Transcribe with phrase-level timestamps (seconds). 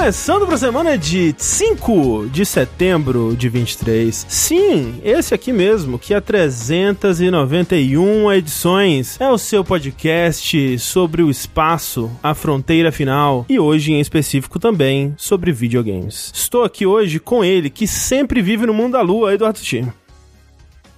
[0.00, 4.24] Começando para a semana de 5 de setembro de 23.
[4.30, 9.20] Sim, esse aqui mesmo, que há 391 edições.
[9.20, 15.14] É o seu podcast sobre o espaço, a fronteira final e hoje em específico também
[15.18, 16.32] sobre videogames.
[16.34, 19.86] Estou aqui hoje com ele, que sempre vive no mundo da lua, Eduardo Sushi.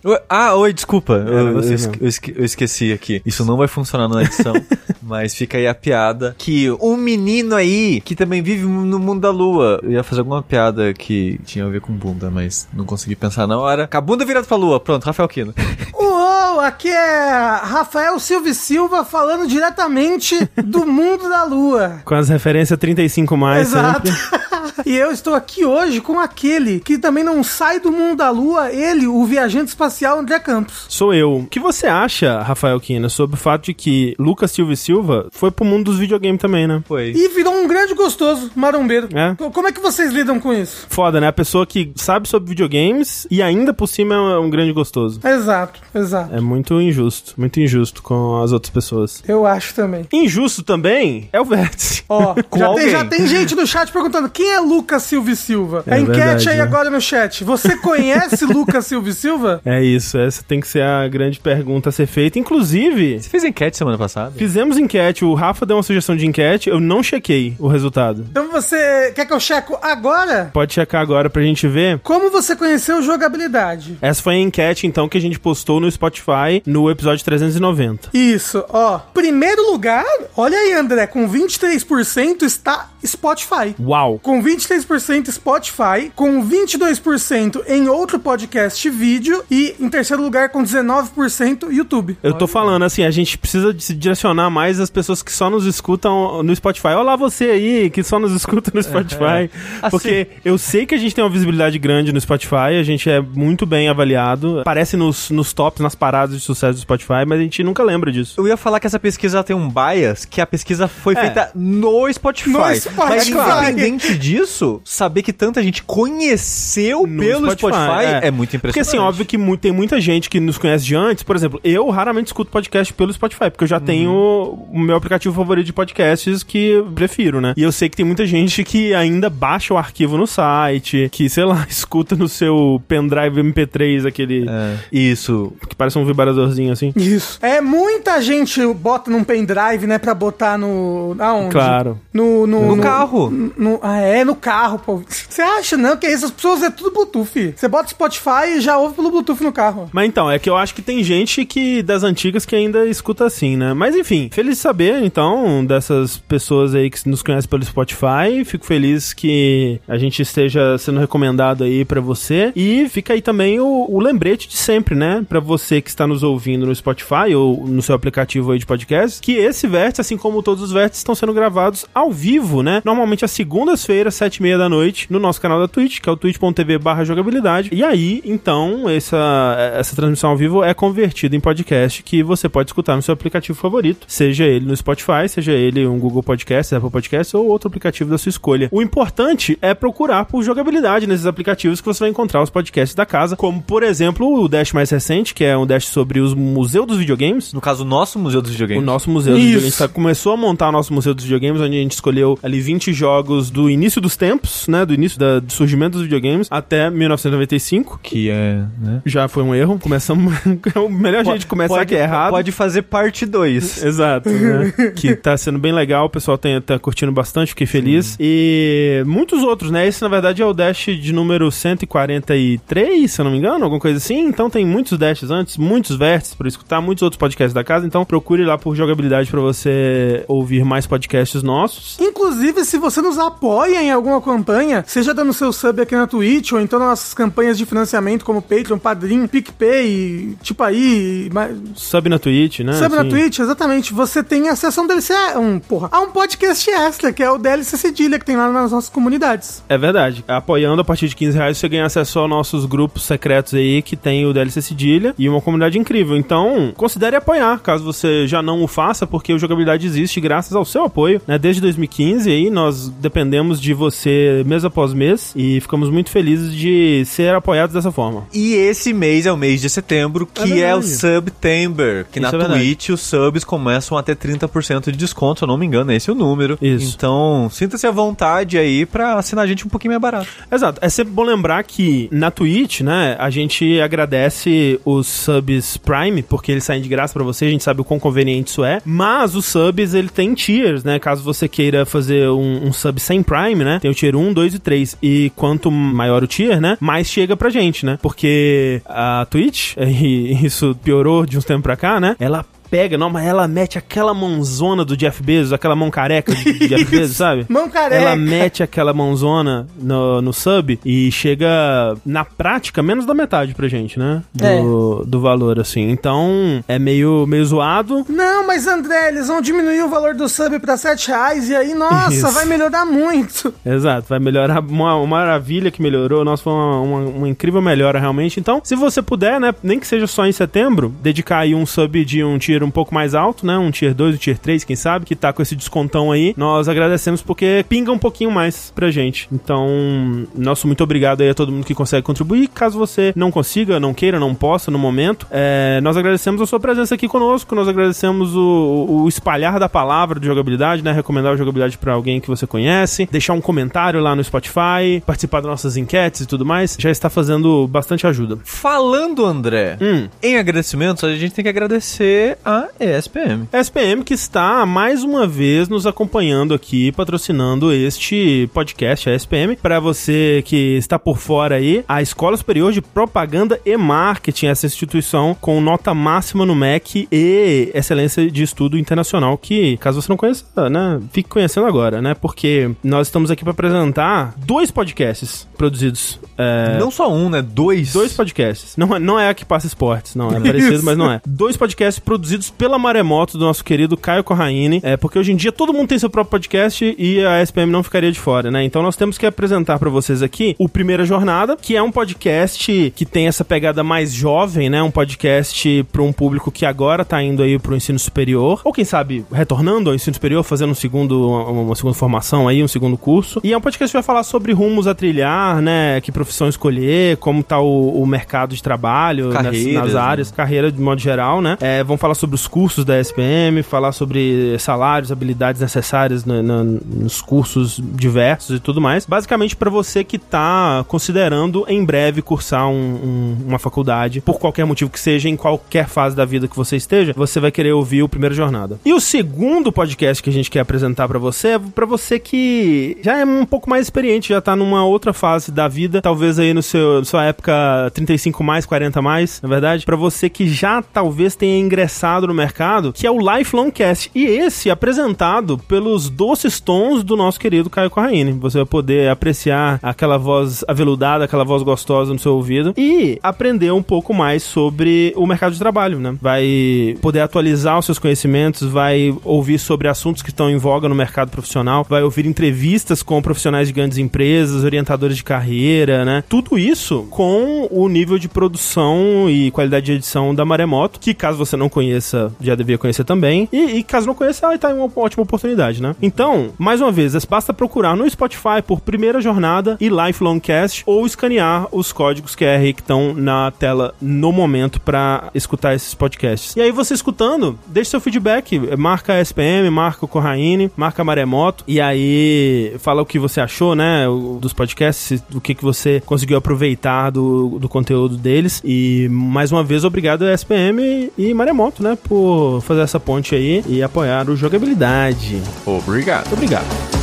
[0.05, 1.13] Oi- Ah, oi, desculpa.
[1.15, 3.23] Eu, eu esque- eu esque- eu esqueci aqui.
[3.25, 4.53] Isso não vai funcionar na edição,
[5.03, 9.31] mas fica aí a piada que um menino aí que também vive no mundo da
[9.31, 9.79] lua.
[9.83, 13.47] Eu ia fazer alguma piada que tinha a ver com bunda, mas não consegui pensar
[13.47, 13.87] na hora.
[13.87, 14.81] Com a bunda virada pra lua.
[14.81, 15.55] Pronto, Rafael Kino.
[16.23, 22.01] Uou, aqui é Rafael Silva e Silva falando diretamente do mundo da lua.
[22.05, 24.07] Com as referências 35 mais Exato.
[24.07, 24.83] sempre.
[24.87, 28.71] e eu estou aqui hoje com aquele que também não sai do mundo da lua,
[28.71, 30.87] ele, o viajante espacial André Campos.
[30.89, 31.39] Sou eu.
[31.39, 35.27] O que você acha, Rafael Kina, sobre o fato de que Lucas Silva e Silva
[35.33, 36.83] foi pro mundo dos videogames também, né?
[36.87, 37.11] Foi.
[37.17, 39.09] E virou um grande gostoso marombeiro.
[39.13, 39.35] É.
[39.35, 40.87] Co- Como é que vocês lidam com isso?
[40.89, 41.27] Foda, né?
[41.27, 45.19] A pessoa que sabe sobre videogames e ainda por cima é um grande gostoso.
[45.27, 46.12] Exato, exato.
[46.33, 49.23] É muito injusto, muito injusto com as outras pessoas.
[49.27, 50.07] Eu acho também.
[50.13, 52.05] Injusto também é o Vértice.
[52.09, 52.85] Ó, Com já, alguém.
[52.85, 55.83] tem, já tem gente no chat perguntando quem é Lucas Silva e Silva.
[55.87, 56.63] É a enquete verdade, aí né?
[56.63, 57.45] agora no chat.
[57.45, 59.61] Você conhece Lucas Silva e Silva?
[59.65, 62.39] É isso, essa tem que ser a grande pergunta a ser feita.
[62.39, 64.33] Inclusive, Você fez enquete semana passada?
[64.37, 68.27] fizemos enquete, o Rafa deu uma sugestão de enquete, eu não chequei o resultado.
[68.31, 70.51] Então você quer que eu checo agora?
[70.53, 71.99] Pode checar agora pra gente ver.
[72.01, 73.97] Como você conheceu jogabilidade?
[74.01, 78.09] Essa foi a enquete, então, que a gente postou no Spotify no episódio 390.
[78.13, 78.99] Isso, ó.
[78.99, 80.05] Primeiro lugar,
[80.37, 83.75] olha aí, André, com 23% está Spotify.
[83.81, 84.19] Uau!
[84.21, 91.71] Com 23% Spotify, com 22% em outro podcast vídeo e em terceiro lugar com 19%
[91.71, 92.17] YouTube.
[92.23, 95.67] Eu tô falando assim, a gente precisa se direcionar mais as pessoas que só nos
[95.67, 96.89] escutam no Spotify.
[96.89, 99.49] Olha lá você aí, que só nos escuta no Spotify.
[99.81, 103.09] Assim- Porque eu sei que a gente tem uma visibilidade grande no Spotify, a gente
[103.09, 104.61] é muito bem avaliado.
[104.61, 108.11] Aparece nos, nos tops, nas paradas de sucesso do Spotify, mas a gente nunca lembra
[108.13, 108.35] disso.
[108.41, 111.21] Eu ia falar que essa pesquisa tem um bias, que a pesquisa foi É.
[111.21, 112.51] feita no Spotify.
[112.51, 113.71] No Mas Spotify.
[113.71, 118.31] independente disso, saber que tanta gente conheceu No pelo Spotify, é.
[118.31, 118.89] muito Porque impressionante.
[118.89, 121.23] assim, óbvio que mu- tem muita gente que nos conhece de antes.
[121.23, 125.35] Por exemplo, eu raramente escuto podcast pelo Spotify, porque eu já tenho o meu aplicativo
[125.35, 127.55] favorito de podcasts que prefiro, né?
[127.57, 131.29] E eu sei que tem muita gente que ainda baixa o arquivo no site, que,
[131.29, 134.77] sei lá, escuta no seu pendrive MP3, aquele É.
[134.93, 135.53] Isso.
[135.73, 136.93] Que parece um vibradorzinho assim.
[136.97, 137.39] Isso.
[137.43, 141.17] É, muita gente bota num pendrive, né, pra botar no...
[141.19, 141.51] Aonde?
[141.51, 141.99] Claro.
[142.13, 143.31] No, no, No carro.
[143.31, 145.03] no- ah, é, no carro, pô.
[145.09, 145.97] Você acha, não?
[145.97, 147.55] Que essas pessoas é tudo Bluetooth.
[147.57, 149.89] Você bota Spotify e já ouve pelo Bluetooth no carro.
[149.93, 153.25] Mas então, é que eu acho que tem gente que das antigas que ainda escuta
[153.25, 153.73] assim, né?
[153.75, 158.45] Mas enfim, feliz de saber, então, dessas pessoas aí que nos conhecem pelo Spotify.
[158.45, 162.53] Fico feliz que a gente esteja sendo recomendado aí pra você.
[162.55, 165.25] E fica aí também o, o lembrete de sempre, né?
[165.29, 169.21] Pra você que está nos ouvindo no Spotify ou no seu aplicativo aí de podcast,
[169.21, 172.83] que esse vértice, assim como todos os vértices, estão sendo gravados ao vivo, né?
[172.85, 176.13] Normalmente às segundas-feiras, sete e meia da noite, no nosso canal da Twitch, que é
[176.13, 177.71] o twitch.tv barra jogabilidade.
[177.73, 182.71] E aí, então, essa, essa transmissão ao vivo é convertida em podcast que você pode
[182.71, 186.91] escutar no seu aplicativo favorito, seja ele no Spotify, seja ele um Google Podcast, Apple
[186.91, 188.69] Podcast ou outro aplicativo da sua escolha.
[188.71, 193.07] O importante é procurar por jogabilidade nesses aplicativos que você vai encontrar os podcasts da
[193.07, 196.85] casa, como, por exemplo, o Dash mais recente, que é um Dash sobre os Museu
[196.87, 198.85] dos Videogames, No caso, o nosso Museu dos o Videogames.
[198.85, 199.49] nosso museu dos Isso.
[199.51, 202.61] videogames tá- começou a montar o nosso museu dos videogames, onde a gente escolheu ali
[202.61, 204.85] 20 jogos do início dos tempos, né?
[204.85, 207.99] Do início da- do surgimento dos videogames até 1995.
[208.03, 209.03] Que é, né?
[209.07, 209.79] Já foi um erro.
[209.79, 210.33] Começamos.
[210.75, 212.31] é o melhor jeito de começar pode, que é errado.
[212.31, 213.83] Pode fazer parte 2.
[213.85, 214.73] Exato, né?
[214.97, 218.17] que tá sendo bem legal, o pessoal tem, tá curtindo bastante, fiquei feliz.
[218.21, 219.87] E muitos outros, né?
[219.87, 223.81] Esse, na verdade, é o Dash de número 143, se eu não me engano, alguma
[223.81, 224.27] coisa assim.
[224.27, 227.87] Então tem muitos Dashes antes, muitos vértices pra escutar, muitos outros podcasts da casa.
[227.87, 231.99] Então procure lá por jogabilidade pra você ouvir mais podcasts nossos.
[232.01, 236.53] Inclusive, se você nos apoia em alguma campanha, seja dando seu sub aqui na Twitch,
[236.53, 242.09] ou então nas nossas campanhas de financiamento como Patreon, Padrim, PicPay, tipo aí, mas- Sub
[242.09, 242.73] na Twitch, né?
[242.75, 243.11] sub na Assim.
[243.11, 247.23] Twitch, exatamente, você tem acesso a um DLC, um, porra, a um podcast extra, que
[247.23, 249.63] é o DLC Cedilha, que tem lá nas nossas comunidades.
[249.69, 250.25] É verdade.
[250.29, 253.97] Apoiando a partir de 15 reais, você ganha acesso aos nossos grupos secretos aí, que
[253.97, 256.17] tem o DLC Cedilha e uma comunidade incrível.
[256.17, 260.65] Então, considere apoiar, caso você já não o faça, porque o Jogabilidade existe graças ao
[260.65, 261.39] seu apoio, né?
[261.39, 267.05] Desde 2015 aí nós dependemos de você mês após mês e ficamos muito felizes de
[267.07, 268.25] ser apoiados dessa forma.
[268.33, 270.83] E esse mês é o mês de setembro, que é, É o.
[270.83, 272.49] September, que Isso na é.
[272.49, 276.11] Twitch os subs começam a ter 30% de desconto, se eu não me engano, esse
[276.11, 276.59] é o número.
[276.61, 276.95] Isso.
[276.97, 280.29] Então, sinta-se à vontade aí pra assinar a gente um pouquinho mais barato.
[280.51, 280.79] Exato.
[280.83, 286.53] É sempre bom lembrar que na Twitch, né, a gente agradece os subs Prime, porque
[286.53, 288.81] eles saem de graça pra você, a gente sabe o quão conveniente isso é.
[288.85, 290.99] Mas os subs, ele tem tiers, né?
[290.99, 293.79] Caso você queira fazer um, um sub sem Prime, né?
[293.81, 294.99] Tem o tier 1, 2 e 3.
[295.03, 296.77] E quanto maior o tier, né?
[296.81, 297.99] Mais chega pra gente, né?
[298.03, 302.17] Porque a Twitch, e isso piorou de uns tempos pra cá, né?
[302.19, 306.69] Ela pega, não, mas ela mete aquela mãozona do Jeff Bezos, aquela mão careca do
[306.69, 307.45] Jeff Bezos, sabe?
[307.47, 308.03] Mão careca.
[308.03, 313.69] Ela mete aquela mãozona no, no sub e chega, na prática, menos da metade pra
[313.69, 314.23] gente, né?
[314.33, 315.91] Do, do valor, assim.
[315.91, 318.07] Então, é meio, meio zoado.
[318.09, 321.75] Não, mas André, eles vão diminuir o valor do sub pra 7 reais e aí,
[321.75, 322.31] nossa, Isso.
[322.31, 323.53] vai melhorar muito.
[323.67, 324.61] Exato, vai melhorar.
[324.61, 326.25] Uma, uma maravilha que melhorou.
[326.25, 328.41] Nossa, foi uma, uma, uma incrível melhora, realmente.
[328.41, 329.55] Então, se você puder, né?
[329.63, 332.95] Nem que seja só em setembro, dedicar aí um sub de um tier um pouco
[332.95, 333.59] mais alto, né?
[333.59, 336.33] Um tier 2, um tier 3, quem sabe, que tá com esse descontão aí.
[336.37, 339.29] Nós agradecemos porque pinga um pouquinho mais pra gente.
[339.33, 342.49] Então, nosso muito obrigado aí a todo mundo que consegue contribuir.
[342.49, 346.61] Caso você não consiga, não queira, não possa no momento, é, nós agradecemos a sua
[346.61, 347.55] presença aqui conosco.
[347.55, 350.93] Nós agradecemos o, o espalhar da palavra de jogabilidade, né?
[350.93, 355.41] Recomendar a jogabilidade pra alguém que você conhece, deixar um comentário lá no Spotify, participar
[355.41, 356.77] das nossas enquetes e tudo mais.
[356.79, 358.39] Já está fazendo bastante ajuda.
[358.45, 360.09] Falando, André, Hum.
[360.23, 363.49] em agradecimentos, a gente tem que agradecer a ESPM.
[363.53, 369.57] SPM que está mais uma vez nos acompanhando aqui, patrocinando este podcast, a SPM.
[369.57, 374.67] Para você que está por fora aí, a Escola Superior de Propaganda e Marketing, essa
[374.67, 380.17] instituição com nota máxima no MEC e excelência de estudo internacional, que, caso você não
[380.17, 382.15] conheça, né, fique conhecendo agora, né?
[382.15, 386.19] Porque nós estamos aqui para apresentar dois podcasts produzidos.
[386.39, 387.41] é, Não só um, né?
[387.43, 387.93] Dois.
[387.93, 388.77] Dois podcasts.
[388.77, 390.29] Não, é- não é a que passa esportes, não.
[390.31, 391.21] É parecido, mas não é.
[391.27, 394.81] Dois podcasts produzidos pela Maremoto, do nosso querido Caio Corraine.
[394.83, 397.83] É, porque hoje em dia todo mundo tem seu próprio podcast e a SPM não
[397.83, 398.65] ficaria de fora, né?
[398.65, 402.93] Então nós temos que apresentar pra vocês aqui o Primeira Jornada, que é um podcast
[402.95, 404.83] que tem essa pegada mais jovem, né?
[404.83, 408.61] Um podcast pra um público que agora tá indo aí pro ensino superior.
[408.65, 412.63] Ou quem sabe, retornando ao ensino superior, fazendo um segundo, uma, uma segunda formação aí,
[412.63, 413.41] um segundo curso.
[413.45, 416.01] E é um podcast que vai falar sobre rumos a trilhar, né?
[416.01, 420.01] Que profissão escolher, como tá o, o mercado de trabalho nas, Carreiras, nas né?
[420.01, 421.57] áreas, carreira de modo geral, né?
[421.61, 426.81] É, vão falar sobre os cursos da SPM, falar sobre salários, habilidades necessárias no- no-
[426.87, 429.05] nos cursos diversos e tudo mais.
[429.05, 434.65] Basicamente para você que tá considerando em breve cursar um- um- uma faculdade, por qualquer
[434.65, 438.05] motivo que seja, em qualquer fase da vida que você esteja, você vai querer ouvir
[438.05, 438.79] o Primeira Jornada.
[438.85, 442.97] E o segundo podcast que a gente quer apresentar para você é para você que
[443.03, 446.55] já é um pouco mais experiente, já tá numa outra fase da vida, talvez aí
[446.55, 451.35] no seu sua época 35 mais, 40 mais, na verdade, para você que já talvez
[451.35, 454.11] tenha ingressado no mercado, que é o Lifelong Cast.
[454.15, 458.33] E esse apresentado pelos doces tons do nosso querido Caio Corraine.
[458.33, 463.73] Você vai poder apreciar aquela voz aveludada, aquela voz gostosa no seu ouvido e aprender
[463.73, 466.15] um pouco mais sobre o mercado de trabalho, né?
[466.21, 470.95] Vai poder atualizar os seus conhecimentos, vai ouvir sobre assuntos que estão em voga no
[470.95, 476.25] mercado profissional, vai ouvir entrevistas com profissionais de grandes empresas, orientadores de carreira, né?
[476.29, 481.39] Tudo isso com o nível de produção e qualidade de edição da Maremoto, que caso
[481.39, 482.02] você não conheça,
[482.41, 483.49] já devia conhecer também.
[483.53, 485.95] E, e caso não conheça, aí tá aí uma ótima oportunidade, né?
[486.01, 491.07] Então, mais uma vez, basta procurar no Spotify por Primeira Jornada e Lifelong Cast ou
[491.07, 496.57] escanear os códigos QR que estão na tela no momento para escutar esses podcasts.
[496.57, 501.05] E aí você escutando, deixe seu feedback, marca a SPM, marca o Corraine, marca a
[501.05, 504.07] Maremoto e aí fala o que você achou, né,
[504.41, 508.61] dos podcasts, o que, que você conseguiu aproveitar do, do conteúdo deles.
[508.65, 513.65] E mais uma vez, obrigado a SPM e Maremoto, né, por fazer essa ponte aí
[513.67, 515.43] e apoiar o jogabilidade.
[515.67, 516.29] Obrigado.
[516.29, 517.02] Muito obrigado.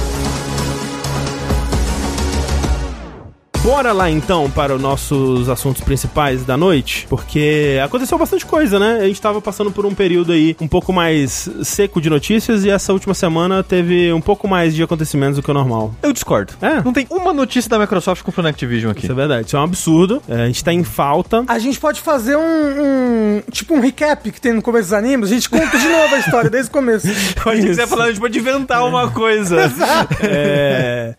[3.61, 8.99] Bora lá então para os nossos assuntos principais da noite, porque aconteceu bastante coisa, né?
[9.01, 12.69] A gente tava passando por um período aí um pouco mais seco de notícias e
[12.69, 15.93] essa última semana teve um pouco mais de acontecimentos do que o normal.
[16.01, 16.53] Eu discordo.
[16.61, 16.81] É.
[16.81, 19.03] Não tem uma notícia da Microsoft comprando Activision aqui.
[19.03, 20.21] Isso é verdade, isso é um absurdo.
[20.29, 21.43] É, a gente tá em falta.
[21.45, 25.29] A gente pode fazer um, um- Tipo um recap que tem no começo dos animes.
[25.29, 27.07] A gente conta de novo a história desde o começo.
[27.43, 29.57] Quando a gente quiser falar, a gente pode inventar uma coisa.
[30.23, 31.13] É.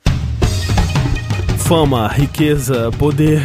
[1.71, 3.45] Fama, riqueza, poder.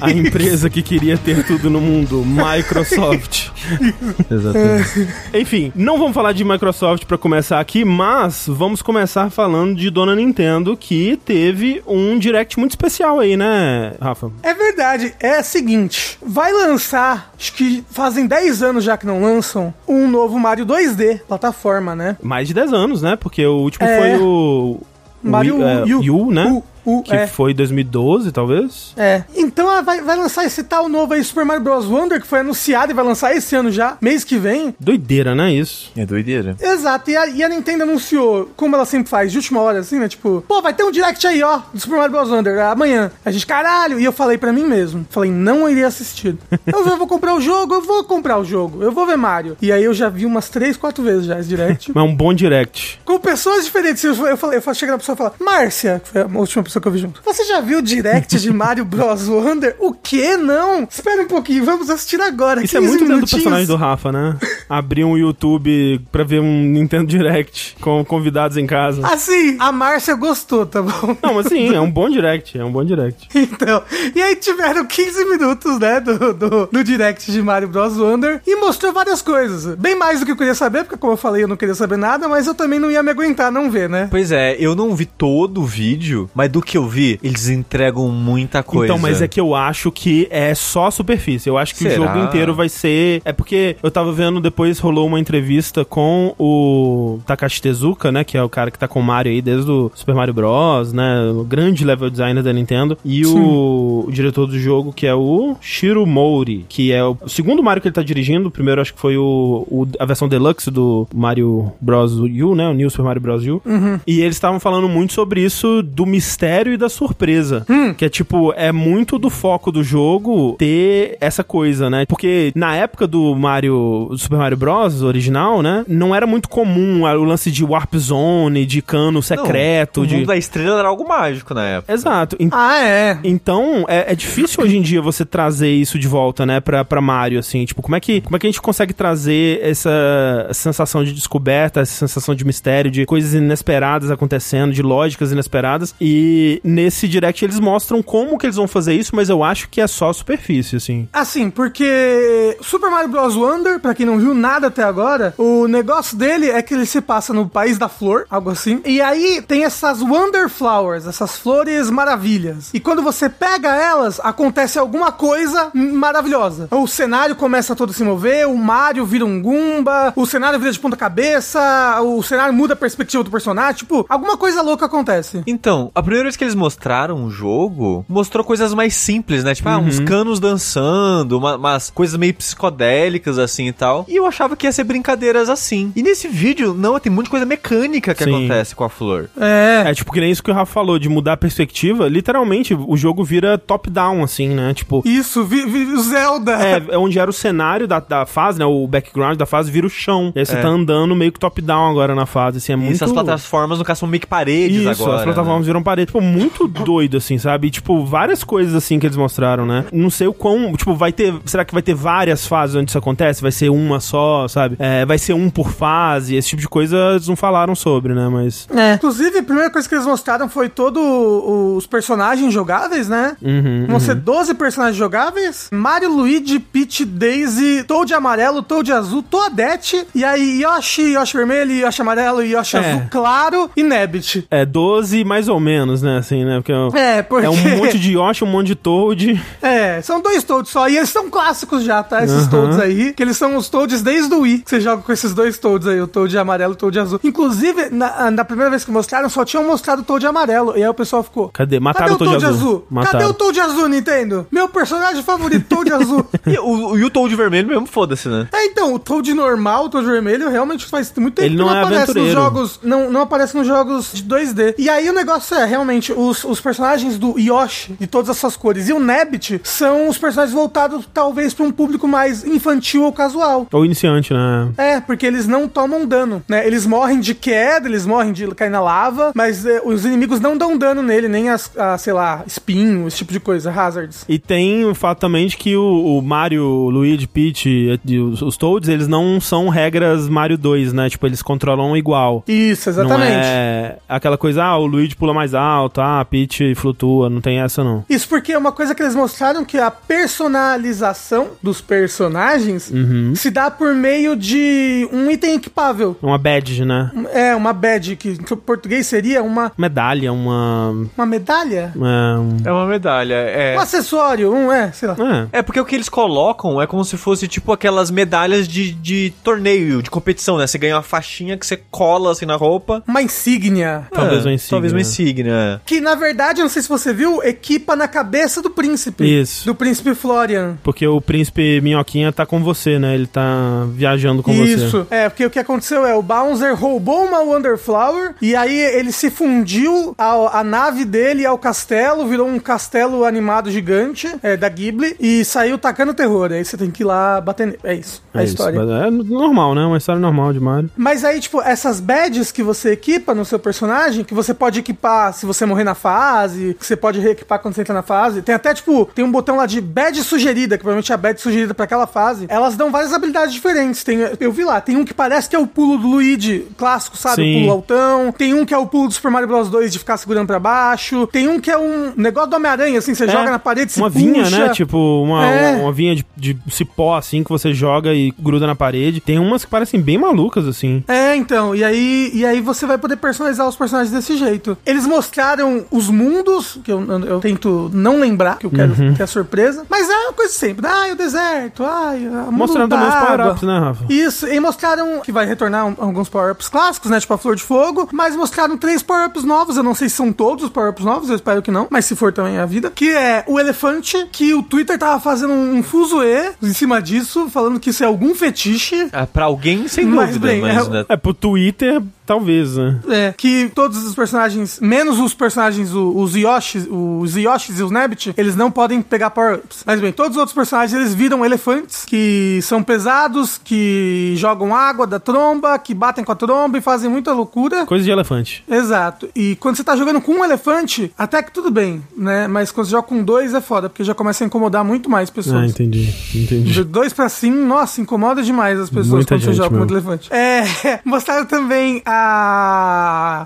[0.00, 3.50] A empresa que queria ter tudo no mundo, Microsoft.
[4.28, 5.08] Exatamente.
[5.32, 10.16] Enfim, não vamos falar de Microsoft pra começar aqui, mas vamos começar falando de Dona
[10.16, 14.32] Nintendo, que teve um direct muito especial aí, né, Rafa?
[14.42, 19.22] É verdade, é o seguinte, vai lançar, acho que fazem 10 anos já que não
[19.22, 22.16] lançam, um novo Mario 2D, plataforma, né?
[22.20, 23.14] Mais de 10 anos, né?
[23.14, 23.98] Porque o último É.
[24.16, 24.80] foi o.
[25.22, 26.46] Mario Wii- é, U, U, né?
[26.50, 27.26] U, U, que é.
[27.26, 28.92] foi 2012, talvez.
[28.96, 29.24] É.
[29.34, 31.86] Então ela vai, vai lançar esse tal novo aí, Super Mario Bros.
[31.86, 34.74] Wonder, que foi anunciado e vai lançar esse ano já, mês que vem.
[34.78, 35.52] Doideira, né?
[35.52, 35.90] Isso.
[35.96, 36.56] É doideira.
[36.60, 39.98] Exato, e a, e a Nintendo anunciou, como ela sempre faz, de última hora, assim,
[39.98, 40.08] né?
[40.08, 42.30] Tipo, pô, vai ter um direct aí, ó, do Super Mario Bros.
[42.30, 43.10] Wonder, amanhã.
[43.24, 46.36] A gente, caralho, e eu falei pra mim mesmo, falei, não iria assistir.
[46.66, 49.16] Eu vou, eu vou comprar o jogo, eu vou comprar o jogo, eu vou ver
[49.16, 49.56] Mario.
[49.60, 51.90] E aí eu já vi umas três, quatro vezes já esse direct.
[51.94, 53.00] Mas é um bom direct.
[53.04, 54.02] com pessoas diferentes.
[54.04, 56.62] Eu, eu falei, eu falei, cheguei na pessoa e falei, Márcia, que foi a última
[56.62, 57.20] pessoa que eu vi junto.
[57.24, 59.28] Você já viu o direct de Mario Bros.
[59.28, 59.76] Wonder?
[59.78, 60.36] O quê?
[60.36, 60.86] Não?
[60.90, 62.62] Espera um pouquinho, vamos assistir agora.
[62.62, 64.36] Isso é 15 muito dentro do personagem do Rafa, né?
[64.68, 69.06] Abrir um YouTube pra ver um Nintendo Direct com convidados em casa.
[69.06, 71.16] Assim, a Márcia gostou, tá bom?
[71.22, 73.28] Não, mas sim, é um bom direct, é um bom direct.
[73.52, 73.82] Então,
[74.14, 77.98] e aí tiveram 15 minutos, né, do, do, do direct de Mario Bros.
[77.98, 79.76] Wonder e mostrou várias coisas.
[79.76, 81.96] Bem mais do que eu queria saber, porque como eu falei, eu não queria saber
[81.96, 84.08] nada, mas eu também não ia me aguentar não ver, né?
[84.10, 88.08] Pois é, eu não vi todo o vídeo, mas do que eu vi, eles entregam
[88.08, 88.86] muita coisa.
[88.92, 91.48] Então, mas é que eu acho que é só a superfície.
[91.48, 91.94] Eu acho que Será?
[92.02, 93.20] o jogo inteiro vai ser.
[93.24, 98.24] É porque eu tava vendo depois rolou uma entrevista com o Takashi Tezuka, né?
[98.24, 100.92] Que é o cara que tá com o Mario aí desde o Super Mario Bros,
[100.92, 101.30] né?
[101.34, 102.96] O grande level designer da Nintendo.
[103.04, 107.62] E o, o diretor do jogo, que é o Shiro Mori, que é o, segundo
[107.62, 108.48] Mario que ele tá dirigindo.
[108.48, 112.18] O primeiro acho que foi o, o- a versão deluxe do Mario Bros.
[112.18, 112.68] U, né?
[112.68, 113.46] O New Super Mario Bros.
[113.46, 113.62] U.
[114.06, 117.64] E eles estavam falando muito sobre isso do mistério e da surpresa.
[117.96, 122.04] Que é tipo, é muito do foco do jogo ter essa coisa, né?
[122.06, 125.02] Porque na época do Mario, do Super Mario Bros.
[125.02, 125.84] original, né?
[125.88, 130.16] Não era muito comum o lance de Warp Zone, de cano Não, secreto, O de.
[130.16, 131.92] mundo da estrela era algo mágico na época.
[131.92, 132.36] Exato.
[132.50, 133.18] Ah, é.
[133.24, 137.00] Então, é, é difícil hoje em dia você trazer isso de volta, né, pra, pra
[137.00, 137.64] Mario, assim.
[137.64, 141.80] Tipo, como é, que, como é que a gente consegue trazer essa sensação de descoberta,
[141.80, 145.94] essa sensação de mistério, de coisas inesperadas acontecendo, de lógicas inesperadas.
[146.00, 149.80] E nesse direct eles mostram como que eles vão fazer isso, mas eu acho que
[149.80, 151.08] é só superfície, assim.
[151.12, 153.36] Assim, porque Super Mario Bros.
[153.36, 157.00] Wonder, pra quem não viu nada até agora, o negócio dele é que ele se
[157.00, 158.80] passa no País da Flor, algo assim.
[158.84, 162.70] E aí tem essas Wonder Flowers, essas flores maravilhas.
[162.72, 166.68] E quando você pega elas, acontece alguma coisa maravilhosa.
[166.70, 170.72] O cenário começa todo a se mover, o Mario vira um Goomba, o cenário vira
[170.72, 175.42] de ponta cabeça, o cenário muda a perspectiva do personagem, tipo, alguma coisa louca acontece.
[175.46, 179.54] Então, a primeira vez que eles mostraram o jogo, mostrou coisas mais simples, né?
[179.54, 179.86] Tipo, ah, Uhum.
[179.86, 184.04] uns canos dançando, uma- umas coisas meio psicodélicas, assim e tal.
[184.08, 185.92] E eu achava que ia ser brincadeiras assim.
[185.94, 188.30] E nesse vídeo, não, tem muita coisa mecânica que Sim.
[188.46, 189.28] acontece com a flor.
[189.38, 189.84] É.
[189.86, 192.08] É, tipo, que nem isso que o Rafa falou, de mudar a perspectiva.
[192.08, 194.72] Literalmente, o jogo vira top-down, assim, né?
[194.74, 196.52] Tipo, Isso, vi, vi, o Zelda.
[196.52, 198.64] É, é onde era o cenário da, da fase, né?
[198.64, 200.32] O background da fase vira o chão.
[200.34, 200.60] E aí você É.
[200.62, 202.94] tá andando meio que top-down agora na fase, assim, é E muito...
[202.94, 205.18] essas plataformas, no caso, são meio que paredes Isso, agora.
[205.18, 205.66] as plataformas né?
[205.66, 206.06] viram parede.
[206.06, 207.68] Tipo, muito doido, assim, sabe?
[207.68, 209.84] E, tipo, várias coisas, assim, que eles mostraram, né?
[209.92, 210.72] Não sei o quão...
[210.74, 211.34] Tipo, vai ter...
[211.44, 213.42] Será que vai ter várias fases onde isso acontece?
[213.42, 214.76] Vai ser uma só, sabe?
[214.78, 216.34] É, vai ser um por fase?
[216.36, 218.28] Esse tipo de coisa eles não falaram sobre, né?
[218.28, 218.66] Mas...
[218.74, 218.94] É.
[218.94, 223.36] Inclusive, a primeira coisa que eles mostraram foi todos os personagens jogáveis, né?
[223.42, 225.68] Uhum, Vão ser 12 personagens jogáveis.
[225.72, 232.02] Mario, Luigi, Peach, Daisy, Toad amarelo, Toad azul, Toadette, e aí Yoshi, Yoshi vermelho, Yoshi
[232.02, 232.80] amarelo, Yoshi É.
[232.80, 234.46] azul claro e Nabbit.
[234.50, 236.18] É 12 mais ou menos, né?
[236.18, 236.56] Assim, né?
[236.56, 237.46] Porque é um- É, porque...
[237.46, 239.40] é um monte de Yoshi, um monte de Toad.
[239.60, 242.22] É, são dois Toads só, e eles são clássicos já, tá?
[242.24, 242.50] Esses Aham.
[242.50, 245.32] Toads aí, que eles são os Toads desde o Wii, que você joga com esses
[245.34, 247.20] dois Toads aí, o Toad amarelo e o Toad azul.
[247.22, 250.88] Inclusive, na, na primeira vez que mostraram, só tinham mostrado o Toad amarelo, e aí
[250.88, 251.48] o pessoal ficou...
[251.48, 251.78] Cadê?
[251.80, 252.78] Mataram Cadê o Toad azul.
[252.80, 253.28] Cadê Mataram.
[253.30, 254.46] o Toad azul, Nintendo?
[254.50, 256.26] Meu personagem favorito, Toad azul.
[256.46, 258.48] E o, e o Toad vermelho mesmo, foda-se, né?
[258.52, 261.68] É, então, o Toad normal, o Toad vermelho, realmente faz muito tempo Ele que não
[261.74, 262.40] é aparece nos aventureiro.
[262.40, 262.80] jogos.
[262.82, 264.74] Não, não aparece nos jogos de 2D.
[264.78, 268.88] E aí o negócio é, realmente, os, os personagens do Yoshi, de todas essas cores,
[268.88, 273.66] e o Nabbit são os personagens voltados talvez pra um público mais infantil ou casual.
[273.72, 274.70] Ou iniciante, né?
[274.76, 276.66] É, porque eles não tomam dano, né?
[276.66, 280.56] Eles morrem de queda, eles morrem de cair na lava, mas é, os inimigos não
[280.56, 284.24] dão dano nele, nem as, a, sei lá, espinho, esse tipo de coisa, hazards.
[284.28, 287.68] E tem o fato também de que o, o Mario, o Luigi, Peach
[288.04, 291.08] e os, os Toads, eles não são regras Mario 2, né?
[291.08, 292.44] Tipo, eles controlam igual.
[292.46, 293.32] Isso, Não exatamente.
[293.32, 297.60] é aquela coisa, ah, o Luigi pula mais alto, ah, a Peach flutua, não tem
[297.60, 298.04] essa não.
[298.08, 303.34] Isso porque é uma coisa que eles mostraram que a personalização dos personagens Uhum.
[303.34, 306.16] se dá por meio de um item equipável.
[306.22, 307.10] Uma badge, né?
[307.32, 310.90] É, uma badge, que em português seria uma, Medalha, uma...
[311.16, 311.92] uma medalha?
[311.94, 313.76] uma um- É uma medalha, é.
[313.76, 315.16] Um acessório, um, é, sei lá.
[315.52, 315.58] é.
[315.58, 319.32] É porque o que eles colocam é como se fosse tipo aquelas medalhas de, de
[319.42, 320.66] torneio, de competição, né?
[320.66, 323.02] Você ganha uma faixinha que você cola assim na roupa.
[323.06, 324.06] Uma insígnia.
[324.12, 324.70] Talvez É, uma insígnia.
[324.70, 325.71] Talvez uma insígnia.
[325.86, 329.24] Que na verdade, não sei se você viu, equipa na cabeça do príncipe.
[329.40, 329.64] Isso.
[329.66, 330.76] Do príncipe Florian.
[330.82, 333.14] Porque o príncipe Minhoquinha tá com você, né?
[333.14, 334.74] Ele tá viajando com você.
[334.74, 335.06] Isso.
[335.10, 339.30] É, porque o que aconteceu é o Bouncer roubou uma Wonderflower e aí ele se
[339.30, 345.16] fundiu ao- a nave dele ao castelo, virou um castelo animado gigante é, da Ghibli
[345.20, 346.50] e saiu tacando terror.
[346.52, 347.78] Aí você tem que ir lá bater nele.
[347.84, 348.22] É isso.
[348.34, 348.78] É a isso, história.
[348.78, 349.82] é normal, né?
[349.84, 350.90] Uma história normal de Mario.
[350.96, 355.32] Mas aí, tipo, essas badges que você equipa no seu personagem, que você pode equipar
[355.32, 358.42] se você morrer na fase, que você pode reequipar quando você entra na fase.
[358.42, 361.40] Tem até, tipo, tem um botão lá de badge sugerida, que provavelmente é a badge
[361.40, 362.46] sugerida pra aquela fase.
[362.48, 364.02] Elas dão várias habilidades diferentes.
[364.04, 367.16] Tem, eu vi lá, tem um que parece que é o pulo do Luigi clássico,
[367.16, 367.36] sabe?
[367.42, 367.56] Sim.
[367.56, 368.32] O pulo altão.
[368.32, 370.58] Tem um que é o pulo do Super Mario Bros 2 de ficar segurando pra
[370.58, 371.26] baixo.
[371.28, 374.00] Tem um que é um negócio do Homem-Aranha, assim, você É, joga na parede, se
[374.00, 374.66] Uma vinha, puxa.
[374.66, 374.68] né?
[374.74, 375.76] Tipo, uma, É.
[375.76, 379.20] uma vinha de, de cipó, assim, que você joga e gruda na parede.
[379.20, 381.02] Tem umas que parecem bem malucas, assim.
[381.08, 384.76] É, então, e aí, e aí você vai poder personalizar os personagens desse jeito.
[384.86, 385.51] Eles mostraram
[385.90, 389.14] os mundos, que eu, eu tento não lembrar, que eu quero Uhum.
[389.14, 390.86] ter a surpresa, mas é uma coisa sempre.
[390.86, 393.36] Ai, o deserto, ai, a mundo Mostrando da também os água.
[393.36, 394.04] power-ups, né, Rafa?
[394.08, 397.20] Isso, e mostraram que vai retornar um- alguns power-ups clássicos, né?
[397.20, 399.76] Tipo a Flor de Fogo, mas mostraram três power-ups novos.
[399.76, 402.14] Eu não sei se são todos os power-ups novos, eu espero que não, mas se
[402.16, 402.90] for também é a vida.
[402.94, 407.78] Que é o elefante, que o Twitter tava fazendo um fuzuê em cima disso, falando
[407.80, 409.08] que isso é algum fetiche.
[409.12, 413.00] É, pra alguém, sem Mas dúvida, bem, mas é- né, É, pro Twitter, talvez, né?
[413.08, 418.32] É, que todos os personagens, menos os personagens, os Yoshis, os Yoshis e os Nabbit,
[418.36, 419.82] eles não podem pegar power-ups.
[419.86, 425.06] Mas bem, todos os outros personagens, eles viram elefantes, que são pesados, que jogam água
[425.06, 427.84] da tromba, que batem com a tromba e fazem muita loucura.
[427.86, 428.64] Coisa de elefante.
[428.68, 429.28] Exato.
[429.34, 432.46] E quando você tá jogando com um elefante, até que tudo bem, né?
[432.48, 435.28] Mas quando você joga com dois é foda, porque já começa a incomodar muito mais
[435.28, 435.70] Ah, pessoas.
[435.70, 436.08] entendi.
[436.34, 436.72] Entendi.
[436.72, 439.76] De dois pra cima, nossa, incomoda demais as pessoas Muita quando você gente joga com
[439.76, 440.32] muito elefante.
[440.32, 440.62] É,
[441.04, 442.21] mostraram também a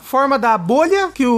[0.04, 1.32] forma da bolha, que o,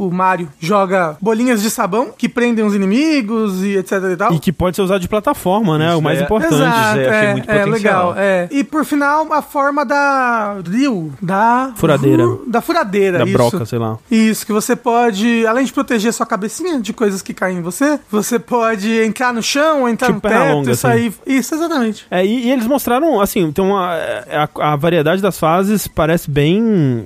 [0.00, 4.32] o, o Mario joga bolinhas de sabão que prendem os inimigos e etc e tal.
[4.32, 5.88] E que pode ser usado de plataforma, né?
[5.90, 6.54] Isso o mais é- importante.
[6.54, 8.08] Exato, eu achei é, muito é potencial.
[8.08, 8.48] legal, é.
[8.50, 11.72] E por final, a forma da Ryu, da...
[11.76, 12.24] Furadeira.
[12.46, 13.32] Da furadeira, Da isso.
[13.32, 13.98] broca, sei lá.
[14.10, 17.98] Isso, que você pode, além de proteger sua cabecinha de coisas que caem em você,
[18.10, 21.12] você pode entrar no chão, ou entrar Tipo no teto longa, e sair...
[21.26, 22.06] Isso, exatamente.
[22.10, 23.94] É, e, e eles mostraram, assim, tem uma.
[23.94, 26.43] é, A, a variedade das fases parece bem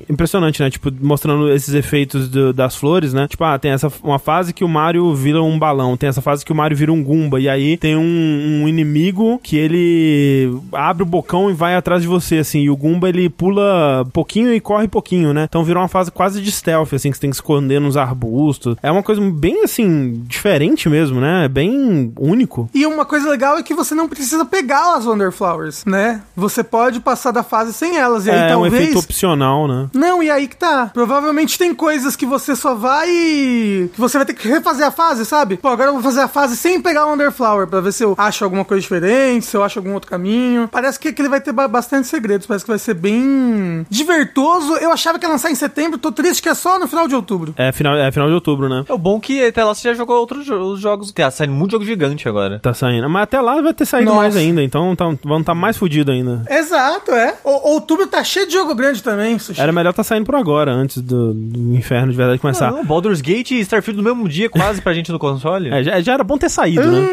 [0.08, 0.70] impressionante, né?
[0.70, 3.26] Tipo, mostrando esses efeitos do- das flores, né?
[3.28, 6.44] Tipo, ah, tem essa uma fase que o Mario vira um balão, tem essa fase
[6.44, 11.02] que o Mario vira um Goomba, e aí tem um, um inimigo que ele abre
[11.02, 14.60] o bocão e vai atrás de você, assim, e o Goomba ele pula pouquinho e
[14.60, 15.44] corre pouquinho, né?
[15.48, 18.76] Então virou uma fase quase de stealth, assim, que você tem que esconder nos arbustos.
[18.82, 21.44] É uma coisa bem, assim, diferente mesmo, né?
[21.44, 22.68] É bem único.
[22.74, 26.22] E uma coisa legal é que você não precisa pegar as Wonderflowers, né?
[26.36, 28.26] Você pode passar da fase sem elas.
[28.26, 28.74] E aí é um talvez.
[28.74, 29.88] efeito opcional, né?
[29.94, 30.90] Não, e aí que tá.
[30.92, 33.06] Provavelmente tem coisas que você só vai.
[33.08, 35.56] que você vai ter que refazer a fase, sabe?
[35.56, 38.14] Pô, agora eu vou fazer a fase sem pegar o Wonderflower pra ver se eu
[38.18, 40.68] acho alguma coisa diferente, se eu acho algum outro caminho.
[40.70, 44.74] Parece que, que ele vai ter ba- bastante segredos, parece que vai ser bem divertoso.
[44.76, 47.14] Eu achava que ia lançar em setembro, tô triste que é só no final de
[47.14, 47.54] outubro.
[47.56, 48.84] É final, é final de outubro, né?
[48.88, 51.12] É o bom que até lá você já jogou outros jo- os jogos.
[51.12, 52.58] Tá saindo muito jogo gigante agora.
[52.60, 53.08] Tá saindo.
[53.08, 54.20] Mas até lá vai ter saído Nossa.
[54.22, 56.44] mais ainda, então tá, vão estar mais fudido ainda.
[56.48, 57.34] Exato, é.
[57.44, 59.60] O, outubro tá cheio de jogo grande também, Sushi.
[59.60, 62.70] Era melhor tá saindo por agora, antes do, do inferno de verdade começar.
[62.70, 65.70] Não, Baldur's Gate e Starfield no mesmo dia, quase pra gente no console.
[65.70, 67.06] É, já, já era bom ter saído, né?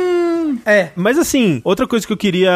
[0.65, 0.89] É.
[0.95, 2.51] Mas assim, outra coisa que eu queria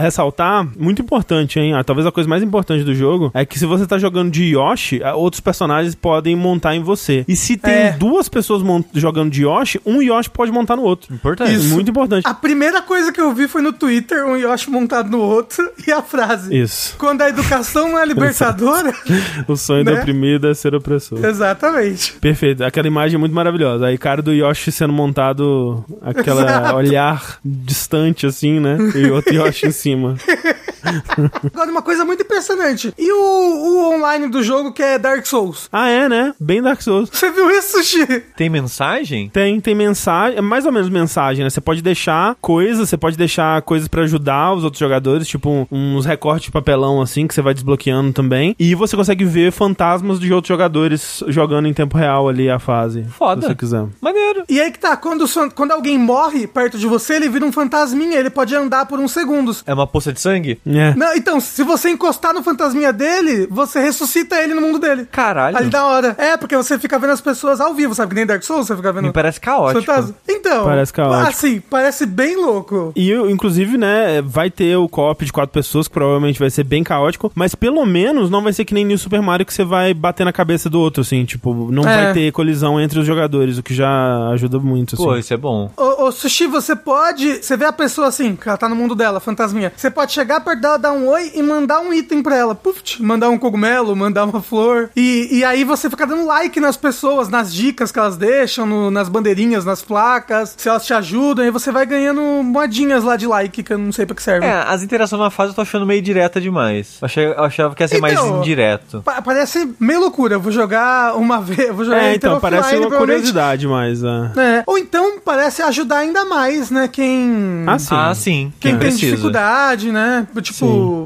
[0.00, 1.74] ressaltar, muito importante, hein?
[1.74, 4.44] Ah, talvez a coisa mais importante do jogo é que se você tá jogando de
[4.56, 7.24] Yoshi, ah, outros personagens podem montar em você.
[7.28, 7.92] E se tem É.
[7.92, 8.62] duas pessoas
[8.94, 11.12] jogando de Yoshi, um Yoshi pode montar no outro.
[11.14, 11.54] Importante.
[11.54, 11.74] Isso.
[11.74, 12.26] Muito importante.
[12.26, 15.92] A primeira coisa que eu vi foi no Twitter, um Yoshi montado no outro, e
[15.92, 16.56] a frase.
[16.56, 16.96] Isso.
[16.98, 18.92] Quando a educação não é libertadora.
[19.48, 19.92] O sonho Né?
[19.92, 21.24] do oprimido é ser opressor.
[21.24, 22.12] Exatamente.
[22.14, 22.62] Perfeito.
[22.64, 23.86] Aquela imagem é muito maravilhosa.
[23.86, 26.76] Aí, cara do Yoshi sendo montado, aquela Exato.
[26.76, 28.76] olhar distante, assim, né?
[28.94, 30.16] E outro Yoshi em cima.
[31.52, 32.92] Agora, uma coisa muito impressionante.
[32.98, 35.68] E o, o online do jogo que é Dark Souls?
[35.72, 36.34] Ah, é, né?
[36.40, 37.08] Bem Dark Souls.
[37.12, 38.06] Você viu isso, Sushi?
[38.36, 39.28] Tem mensagem?
[39.28, 41.50] Tem, tem mensagem, é mais ou menos mensagem, né?
[41.50, 46.04] Você pode deixar coisas, você pode deixar coisas pra ajudar os outros jogadores, tipo uns
[46.04, 48.54] recortes de papelão assim que você vai desbloqueando também.
[48.58, 53.04] E você consegue ver fantasmas de outros jogadores jogando em tempo real ali a fase.
[53.04, 53.42] Foda.
[53.42, 53.86] Se você quiser.
[54.00, 54.44] Maneiro.
[54.48, 58.18] E aí que tá, quando, quando alguém morre perto de você, ele vira um fantasminha,
[58.18, 59.62] ele pode andar por uns segundos.
[59.66, 60.58] É uma poça de sangue?
[60.78, 60.94] É.
[60.94, 65.06] Não, então, se você encostar no fantasminha dele, você ressuscita ele no mundo dele.
[65.10, 65.56] Caralho.
[65.56, 66.14] Ali da hora.
[66.18, 68.10] É, porque você fica vendo as pessoas ao vivo, sabe?
[68.10, 69.04] Que nem Dark Souls, você fica vendo.
[69.04, 69.84] Me parece caótico.
[69.84, 70.14] fantasma.
[70.28, 70.64] Então.
[70.64, 71.28] Parece caótico.
[71.28, 72.92] Assim, parece bem louco.
[72.96, 76.82] E, inclusive, né, vai ter o co-op de quatro pessoas, que provavelmente vai ser bem
[76.84, 79.92] caótico, mas pelo menos não vai ser que nem New Super Mario que você vai
[79.94, 82.04] bater na cabeça do outro, assim, tipo, não É.
[82.04, 85.04] vai ter colisão entre os jogadores, o que já ajuda muito, assim.
[85.04, 85.70] Pô, isso é bom.
[85.76, 87.42] Ô, ô, Sushi, você pode.
[87.42, 89.72] Você vê a pessoa assim, que ela tá no mundo dela, fantasminha.
[89.76, 92.54] Você pode chegar perto dela, dar um oi e mandar um item pra ela.
[92.54, 94.90] Puf, mandar um cogumelo, mandar uma flor.
[94.96, 98.90] E, e aí você fica dando like nas pessoas, nas dicas que elas deixam, no-
[98.90, 100.54] nas bandeirinhas, nas placas.
[100.56, 103.92] Se elas te ajudam, aí você vai ganhando moedinhas lá de like, que eu não
[103.92, 104.46] sei pra que serve.
[104.46, 106.96] É, as interações na fase eu tô achando meio direta demais.
[107.00, 109.02] Eu achei- eu achava que ia ser mais Então, indireto.
[109.04, 110.34] Pa- parece meio loucura.
[110.36, 111.74] Eu vou jogar uma vez.
[111.74, 114.02] Vou jogar É, então, parece offline, uma curiosidade, mas...
[114.04, 114.32] É.
[114.36, 114.62] É.
[114.66, 116.88] Ou então parece ajudar ainda mais, né?
[116.88, 117.64] Quem.
[117.66, 117.88] Ah, sim.
[117.94, 118.52] Ah, sim.
[118.60, 119.06] Quem tem precisa.
[119.12, 120.26] dificuldade, né?
[120.40, 120.51] Tipo,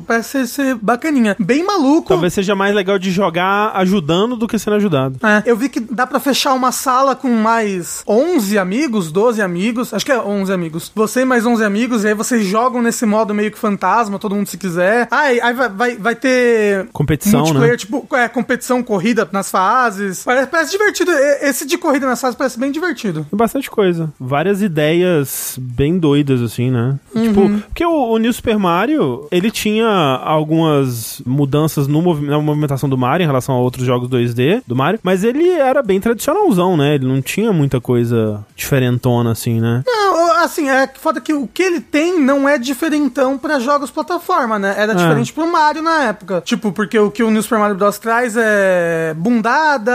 [0.07, 1.37] parece ser, ser bacaninha.
[1.39, 2.09] Bem maluco.
[2.09, 5.19] Talvez seja mais legal de jogar ajudando do que sendo ajudado.
[5.27, 9.93] É, eu vi que dá pra fechar uma sala com mais 11 amigos, 12 amigos.
[9.93, 10.93] Acho que é 11 amigos.
[10.95, 14.35] Você e mais 11 amigos, e aí vocês jogam nesse modo meio que fantasma, todo
[14.35, 15.09] mundo se quiser.
[15.11, 16.87] Ah, aí vai, vai, vai ter.
[16.93, 17.77] Competição, multiplayer, né?
[17.77, 20.25] tipo, é, competição, corrida nas fases.
[20.25, 21.13] Parece, parece divertido.
[21.41, 23.27] Esse de corrida nas fases parece bem divertido.
[23.29, 24.13] Tem bastante coisa.
[24.19, 26.99] Várias ideias bem doidas, assim, né?
[27.15, 27.23] Uhum.
[27.23, 32.97] Tipo, porque o, o New Super Mario, ele tinha algumas mudanças no na movimentação do
[32.97, 36.95] Mario em relação a outros jogos 2D do Mario, mas ele era bem tradicionalzão, né?
[36.95, 39.83] Ele não tinha muita coisa diferentona, assim, né?
[39.87, 43.91] Não, assim, é que foda que o que ele tem não é diferentão pra jogos
[43.91, 44.75] plataforma, né?
[44.77, 44.95] Era Ah.
[44.97, 46.41] diferente pro Mario na época.
[46.45, 47.99] Tipo, porque o que o New Super Mario Bros.
[47.99, 49.93] traz é bundada,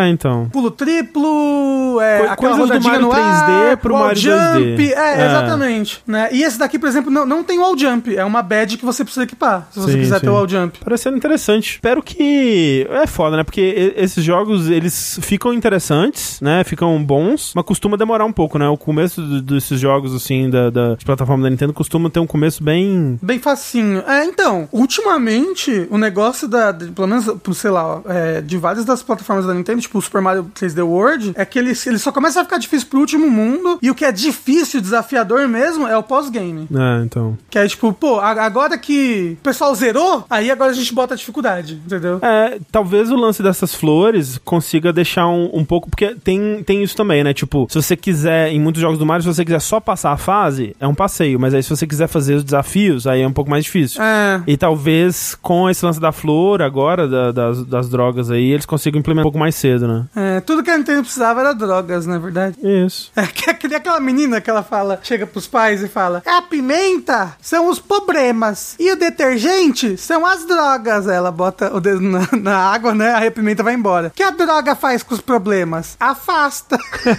[0.00, 0.48] É, então.
[0.52, 4.92] pulo triplo, é Co- aquela coisas do Mario no 3D ar, pro Mario jump, 2D.
[4.94, 5.26] É, É.
[5.26, 6.02] exatamente.
[6.06, 6.28] Né?
[6.32, 8.14] E esse daqui, por exemplo, não, não tem wall jump.
[8.16, 10.24] É uma badge que você precisa equipar, se você Sim, quiser sim.
[10.26, 10.78] ter wall jump.
[10.84, 11.72] Parecendo interessante.
[11.72, 12.86] Espero que.
[12.90, 13.42] É foda, né?
[13.44, 16.62] Porque esses jogos, eles ficam interessantes, né?
[16.64, 18.68] Ficam bons, mas costuma demorar um pouco, né?
[18.68, 22.62] O começo desses jogos, assim, da, da de plataforma da Nintendo costuma ter um começo
[22.62, 23.18] bem.
[23.22, 24.02] Bem facinho.
[24.06, 29.02] É, então, ultimamente, o negócio da, de- pelo menos, sei lá, é, de várias das
[29.02, 32.40] plataformas da Nintendo, tipo o Super Mario 3D World, é que ele, ele só começa
[32.40, 36.02] a ficar difícil pro último mundo, e o que é difícil, desafiador mesmo, é o
[36.02, 36.68] pós-game.
[36.72, 37.36] É, então.
[37.50, 41.14] Que é tipo, pô, a- agora que o pessoal zerou, aí agora a gente bota
[41.14, 42.18] a dificuldade, entendeu?
[42.22, 45.88] É, talvez o lance dessas flores consiga deixar um, um pouco.
[45.88, 47.32] Porque tem, tem isso também, né?
[47.32, 50.16] Tipo, se você quiser, em muitos jogos do Mario, se você quiser só passar a
[50.18, 51.40] fase, é um passeio.
[51.40, 54.02] Mas aí se você quiser fazer os desafios, aí é um pouco mais difícil.
[54.02, 54.42] É.
[54.46, 59.00] E talvez com esse lance da flor agora, da- das, das drogas aí, eles consigam
[59.00, 60.04] implementar um pouco mais cedo, né?
[60.14, 62.56] É, tudo que a Nintendo precisava era drogas, na verdade.
[62.62, 63.10] Isso.
[63.16, 67.34] É que, nem aquela menina que ela fala, chega pros pais e fala: A pimenta
[67.40, 68.41] são os problemas
[68.78, 71.06] e o detergente são as drogas.
[71.06, 73.14] Ela bota o dedo na, na água, né?
[73.14, 74.08] Aí a pimenta vai embora.
[74.08, 75.96] O que a droga faz com os problemas?
[75.98, 76.78] Afasta.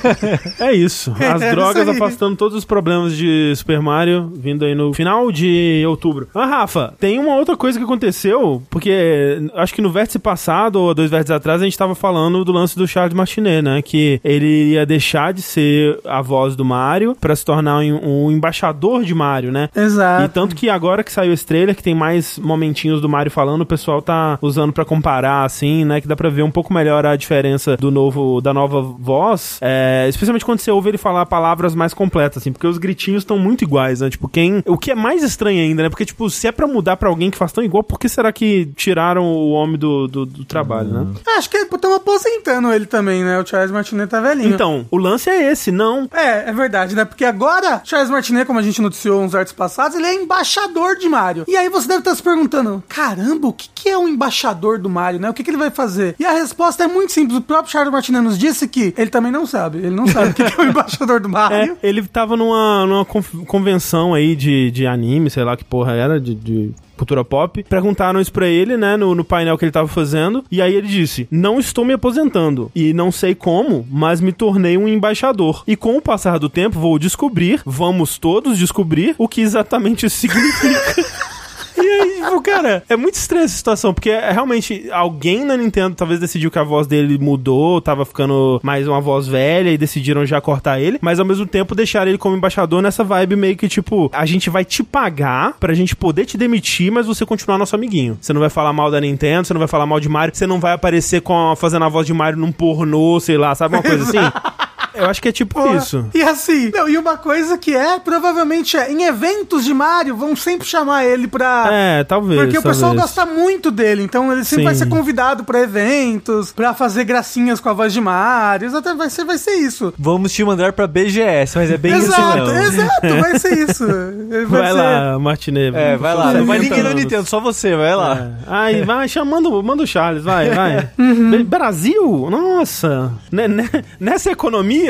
[0.60, 1.14] É isso.
[1.20, 5.32] As É drogas isso afastando todos os problemas de Super Mario, vindo aí no final
[5.32, 6.28] de outubro.
[6.34, 10.94] Ah, Rafa, tem uma outra coisa que aconteceu, porque acho que no vértice passado, ou
[10.94, 13.82] dois vértices atrás, a gente tava falando do lance do Charles Martinet, né?
[13.82, 18.32] Que ele ia deixar de ser a voz do Mario pra se tornar um, um
[18.32, 19.70] embaixador de Mario, né?
[19.76, 20.26] Exato.
[20.26, 23.62] E tanto que agora que saiu esse trailer, que tem mais momentinhos do Mario falando,
[23.62, 26.02] o pessoal tá usando pra comparar, assim, né?
[26.02, 30.06] Que dá pra ver um pouco melhor a diferença do novo, da nova voz, é,
[30.10, 33.38] especialmente quando você ouve ele falar palavras mais completas completa, assim, porque os gritinhos estão
[33.38, 34.10] muito iguais, né?
[34.10, 34.64] Tipo, quem.
[34.68, 35.90] O que é mais estranho ainda, né?
[35.90, 38.32] Porque, tipo, se é pra mudar pra alguém que faz tão igual, por que será
[38.32, 41.08] que tiraram o homem do, do, do trabalho, né?
[41.28, 43.40] Ah, Acho que estão aposentando ele também, né?
[43.40, 44.54] O Charles Martinet tá velhinho.
[44.54, 46.08] Então, o lance é esse, não.
[46.14, 47.06] É, é verdade, né?
[47.06, 51.03] Porque agora, Charles Martinet, como a gente noticiou uns artes passados, ele é embaixador de
[51.10, 51.46] Mario.
[51.48, 54.90] E aí você deve estar se perguntando: caramba, o que, que é um embaixador do
[54.90, 55.30] Mario, né?
[55.30, 56.16] O que, que ele vai fazer?
[56.20, 57.38] E a resposta é muito simples.
[57.38, 59.80] O próprio Charles Martinet nos disse que ele também não sabe.
[59.80, 61.78] Ele não sabe o que, que é o embaixador do É, Mario.
[61.84, 66.20] ele tava numa, numa con- convenção aí de, de anime, sei lá que porra era,
[66.20, 66.72] de, de
[67.04, 67.64] cultura pop.
[67.64, 70.44] Perguntaram isso pra ele, né, no, no painel que ele tava fazendo.
[70.50, 72.72] E aí ele disse: Não estou me aposentando.
[72.74, 75.64] E não sei como, mas me tornei um embaixador.
[75.68, 80.18] E com o passar do tempo, vou descobrir, vamos todos descobrir, o que exatamente isso
[80.24, 81.33] significa.
[81.78, 85.96] E aí, tipo, cara, é muito estranha essa situação, porque é realmente alguém na Nintendo
[85.96, 90.26] talvez decidiu que a voz dele mudou, tava ficando mais uma voz velha e decidiram
[90.26, 93.68] já cortar ele, mas ao mesmo tempo deixaram ele como embaixador nessa vibe meio que
[93.68, 97.76] tipo, a gente vai te pagar pra gente poder te demitir, mas você continuar nosso
[97.76, 98.18] amiguinho.
[98.22, 100.48] Você não vai falar mal da Nintendo, você não vai falar mal de Mario, você
[100.48, 103.84] não vai aparecer com fazendo a voz de Mario num pornô, sei lá, sabe uma
[103.84, 104.18] coisa assim?
[104.94, 105.78] Eu acho que é tipo Porra.
[105.78, 106.06] isso.
[106.14, 110.36] E assim, não, e uma coisa que é, provavelmente é, em eventos de Mario, vão
[110.36, 111.68] sempre chamar ele pra.
[111.72, 112.40] É, talvez.
[112.42, 113.02] Porque o pessoal talvez.
[113.16, 114.66] gosta muito dele, então ele sempre Sim.
[114.66, 118.68] vai ser convidado pra eventos, pra fazer gracinhas com a voz de Mario.
[118.68, 119.94] Exato, vai ser, vai ser isso.
[119.98, 122.64] Vamos te mandar pra BGS, mas é bem isso exato, não.
[122.64, 123.88] exato, vai ser isso.
[123.88, 125.76] Vai, Vai ser- lá, Martinet.
[125.76, 126.34] É, vai lá.
[126.34, 127.04] Não vai 70 ninguém da anos.
[127.04, 128.16] Nintendo, só você, vai lá.
[128.18, 128.32] É.
[128.48, 130.90] Ai, vai, chama, manda, o- Charles, vai, vai.
[130.98, 131.44] Uhum.
[131.44, 132.28] Brasil?
[132.30, 133.12] Nossa!
[133.32, 134.83] Né- né- nessa economia?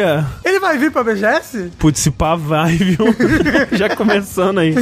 [0.43, 1.71] Ele vai vir pra BGS?
[1.77, 2.97] Putz, se pá, vai, viu?
[3.77, 4.73] Já começando aí.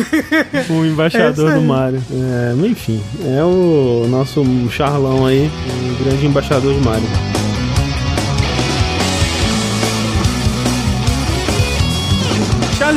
[0.70, 1.66] O É embaixador isso do.
[1.66, 2.02] Mario.
[2.12, 5.50] É, enfim, é o nosso charlão aí,
[6.00, 7.08] o grande embaixador de Mario.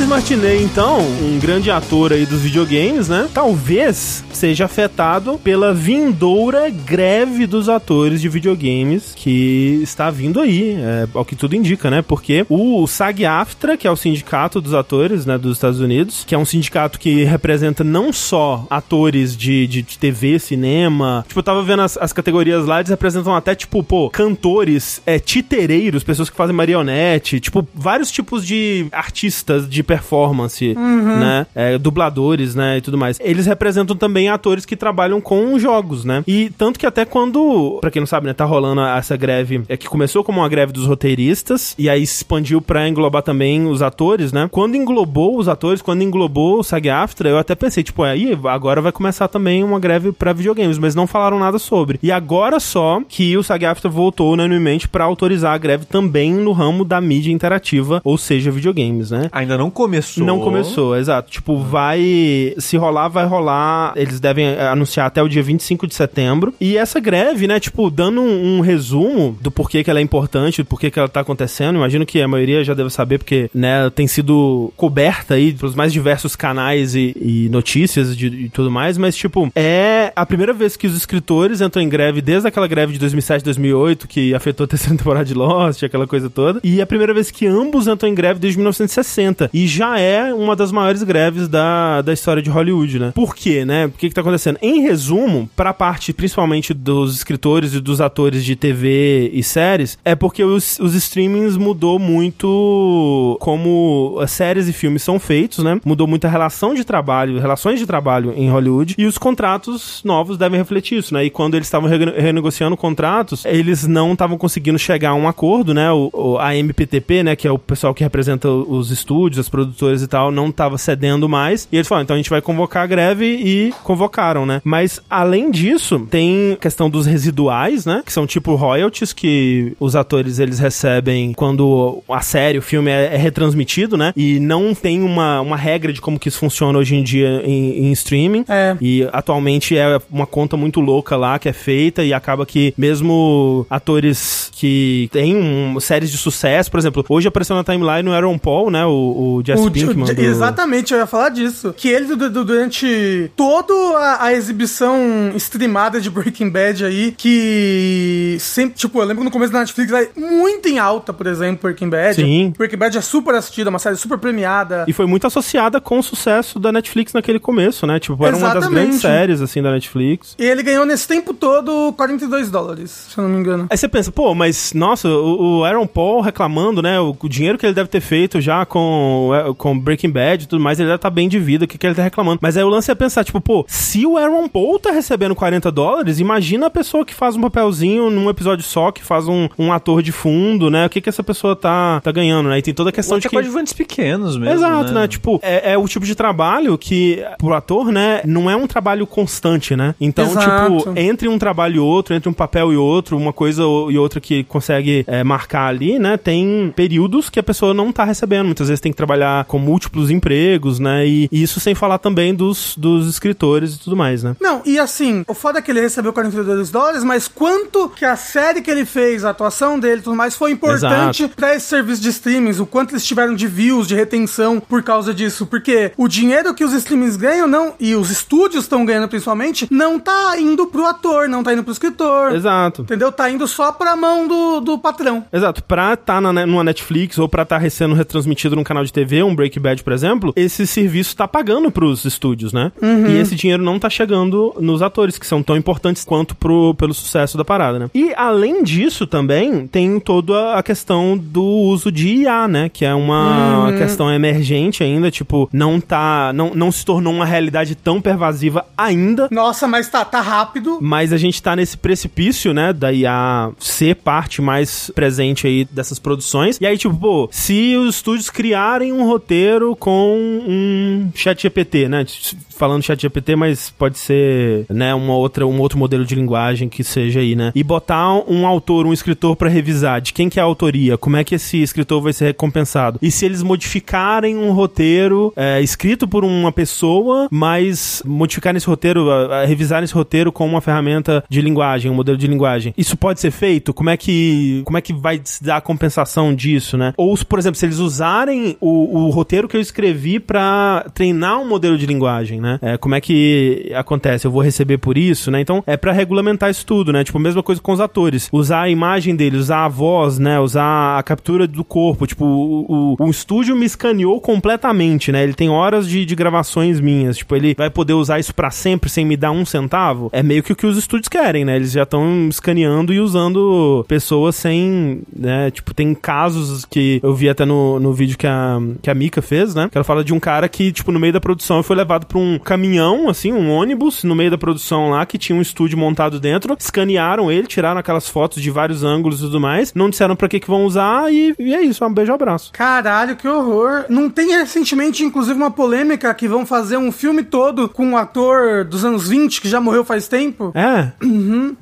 [0.05, 3.29] Charles Martinet, então, um grande ator aí dos videogames, né?
[3.33, 11.09] Talvez seja afetado pela vindoura greve dos atores de videogames que está vindo aí, é,
[11.15, 12.03] ao que tudo indica, né?
[12.03, 16.39] Porque o SAG-AFTRA, que é o sindicato dos atores, né, dos Estados Unidos, que é
[16.39, 21.63] um sindicato que representa não só atores de, de, de TV, cinema, tipo, eu tava
[21.63, 26.37] vendo as, as categorias lá, eles representam até, tipo, pô, cantores, é, titereiros, pessoas que
[26.37, 31.47] fazem marionete, tipo, vários tipos de artistas de performance, né?
[31.55, 32.79] É, dubladores, né?
[32.79, 33.19] E tudo mais.
[33.21, 36.23] Eles representam também atores que trabalham com jogos, né?
[36.27, 39.77] E tanto que até quando, pra quem não sabe, né, tá rolando essa greve, é
[39.77, 44.33] que começou como uma greve dos roteiristas e aí expandiu pra englobar também os atores,
[44.33, 44.49] né?
[44.51, 48.93] Quando englobou os atores, quando englobou o SAG-AFTRA, eu até pensei, tipo, aí agora vai
[48.93, 51.99] começar também uma greve pra videogames, mas não falaram nada sobre.
[52.03, 56.85] E agora só que o SAG-AFTRA voltou unanimemente pra autorizar a greve também no ramo
[56.85, 59.29] da mídia interativa, ou seja, videogames, né?
[59.31, 60.25] Ainda não começou.
[60.27, 61.31] Não começou, exato.
[61.31, 62.55] Tipo, vai.
[62.59, 63.93] Se rolar, vai rolar.
[63.97, 66.55] Eles devem eh, anunciar até o dia 25 de setembro.
[66.61, 70.63] E essa greve, né, tipo, dando um, um resumo do porquê que ela é importante,
[70.63, 71.77] do porquê que ela tá acontecendo.
[71.77, 75.93] Imagino que a maioria já deve saber, porque, né, tem sido coberta aí pelos mais
[75.93, 78.97] diversos canais e, e notícias de- e tudo mais.
[78.99, 82.93] Mas, tipo, é a primeira vez que os escritores entram em greve desde aquela greve
[82.95, 86.61] de 2007, 2008, que afetou a terceira temporada de Lost, aquela coisa toda.
[86.65, 89.51] E é a primeira vez que ambos entram em greve desde 1960.
[89.53, 93.13] E já é uma das maiores greves da, da história de Hollywood, né?
[93.15, 93.87] Por quê, né?
[93.87, 94.59] O que que tá acontecendo?
[94.63, 100.15] Em resumo, pra parte principalmente dos escritores e dos atores de TV e séries, é
[100.15, 105.81] porque os, os streamings mudou muito como as séries e filmes são feitos, né?
[105.85, 110.37] Mudou muito a relação de trabalho, relações de trabalho em Hollywood e os contratos novos
[110.39, 111.25] devem refletir isso, né?
[111.25, 115.75] E quando eles estavam rene- renegociando contratos, eles não estavam conseguindo chegar a um acordo,
[115.75, 115.91] né?
[115.93, 120.07] O, a MPTP, né, que é o pessoal que representa os estúdios, as produtoras e
[120.07, 121.69] tal, não estava cedendo mais.
[121.71, 124.61] E eles falaram, então a gente vai convocar a greve e convocaram, né?
[124.65, 128.03] Mas além disso, tem questão dos residuais, né?
[128.05, 133.15] Que são tipo royalties que os atores eles recebem quando a série, o filme é,
[133.15, 134.13] é retransmitido, né?
[134.17, 137.87] E não tem uma, uma regra de como que isso funciona hoje em dia em,
[137.87, 138.45] em streaming.
[138.49, 138.77] É.
[138.81, 143.67] E atualmente é uma conta muito louca lá que é feita e acaba que mesmo
[143.69, 148.39] atores que têm um, séries de sucesso, por exemplo, hoje apareceu na timeline o Aaron
[148.39, 148.85] Paul, né?
[148.85, 150.05] O, o Jesse O- Pinkman.
[150.11, 151.75] o- do- Exatamente, eu ia falar disso.
[151.77, 154.97] Que ele, du- du- durante toda a, a exibição
[155.37, 160.09] streamada de Breaking Bad aí, que sempre, tipo, eu lembro no começo da Netflix era
[160.17, 162.15] muito em alta, por exemplo, Breaking Bad.
[162.17, 162.53] Sim.
[162.57, 164.85] Breaking Bad é super assistida, uma série super premiada.
[164.87, 167.99] E foi muito associada com o sucesso da Netflix naquele começo, né?
[167.99, 168.75] Tipo, era uma das Exatamente.
[168.85, 170.35] grandes séries, assim, da Netflix.
[170.39, 173.67] E ele ganhou nesse tempo todo 42 dólares, se eu não me engano.
[173.71, 177.01] Aí você pensa, pô, mas nossa, o, o Aaron Paul reclamando, né?
[177.01, 180.63] O, o dinheiro que ele deve ter feito já com com, Breaking Bad e tudo
[180.63, 182.39] mais, ele já tá bem de vida, o que, que ele tá reclamando.
[182.43, 185.71] Mas aí o lance é pensar, tipo, pô, se o Aaron Paul tá recebendo 40
[185.71, 189.73] dólares, imagina a pessoa que faz um papelzinho num episódio só, que faz um, um
[189.73, 190.87] ator de fundo, né?
[190.87, 192.59] O que que essa pessoa tá, tá ganhando, né?
[192.59, 193.37] E tem toda a questão de Até que...
[193.37, 194.55] coadjuvantes pequenos mesmo.
[194.55, 195.09] Exato, né?
[195.09, 199.07] Tipo, é, é o tipo de trabalho que, pro ator, né, não é um trabalho
[199.07, 199.95] constante, né?
[200.01, 200.79] Então, Exato.
[200.79, 203.99] tipo, entre um trabalho e outro, entre um papel e outro, uma coisa ou- e
[203.99, 206.17] outra que consegue é, marcar ali, né?
[206.17, 208.47] Tem períodos que a pessoa não tá recebendo.
[208.47, 211.07] Muitas vezes tem que trabalhar com múltiplos empregos, né?
[211.07, 214.37] E, e isso sem falar também dos, dos escritores e tudo mais, né?
[214.41, 218.17] Não, e assim, o foda é que ele recebeu 42 dólares, mas quanto que a
[218.17, 222.03] série que ele fez, a atuação dele e tudo mais, foi importante pra esse serviço
[222.03, 225.47] de streamings, o quanto eles tiveram de views, de retenção por causa disso.
[225.47, 229.99] Porque o dinheiro que os streamings ganham, não, e os estúdios estão ganhando principalmente, não
[229.99, 232.35] tá indo pro ator, não tá indo pro escritor.
[232.35, 232.83] Exato.
[232.83, 233.11] Entendeu?
[233.11, 235.25] Tá indo só pra mão do, do patrão.
[235.33, 239.23] Exato, pra estar na, numa Netflix ou pra estar sendo retransmitido num canal de TV,
[239.25, 242.73] um Breaking Bad, por exemplo, esse serviço tá pagando pros estúdios, né?
[243.09, 246.95] E esse dinheiro não tá chegando nos atores, que são tão importantes quanto pro, pelo
[246.95, 247.91] sucesso da parada, né?
[247.95, 252.69] E além disso também, tem toda a questão do uso de IA, né?
[252.69, 256.33] Que é uma questão emergente ainda, tipo, não tá.
[256.35, 259.29] Não, não se tornou uma realidade tão pervasiva ainda.
[259.31, 260.79] Nossa, mas tá, tá rápido.
[260.81, 265.99] Mas a gente tá nesse precipício, né, da IA ser parte mais presente aí dessas
[265.99, 266.59] produções.
[266.61, 272.05] E aí, tipo, pô, se os estúdios criarem um roteiro com um chat GPT, né,
[272.51, 276.85] falando chat GPT, mas pode ser, né, uma outra, um outro modelo de linguagem que
[276.85, 280.43] seja aí, né, e botar um autor, um escritor pra revisar de quem que é
[280.43, 282.99] a autoria, como é que esse escritor vai ser recompensado.
[283.03, 289.11] E se eles modificarem um roteiro é, escrito por uma pessoa, mas modificar esse roteiro,
[289.11, 292.75] a, a revisar esse roteiro com uma ferramenta de linguagem, um modelo de linguagem.
[292.77, 293.75] Isso pode ser feito?
[293.75, 296.95] Como é que, como é que vai se dar a compensação disso, né?
[296.97, 301.49] Ou, por exemplo, se eles usarem o, o roteiro que eu escrevi pra treinar um
[301.49, 302.61] modelo de linguagem, né?
[302.63, 304.27] É, como é que acontece?
[304.27, 305.41] Eu vou receber por isso, né?
[305.41, 307.03] Então, é pra regulamentar isso tudo, né?
[307.03, 308.29] Tipo, a mesma coisa com os atores.
[308.33, 310.39] Usar a imagem deles, usar a voz, né?
[310.39, 312.07] Usar a captura do corpo.
[312.07, 315.25] Tipo, o, o, o estúdio me escaneou completamente, né?
[315.25, 317.17] Ele tem horas de, de gravações minhas.
[317.17, 320.09] Tipo, ele vai poder usar isso pra sempre sem me dar um centavo?
[320.13, 321.57] É meio que o que os estúdios querem, né?
[321.57, 325.51] Eles já estão escaneando e usando pessoas sem, né?
[325.51, 329.21] Tipo, tem casos que eu vi até no, no vídeo que a, que a Mika
[329.23, 329.69] fez, né?
[329.71, 332.19] Que ela fala de um cara que, tipo, no meio da produção foi levado pra
[332.19, 336.21] um caminhão, assim, um ônibus, no meio da produção lá, que tinha um estúdio montado
[336.21, 340.29] dentro, escanearam ele, tiraram aquelas fotos de vários ângulos e tudo mais, não disseram pra
[340.29, 342.53] que que vão usar e, e é isso, um beijo abraço.
[342.53, 343.85] Caralho, que horror.
[343.89, 348.65] Não tem recentemente, inclusive, uma polêmica que vão fazer um filme todo com um ator
[348.65, 350.53] dos anos 20 que já morreu faz tempo?
[350.55, 350.93] É,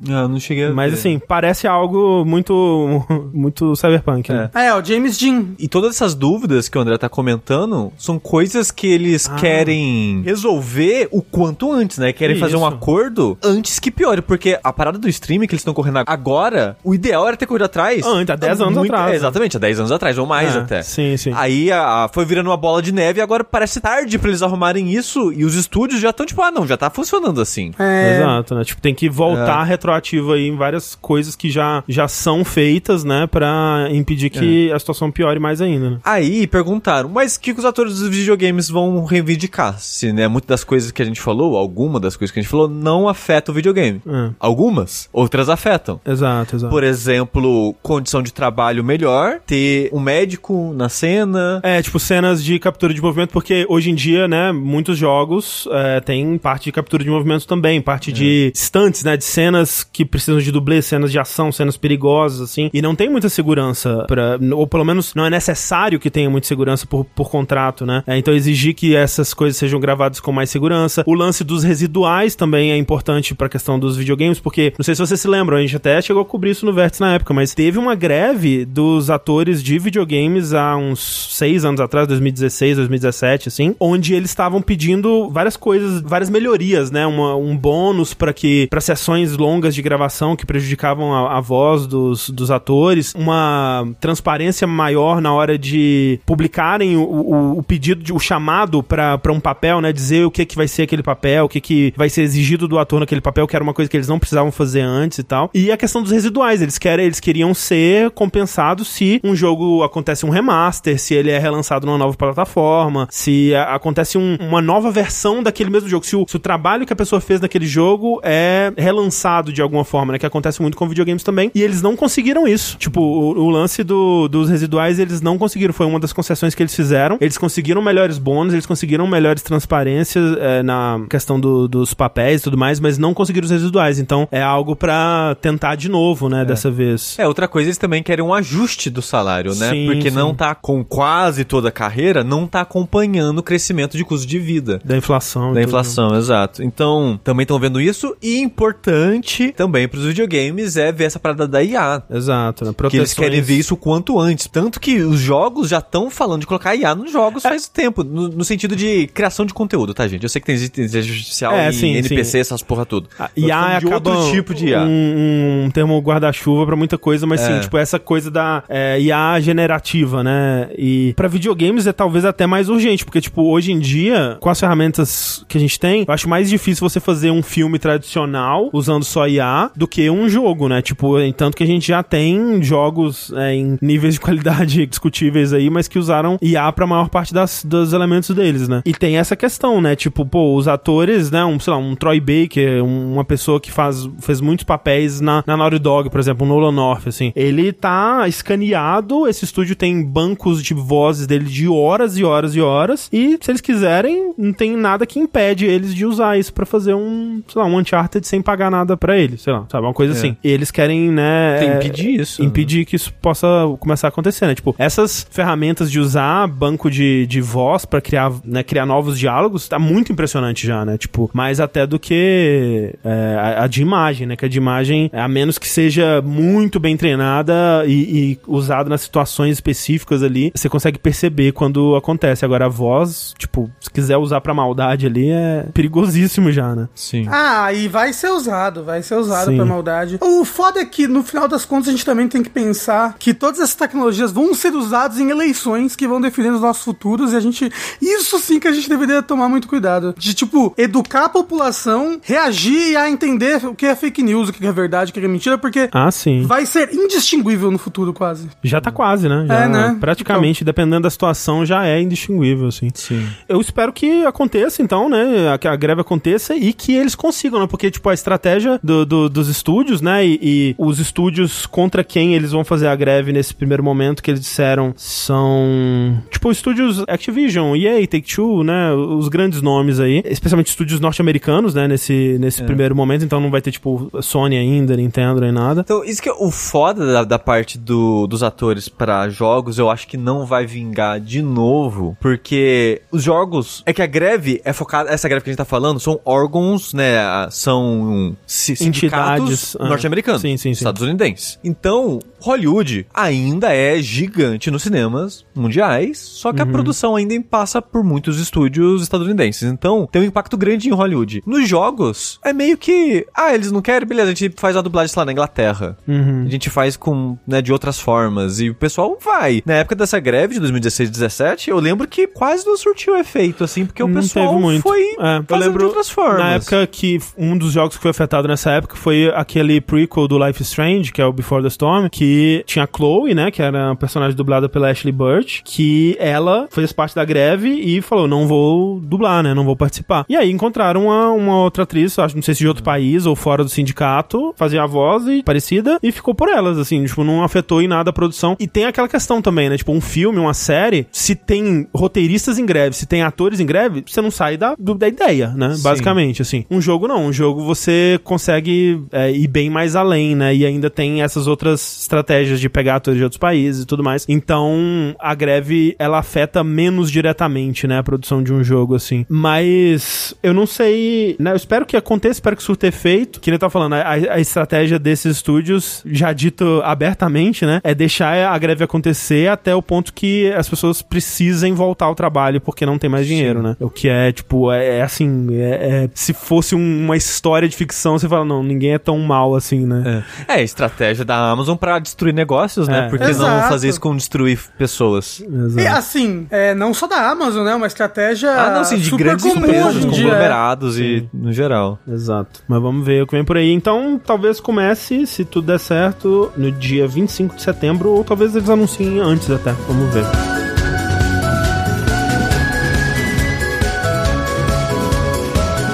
[0.09, 0.97] Ah, não cheguei a mas ver.
[0.99, 3.01] assim, parece algo muito,
[3.33, 4.49] muito cyberpunk, né?
[4.53, 5.45] É, o James Dean.
[5.59, 9.35] E todas essas dúvidas que o André tá comentando são coisas que eles Ah.
[9.35, 12.11] querem resolver o quanto antes, né?
[12.11, 12.67] Querem fazer um Isso.
[12.75, 16.93] acordo antes que piore, porque a parada do streaming que eles estão correndo agora, o
[16.93, 18.05] ideal era ter corrido atrás.
[18.05, 19.15] Antes, há 10 anos atrás, né?
[19.15, 20.81] Exatamente, há 10 anos atrás, ou mais É, até.
[20.83, 21.31] sim, sim.
[21.35, 24.91] Aí a- foi virando uma bola de neve e agora parece tarde pra eles arrumarem
[24.91, 27.71] isso e os estúdios já estão tipo, ah, não, já tá funcionando assim.
[27.79, 28.17] É.
[28.17, 28.63] Exato, né?
[28.63, 33.27] Tipo, tem que voltar retroativo aí em várias coisas que já, já são feitas, né?
[33.27, 35.97] Pra impedir que a situação piore mais ainda, né?
[36.03, 39.79] Aí perguntaram, mas o que, os atores dos videogames vão reivindicar?
[39.79, 42.49] Se, né, muitas das coisas que a gente falou, alguma das coisas que a gente
[42.49, 44.01] falou, não afeta o videogame.
[44.07, 44.29] É.
[44.39, 45.99] Algumas, outras afetam.
[46.05, 46.71] Exato, exato.
[46.71, 51.59] Por exemplo, condição de trabalho melhor, ter um médico na cena.
[51.63, 55.99] É, tipo, cenas de captura de movimento, porque hoje em dia, né, muitos jogos é,
[55.99, 60.39] tem parte de captura de movimento também, parte de stunts, né, de cenas que precisam
[60.39, 64.67] de dublê, cenas de ação, cenas perigosas, assim, e não tem muita segurança, pra, ou
[64.67, 68.31] pelo menos não é necessário que tenha muita segurança por, por contrato, né, É, então
[68.35, 71.03] exigir que essas coisas sejam gravadas com mais segurança.
[71.07, 75.01] O lance dos residuais também é importante pra questão dos videogames, porque, não sei se
[75.01, 77.55] vocês se lembram, a gente até chegou a cobrir isso no Vértice na época, mas
[77.55, 83.75] teve uma greve dos atores de videogames há uns seis anos atrás, 2016, 2017, assim,
[83.79, 87.07] onde eles estavam pedindo várias coisas, várias melhorias, né?
[87.07, 91.87] Uma- um bônus para que para sessões longas de gravação que prejudicavam a, a voz
[91.87, 98.13] dos, dos atores, uma transparência maior na hora de publicarem o, o, o pedido, de,
[98.13, 99.91] o chamado para um papel, né?
[99.93, 102.77] Dizer o que que vai ser aquele papel, o que que vai ser exigido do
[102.79, 105.49] ator naquele papel, que era uma coisa que eles não precisavam fazer antes e tal.
[105.53, 110.25] E a questão dos residuais, eles querem, eles queriam ser compensados se um jogo acontece
[110.25, 114.91] um remaster, se ele é relançado numa nova plataforma, se a- acontece um- uma nova
[114.91, 118.19] versão daquele mesmo jogo, se o, se o trabalho que a pessoa fez naquele jogo
[118.23, 120.19] é relançado de alguma forma, né?
[120.19, 121.51] Que acontece muito com videogames também.
[121.53, 122.77] E eles não conseguiram isso.
[122.77, 125.73] Tipo, o, o lance do- dos residuais, eles não conseguiram.
[125.73, 130.37] Foi uma das concessões que eles fizeram, eles conseguiram melhores bônus, eles conseguiram melhores transparências
[130.39, 133.99] é, na questão do, dos papéis e tudo mais, mas não conseguiram os residuais.
[133.99, 137.15] Então é algo para tentar de novo, né, dessa vez.
[137.17, 139.69] É, outra coisa, eles também querem um ajuste do salário, né?
[139.69, 140.15] Sim, Porque sim.
[140.15, 144.39] não tá com quase toda a carreira, não tá acompanhando o crescimento de custo de
[144.39, 144.79] vida.
[144.83, 145.53] Da inflação.
[145.53, 145.67] Da tudo.
[145.69, 146.63] inflação, exato.
[146.63, 148.15] Então, também estão vendo isso.
[148.21, 152.03] E importante também pros videogames é ver essa parada da IA.
[152.09, 152.71] Exato, né?
[152.73, 154.47] Que eles Proteções- querem ver isso o quanto antes.
[154.47, 158.03] Tanto que os jogos já estão falando de colocar IA nos jogos faz tempo.
[158.03, 160.23] No, no sentido de criação de conteúdo, tá, gente?
[160.23, 162.39] Eu sei que tem inteligência artificial É, e sim, NPC, sim.
[162.39, 163.09] essas porra tudo.
[163.19, 164.83] A IA de acaba outro tipo de IA.
[164.83, 167.59] Um, um termo guarda-chuva pra muita coisa, mas sim, É.
[167.59, 170.69] tipo, essa coisa da é, IA generativa, né?
[170.77, 174.59] E pra videogames é talvez até mais urgente, porque, tipo, hoje em dia, com as
[174.59, 179.03] ferramentas que a gente tem, eu acho mais difícil você fazer um filme tradicional usando
[179.03, 180.81] só IA do que um jogo, né?
[180.81, 185.69] Tipo, tanto que a gente já tem jogos é, em níveis de qualidade discutíveis aí,
[185.69, 188.81] mas que usaram IA pra maior parte das, dos elementos deles, né?
[188.85, 189.95] E tem essa questão, né?
[189.95, 191.43] Tipo, pô, os atores, né?
[191.45, 195.43] Um, sei lá, um Troy Baker, um- uma pessoa que faz, fez muitos papéis na,
[195.47, 197.31] na Naughty Dog, por exemplo, o Nolan North, assim.
[197.35, 202.61] Ele tá escaneado, esse estúdio tem bancos de vozes dele de horas e horas e
[202.61, 206.65] horas, e se eles quiserem, não tem nada que impede eles de usar isso pra
[206.65, 209.85] fazer um, sei lá, um Uncharted sem pagar nada pra ele, sei lá, sabe?
[209.85, 210.17] Uma coisa É.
[210.17, 210.37] assim.
[210.43, 211.57] E eles querem, né...
[211.59, 212.41] Tem impedir isso.
[212.41, 212.47] né?
[212.47, 213.47] impedir que isso possa
[213.79, 214.55] começar a acontecer, né?
[214.55, 219.67] Tipo, essas ferramentas de usar banco de, de voz pra criar, né, criar novos diálogos
[219.67, 220.97] tá muito impressionante já, né?
[220.97, 224.35] Tipo, mais até do que é, a, a de imagem, né?
[224.35, 229.01] Que a de imagem, a menos que seja muito bem treinada e, e usada nas
[229.01, 232.45] situações específicas ali, você consegue perceber quando acontece.
[232.45, 236.87] Agora, a voz, tipo, se quiser usar pra maldade ali, é perigosíssimo já, né?
[236.95, 237.27] Sim.
[237.29, 239.57] Ah, e vai ser usado, vai ser usado Sim.
[239.57, 240.17] pra maldade.
[240.21, 243.33] O foda é que, no final das contas, a gente também tem que pensar que
[243.33, 247.35] todas essas tecnologias vão ser usadas em eleições que vão definir os nossos futuros e
[247.35, 247.71] a gente.
[248.01, 250.15] Isso sim que a gente deveria tomar muito cuidado.
[250.17, 254.65] De, tipo, educar a população, reagir a entender o que é fake news, o que
[254.65, 256.43] é verdade, o que é mentira, porque Ah, sim.
[256.45, 258.47] vai ser indistinguível no futuro, quase.
[258.63, 259.45] Já tá quase, né?
[259.47, 259.97] Já É, né?
[259.99, 262.89] Praticamente, dependendo da situação, já é indistinguível, assim.
[262.93, 263.27] Sim.
[263.47, 265.57] Eu espero que aconteça, então, né?
[265.59, 267.67] Que a greve aconteça e que eles consigam, né?
[267.67, 270.25] Porque, tipo, a estratégia do- do- dos estúdios, né?
[270.25, 274.31] E, e os estúdios contra quem eles vão fazer a greve nesse primeiro momento que
[274.31, 276.12] eles disseram são.
[276.29, 278.91] Tipo, estúdios Activision, EA, Take-Two, né?
[278.93, 280.21] Os grandes nomes aí.
[280.25, 281.87] Especialmente estúdios norte-americanos, né?
[281.87, 283.23] Nesse, nesse primeiro momento.
[283.23, 285.81] Então não vai ter, tipo, Sony ainda, Nintendo, nem nada.
[285.81, 289.89] Então, isso que é o foda da, da parte do- dos atores pra jogos, eu
[289.89, 293.83] acho que não vai vingar de novo, porque os jogos.
[293.85, 295.09] É que a greve é focada.
[295.09, 297.17] Essa greve que a gente tá falando são órgãos, né?
[297.51, 299.87] São si- sindicatos Entidades, ah.
[299.89, 300.41] norte-americanos.
[300.41, 300.83] Sim, sim, sim.
[300.83, 301.59] Estadunidenses.
[301.63, 306.71] Então, Hollywood ainda é gigante nos cinemas mundiais, só que a Uhum.
[306.71, 309.63] produção ainda passa por muitos estúdios estadunidenses.
[309.71, 311.43] Então, tem um impacto grande em Hollywood.
[311.45, 313.25] Nos jogos, é meio que.
[313.33, 315.97] Ah, eles não querem, beleza, a gente faz uma dublagem, lá, na Inglaterra.
[316.07, 316.43] Uhum.
[316.45, 318.59] A gente faz com, né, de outras formas.
[318.59, 319.61] E o pessoal vai.
[319.65, 323.85] Na época dessa greve de 2016 17, eu lembro que quase não surtiu efeito, assim,
[323.85, 326.39] porque o Não pessoal foi É, eu lembro de outras formas.
[326.39, 330.43] Na época que um dos jogos que foi afetado nessa época foi aquele prequel do
[330.43, 333.61] Life is Strange, que é o Before the Storm, que tinha a Chloe, né, que
[333.61, 338.27] era uma personagem dublada pela Ashley Burch, que ela fez parte da greve e falou,
[338.27, 340.25] não vou dublar, né, não vou participar.
[340.27, 343.35] E aí encontraram uma, uma outra atriz, acho, não sei se de outro país ou
[343.35, 347.43] fora do sindicato, fazia a voz e parecida, e ficou por elas, assim, tipo, não
[347.43, 348.55] afetou em nada a produção.
[348.59, 352.65] E tem aquela questão também, né, tipo, um filme, uma série, se tem roteiristas em
[352.65, 355.83] greve, se tem atores em greve, você não sai da, da ideia, né, Sim.
[355.83, 356.65] basicamente, assim.
[356.69, 360.89] Um jogo não, um jogo você consegue é, ir bem mais além, né, e ainda
[360.89, 364.25] tem essas outras estratégias de pegar atores de outros países e tudo mais.
[364.27, 369.25] Então, a greve, ela afeta menos diretamente, né, a produção de um jogo, assim.
[369.29, 373.57] Mas, eu não sei, né, eu espero que aconteça, espero que surta efeito, que ele
[373.57, 378.83] tá falando, a, a estratégia desses estúdios, já dito abertamente, né, é deixar a greve
[378.83, 383.27] acontecer até o ponto que as pessoas precisem voltar ao trabalho porque não tem mais
[383.27, 383.75] dinheiro, né?
[383.79, 387.75] O que é, tipo, é, é assim, é- é- se fosse um- uma história de
[387.75, 390.23] ficção, você fala, não, ninguém é tão mal assim, né?
[390.47, 393.05] É, é estratégia da Amazon pra destruir negócios, né?
[393.05, 393.09] É.
[393.09, 393.69] Por que não Exato.
[393.69, 395.39] fazer isso com destruir pessoas?
[395.39, 395.97] E Exato.
[395.97, 397.73] assim, é, não só da Amazon, né?
[397.75, 400.01] Uma estratégia Ah, não, sim, de super grandes empresas, dia.
[400.07, 400.11] é.
[400.11, 401.99] conglomerados e no geral.
[402.07, 402.61] Exato.
[402.67, 403.71] Mas vamos ver o que vem por aí.
[403.71, 408.69] Então, talvez comece, se tudo der certo, no dia 25 de setembro, ou talvez eles
[408.69, 409.71] anunciem antes até.
[409.87, 410.52] Vamos ver.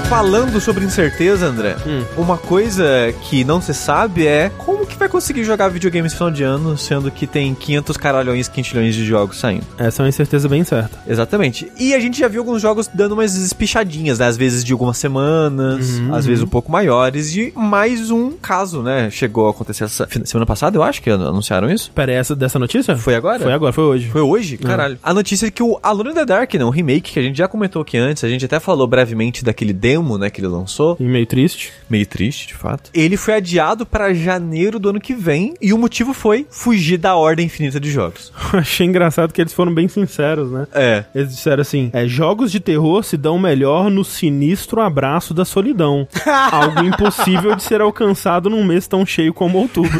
[0.09, 2.03] Falando sobre incerteza, André, Hum.
[2.17, 2.83] uma coisa
[3.21, 6.75] que não se sabe é como que vai conseguir jogar videogame esse final de ano,
[6.79, 9.65] sendo que tem 500 caralhões, quintilhões de jogos saindo.
[9.77, 10.97] Essa é uma incerteza bem certa.
[11.07, 11.71] Exatamente.
[11.79, 14.25] E a gente já viu alguns jogos dando umas espichadinhas, né?
[14.25, 17.35] Às vezes de algumas semanas, Uhum, às vezes um pouco maiores.
[17.35, 19.11] E mais um caso, né?
[19.11, 21.91] Chegou a acontecer essa semana passada, eu acho que anunciaram isso.
[21.93, 22.97] Pera, essa dessa notícia?
[22.97, 23.39] Foi agora?
[23.43, 24.09] Foi agora, foi hoje.
[24.09, 24.57] Foi hoje?
[24.57, 24.97] Caralho.
[25.03, 26.65] A notícia é que o Alone in the Dark, né?
[26.65, 29.71] O remake que a gente já comentou aqui antes, a gente até falou brevemente daquele
[29.71, 30.29] demo, né?
[30.29, 30.97] Que ele lançou.
[30.99, 31.71] E meio triste.
[31.89, 32.89] Meio triste, de fato.
[32.93, 35.53] Ele foi adiado pra janeiro do ano que vem.
[35.61, 38.31] E o motivo foi fugir da ordem infinita de jogos.
[38.53, 40.67] Achei engraçado que eles foram bem sinceros, né?
[40.73, 41.03] É.
[41.13, 46.07] Eles disseram assim: é, jogos de terror se dão melhor no sinistro abraço da solidão.
[46.51, 49.99] Algo impossível de ser alcançado num mês tão cheio como outubro.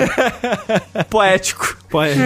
[1.10, 1.78] Poético.
[1.89, 2.24] Poético.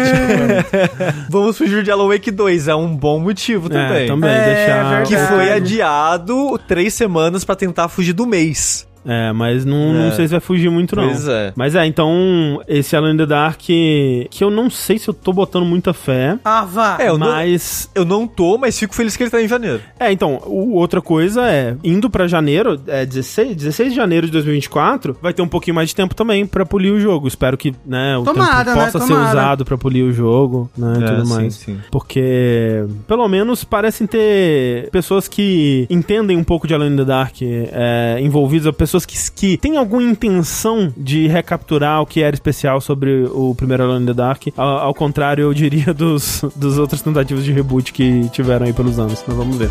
[1.30, 2.68] Vamos fugir de Alan Wake 2.
[2.68, 4.04] É um bom motivo também.
[4.04, 5.04] É, também, É, deixar.
[5.04, 8.86] Que foi adiado três semanas pra tentar fugir do mês.
[9.06, 10.12] É, mas não, não É.
[10.12, 11.04] sei se vai fugir muito, não.
[11.06, 11.52] Pois é.
[11.56, 15.34] Mas é, então, esse Alone in the Dark, que eu não sei se eu tô
[15.34, 16.98] botando muita fé, Ah, vá.
[17.00, 17.90] É, eu não, mas...
[17.94, 19.82] eu não tô, mas fico feliz que ele tá em janeiro.
[20.00, 24.32] É, então, o- outra coisa é, indo pra janeiro, é 16, 16 de janeiro de
[24.34, 27.28] 2024, vai ter um pouquinho mais de tempo também pra polir o jogo.
[27.28, 28.86] Espero que, né, o Tomara, tempo né?
[28.86, 29.30] possa ser Tomara.
[29.30, 31.54] usado pra polir o jogo, né, e É, tudo sim, mais.
[31.56, 31.78] sim.
[31.92, 37.36] Porque, pelo menos, parecem ter pessoas que entendem um pouco de Alone in the Dark
[37.42, 42.80] é, envolvidas, ou pessoas que, que têm alguma intenção de recapturar o que era especial
[42.80, 44.44] sobre o primeiro Alone in the Dark.
[44.56, 49.00] Ao, ao contrário, eu diria, dos, dos outras tentativas de reboot que tiveram aí pelos
[49.00, 49.24] anos.
[49.28, 49.70] Mas vamos ver.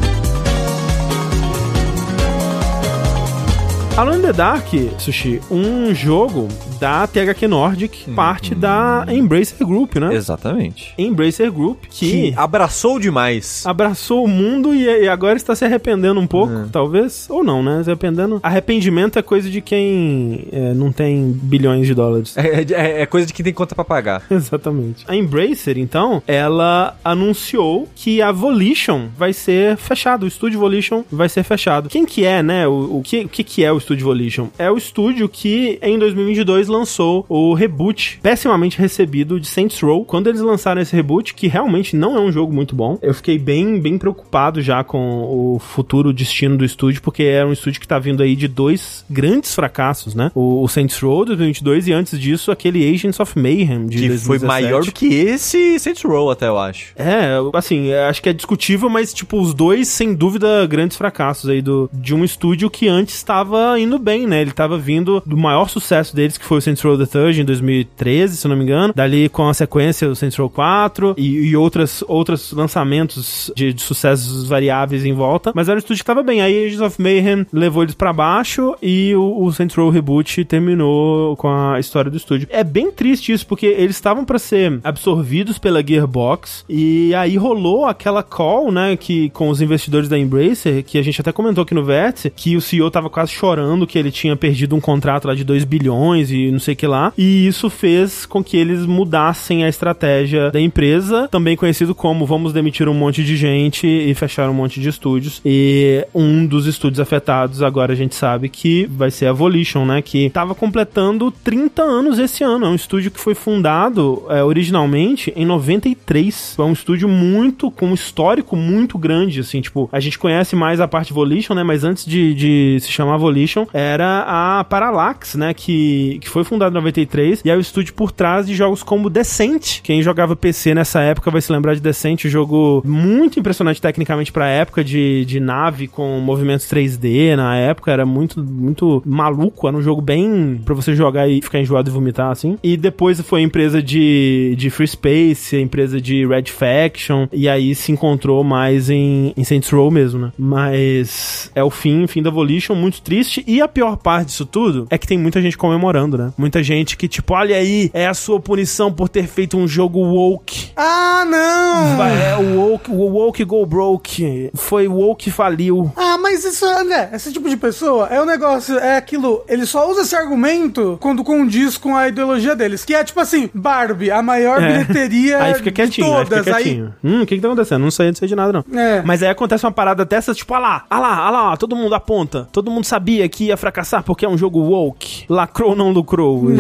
[3.96, 4.64] Alone in the Dark,
[4.98, 6.48] Sushi, um jogo
[6.80, 10.14] da THQ Nordic, parte da Embracer Group, né?
[10.14, 10.94] Exatamente.
[10.96, 13.62] Embracer Group, Que abraçou demais.
[13.66, 16.64] abraçou o mundo e, e agora está se arrependendo um pouco, É.
[16.72, 17.82] talvez, ou não, né?
[17.84, 18.40] Se arrependendo.
[18.42, 22.34] Arrependimento é coisa de quem é, não tem bilhões de dólares.
[22.36, 24.22] É, é- é coisa de quem tem conta pra pagar.
[24.30, 25.04] Exatamente.
[25.06, 31.28] A Embracer, então, ela anunciou que a Volition vai ser fechado, o estúdio Volition vai
[31.28, 31.90] ser fechado.
[31.90, 32.66] Quem que é, né?
[32.66, 34.48] O, o que, o que que é o estúdio Volition?
[34.58, 40.04] É o estúdio que em 2022 lançou o reboot pessimamente recebido de Saints Row.
[40.04, 43.38] Quando eles lançaram esse reboot, que realmente não é um jogo muito bom, eu fiquei
[43.38, 45.22] bem, bem preocupado já com
[45.54, 49.04] o futuro destino do estúdio, porque é um estúdio que tá vindo aí de dois
[49.10, 50.30] grandes fracassos, né?
[50.34, 54.08] O, o Saints Row de 2022 e antes disso aquele Agents of Mayhem de Que
[54.08, 54.26] 2017.
[54.26, 56.92] foi maior do que esse Saints Row, até eu acho.
[56.96, 61.48] É, assim, eu acho que é discutível, mas, tipo, os dois, sem dúvida, grandes fracassos
[61.50, 64.40] aí do, de um estúdio que antes estava indo bem, né?
[64.40, 67.44] Ele estava vindo do maior sucesso deles, que foi o Saints Row The Third, em
[67.44, 68.92] 2013, se não me engano.
[68.94, 73.82] Dali, com a sequência, o Saints Row 4 e, e outras, outros lançamentos de, de
[73.82, 75.52] sucessos variáveis em volta.
[75.54, 76.42] Mas era um estúdio que estava bem.
[76.42, 81.36] Aí, Agents of Mayhem levou eles pra baixo e o, o Saints Row Reboot terminou
[81.36, 82.48] com a história do estúdio.
[82.50, 87.86] É bem triste isso, porque eles estavam pra ser absorvidos pela Gearbox e aí rolou
[87.86, 91.74] aquela call, né, que com os investidores da Embracer, que a gente até comentou aqui
[91.74, 95.34] no Vértice, que o CEO tava quase chorando que ele tinha perdido um contrato lá
[95.34, 98.86] de 2 bilhões e não sei o que lá, e isso fez com que eles
[98.86, 104.14] mudassem a estratégia da empresa, também conhecido como vamos demitir um monte de gente e
[104.14, 105.40] fechar um monte de estúdios.
[105.44, 110.02] E um dos estúdios afetados agora a gente sabe que vai ser a Volition, né,
[110.02, 112.66] que tava completando 30 anos esse ano.
[112.66, 116.56] É um estúdio que foi fundado é, originalmente em 93.
[116.58, 120.80] É um estúdio muito, com um histórico muito grande, assim, tipo, a gente conhece mais
[120.80, 125.54] a parte Volition, né, mas antes de, de se chamar Volition, era a Parallax, né,
[125.54, 129.10] que, que foi fundada em 93 e é o estúdio por trás de jogos como
[129.10, 129.80] Descent.
[129.82, 134.32] Quem jogava PC nessa época vai se lembrar de Descent, um jogo muito impressionante tecnicamente
[134.32, 139.76] pra época, de, de nave com movimentos 3D na época, era muito, muito maluco, era
[139.76, 142.58] um jogo bem pra você jogar e ficar enjoado e vomitar, assim.
[142.62, 147.48] E depois foi a empresa de, de Free Space, a empresa de Red Faction, e
[147.48, 150.32] aí se encontrou mais em, em Saints Row mesmo, né?
[150.38, 154.86] Mas é o fim, fim da Volition, muito triste, e a pior parte disso tudo
[154.90, 156.32] é que tem muita gente comemorando, né?
[156.36, 159.98] Muita gente que, tipo, olha aí, é a sua punição por ter feito um jogo
[160.00, 160.70] woke.
[160.76, 162.02] Ah, não!
[162.04, 164.50] É o woke, o woke go broke.
[164.54, 165.92] Foi o woke faliu.
[165.96, 169.90] Ah, mas isso, André, esse tipo de pessoa é o negócio, é aquilo, ele só
[169.90, 174.22] usa esse argumento quando condiz com a ideologia deles, que é tipo assim, Barbie, a
[174.22, 174.66] maior É.
[174.84, 176.94] bilheteria Aí fica de quietinho, aí todas, fica quietinho.
[177.02, 177.82] Hum, o que que tá acontecendo?
[177.82, 178.78] Não sei, não sei de nada, não.
[178.78, 179.02] É.
[179.02, 181.94] Mas aí acontece uma parada dessas, tipo, ah lá, ah lá, ah lá, todo mundo
[181.94, 182.48] aponta.
[182.52, 185.24] Todo mundo sabia que ia fracassar porque é um jogo woke.
[185.28, 186.44] Lacrou ou não lucrou.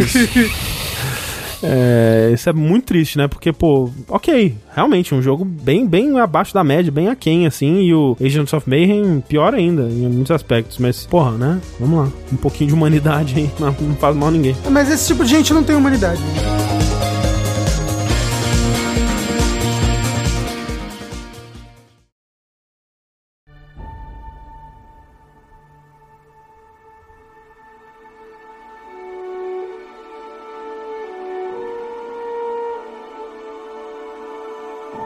[1.64, 3.28] É, isso é muito triste, né?
[3.28, 7.94] Porque, pô, ok, realmente, um jogo bem, bem abaixo da média, bem aquém, assim, e
[7.94, 10.78] o Agents of Mayhem pior ainda, em muitos aspectos.
[10.78, 11.60] Mas, porra, né?
[11.78, 12.12] Vamos lá.
[12.32, 14.56] Um pouquinho de humanidade aí, não, não faz mal a ninguém.
[14.70, 16.20] Mas esse tipo de gente não tem humanidade.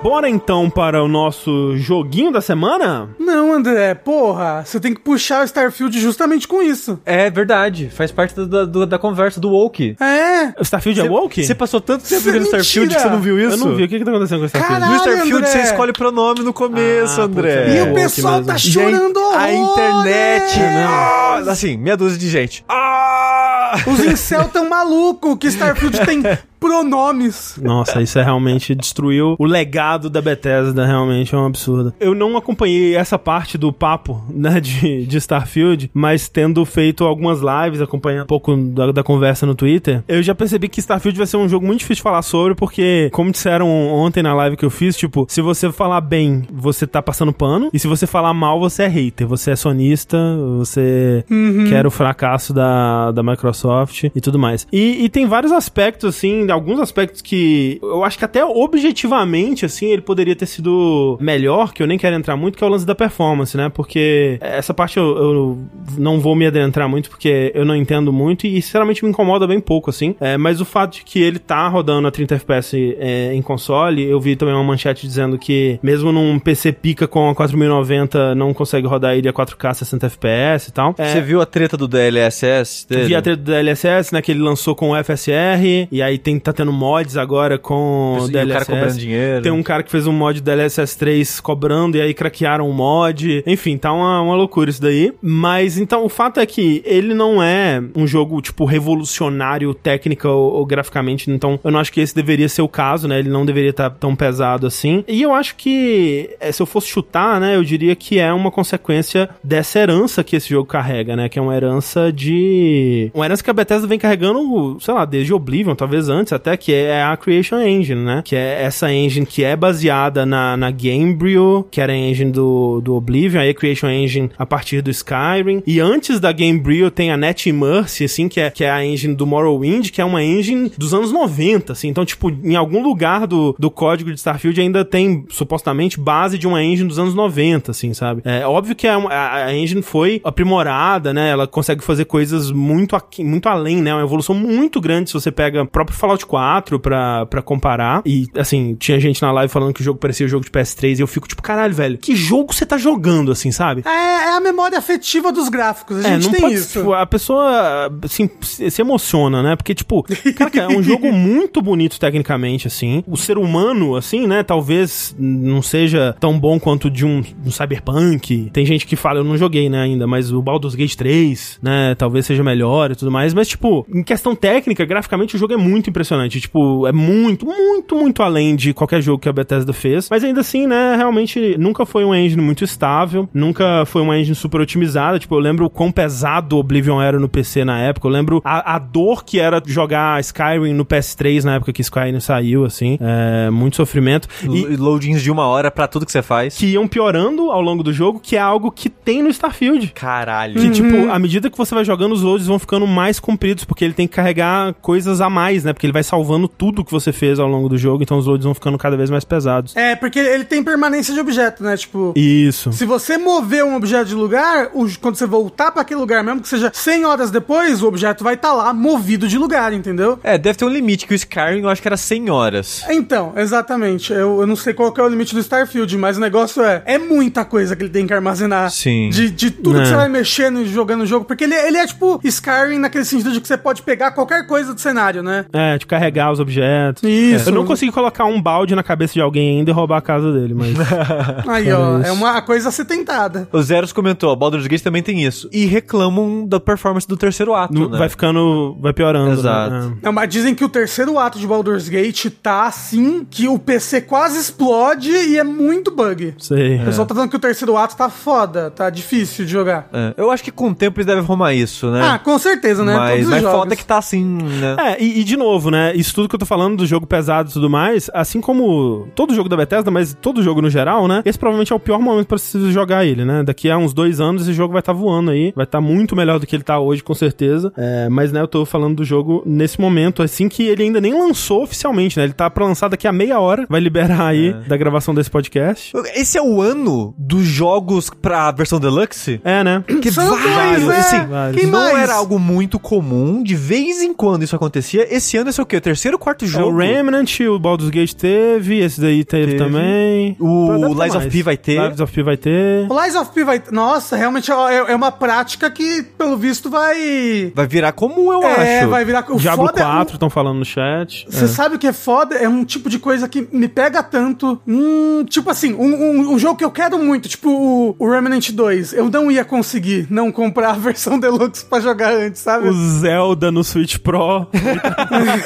[0.03, 3.09] Bora então para o nosso joguinho da semana?
[3.18, 7.01] Não, André, porra, você tem que puxar o Starfield justamente com isso.
[7.05, 9.97] É verdade, faz parte da, da, da conversa do Woke.
[10.01, 10.55] É.
[10.61, 11.44] O Starfield é woke?
[11.44, 13.57] Você passou tanto tempo Isso é vendo Starfield que você não viu isso?
[13.57, 13.82] Eu não vi.
[13.84, 14.80] O que que tá acontecendo com o Starfield?
[14.80, 14.92] Caralho.
[14.92, 15.47] No Starfield André.
[15.51, 17.57] você escolhe pronome no começo, Ah, André.
[17.64, 18.47] puta, E É, o pessoal mesmo.
[18.47, 20.59] tá E chorando a, a internet.
[20.61, 21.49] horrores.
[21.49, 22.64] Ah, assim, meia dúzia de gente.
[22.68, 23.74] Ah!
[23.86, 26.22] Os incel tão maluco que Starfield tem
[26.59, 27.59] pronomes.
[27.62, 31.92] Nossa, isso é realmente destruiu o legado da Bethesda, realmente é um absurdo.
[32.00, 37.40] Eu não acompanhei essa parte do papo, né, de, de Starfield, mas tendo feito algumas
[37.40, 41.26] lives, acompanhando um pouco da, da conversa no Twitter, eu já percebi que Starfield vai
[41.26, 44.64] ser um jogo muito difícil de falar sobre, porque, como disseram ontem na live que
[44.64, 48.34] eu fiz, tipo, se você falar bem, você tá passando pano, e se você falar
[48.34, 50.18] mal, você é hater, você é sonista,
[50.57, 51.24] você
[51.68, 54.66] quer o fracasso da, da Microsoft e tudo mais.
[54.72, 59.86] E, e tem vários aspectos, assim, alguns aspectos que eu acho que até objetivamente, assim,
[59.86, 62.86] ele poderia ter sido melhor, que eu nem quero entrar muito, que é o lance
[62.86, 63.68] da performance, né?
[63.68, 65.59] Porque essa parte eu, eu
[65.99, 69.61] não vou me adentrar muito, porque eu não entendo muito e, sinceramente, me incomoda bem
[69.61, 70.14] pouco, assim.
[70.20, 74.03] É, mas o fato de que ele tá rodando a 30 FPS é, em console,
[74.03, 78.53] eu vi também uma manchete dizendo que mesmo num PC pica com a 4090 não
[78.55, 80.94] consegue rodar ele a 4K 60 FPS e tal.
[80.99, 83.05] É, Você viu a treta do DLSS dele?
[83.07, 84.22] Vi a treta do DLSS, né?
[84.22, 85.88] Que ele lançou com o FSR.
[85.90, 88.53] E aí tem, tá tendo mods agora com E o DLSS.
[88.53, 89.43] cara cobrando dinheiro.
[89.43, 92.72] Tem um cara que fez um mod do DLSS 3 cobrando e aí craquearam o
[92.72, 93.43] mod.
[93.47, 95.12] Enfim, tá uma, uma loucura isso daí.
[95.20, 100.55] Mas então o fato é que ele não é um jogo, tipo, revolucionário técnica ou,
[100.55, 101.30] ou graficamente.
[101.30, 103.18] Então eu não acho que esse deveria ser o caso, né?
[103.18, 105.05] Ele não deveria estar tão pesado assim.
[105.07, 107.57] E eu acho que, eh, se eu fosse chutar, né?
[107.57, 111.28] Eu diria que é uma consequência dessa herança que esse jogo carrega, né?
[111.28, 113.11] Que é uma herança de.
[113.14, 116.72] Uma herança que a Bethesda vem carregando, sei lá, desde Oblivion, talvez antes até, que
[116.72, 118.22] é a Creation Engine, né?
[118.24, 122.81] Que é essa engine que é baseada na, na Gamebryo, que era a engine do,
[122.81, 125.62] do Oblivion, aí a Creation Engine a partir do Skyrim.
[125.66, 129.14] E antes da Gamebryo tem a Net Immerse, assim, que é, que é a engine
[129.14, 131.89] do Morrowind, que é uma engine dos anos 90, assim.
[131.89, 136.47] Então, tipo, em algum lugar do, do código de Starfield ainda tem, supostamente, base de
[136.47, 138.22] uma engine dos anos 90, assim, sabe?
[138.24, 141.31] É óbvio que a, a, a engine foi aprimorada, né?
[141.31, 143.95] Ela consegue fazer coisas muito, aqui, muito além, né?
[143.95, 148.02] Uma evolução muito grande se você pega o próprio Fallout 4 pra, pra comparar.
[148.06, 150.98] E, assim, tinha gente na live falando que o jogo parecia o jogo de PS3
[150.98, 153.82] e eu fico tipo, caralho, velho, que jogo você tá jogando, assim, sabe?
[153.86, 156.04] É, é a memória afetiva dos gráficos.
[156.04, 156.78] A É, gente não tem pode, isso.
[156.78, 159.56] tipo, a pessoa assim, se se emociona, né?
[159.56, 160.02] Porque, tipo,
[160.34, 163.02] cara, é um jogo muito bonito tecnicamente, assim.
[163.06, 164.42] O ser humano, assim, né?
[164.42, 168.50] Talvez não seja tão bom quanto de um, um Cyberpunk.
[168.52, 171.94] Tem gente que fala, eu não joguei, né, ainda, mas o Baldur's Gate 3, né?
[171.96, 173.32] Talvez seja melhor e tudo mais.
[173.34, 176.05] Mas, tipo, em questão técnica, graficamente, o jogo é muito impressionante.
[176.40, 180.09] Tipo, é muito, muito, muito além de qualquer jogo que a Bethesda fez.
[180.11, 180.94] Mas ainda assim, né?
[180.96, 183.28] Realmente nunca foi um engine muito estável.
[183.32, 185.18] Nunca foi uma engine super otimizada.
[185.18, 188.07] Tipo, eu lembro o quão pesado o Oblivion era no PC na época.
[188.07, 192.20] Eu lembro a, a dor que era jogar Skyrim no PS3 na época que Skyrim
[192.20, 192.98] saiu, assim.
[193.00, 194.28] É, muito sofrimento.
[194.44, 196.57] E, E loadings de uma hora pra tudo que você faz.
[196.57, 199.88] que iam piorando ao longo do jogo, que é algo que tem no Starfield.
[199.94, 200.61] Caralho.
[200.61, 203.84] Que, tipo, à medida que você vai jogando, os loads vão ficando mais compridos, porque
[203.84, 205.72] ele tem que carregar coisas a mais, né?
[205.72, 208.44] Porque ele vai salvando tudo que você fez ao longo do jogo, então os loads
[208.44, 209.74] vão ficando cada vez mais pesados.
[209.74, 211.74] É, porque ele tem permanência de objeto, né?
[211.76, 212.70] Tipo, Isso.
[212.72, 214.70] se você mover um objeto de lugar,
[215.01, 218.34] quando você voltar pra aquele lugar, mesmo que seja 100 horas depois, o objeto vai
[218.34, 220.18] estar lá movido de lugar, entendeu?
[220.22, 222.84] É, deve ter um limite, que o Skyrim eu acho que era 100 horas.
[222.90, 224.12] Então, exatamente.
[224.12, 226.82] Eu, eu não sei qual que é o limite do Starfield, mas o negócio é,
[226.84, 228.70] é muita coisa que ele tem que armazenar.
[228.70, 229.09] Sim.
[229.09, 229.82] De, de tudo É.
[229.82, 231.24] que você vai mexendo e jogando o jogo.
[231.24, 234.74] Porque ele, ele é tipo Skyrim naquele sentido de que você pode pegar qualquer coisa
[234.74, 235.47] do cenário, né?
[235.53, 237.03] É, de carregar os objetos.
[237.03, 237.49] Isso.
[237.49, 240.32] Eu não consegui colocar um balde na cabeça de alguém ainda e roubar a casa
[240.32, 240.74] dele, mas.
[241.49, 242.09] Aí, ó, isso.
[242.09, 243.49] é uma coisa a ser tentada.
[243.53, 245.49] O Zeros comentou, Baldur's Gate também tem isso.
[245.53, 247.99] E reclamam da performance do terceiro ato, não- né?
[247.99, 248.76] Vai ficando.
[248.80, 249.32] Vai piorando.
[249.32, 249.70] Exato.
[249.74, 249.93] Né?
[250.03, 254.01] Não, mas dizem que o terceiro ato de Baldur's Gate tá assim que o PC
[254.03, 256.28] quase explode e é muito bug.
[256.28, 256.76] É, sei.
[256.80, 259.89] O pessoal tá falando que o terceiro ato tá foda, tá difícil de jogar.
[259.93, 262.01] É, eu acho que com o tempo eles devem arrumar isso, né?
[262.03, 262.97] Ah, com certeza, né?
[262.97, 263.59] Mas, Todos os mas jogos.
[263.59, 264.76] foda que tá assim, né?
[264.80, 265.76] É, e, e de novo, né?
[265.95, 269.35] Isso tudo que eu tô falando do jogo pesado e tudo mais, assim como todo
[269.35, 271.22] jogo da Bethesda, mas todo jogo no geral, né?
[271.24, 273.43] Esse provavelmente é o pior momento pra se jogar ele, né?
[273.43, 275.83] Daqui a uns dois anos esse jogo vai estar tá voando aí, vai estar tá
[275.83, 277.72] muito melhor do que ele tá hoje, com certeza.
[277.77, 281.12] É, mas, né, eu tô falando do jogo nesse momento, assim que ele ainda nem
[281.12, 282.24] lançou oficialmente, né?
[282.24, 284.68] Ele tá pra lançar daqui a meia hora, vai liberar aí é.
[284.68, 285.93] da gravação desse podcast.
[286.14, 289.41] Esse é o ano dos jogos pra versão deluxe?
[289.45, 289.85] É, né?
[290.01, 291.62] Que São vários, dois, assim, vários.
[291.64, 291.99] não mais?
[291.99, 295.07] era algo muito comum, de vez em quando isso acontecia.
[295.14, 295.76] Esse ano esse é o quê?
[295.76, 296.66] O terceiro, quarto jogo?
[296.66, 299.59] É o Remnant, o Baldur's Gate teve, esse daí teve, teve.
[299.59, 300.36] também.
[300.38, 301.80] O Lies of P vai ter.
[301.88, 302.86] Lies of P vai ter.
[302.90, 303.72] O Lies of P vai ter.
[303.72, 307.52] Nossa, realmente é, é uma prática que, pelo visto, vai.
[307.54, 308.61] Vai virar comum, eu é, acho.
[308.61, 309.24] É, vai virar.
[309.30, 310.30] O Diablo 4 estão é um...
[310.30, 311.26] falando no chat.
[311.30, 311.48] Você é.
[311.48, 312.34] sabe o que é foda?
[312.34, 314.61] É um tipo de coisa que me pega tanto.
[314.66, 318.50] Hum, tipo assim, um, um, um, jogo que eu quero muito, tipo o, o Remnant
[318.50, 318.92] 2.
[318.92, 322.68] Eu não ia conseguir não comprar a versão Deluxe pra jogar antes, sabe?
[322.68, 324.46] O Zelda no Switch Pro.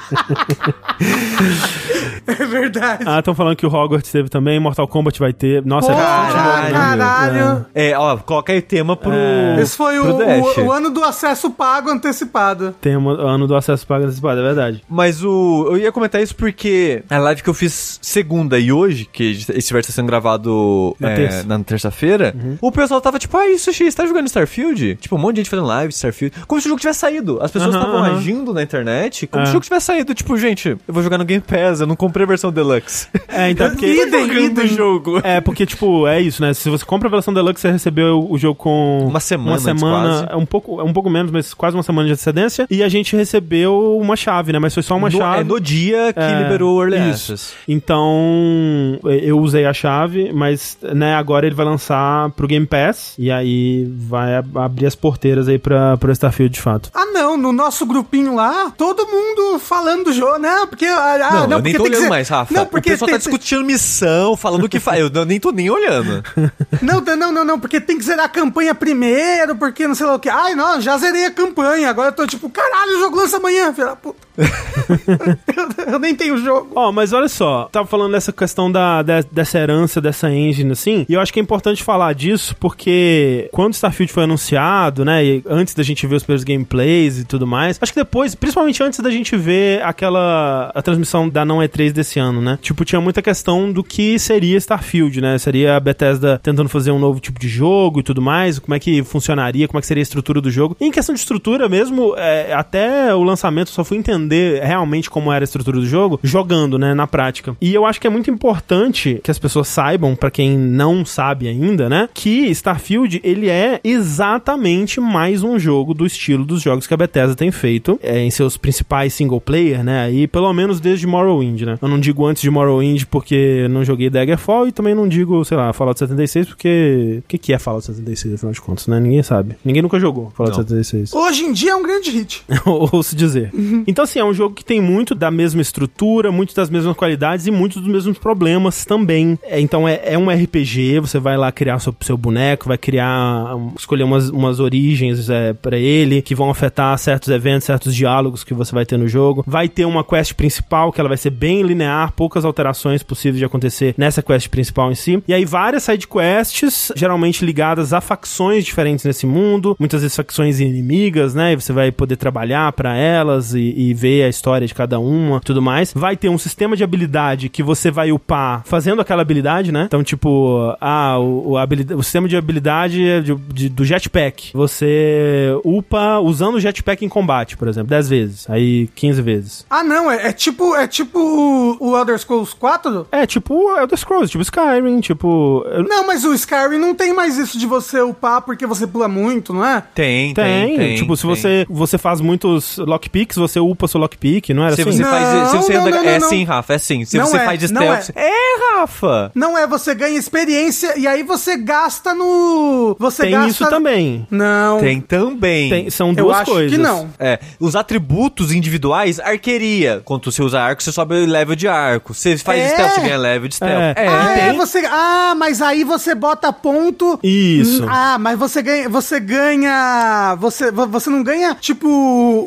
[2.27, 3.03] é verdade.
[3.05, 5.63] Ah, estão falando que o Hogwarts teve também, Mortal Kombat vai ter.
[5.65, 6.73] Nossa, Pô, é caralho.
[6.73, 7.65] caralho.
[7.73, 7.91] É.
[7.91, 9.11] é, ó, coloca aí tema pro.
[9.11, 9.61] É.
[9.61, 12.75] Esse foi o, o, o, ano do acesso pago antecipado.
[12.81, 14.83] Tema, ano do acesso pago antecipado, é verdade.
[14.89, 15.67] Mas o.
[15.71, 19.83] Eu ia comentar isso porque a live que eu fiz segunda e hoje, que estar
[19.83, 21.29] sendo gravado na é,
[21.65, 22.57] terça-feira, uhum.
[22.61, 24.95] o pessoal tava tipo, ah, isso, X, tá jogando Starfield?
[24.95, 26.35] Tipo, um monte de gente fazendo live de Starfield.
[26.47, 27.39] Como se o jogo tivesse saído.
[27.41, 28.17] As pessoas estavam uhum, uhum.
[28.17, 29.45] agindo na internet como é.
[29.45, 30.00] se o jogo tivesse saído.
[30.03, 33.07] Tipo, gente, eu vou jogar no Game Pass, eu não comprei a versão Deluxe.
[33.27, 33.85] É, então porque...
[33.85, 34.67] idem, idem.
[34.67, 35.19] jogo.
[35.23, 36.53] É, porque, tipo, é isso, né?
[36.53, 39.07] Se você compra a versão Deluxe, você recebeu o jogo com...
[39.07, 42.07] Uma semana Uma semana, é um, pouco, é um pouco menos, mas quase uma semana
[42.07, 42.67] de antecedência.
[42.69, 44.59] E a gente recebeu uma chave, né?
[44.59, 45.41] Mas foi só uma no, chave.
[45.41, 47.33] É no dia que é, liberou o Early isso.
[47.33, 47.53] Access.
[47.67, 53.15] Então, eu usei a chave, mas, né, agora ele vai lançar pro Game Pass.
[53.17, 56.89] E aí vai abrir as porteiras aí pra, pro Starfield de fato.
[56.93, 57.37] Ah, não.
[57.37, 60.65] No nosso grupinho lá, todo mundo falando do jogo, né?
[60.69, 60.85] Porque.
[60.85, 62.09] Ah, não, não, eu nem tô olhando ser...
[62.09, 62.53] mais, Rafa.
[62.53, 63.23] Não, porque o pessoal tá tem...
[63.23, 64.99] tá discutindo missão, falando o que faz.
[64.99, 66.23] Eu nem tô nem olhando.
[66.81, 70.15] não, não, não, não, porque tem que zerar a campanha primeiro, porque não sei lá
[70.15, 70.29] o que.
[70.29, 71.89] Ai, não, já zerei a campanha.
[71.89, 74.31] Agora eu tô tipo, caralho, o jogo lança amanhã, filha da puta.
[75.87, 76.71] eu, nem tenho jogo.
[76.75, 80.71] Ó, oh, mas olha só, tava falando dessa questão da, de, dessa herança, dessa engine,
[80.71, 85.23] assim, e eu acho que é importante falar disso, porque quando Starfield foi anunciado, né,
[85.23, 88.81] e antes da gente ver os primeiros gameplays e tudo mais, acho que depois, principalmente
[88.81, 93.01] antes da gente ver aquela, a transmissão da não E3 desse ano, né, tipo, tinha
[93.01, 97.39] muita questão do que seria Starfield, né, seria a Bethesda tentando fazer um novo tipo
[97.39, 100.41] de jogo e tudo mais, como é que funcionaria, como é que seria a estrutura
[100.41, 100.75] do jogo.
[100.79, 105.09] E em questão de estrutura mesmo, é, até o lançamento só fui entender entender realmente
[105.09, 107.55] como era a estrutura do jogo jogando, né, na prática.
[107.61, 111.47] E eu acho que é muito importante que as pessoas saibam, para quem não sabe
[111.47, 116.93] ainda, né, que Starfield ele é exatamente mais um jogo do estilo dos jogos que
[116.93, 121.07] a Bethesda tem feito é, em seus principais single player, né, aí pelo menos desde
[121.07, 121.77] Morrowind, né.
[121.81, 125.57] Eu não digo antes de Morrowind porque não joguei Daggerfall e também não digo, sei
[125.57, 128.99] lá, Fallout 76 porque o que, que é Fallout 76 afinal de contas, né?
[128.99, 129.55] Ninguém sabe.
[129.63, 130.63] Ninguém nunca jogou Fallout não.
[130.63, 131.13] 76.
[131.13, 132.43] Hoje em dia é um grande hit.
[132.65, 133.51] Ouço dizer.
[133.53, 133.83] Uhum.
[133.87, 137.47] Então assim, é um jogo que tem muito da mesma estrutura, muito das mesmas qualidades
[137.47, 139.37] e muitos dos mesmos problemas também.
[139.43, 143.55] É, então é, é, um RPG, você vai lá criar seu, seu boneco, vai criar,
[143.77, 148.53] escolher umas, umas origens é, para ele, que vão afetar certos eventos, certos diálogos que
[148.53, 149.43] você vai ter no jogo.
[149.51, 153.43] Vai ter uma quest principal, que ela vai ser bem linear, poucas alterações possíveis de
[153.43, 155.21] acontecer nessa quest principal em si.
[155.27, 160.61] E aí várias side quests, geralmente ligadas a facções diferentes nesse mundo, muitas vezes facções
[160.61, 161.51] inimigas, né?
[161.51, 165.41] E você vai poder trabalhar para elas e, e ver a história de cada uma,
[165.41, 165.91] tudo mais.
[165.93, 169.83] Vai ter um sistema de habilidade que você vai upar fazendo aquela habilidade, né?
[169.87, 174.51] Então, tipo, ah, o, o, o sistema de habilidade é de, de, do jetpack.
[174.53, 179.40] Você upa usando o jetpack em combate, por exemplo, 10 vezes, aí 15 vezes.
[179.69, 183.07] Ah, não, é, é tipo é tipo o Elder Scrolls 4?
[183.11, 185.65] É, tipo o Elder Scrolls, tipo Skyrim, tipo...
[185.87, 189.53] Não, mas o Skyrim não tem mais isso de você upar porque você pula muito,
[189.53, 189.83] não é?
[189.93, 190.77] Tem, tem, tem.
[190.77, 194.75] tem tipo, tem, se você, você faz muitos lockpicks, você upa seu lockpick não era
[194.75, 194.91] se assim?
[194.91, 197.05] Você faz, se você não, anda, não, não, é sim, Rafa, é sim.
[197.05, 198.09] Se você é, faz stealth...
[198.15, 198.29] É.
[198.29, 199.31] é, Rafa!
[199.35, 202.95] Não é, você ganha experiência e aí você gasta no...
[202.99, 203.49] Você Tem gasta...
[203.49, 204.27] isso também.
[204.29, 204.79] Não.
[204.79, 205.69] Tem também.
[205.69, 206.71] Tem, são duas Eu acho coisas.
[206.71, 207.09] que não.
[207.19, 210.01] É, os atributos individuais, arqueria.
[210.05, 212.13] Quando você usa arco, você sobe o level de arco.
[212.13, 212.69] Você faz é.
[212.69, 213.97] stealth, você ganha level de stealth.
[213.97, 214.79] É, é ah, é, você...
[214.85, 217.19] Ah, mas aí você bota ponto...
[217.23, 217.85] Isso.
[217.89, 218.89] Ah, mas você ganha...
[218.89, 220.35] Você ganha...
[220.39, 221.87] Você, você não ganha, tipo,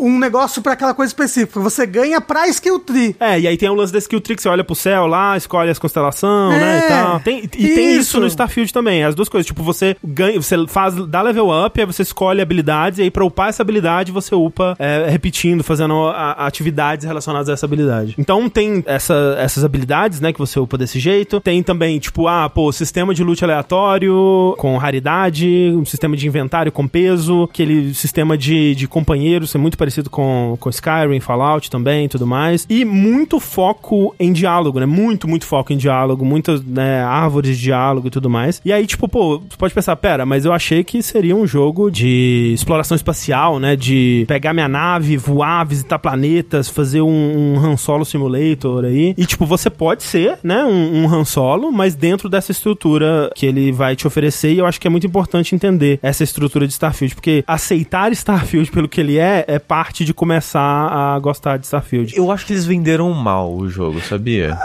[0.01, 1.61] um negócio pra aquela coisa específica.
[1.61, 3.17] Você ganha pra skill tree.
[3.19, 5.37] É, e aí tem o lance da skill tree que você olha pro céu lá,
[5.37, 7.21] escolhe as constelações, É, né, e tal.
[7.21, 8.21] Tem, e tem isso isso.
[8.21, 9.47] no Starfield também, as duas coisas.
[9.47, 13.25] Tipo, você ganha, você faz, dá level up, aí você escolhe habilidades, e aí pra
[13.25, 18.15] upar essa habilidade, você upa é, repetindo, fazendo a- atividades relacionadas a essa habilidade.
[18.19, 21.41] Então tem essa- essas habilidades, né, que você upa desse jeito.
[21.41, 26.73] Tem também, tipo, ah, pô, sistema de loot aleatório com raridade, um sistema de inventário
[26.73, 32.09] com peso, aquele sistema de, de companheiros, é muito parecido com, com Skyrim, Fallout também
[32.09, 32.67] tudo mais.
[32.69, 34.87] E muito foco em diálogo, né?
[34.87, 38.61] Muito, muito foco em diálogo, muitas né, árvores de diálogo e tudo mais.
[38.65, 41.91] E aí, tipo, pô, você pode pensar, pera, mas eu achei que seria um jogo
[41.91, 43.77] de exploração espacial, né?
[43.77, 47.09] De pegar minha nave, voar, visitar planetas, fazer um,
[47.55, 49.15] um Han Solo Simulator aí.
[49.17, 50.65] E, tipo, você pode ser, né?
[50.65, 54.53] Um, um Han Solo, mas dentro dessa estrutura que ele vai te oferecer.
[54.53, 58.71] E eu acho que é muito importante entender essa estrutura de Starfield, porque aceitar Starfield
[58.71, 62.15] pelo que ele é, é parte de começar a gostar de Starfield.
[62.17, 64.57] Eu acho que eles venderam mal o jogo, sabia?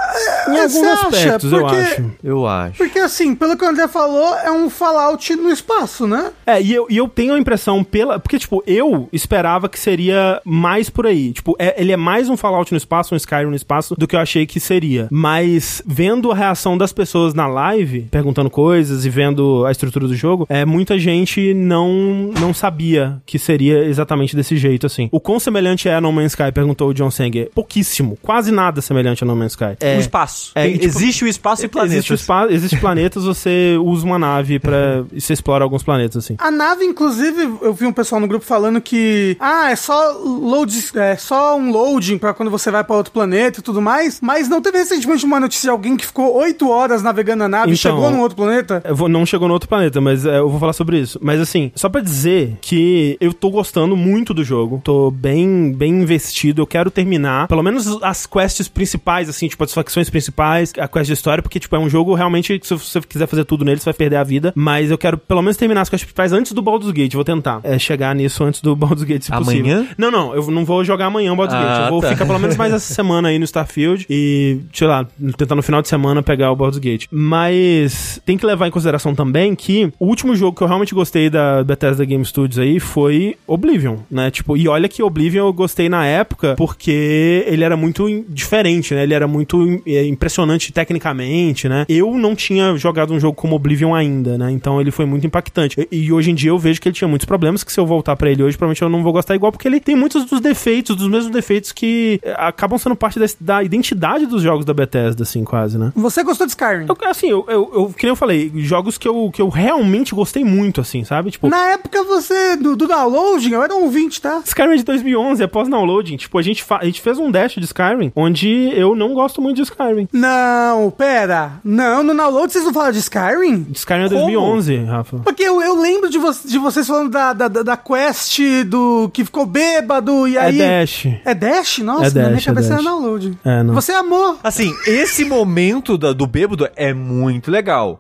[0.48, 1.08] Em Você alguns acha?
[1.08, 2.12] aspectos, eu Porque- acho.
[2.24, 2.78] Eu acho.
[2.78, 6.32] Porque assim, pelo que o André falou, é um Fallout no espaço, né?
[6.46, 8.20] É, e eu, e eu tenho a impressão pela.
[8.20, 11.32] Porque, tipo, eu esperava que seria mais por aí.
[11.34, 14.16] Tipo, é- ele é mais um Fallout no espaço, um Skyrim no espaço, do que
[14.16, 15.08] eu achei que seria.
[15.12, 20.16] Mas vendo a reação das pessoas na live, perguntando coisas e vendo a estrutura do
[20.16, 25.10] jogo, é, muita gente não, não sabia que seria exatamente desse jeito, assim.
[25.12, 26.52] O quão semelhante é a No Man's Sky?
[26.54, 27.50] Perguntou o John Sanger.
[27.54, 28.18] Pouquíssimo.
[28.22, 29.78] Quase nada semelhante a No Man's Sky.
[29.98, 30.52] O espaço.
[30.56, 31.98] É, Tem- tipo, existe o espaço e planetas.
[31.98, 35.04] Existe, o espa existe planetas, você usa uma nave pra.
[35.12, 36.36] e você explora alguns planetas, assim.
[36.38, 40.74] A nave, inclusive, eu vi um pessoal no grupo falando que ah, é só load,
[40.96, 44.48] é só um loading pra quando você vai pra outro planeta e tudo mais, mas
[44.50, 47.76] não teve recentemente uma notícia de alguém que ficou oito horas navegando na nave e
[47.76, 48.82] Então, chegou num outro planeta?
[48.86, 51.18] Eu vou- não chegou no outro planeta, mas é, eu vou falar sobre isso.
[51.22, 54.82] Mas assim, só pra dizer que eu tô gostando muito do jogo.
[54.84, 56.62] Tô bem, bem investido.
[56.62, 61.08] Eu quero terminar, pelo menos as quests principais, assim, tipo, as facções principais, a quest
[61.08, 63.80] de história, porque, tipo, é um jogo realmente que se você quiser fazer tudo nele,
[63.80, 64.54] você vai perder a vida.
[64.56, 67.14] Mas eu quero pelo menos terminar as quests principais antes do Baldur's Gate.
[67.14, 69.74] Vou tentar é, chegar nisso antes do Baldur's Gate, se possível.
[69.74, 69.88] Amanhã?
[69.98, 71.69] Não, não, eu não vou jogar amanhã o Baldur's Ah, Gate.
[71.86, 72.10] Eu vou tá.
[72.10, 75.06] ficar pelo menos mais essa semana aí no Starfield e, sei lá,
[75.38, 77.06] tentar no final de semana pegar o Baldur's Gate.
[77.12, 81.30] Mas tem que levar em consideração também que o último jogo que eu realmente gostei
[81.30, 84.32] da Bethesda Game Studios aí foi Oblivion, né?
[84.32, 89.04] Tipo, e olha que Oblivion eu gostei na época porque ele era muito diferente, né?
[89.04, 91.86] Ele era muito é, impressionante tecnicamente, né?
[91.88, 94.52] Eu não tinha jogado um jogo como Oblivion ainda, né?
[94.52, 95.88] Então ele foi muito impactante.
[95.92, 97.86] E, e hoje em dia eu vejo que ele tinha muitos problemas que se eu
[97.86, 100.40] voltar pra ele hoje, provavelmente eu não vou gostar igual porque ele tem muitos dos
[100.40, 104.74] defeitos, dos mesmos defeitos que é, acabam sendo parte da, da identidade dos jogos da
[104.74, 105.92] Bethesda, assim, quase, né?
[105.96, 106.86] Você gostou de Skyrim?
[106.88, 110.14] Eu, assim, eu, eu, eu, que nem eu falei, jogos que eu, que eu realmente
[110.14, 111.32] gostei muito, assim, sabe?
[111.32, 114.42] Tipo, Na época você, do, do downloading, eu era um ouvinte, tá?
[114.46, 116.18] Skyrim é de 2011, é pós-downloading.
[116.18, 119.58] Tipo, a gente, a gente fez um dash de Skyrim, onde eu não gosto muito
[119.58, 120.08] de Skyrim.
[120.14, 121.54] Não, pera.
[121.64, 123.68] Não, no download vocês não falam de Skyrim?
[123.74, 124.20] Skyrim é Como?
[124.22, 125.18] 2011, Rafa.
[125.20, 129.26] Porque eu, eu lembro de, vo de vocês falando da, da, da quest do que
[129.26, 130.58] ficou bêbado e É aí...
[130.58, 131.08] dash.
[131.26, 131.80] É Dash?
[131.80, 132.80] Nossa, É na minha Dash, é cabeça Dash.
[132.80, 133.38] era download.
[133.44, 133.74] É, não.
[133.74, 134.38] Você amou.
[134.44, 138.00] Assim, esse momento da- do bêbado é muito legal.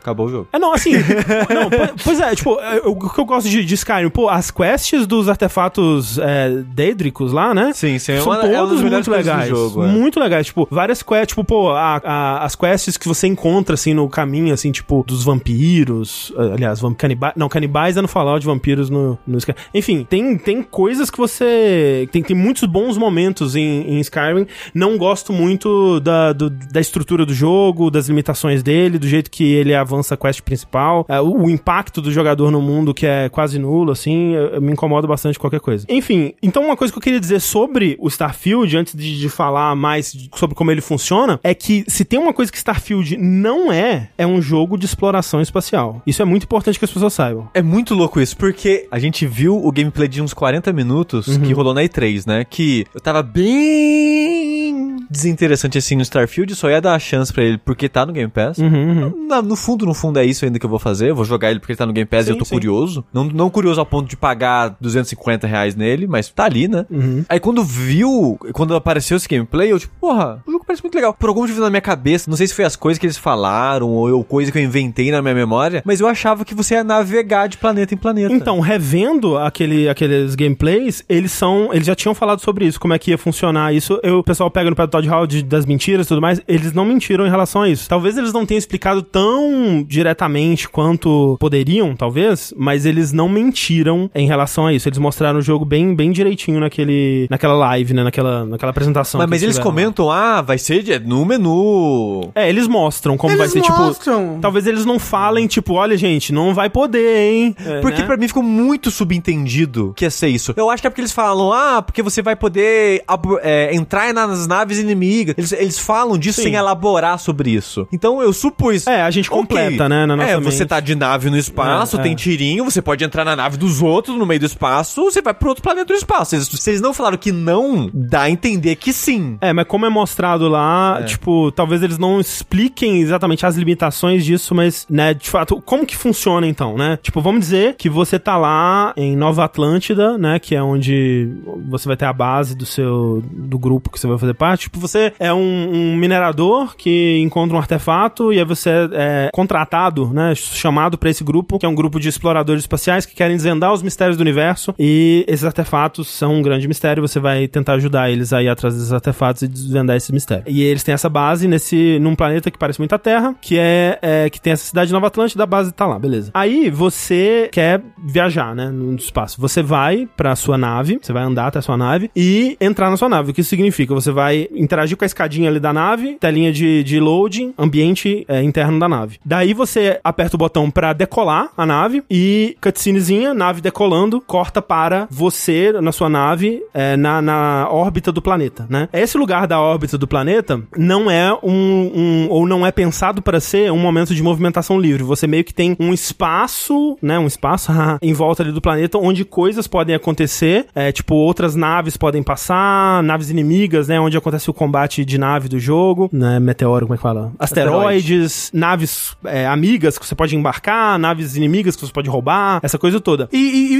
[0.00, 0.48] Acabou o jogo.
[0.52, 0.92] É, não, assim.
[1.52, 4.50] não, po- pois é, tipo, é, o que eu gosto de, de Skyrim, pô, as
[4.50, 7.72] quests dos artefatos é, dédricos lá, né?
[7.74, 9.48] Sim, sim, é São uma- é todos melhores muito legais.
[9.48, 9.86] jogo, é.
[9.88, 10.46] Muito legais.
[10.46, 14.52] Tipo, várias quests, tipo, pô, a- a- as quests que você encontra, assim, no caminho,
[14.52, 16.32] assim, tipo, dos vampiros.
[16.36, 17.34] Aliás, vamp, canibais.
[17.36, 19.58] Não, canibais é no Fallout, vampiros no, no Skyrim.
[19.74, 22.08] Enfim, tem, tem coisas que você.
[22.12, 24.46] Tem, tem muitos bons momentos em, em Skyrim.
[24.74, 29.44] Não gosto muito da, do- da estrutura do jogo, das limitações dele, do jeito que
[29.52, 31.04] ele avança a quest principal.
[31.08, 34.60] Ah, o, o impacto do jogador no mundo, que é quase nulo, assim, eu- eu
[34.62, 35.86] me incomoda bastante qualquer coisa.
[35.88, 39.74] Enfim, então uma coisa que eu queria dizer sobre o Starfield, antes de, de falar
[39.76, 44.08] mais sobre como ele funciona, é que se tem uma coisa que Starfield não é,
[44.18, 46.02] é um jogo de exploração espacial.
[46.06, 47.48] Isso é muito importante que as pessoas saibam.
[47.54, 51.40] É muito louco isso, porque a gente viu o gameplay de uns 40 minutos Uhum.
[51.40, 52.44] que rolou na E3, né?
[52.56, 57.58] Que eu tava bem desinteressante assim no Starfield, só ia dar a chance pra ele
[57.58, 58.58] porque tá no Game Pass.
[58.58, 61.10] Uhum, Na- no fundo, no fundo é isso ainda que eu vou fazer.
[61.10, 62.54] Eu vou jogar ele porque ele tá no Game Pass Sim, e eu tô sim.
[62.54, 63.04] curioso.
[63.12, 66.86] Não, não curioso ao ponto de pagar 250 reais nele, mas tá ali, né?
[66.90, 67.24] Uhum.
[67.28, 71.10] Aí quando viu, quando apareceu esse gameplay, eu tipo, porra, o jogo parece muito legal.
[71.10, 71.14] legal.
[71.18, 73.88] Por algum motivo na minha cabeça, não sei se foi as coisas que eles falaram
[73.90, 76.82] ou eu, coisa que eu inventei na minha memória, mas eu achava que você ia
[76.84, 78.32] navegar de planeta em planeta.
[78.32, 81.72] Então, revendo aquele, aqueles gameplays, eles são.
[81.72, 83.98] Eles já tinham falado sobre isso, como é que ia funcionar isso.
[84.02, 86.40] Eu, o pessoal pega no pé do Todd Howard das mentiras e tudo mais.
[86.46, 87.88] Eles não mentiram em relação a isso.
[87.88, 94.26] Talvez eles não tenham explicado tão diretamente quanto poderiam, talvez, mas eles não mentiram em
[94.26, 94.88] relação a isso.
[94.88, 98.04] Eles mostraram o jogo bem, bem direitinho naquele, naquela live, né?
[98.04, 99.18] Naquela, naquela apresentação.
[99.20, 102.30] Mas, mas eles comentam, ah, vai ser de- no menu.
[102.34, 103.76] É, eles mostram como vai Eles ser, tipo.
[103.78, 104.38] mostram.
[104.40, 107.56] Talvez eles não falem, tipo, olha, gente, não vai poder, hein?
[107.64, 108.06] É, Porque né?
[108.06, 110.54] pra mim ficou muito subentendido que ia ser isso.
[110.56, 114.12] Eu acho que é porque eles falam, ah, porque você vai poder abo- é, entrar
[114.14, 115.34] nas naves inimigas.
[115.36, 116.48] Eles, eles falam disso Sim.
[116.48, 117.86] sem elaborar sobre isso.
[117.92, 118.86] Então eu supus.
[118.86, 120.44] É, a gente completa, né, na nossa É, mente.
[120.44, 122.14] você tá de nave no espaço, É, tem é.
[122.14, 125.48] tirinho, você pode entrar na nave dos outros no meio do espaço, você vai pro
[125.48, 126.30] outro planeta do espaço.
[126.30, 129.38] Se eles, eles não falaram que não, dá a entender que sim.
[129.40, 131.04] É, mas como é mostrado lá, É.
[131.04, 135.96] tipo, talvez eles não expliquem exatamente as limitações disso, mas, né, de fato, como que
[135.96, 136.98] funciona então, né?
[137.02, 141.28] Tipo, vamos dizer que você tá lá em Nova Atlântida, né, que é onde
[141.68, 144.62] você vai ter a base do seu, do grupo que você vai fazer parte.
[144.62, 150.08] Tipo, você é um, um minerador que encontra um artefato e aí você é contratado,
[150.12, 153.72] né, chamado pra esse grupo, que é um grupo de exploradores espaciais que querem desvendar
[153.72, 158.10] os mistérios do universo e esses artefatos são um grande mistério, você vai tentar ajudar
[158.10, 160.44] eles aí atrás desses artefatos e desvendar esse mistério.
[160.46, 163.98] E eles têm essa base nesse num planeta que parece muito a Terra, que é,
[164.02, 166.30] é, que tem essa cidade de Nova Atlântida, a base tá lá, beleza.
[166.34, 169.40] Aí você quer viajar, né, no espaço.
[169.40, 172.96] Você vai pra sua nave, você vai andar até a sua nave e entrar na
[172.96, 173.30] sua nave.
[173.30, 173.94] O que isso significa?
[173.94, 178.42] Você vai interagir com a escadinha ali da nave, telinha de, de loading, ambiente é,
[178.42, 179.18] interno da nave.
[179.22, 185.06] Daí você aperta o botão pra decolar a nave e cutscenezinha, nave decolando, corta para
[185.10, 188.88] você na sua nave é, na, na órbita do planeta, né?
[188.92, 193.40] Esse lugar da órbita do planeta não é um, um ou não é pensado para
[193.40, 195.02] ser um momento de movimentação livre.
[195.02, 197.18] Você meio que tem um espaço, né?
[197.18, 201.95] Um espaço em volta ali do planeta onde coisas podem acontecer, é, tipo outras naves
[201.96, 203.98] podem passar, naves inimigas, né?
[204.00, 206.38] Onde acontece o combate de nave do jogo, né?
[206.38, 207.32] Meteoro, como é que fala?
[207.38, 212.78] Asteroides, naves é, amigas que você pode embarcar, naves inimigas que você pode roubar, essa
[212.78, 213.28] coisa toda.
[213.32, 213.36] E,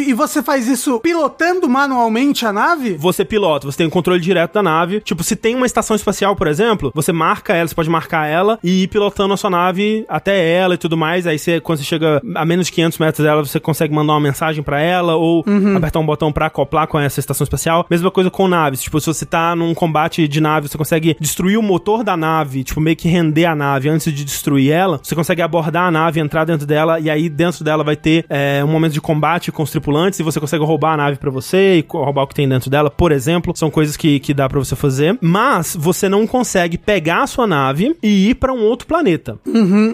[0.07, 2.95] e- e você faz isso pilotando manualmente a nave?
[2.95, 5.01] Você pilota, você tem o controle direto da nave.
[5.01, 8.59] Tipo, se tem uma estação espacial, por exemplo, você marca ela, você pode marcar ela
[8.63, 11.27] e ir pilotando a sua nave até ela e tudo mais.
[11.27, 14.21] Aí você, quando você chega a menos de 500 metros dela, você consegue mandar uma
[14.21, 15.45] mensagem pra ela ou
[15.77, 17.87] apertar um botão pra acoplar com essa estação espacial.
[18.07, 18.83] Mesma coisa com naves.
[18.83, 22.63] Tipo, se você tá num combate de nave, você consegue destruir o motor da nave,
[22.63, 25.01] tipo, meio que render a nave antes de destruir ela.
[25.03, 28.63] Você consegue abordar a nave, entrar dentro dela e aí dentro dela vai ter é,
[28.65, 31.79] um momento de combate com os tripulantes e você consegue roubar a nave pra você
[31.79, 33.53] e roubar o que tem dentro dela, por exemplo.
[33.57, 35.19] São coisas que, que dá pra você fazer.
[35.21, 39.39] Mas você não consegue pegar a sua nave e ir pra um outro planeta.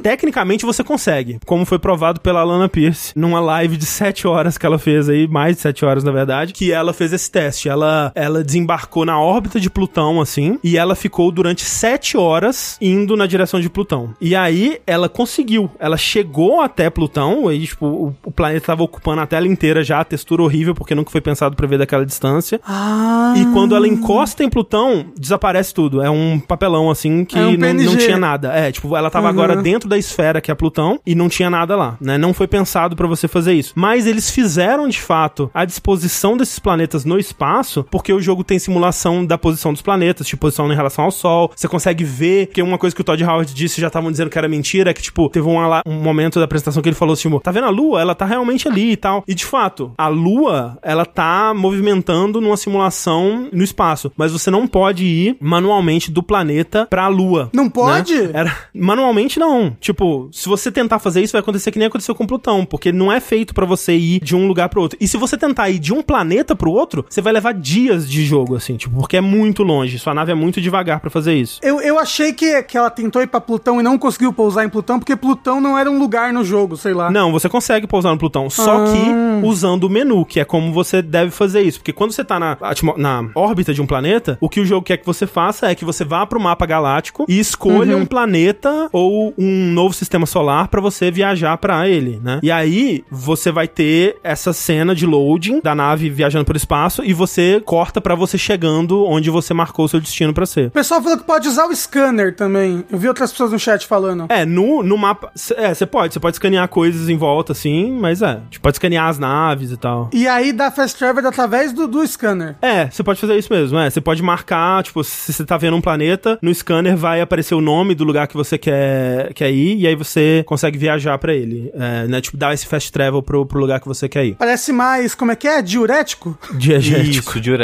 [0.03, 4.67] Tecnicamente você consegue, como foi provado pela Lana Pierce numa live de 7 horas que
[4.67, 7.69] ela fez aí, mais de 7 horas na verdade, que ela fez esse teste.
[7.69, 13.16] Ela, ela desembarcou na órbita de Plutão, assim, e ela ficou durante 7 horas indo
[13.16, 14.14] na direção de Plutão.
[14.20, 19.20] E aí ela conseguiu, ela chegou até Plutão, aí, tipo, o, o planeta tava ocupando
[19.20, 22.61] a tela inteira já, a textura horrível, porque nunca foi pensado pra ver daquela distância.
[22.66, 23.34] Ah.
[23.36, 26.03] E quando ela encosta em Plutão, desaparece tudo.
[26.03, 28.53] É um papelão assim que É um não, não tinha nada.
[28.53, 29.30] É, tipo, ela tava Uhum.
[29.30, 32.18] agora dentro da esfera que é Plutão e não tinha nada lá, né?
[32.18, 33.72] Não foi pensado pra você fazer isso.
[33.76, 38.59] Mas eles fizeram de fato a disposição desses planetas no espaço, porque o jogo tem
[38.59, 41.53] simulação da posição dos planetas, tipo, posição em relação ao Sol.
[41.55, 44.38] Você consegue ver, que uma coisa que o Todd Howard disse já estavam dizendo que
[44.38, 47.28] era mentira, é que, tipo, teve um, um momento da apresentação que ele falou assim,
[47.28, 48.01] tipo, tá vendo a Lua?
[48.01, 49.22] Ela tá realmente ali e tal.
[49.28, 54.66] E de fato, a Lua, ela tá movimentando numa simulação no espaço, mas você não
[54.66, 57.51] pode ir manualmente do planeta pra Lua.
[57.53, 58.14] Não pode?
[58.14, 58.30] né?
[58.32, 59.76] Era, manualmente não.
[59.78, 63.12] Tipo, se você tentar fazer isso, vai acontecer que nem aconteceu com Plutão, porque não
[63.12, 64.97] é feito pra você ir de um lugar pro outro.
[64.99, 68.24] E se você tentar ir de um planeta pro outro, você vai levar dias de
[68.24, 69.99] jogo, assim, tipo, porque é muito longe.
[69.99, 71.59] Sua nave é muito devagar pra fazer isso.
[71.62, 74.68] Eu, eu achei que, que ela tentou ir pra Plutão e não conseguiu pousar em
[74.68, 77.11] Plutão, porque Plutão não era um lugar no jogo, sei lá.
[77.11, 78.93] Não, você consegue pousar no Plutão, só Ah.
[78.93, 81.78] que usando o menu, que é como você deve fazer isso.
[81.80, 82.57] Porque quando você tá na,
[82.97, 85.85] na órbita de um planeta, o que o jogo quer que você faça é que
[85.85, 88.03] você vá pro mapa galáctico e escolha Uhum.
[88.03, 92.41] um planeta ou um novo sistema solar pra você viajar pra ele, né?
[92.43, 97.12] E aí você vai ter essa cena de loading da nave viajando pelo espaço e
[97.12, 100.66] você corta pra você chegando onde você marcou o seu destino pra ser.
[100.66, 102.85] O pessoal falou que pode usar o scanner também.
[102.93, 104.27] Eu vi outras pessoas no chat falando.
[104.29, 105.33] É, no, no mapa.
[105.57, 106.12] É, você pode.
[106.12, 108.41] Você pode escanear coisas em volta, assim, mas é.
[108.51, 110.11] Tipo, pode escanear as naves e tal.
[110.12, 112.57] E aí dá fast travel através do, do scanner.
[112.61, 113.89] É, você pode fazer isso mesmo, é.
[113.89, 117.62] Você pode marcar, tipo, se você tá vendo um planeta no scanner vai aparecer o
[117.62, 121.73] nome do lugar que você quer, quer ir, e aí você consegue viajar pra ele.
[121.73, 122.20] É, né?
[122.20, 124.35] Tipo, dar esse fast travel pro, pro lugar que você quer ir.
[124.35, 125.62] Parece mais, como é que é?
[125.62, 126.39] Diurético?
[126.53, 127.31] Diegético.
[127.31, 127.62] Isso, diurético.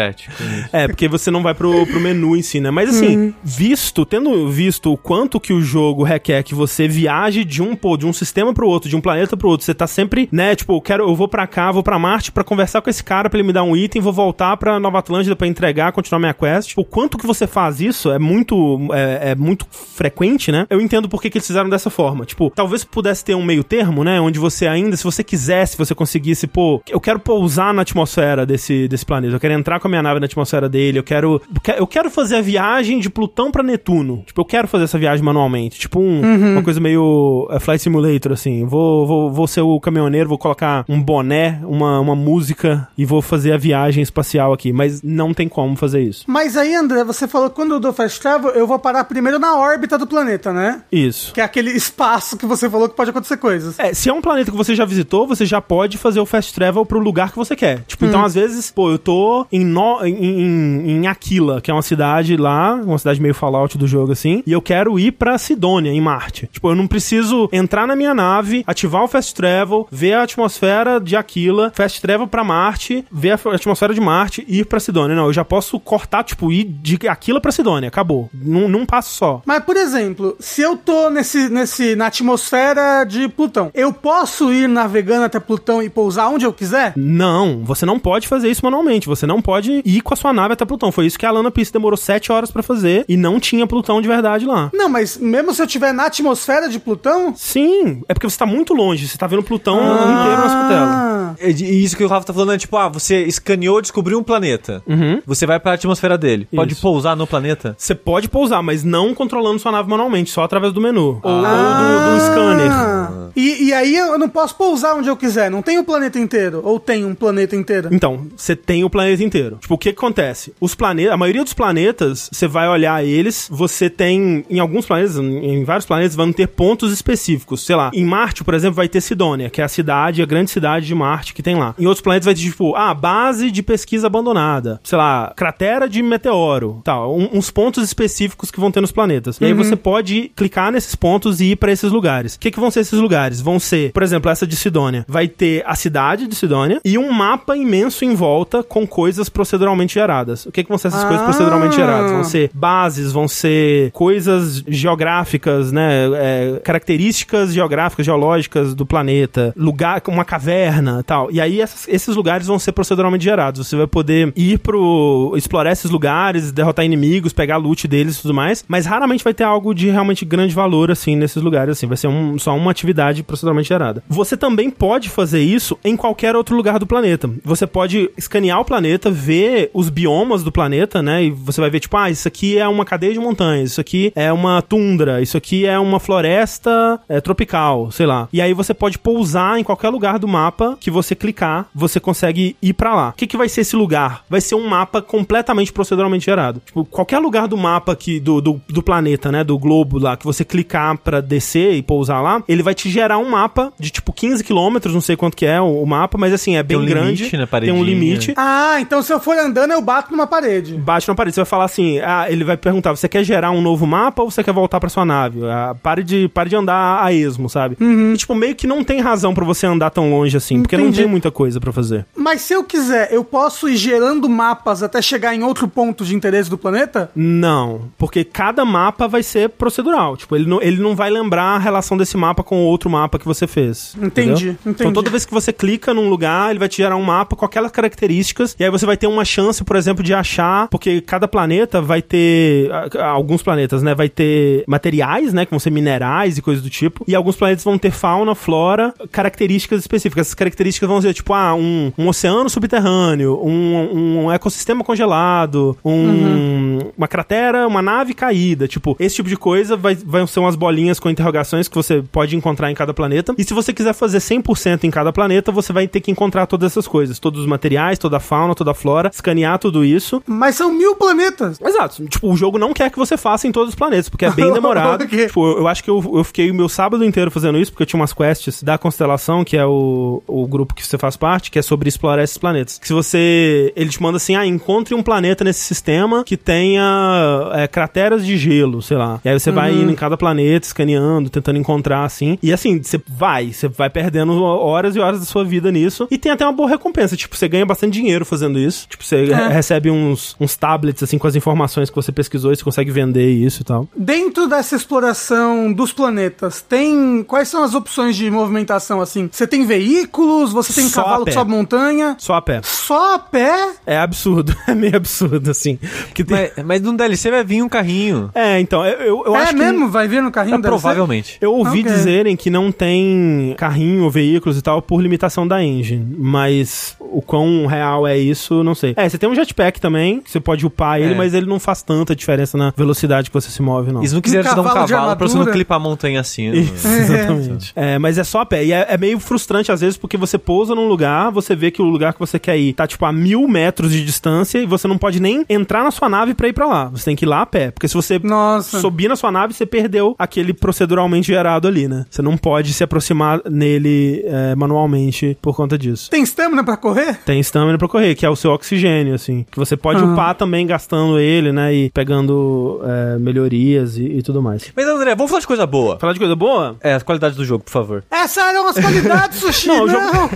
[0.73, 2.71] É, porque você não vai pro, pro menu em si, né?
[2.71, 3.35] Mas assim, Uhum.
[3.43, 7.97] visto, tendo visto o quanto que o jogo requer que você viaje de um, pô,
[7.97, 10.75] de um sistema pro outro, de um planeta pro outro, você tá sempre, né, tipo,
[10.75, 13.39] eu quero, eu vou pra cá, vou pra Marte pra conversar com esse cara pra
[13.39, 16.75] ele me dar um item, vou voltar pra Nova Atlântida pra entregar, continuar minha quest.
[16.77, 20.67] O quanto que você faz isso é muito, é, é muito frequente, né?
[20.71, 22.25] Eu entendo por que, que eles fizeram dessa forma.
[22.25, 25.95] Tipo, talvez pudesse ter um meio termo, né, onde você ainda, se você quisesse, você
[25.95, 29.91] conseguisse, pô, eu quero pousar na atmosfera desse, desse planeta, eu quero entrar com a
[29.91, 31.41] minha nave na atmosfera dele, eu quero,
[31.77, 34.23] eu quero fazer a viagem de Plutão pra Netuno.
[34.27, 35.79] Tipo, eu quero fazer essa viagem manualmente.
[35.79, 36.21] Tipo, um-
[36.53, 38.65] uma coisa meio é, Flight Simulator, assim.
[38.65, 43.21] Vou, vou, vou ser o caminhoneiro, vou colocar um boné, uma, uma música e vou
[43.23, 44.73] fazer a viagem espacial aqui.
[44.73, 46.25] Mas não tem como fazer isso.
[46.27, 49.39] Mas aí, André, você falou que quando eu dou fast travel, eu vou parar primeiro
[49.39, 50.83] na órbita do planeta, né?
[50.93, 51.33] Isso.
[51.33, 53.79] Que é aquele espaço que você falou que pode acontecer coisas.
[53.79, 56.53] É, se é um planeta que você já visitou, você já pode fazer o fast
[56.55, 57.83] travel pro lugar que você quer.
[57.87, 61.83] Tipo, então às vezes, pô, eu tô em, no, em, em, Aquila, que é uma
[61.83, 65.93] cidade lá, uma cidade meio Fallout do jogo, assim, e eu quero ir pra Sidônia,
[65.93, 66.49] em Marte.
[66.53, 71.01] Tipo, eu não preciso entrar na minha nave, ativar o fast travel, ver a atmosfera
[71.01, 75.15] de Aquila, fast travel pra Marte, ver a atmosfera de Marte e ir pra Sidônia.
[75.15, 77.89] Não, eu já posso cortar, tipo, ir de Aquila pra Sidônia.
[77.89, 78.29] Acabou.
[78.35, 79.43] Num, num passo só.
[79.47, 84.69] Mas, por exemplo, se eu tô nesse, nesse, na atmosfera de Plutão, eu posso ir
[84.69, 86.95] navegando até Plutão e pousar onde eu quiser?
[86.97, 89.07] Não, você não pode fazer isso manualmente.
[89.07, 90.93] Você não pode ir com a sua nave até Plutão.
[90.93, 94.01] Foi isso que a Lana Peace demorou sete horas pra fazer e não tinha Plutão
[94.01, 94.71] de verdade lá.
[94.73, 97.35] Não, mas mesmo se eu estiver na atmosfera de Plutão.
[97.37, 99.09] Sim, é porque você tá muito longe.
[99.09, 100.87] Você tá vendo Plutão inteiro na sua tela.
[100.87, 104.19] Ah, É E isso que o Rafa tá falando é tipo, ah, você escaneou, descobriu
[104.19, 104.83] um planeta.
[104.87, 105.21] Uhum.
[105.27, 106.49] Você vai pra atmosfera dele.
[106.55, 106.83] Pode Isso.
[106.83, 107.75] pousar no planeta?
[107.79, 111.21] Você pode pousar, mas não controlando sua nave manualmente, só através do menu.
[111.23, 112.71] Ou, ou do, do scanner.
[112.73, 113.29] Ah.
[113.37, 116.61] E, e aí eu não posso pousar onde eu quiser, não tem o planeta inteiro.
[116.65, 117.89] Ou tem um planeta inteiro.
[117.93, 119.48] Então, você tem o planeta inteiro.
[119.57, 120.53] Tipo, o que, que acontece?
[120.61, 125.17] Os planetas, a maioria dos planetas, você vai olhar eles, você tem, em alguns planetas,
[125.17, 127.61] em vários planetas, vão ter pontos específicos.
[127.65, 130.51] Sei lá, em Marte, por exemplo, vai ter Sidônia, que é a cidade, a grande
[130.51, 131.75] cidade de Marte que tem lá.
[131.79, 134.81] Em outros planetas vai ter, tipo, ah, base de pesquisa abandonada.
[134.85, 136.81] Sei lá, cratera de meteoro.
[136.85, 139.41] Tal, um- uns pontos específicos que vão ter nos planetas.
[139.41, 142.35] E aí você pode clicar nesses pontos e ir pra esses lugares.
[142.35, 143.41] O que, que vão ser esses lugares?
[143.41, 145.05] Vão ser, por exemplo, essa de Sidônia.
[145.09, 149.95] Vai ter a cidade de Sidônia e um mapa imenso em volta com coisas proceduralmente
[149.95, 150.45] geradas.
[150.47, 151.25] O que, que vão ser essas coisas Ah.
[151.25, 152.11] proceduralmente geradas?
[152.11, 156.07] Vão ser bases, vão ser coisas geográficas, né?
[156.17, 161.31] É, características geográficas, geológicas do planeta, lugar, uma caverna tal.
[161.31, 163.65] E aí essas- esses lugares vão ser proceduralmente gerados.
[163.69, 165.33] Você vai poder ir pro.
[165.37, 168.65] explorar esses lugares, derrotar inimigos, pegar loot deles e tudo mais.
[168.67, 171.87] Mas raramente vai ter algo de realmente grande valor, assim, nesses lugares, assim.
[171.87, 174.03] Vai ser um- só uma atividade proceduralmente gerada.
[174.09, 177.31] Você também pode fazer isso em qualquer outro lugar do planeta.
[177.45, 181.25] Você pode escanear o planeta, ver os biomas do planeta, né?
[181.25, 184.11] E você vai ver, tipo, ah, isso aqui é uma cadeia de montanhas, isso aqui
[184.17, 188.27] é uma tundra, isso aqui é uma floresta é, tropical, sei lá.
[188.33, 192.57] E aí você pode pousar em qualquer lugar do mapa que você clicar, você consegue
[192.63, 193.11] ir pra lá.
[193.11, 194.25] O que, que vai ser esse lugar?
[194.31, 196.63] Vai ser um mapa completamente proceduralmente gerado.
[196.65, 199.45] Tipo, qualquer lugar do mapa que, do, do, do planeta, né?
[199.45, 203.19] Do globo lá, que você clicar pra descer e pousar lá, ele vai te gerar
[203.19, 206.33] um mapa de tipo 15 quilômetros, não sei quanto que é o, o mapa, mas
[206.33, 207.25] assim, é bem um grande.
[207.25, 208.35] limite, né, tem um limite.
[208.37, 210.75] Ah, então se eu for andando, eu bato numa parede.
[210.75, 213.61] Bate na parede, você vai falar assim, ah, ele vai perguntar, você quer gerar um
[213.61, 215.41] novo mapa ou você quer voltar pra sua nave?
[215.45, 217.77] Ah, pare, de, pare de andar a esmo, sabe?
[217.81, 220.85] E, tipo, meio que não tem razão pra você andar tão longe assim, porque não
[220.85, 221.03] Entendi.
[221.03, 222.07] tem muita coisa pra fazer.
[222.17, 226.15] Mas se eu quiser, eu posso ir gerando mapas até chegar em outro ponto de
[226.15, 227.11] interesse do planeta?
[227.15, 230.17] Não, porque cada mapa vai ser procedural.
[230.17, 233.19] Tipo, ele não, ele não vai lembrar a relação desse mapa com o outro mapa
[233.19, 233.97] que você fez.
[233.97, 234.51] Entendi, entendeu?
[234.53, 234.77] entendi.
[234.81, 237.45] Então toda vez que você clica num lugar, ele vai te gerar um mapa com
[237.45, 241.27] aquelas características, e aí você vai ter uma chance, por exemplo, de achar, porque cada
[241.27, 246.43] planeta vai ter, alguns planetas, né, vai ter materiais, né, que vão ser minerais e
[246.43, 250.27] coisas do tipo, e alguns planetas vão ter fauna, flora, características específicas.
[250.27, 256.79] Essas características vão ser, tipo, ah, um, um oceano subterrâneo, um, um ecossistema congelado, um,
[256.97, 260.99] uma cratera, uma nave caída, tipo, esse tipo de coisa vai, vai ser umas bolinhas
[260.99, 263.35] com interrogações que você pode encontrar em cada planeta.
[263.39, 266.73] E se você quiser fazer 100% em cada planeta, você vai ter que encontrar todas
[266.73, 270.23] essas coisas, todos os materiais, toda a fauna, toda a flora, escanear tudo isso.
[270.27, 271.61] Mas são mil planetas.
[271.61, 272.05] Exato.
[272.07, 274.51] Tipo, o jogo não quer que você faça em todos os planetas, porque é bem
[274.53, 275.05] demorado.
[275.05, 275.27] Ok.
[275.27, 277.87] Tipo, eu acho que eu, eu fiquei o meu sábado inteiro fazendo isso, porque eu
[277.87, 281.59] tinha umas quests da Constelação, que é o, o grupo que você faz parte, que
[281.59, 282.79] é sobre explorar esses planetas.
[282.79, 283.73] Que se você...
[283.77, 288.37] Ele te manda assim, ah, encontre um planeta nesse sistema que tenha é, crateras de
[288.37, 289.21] gelo, sei lá.
[289.25, 292.39] E aí você vai indo em cada planeta, escaneando, tentando encontrar, assim.
[292.43, 296.07] E assim, você vai, você vai perdendo horas e horas da sua vida nisso.
[296.11, 297.17] E tem até uma boa recompensa.
[297.17, 298.88] Tipo, você ganha bastante dinheiro fazendo isso.
[298.89, 299.49] Tipo, você É.
[299.49, 303.31] recebe uns, uns tablets, assim, com as informações que você pesquisou e você consegue vender
[303.31, 303.87] isso e tal.
[303.97, 307.23] Dentro dessa exploração dos planetas, tem.
[307.27, 309.29] Quais são as opções de movimentação assim?
[309.31, 312.17] Você tem veículos, você tem Só cavalo que sobe montanha.
[312.19, 312.61] Só a pé.
[312.65, 313.73] Só a pé?
[313.87, 314.55] É absurdo.
[314.69, 315.79] É meio absurdo, assim.
[316.09, 316.51] Porque tem...
[316.57, 318.31] Mas, mas no DLC vai vir um carrinho.
[318.35, 319.59] É, então, eu, eu, eu é acho que...
[319.59, 319.89] mesmo?
[319.89, 321.39] Vai vir no carrinho É, provavelmente.
[321.41, 321.85] Eu ouvi Ok.
[321.91, 327.67] dizerem que não tem carrinho, veículos e tal por limitação da engine, mas o quão
[327.67, 328.95] real é isso, não sei.
[328.97, 331.17] É, você tem um jetpack também, que você pode upar ele, É.
[331.17, 334.01] mas ele não faz tanta diferença na velocidade que você se move, não.
[334.01, 336.51] Eles não quiseram Um te dar um cavalo pra você não clipar a montanha assim.
[336.53, 336.99] Isso, É.
[336.99, 337.73] exatamente.
[337.77, 338.65] É, mas é só a pé.
[338.65, 341.81] E é, é meio frustrante às vezes porque você pousa num lugar, você vê que
[341.83, 344.87] o lugar que você quer ir tá tipo a mil metros de distância e você
[344.89, 346.87] não pode nem entrar na sua nave pra ir pra lá.
[346.89, 347.71] Você tem que ir lá a pé.
[347.71, 348.81] Porque se você Nossa.
[348.81, 352.05] subir na sua nave, você perdeu aquele proceduralmente gerado ali, né?
[352.11, 356.11] Você não pode se aproximar nele é, manualmente por conta disso.
[356.11, 356.98] Tem stamina pra correr?
[357.25, 359.45] Tem stamina pra correr, que é o seu oxigênio, assim.
[359.51, 360.13] Que você pode Aham.
[360.13, 361.73] upar também gastando ele, né?
[361.75, 364.71] E pegando é, melhorias e, e tudo mais.
[364.75, 365.99] Mas André, vamos falar de coisa boa.
[365.99, 366.77] Falar de coisa boa?
[366.83, 368.05] É, as qualidades do jogo, por favor.
[368.11, 369.69] Essas eram as qualidades, Sushi.
[369.69, 370.31] Não, não, o jogo-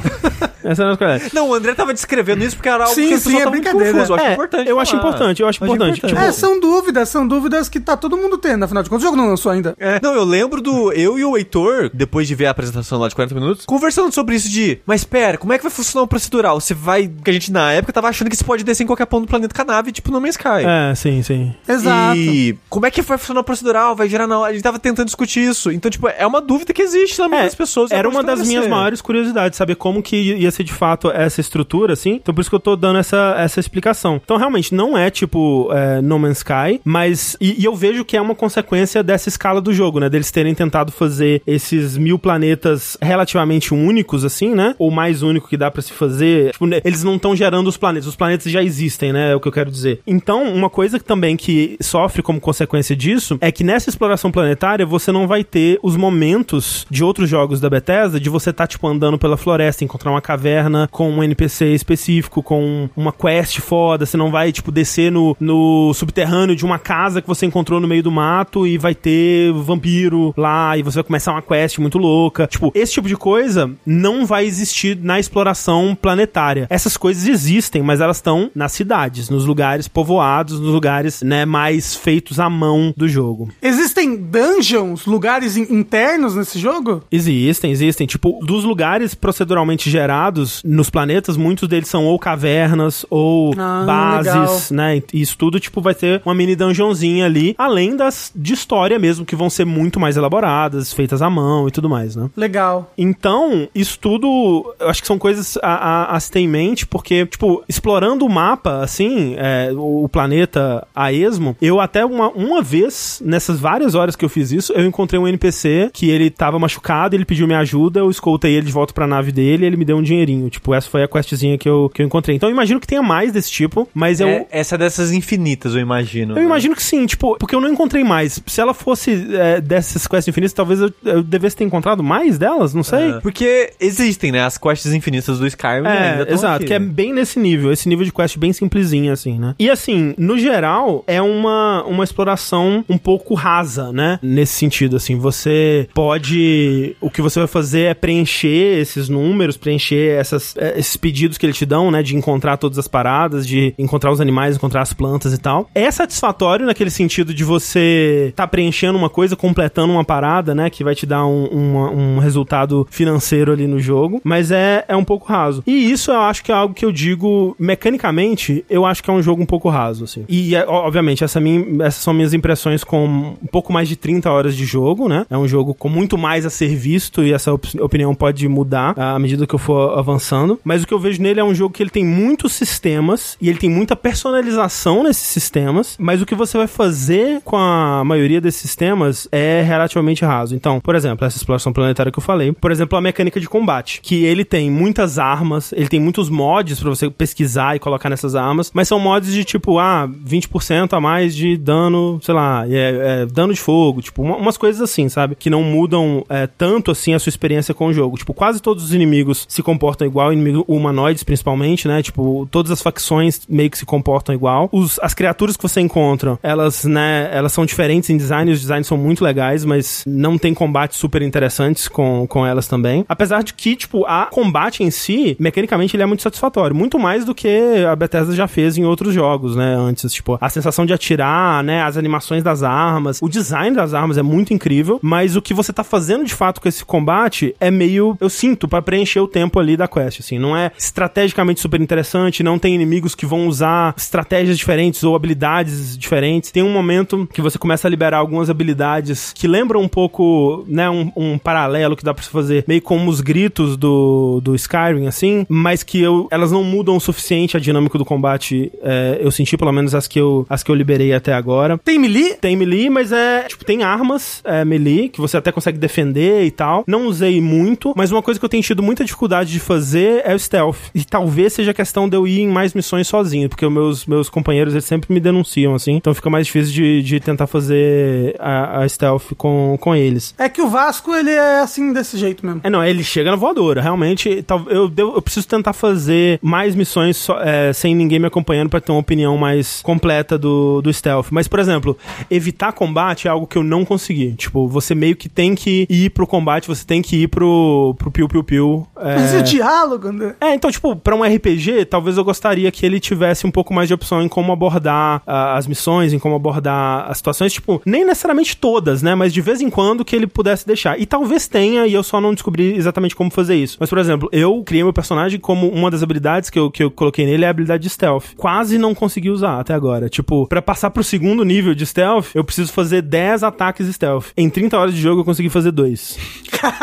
[0.65, 1.31] Essa é a nossa coisa.
[1.33, 3.93] Não, o André tava descrevendo isso porque era algo Sim, que as sim, é brincadeira.
[3.93, 4.13] confuso.
[4.13, 5.03] Eu acho É, importante eu acho falar.
[5.03, 6.01] importante, eu acho importante.
[6.01, 9.03] Tipo, É, são dúvidas, são dúvidas que tá todo mundo tendo, afinal de contas.
[9.03, 9.75] O jogo não lançou ainda.
[9.79, 9.99] É.
[10.03, 13.15] Não, eu lembro do eu e o Heitor, depois de ver a apresentação lá de
[13.15, 16.61] 40 minutos, conversando sobre isso de, mas pera, como é que vai funcionar o procedural?
[16.61, 19.07] Você vai, que a gente na época tava achando que você pode descer em qualquer
[19.07, 20.65] ponto do planeta com a nave, tipo no Man's Sky.
[20.67, 21.55] É, sim, sim.
[21.69, 22.17] Exato.
[22.17, 23.95] E como é que vai funcionar o procedural?
[23.97, 24.51] Vai gerar na hora?
[24.51, 25.71] A gente tava tentando discutir isso.
[25.71, 27.91] Então, tipo, é uma dúvida que existe na mente É, das pessoas.
[27.91, 31.41] e Era uma das minhas maiores curiosidades, saber como que ia ser de fato essa
[31.41, 32.15] estrutura, assim.
[32.15, 34.21] Então por isso que eu tô dando essa, essa explicação.
[34.23, 37.37] Então realmente não é tipo é, No Man's Sky, mas.
[37.41, 40.09] E, e eu vejo que é uma consequência dessa escala do jogo, né?
[40.09, 44.75] Deles terem tentado fazer esses mil planetas relativamente únicos, assim, né?
[44.79, 46.53] Ou mais único que dá pra se fazer.
[46.53, 49.33] Tipo, né, eles não estão gerando os planetas, os planetas já existem, né?
[49.33, 50.01] É o que eu quero dizer.
[50.07, 54.85] Então, uma coisa que também que sofre como consequência disso é que nessa exploração planetária
[54.85, 58.87] você não vai ter os momentos de outros jogos da Bethesda de você tá, tipo,
[58.87, 60.42] andando pela floresta, encontrar uma caverna
[60.91, 65.93] com um NPC específico, com uma quest foda, você não vai, tipo, descer no, no
[65.95, 70.33] subterrâneo de uma casa que você encontrou no meio do mato e vai ter vampiro
[70.37, 72.47] lá e você vai começar uma quest muito louca.
[72.47, 76.67] Tipo, esse tipo de coisa não vai existir na exploração planetária.
[76.71, 81.95] Essas coisas existem, mas elas estão nas cidades, nos lugares povoados, nos lugares, né, mais
[81.95, 83.51] feitos à mão do jogo.
[83.61, 87.03] Existem dungeons, lugares in- internos nesse jogo?
[87.11, 88.07] Existem, existem.
[88.07, 90.32] Tipo, dos lugares proceduralmente gerados
[90.65, 95.03] nos planetas, muitos deles são ou cavernas ou Ah, bases, né?
[95.13, 99.25] E isso tudo, tipo, vai ter uma mini dungeonzinha ali, além das de história mesmo,
[99.25, 102.29] que vão ser muito mais elaboradas, feitas à mão e tudo mais, né?
[102.37, 102.93] Legal.
[102.97, 105.75] Então, isso tudo, eu acho que são coisas a,
[106.13, 110.87] a, a se ter em mente, porque, tipo, explorando o mapa, assim, é, o, planeta
[110.95, 114.87] a esmo, eu até uma, uma vez, nessas várias horas que eu fiz isso, eu
[114.87, 118.73] encontrei um NPC que ele tava machucado, ele pediu minha ajuda, eu escoltei ele de
[118.73, 120.49] volta pra nave dele ele me deu um dinheirinho.
[120.49, 122.37] Tipo, essa foi a questzinha que eu, que eu encontrei.
[122.37, 124.29] Então, eu imagino que tenha mais desse tipo, mas eu.
[124.29, 126.39] É, essa é dessas infinitas, eu imagino.
[126.39, 128.41] Eu imagino que sim, tipo, porque eu não encontrei mais.
[128.47, 132.75] Se ela fosse é, dessas quests infinitas, talvez eu, eu devesse ter encontrado mais delas,
[132.75, 133.11] não sei.
[133.11, 134.43] É, Porque existem, né?
[134.43, 136.87] As quests infinitas do Skyrim ainda É, exato, aqui, que é né?
[136.87, 139.55] bem nesse nível, esse nível de quest bem simplesinha, assim, né?
[139.59, 144.19] E assim, no geral, é uma, uma exploração um pouco rasa, né?
[144.23, 146.97] Nesse sentido, assim, você pode.
[147.01, 151.47] O que você vai fazer é preencher esses números, preencher essas, eh, esses pedidos que
[151.47, 152.03] eles te dão, né?
[152.03, 155.69] De encontrar todas as paradas, de encontrar os animais, encontrar as plantas e tal.
[155.75, 160.69] É satisfatório naquele sentido de você tá preenchendo uma coisa, completando uma parada, né?
[160.71, 164.97] Que vai te dar um, uma- um resultado financeiro ali no jogo, mas é, é
[164.97, 165.63] um pouco raso.
[165.67, 169.13] E isso eu acho que é algo que eu digo mecanicamente, eu acho que é
[169.13, 170.25] um jogo um pouco raso, assim.
[170.29, 174.31] E, é, obviamente, essa minha, essas são minhas impressões com um pouco mais de 30
[174.31, 175.27] horas de jogo, né?
[175.29, 178.95] É um jogo com muito mais a ser visto e essa op- opinião pode mudar
[178.99, 181.75] à medida que eu for avançando, mas o que eu vejo nele é um jogo
[181.75, 186.35] que ele tem muitos sistemas e ele tem muita personalização nesses sistemas, mas o que
[186.35, 190.55] você vai fazer com a maioria desses sistemas é relativamente raso.
[190.55, 194.01] Então, por exemplo, essa exploração planetária que eu falei, por exemplo, a mecânica de combate,
[194.01, 198.35] que ele tem muitas armas, ele tem muitos mods para você pesquisar e colocar nessas
[198.35, 203.23] armas, mas são mods de tipo, ah, 20% a mais de dano, sei lá, é,
[203.23, 205.35] é, dano de fogo, tipo, uma, umas coisas assim, sabe?
[205.35, 208.17] Que não mudam é, tanto assim a sua experiência com o jogo.
[208.17, 212.03] Tipo, quase todos os inimigos se comportam igual, inimigos humanoides principalmente, né?
[212.03, 214.69] Tipo, todas as facções meio que se comportam igual.
[214.73, 218.87] Os, as criaturas que você encontra, elas, né, elas são diferentes em design, os designs
[218.87, 223.05] são muito legais, mas não tem combates super interessantes com, com elas também.
[223.09, 226.75] Apesar de que, tipo, a combate em si, mecanicamente, ele é muito satisfatório.
[226.75, 229.75] Muito mais do que a Bethesda já fez em outros jogos, né?
[229.75, 231.83] Antes, tipo, a sensação de atirar, né?
[231.83, 235.73] As animações das armas, o design das armas é muito incrível, mas o que você
[235.73, 239.59] tá fazendo de fato com esse combate é meio, eu sinto, para preencher o tempo
[239.59, 240.39] ali da quest, assim.
[240.39, 245.97] Não é estrategicamente super interessante, não tem inimigos que vão usar estratégias diferentes ou habilidades
[245.97, 246.51] diferentes.
[246.51, 250.89] Tem um momento que você começa a liberar algumas habilidades que lembram um pouco, né,
[250.89, 255.47] um, um paralelo que dá pra fazer meio como os gritos do, do Skyrim, assim,
[255.49, 258.73] mas que eu, elas não mudam o suficiente a dinâmica do combate.
[258.83, 261.79] É, eu senti pelo menos as que eu, as que eu liberei até agora.
[261.79, 262.35] Tem melee?
[262.35, 266.51] Tem melee, mas é, tipo, tem armas é, melee que você até consegue defender e
[266.51, 266.85] tal.
[266.87, 270.35] Não usei muito, mas uma coisa que eu tenho tido muita dificuldade de fazer é
[270.35, 270.79] o stealth.
[270.95, 274.29] E talvez seja questão de eu ir em mais missões sozinho, porque os meus, meus
[274.29, 275.93] companheiros eles sempre me denunciam, assim.
[275.93, 280.35] Então fica mais difícil de, de tentar fazer a, a stealth com, com eles.
[280.39, 282.61] É que o Vasco, ele é assim, desse jeito mesmo.
[282.65, 283.81] É, não, ele chega na voadora.
[283.81, 288.69] Realmente, eu, eu, eu preciso tentar fazer mais missões só, é, sem ninguém me acompanhando
[288.69, 291.27] para ter uma opinião mais completa do, do stealth.
[291.31, 291.97] Mas, por exemplo,
[292.31, 294.33] evitar combate é algo que eu não consegui.
[294.33, 298.11] Tipo, você meio que tem que ir pro combate, você tem que ir pro, pro
[298.11, 298.87] piu-piu-piu.
[298.97, 299.17] É...
[299.17, 299.21] O
[299.57, 300.35] diálogo, André?
[300.41, 303.89] É, então, tipo, pra um RPG, talvez eu gostaria que ele tivesse um pouco mais
[303.89, 307.53] de opção em como abordar uh, as missões, em como abordar as situações.
[307.53, 309.15] Tipo, nem necessariamente todas, né?
[309.15, 311.01] Mas de vez em quando que ele pudesse deixar.
[311.01, 313.77] E talvez tenha, e eu só não descobri exatamente como fazer isso.
[313.79, 316.91] Mas, por exemplo, eu criei meu personagem como uma das habilidades que eu, que eu
[316.91, 318.35] coloquei nele é a habilidade de stealth.
[318.37, 320.09] Quase não consegui usar até agora.
[320.09, 324.27] Tipo, para passar pro segundo nível de stealth, eu preciso fazer 10 ataques stealth.
[324.37, 326.19] Em 30 horas de jogo eu consegui fazer dois.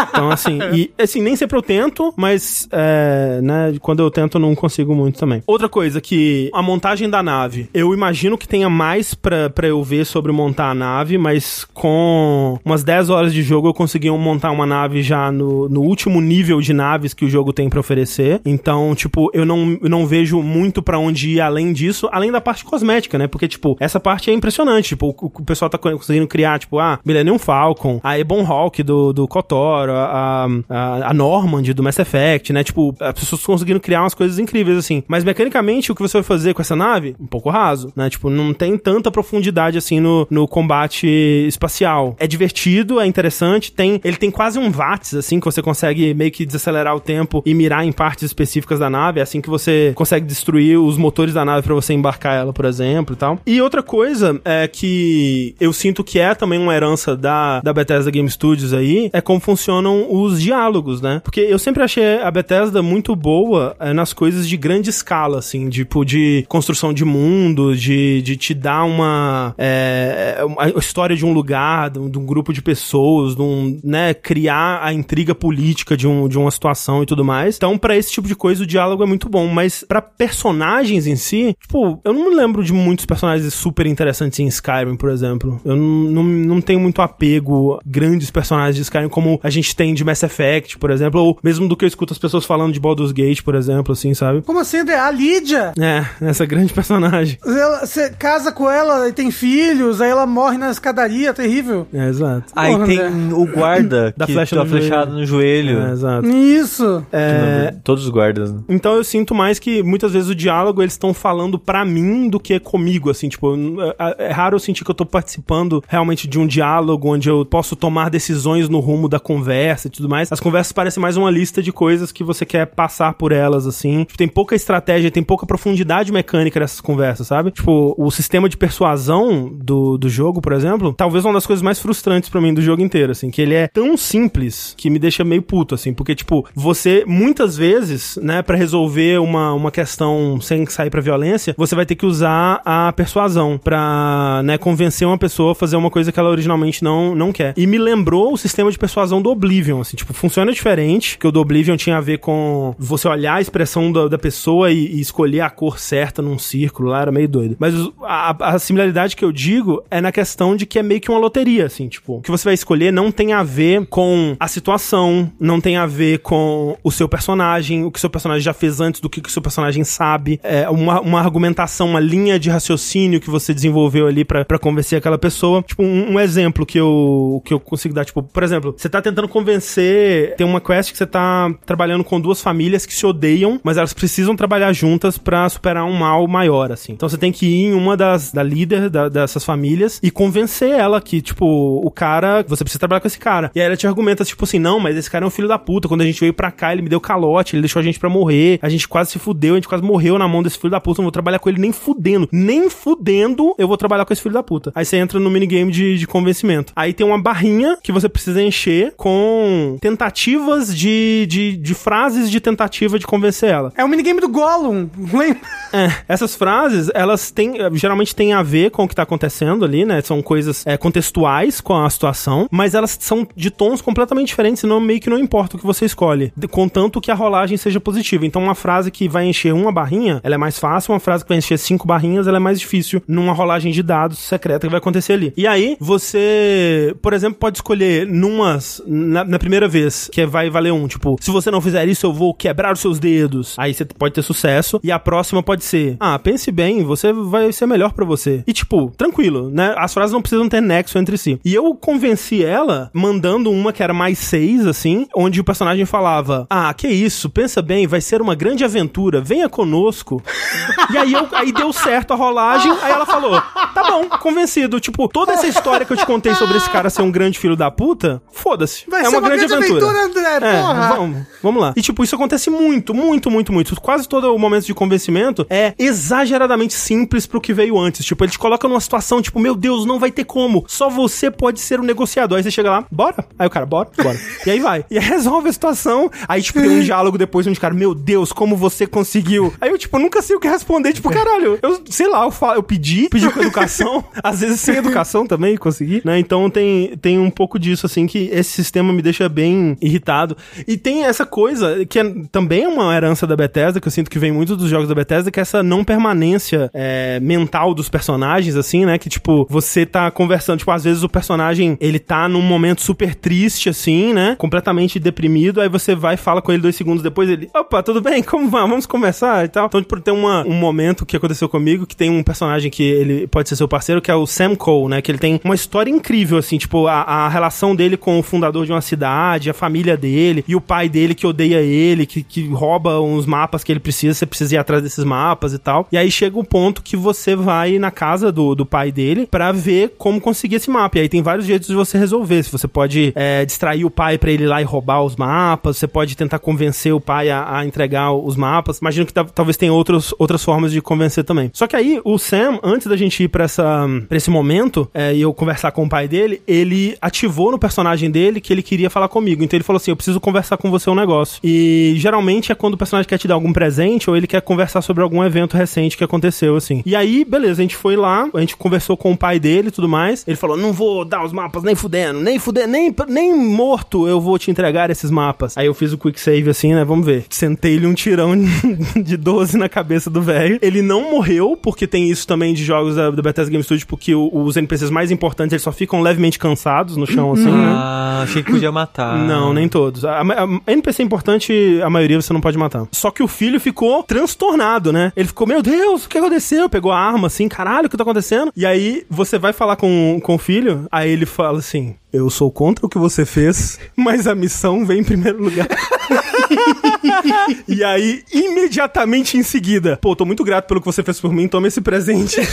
[0.10, 4.56] então, assim, e assim, nem sempre eu tento, mas é, né, quando eu tento não
[4.56, 5.44] consigo muito também.
[5.46, 9.84] Outra coisa que a montagem da nave, eu imagino que tenha mais pra, pra eu
[9.84, 14.52] ver sobre montar a nave, mas com umas 10 horas de jogo eu consegui montar
[14.52, 18.42] uma nave já no, no último nível de naves que o jogo tem para oferecer.
[18.46, 22.42] Então, tipo, eu não, eu não vejo muito para onde ir além disso, além da
[22.42, 23.28] parte cosmética, né?
[23.28, 24.90] Porque, tipo, essa parte é impressionante.
[24.90, 29.14] Tipo, o, o pessoal tá conseguindo criar, tipo, ah, Millennium Falcon, a Ebon Hawk do,
[29.14, 32.64] do KOTOR, a, a, a Normand do Mass Effect, né?
[32.64, 35.04] Tipo, as pessoas conseguindo criar umas coisas incríveis, assim.
[35.08, 37.16] Mas mecanicamente, o que você vai fazer com essa nave?
[37.20, 38.10] Um pouco raso, né?
[38.10, 41.08] Tipo, não tem tanta profundidade, assim, no, no combate
[41.48, 42.16] espacial.
[42.20, 46.32] É divertido, é interessante, tem, ele tem quase um VATS, assim, que você consegue meio
[46.32, 49.92] que desacelerar o tempo e mirar em partes específicas da nave, é assim que você
[49.96, 53.40] consegue destruir os motores da nave para você embarcar ela, por exemplo, e tal.
[53.46, 58.12] E outra coisa é que eu sinto que é também uma herança da, da Bethesda
[58.12, 61.22] Game Studios aí, é como funcionam os diálogos, né?
[61.24, 65.70] Porque eu sempre achei a Bethesda muito boa é, nas coisas de grande escala, assim,
[65.70, 71.34] tipo, de construção de mundo, de, de te dar uma, é, uma história de um
[71.34, 75.98] lugar, de um, de um grupo de pessoas, de um, né, criar a intriga política
[75.98, 77.58] de, um, de uma situação e tudo mais.
[77.58, 81.18] Então, para esse tipo de coisa, o diálogo é muito bom, mas para personagens em
[81.18, 85.60] si, tipo, eu não me lembro de muitos personagens super interessantes em Skyrim, por exemplo.
[85.66, 90.06] Eu não, não, tenho muito apego grandes personagens de Skyrim como a gente tem de
[90.06, 93.12] Mass Effect, por exemplo, ou mesmo do que eu escuto as pessoas falando de Baldur's
[93.12, 94.42] Gate, por exemplo, assim, sabe?
[94.42, 94.96] Como assim, André?
[95.00, 95.74] A Lídia?
[95.80, 97.38] É, essa grande personagem.
[97.82, 101.88] Você casa com ela e tem filhos, aí ela morre na escadaria, terrível.
[101.94, 102.52] É, exato.
[102.56, 103.36] Aí Porra, tem André.
[103.36, 105.80] o guarda Da que flecha tá no flechado no joelho.
[105.82, 106.28] É, exato.
[106.28, 107.06] Isso.
[107.12, 108.62] É, Todos os guardas, né?
[108.70, 112.40] Então eu sinto mais que muitas vezes o diálogo eles estão falando pra mim do
[112.40, 113.56] que comigo, assim, tipo,
[113.98, 117.46] é, é raro eu sentir que eu tô participando realmente de um diálogo onde eu
[117.46, 120.32] posso tomar decisões no rumo da conversa e tudo mais.
[120.32, 124.04] As conversas parecem mais uma lista de coisas que você quer passar por elas, assim.
[124.04, 127.52] Tipo, tem pouca estratégia, tem pouca profundidade mecânica nessas conversas, sabe?
[127.52, 131.80] Tipo, o sistema de persuasão do, do jogo, por exemplo, talvez uma das coisas mais
[131.80, 135.24] frustrantes pra mim do jogo inteiro, assim, que ele é tão simples que me deixa
[135.24, 140.66] meio puto, assim, porque, tipo, você muitas vezes, né, pra resolver uma, uma questão sem
[140.68, 145.52] sair pra violência, você vai ter que usar a persuasão pra, né, convencer uma pessoa
[145.52, 147.54] a fazer uma coisa que ela originalmente não, não quer.
[147.58, 151.32] E me lembrou o sistema de persuasão do Oblivion, assim, tipo, funciona diferente, que o
[151.32, 155.02] do Oblivion tinha a ver com você olhar a expressão da, da pessoa e, e
[155.02, 157.56] escolher a cor certa num círculo lá, era meio doido.
[157.60, 157.74] Mas
[158.04, 161.20] a, a similaridade que eu digo é na questão de que é meio que uma
[161.20, 165.32] loteria, assim, tipo, o que você vai escolher não tem a ver com a situação,
[165.40, 169.02] não tem a ver com o seu personagem, o que seu personagem já fez antes,
[169.02, 173.30] do que o seu personagem sabe, é uma, uma argumentação, uma linha de raciocínio que
[173.30, 175.62] você desenvolveu ali pra convencer aquela pessoa.
[175.64, 179.02] Tipo, um, um exemplo que eu, que eu consigo dar, tipo, por exemplo, você tá
[179.02, 183.60] tentando convencer, tem uma quest que você tá trabalhando com duas famílias que se odeiam,
[183.64, 186.94] mas elas precisam trabalhar juntas pra superar um mal maior, assim.
[186.94, 190.70] Então você tem que ir em uma das, da líder da- dessas famílias e convencer
[190.72, 193.52] ela que, tipo, o cara, você precisa trabalhar com esse cara.
[193.56, 195.58] E aí ela te argumenta, tipo assim, não, mas esse cara é um filho da
[195.58, 198.00] puta, quando a gente veio pra cá, ele me deu calote, ele deixou a gente
[198.00, 200.72] pra morrer, a gente quase se fudeu, a gente quase morreu na mão desse filho
[200.72, 202.28] da puta, não vou trabalhar com ele nem fudendo.
[202.32, 204.72] Nem fudendo eu vou trabalhar com esse filho da puta.
[204.76, 206.72] Aí você entra no minigame de, de convencimento.
[206.76, 212.40] Aí tem uma barrinha que você precisa encher com tentativas de, de, de frases de
[212.40, 213.72] tentativa de convencer ela.
[213.76, 215.42] É o minigame do Gollum, lembra?
[215.72, 219.64] É, essas frases, elas têm, eh, geralmente têm a ver com o que tá acontecendo
[219.64, 220.02] ali, né?
[220.02, 224.80] São coisas eh, contextuais com a situação, mas elas são de tons completamente diferentes, senão
[224.80, 228.26] meio que não importa o que você escolhe, contanto que a rolagem seja positiva.
[228.26, 231.30] Então, uma frase que vai encher uma barrinha, ela é mais fácil, uma frase que
[231.30, 234.80] vai encher cinco barrinhas, ela é mais difícil numa rolagem de dados secreta que vai
[234.80, 235.34] acontecer ali.
[235.38, 240.74] E aí, você, por exemplo, pode escolher numas, na, na primeira vez, que vai valer
[240.74, 243.56] um, tipo, se você não fizer isso, eu vou quebrar os seus dedos.
[243.58, 244.80] Aí você pode ter sucesso.
[244.84, 248.44] E a próxima pode ser, ah, pense bem, você vai ser melhor pra você.
[248.46, 249.74] E tipo, tranquilo, né?
[249.78, 251.40] As frases não precisam ter nexo entre si.
[251.44, 256.46] E eu convenci ela mandando uma que era mais seis, assim, onde o personagem falava,
[256.50, 260.22] ah, que isso, pensa bem, vai ser uma grande aventura, venha conosco.
[260.92, 263.40] e aí, eu, aí deu certo a rolagem, aí ela falou,
[263.74, 264.80] tá bom, convencido.
[264.80, 267.56] Tipo, toda essa história que eu te contei sobre esse cara ser um grande filho
[267.56, 268.86] da puta, foda-se.
[268.92, 270.04] É ser uma, grande, aventura.
[270.04, 270.96] André, É, porra.
[271.42, 271.74] vamos, vamos lá.
[271.76, 273.80] E tipo, isso acontece muito, muito, muito, muito.
[273.80, 278.06] Quase todo o momento de convencimento é exageradamente simples pro que veio antes.
[278.06, 280.64] Tipo, ele te coloca numa situação, tipo, meu Deus, não vai ter como.
[280.68, 282.38] Só você pode ser o negociador.
[282.38, 283.26] Aí você chega lá, bora.
[283.38, 284.18] Aí o cara, bora, bora.
[284.46, 284.86] e aí vai.
[284.90, 286.10] E aí resolve a situação.
[286.28, 289.54] Aí, tipo, tem um diálogo depois onde o cara, meu Deus, como você conseguiu?
[289.60, 290.94] Aí eu, tipo, nunca sei o que responder.
[290.94, 294.04] Tipo, caralho, eu sei lá, eu, falo, eu pedi, pedi com educação.
[294.24, 296.20] às vezes sem educação também consegui, né?
[296.20, 300.38] Então tem, tem um pouco disso, assim, que esse sistema me deixa bem irritado.
[300.68, 301.49] E tem essa coisa,
[301.90, 304.70] que é, também é uma herança da Bethesda, que eu sinto que vem muito dos
[304.70, 308.98] jogos da Bethesda, que é essa não permanência é, mental dos personagens, assim, né?
[308.98, 313.16] Que, tipo, você tá conversando, tipo, às vezes o personagem, ele tá num momento super
[313.16, 314.36] triste, assim, né?
[314.38, 318.02] Completamente deprimido, aí você vai e fala com ele dois segundos depois, ele, opa, tudo
[318.02, 318.22] bem?
[318.22, 318.62] Como vai?
[318.68, 319.68] Vamos conversar e tal.
[319.68, 323.28] Então, tipo, tem uma, um momento que aconteceu comigo, que tem um personagem que ele
[323.28, 325.02] pode ser seu parceiro, que é o Sam Cole, né?
[325.02, 328.66] Que ele tem uma história incrível, assim, tipo, a, a relação dele com o fundador
[328.66, 332.48] de uma cidade, a família dele, e o pai dele que odeia ele, que, que
[332.48, 335.88] rouba uns mapas que ele precisa, você precisa ir atrás desses mapas e tal.
[335.92, 339.52] E aí chega o ponto que você vai na casa do, do pai dele pra
[339.52, 340.98] ver como conseguir esse mapa.
[340.98, 342.44] E aí tem vários jeitos de você resolver.
[342.44, 345.78] Se você pode é, distrair o pai pra ele ir lá e roubar os mapas,
[345.78, 348.80] você pode tentar convencer o pai a, a entregar os mapas.
[348.80, 351.50] Imagino que ta- talvez tenha outros, outras formas de convencer também.
[351.54, 355.14] Só que aí o Sam, antes da gente ir pra, essa, pra esse momento é,
[355.14, 358.90] e eu conversar com o pai dele, ele ativou no personagem dele que ele queria
[358.90, 359.44] falar comigo.
[359.44, 361.19] Então ele falou assim: Eu preciso conversar com você um negócio.
[361.44, 364.82] E geralmente é quando o personagem quer te dar algum presente ou ele quer conversar
[364.82, 366.82] sobre algum evento recente que aconteceu, assim.
[366.86, 369.72] E aí, beleza, a gente foi lá, a gente conversou com o pai dele e
[369.72, 370.24] tudo mais.
[370.28, 374.20] Ele falou: Não vou dar os mapas nem fudendo, nem fudendo, nem, nem morto eu
[374.22, 375.58] vou te entregar esses mapas.
[375.58, 376.84] Aí eu fiz o quick save assim, né?
[376.86, 377.26] Vamos ver.
[377.30, 378.34] Sentei-lhe um tirão
[379.04, 380.60] de 12 na cabeça do velho.
[380.62, 384.14] Ele não morreu, porque tem isso também de jogos da, da Bethesda Game Studio, porque
[384.16, 387.74] o- os NPCs mais importantes eles só ficam levemente cansados no chão, assim, né?
[387.76, 389.18] Ah, achei que podia matar.
[389.18, 390.06] Não, nem todos.
[390.06, 392.88] A, a- a NPC importante, a maioria você não pode matar.
[392.92, 395.12] Só que o filho ficou transtornado, né?
[395.16, 396.70] Ele ficou, meu Deus, o que aconteceu?
[396.70, 398.52] Pegou a arma assim, caralho, o que tá acontecendo?
[398.56, 402.52] E aí você vai falar com, com o filho, aí ele fala assim: Eu sou
[402.52, 405.68] contra o que você fez, mas a missão vem em primeiro lugar.
[407.68, 411.48] e aí, imediatamente em seguida, pô, tô muito grato pelo que você fez por mim,
[411.48, 412.38] toma esse presente.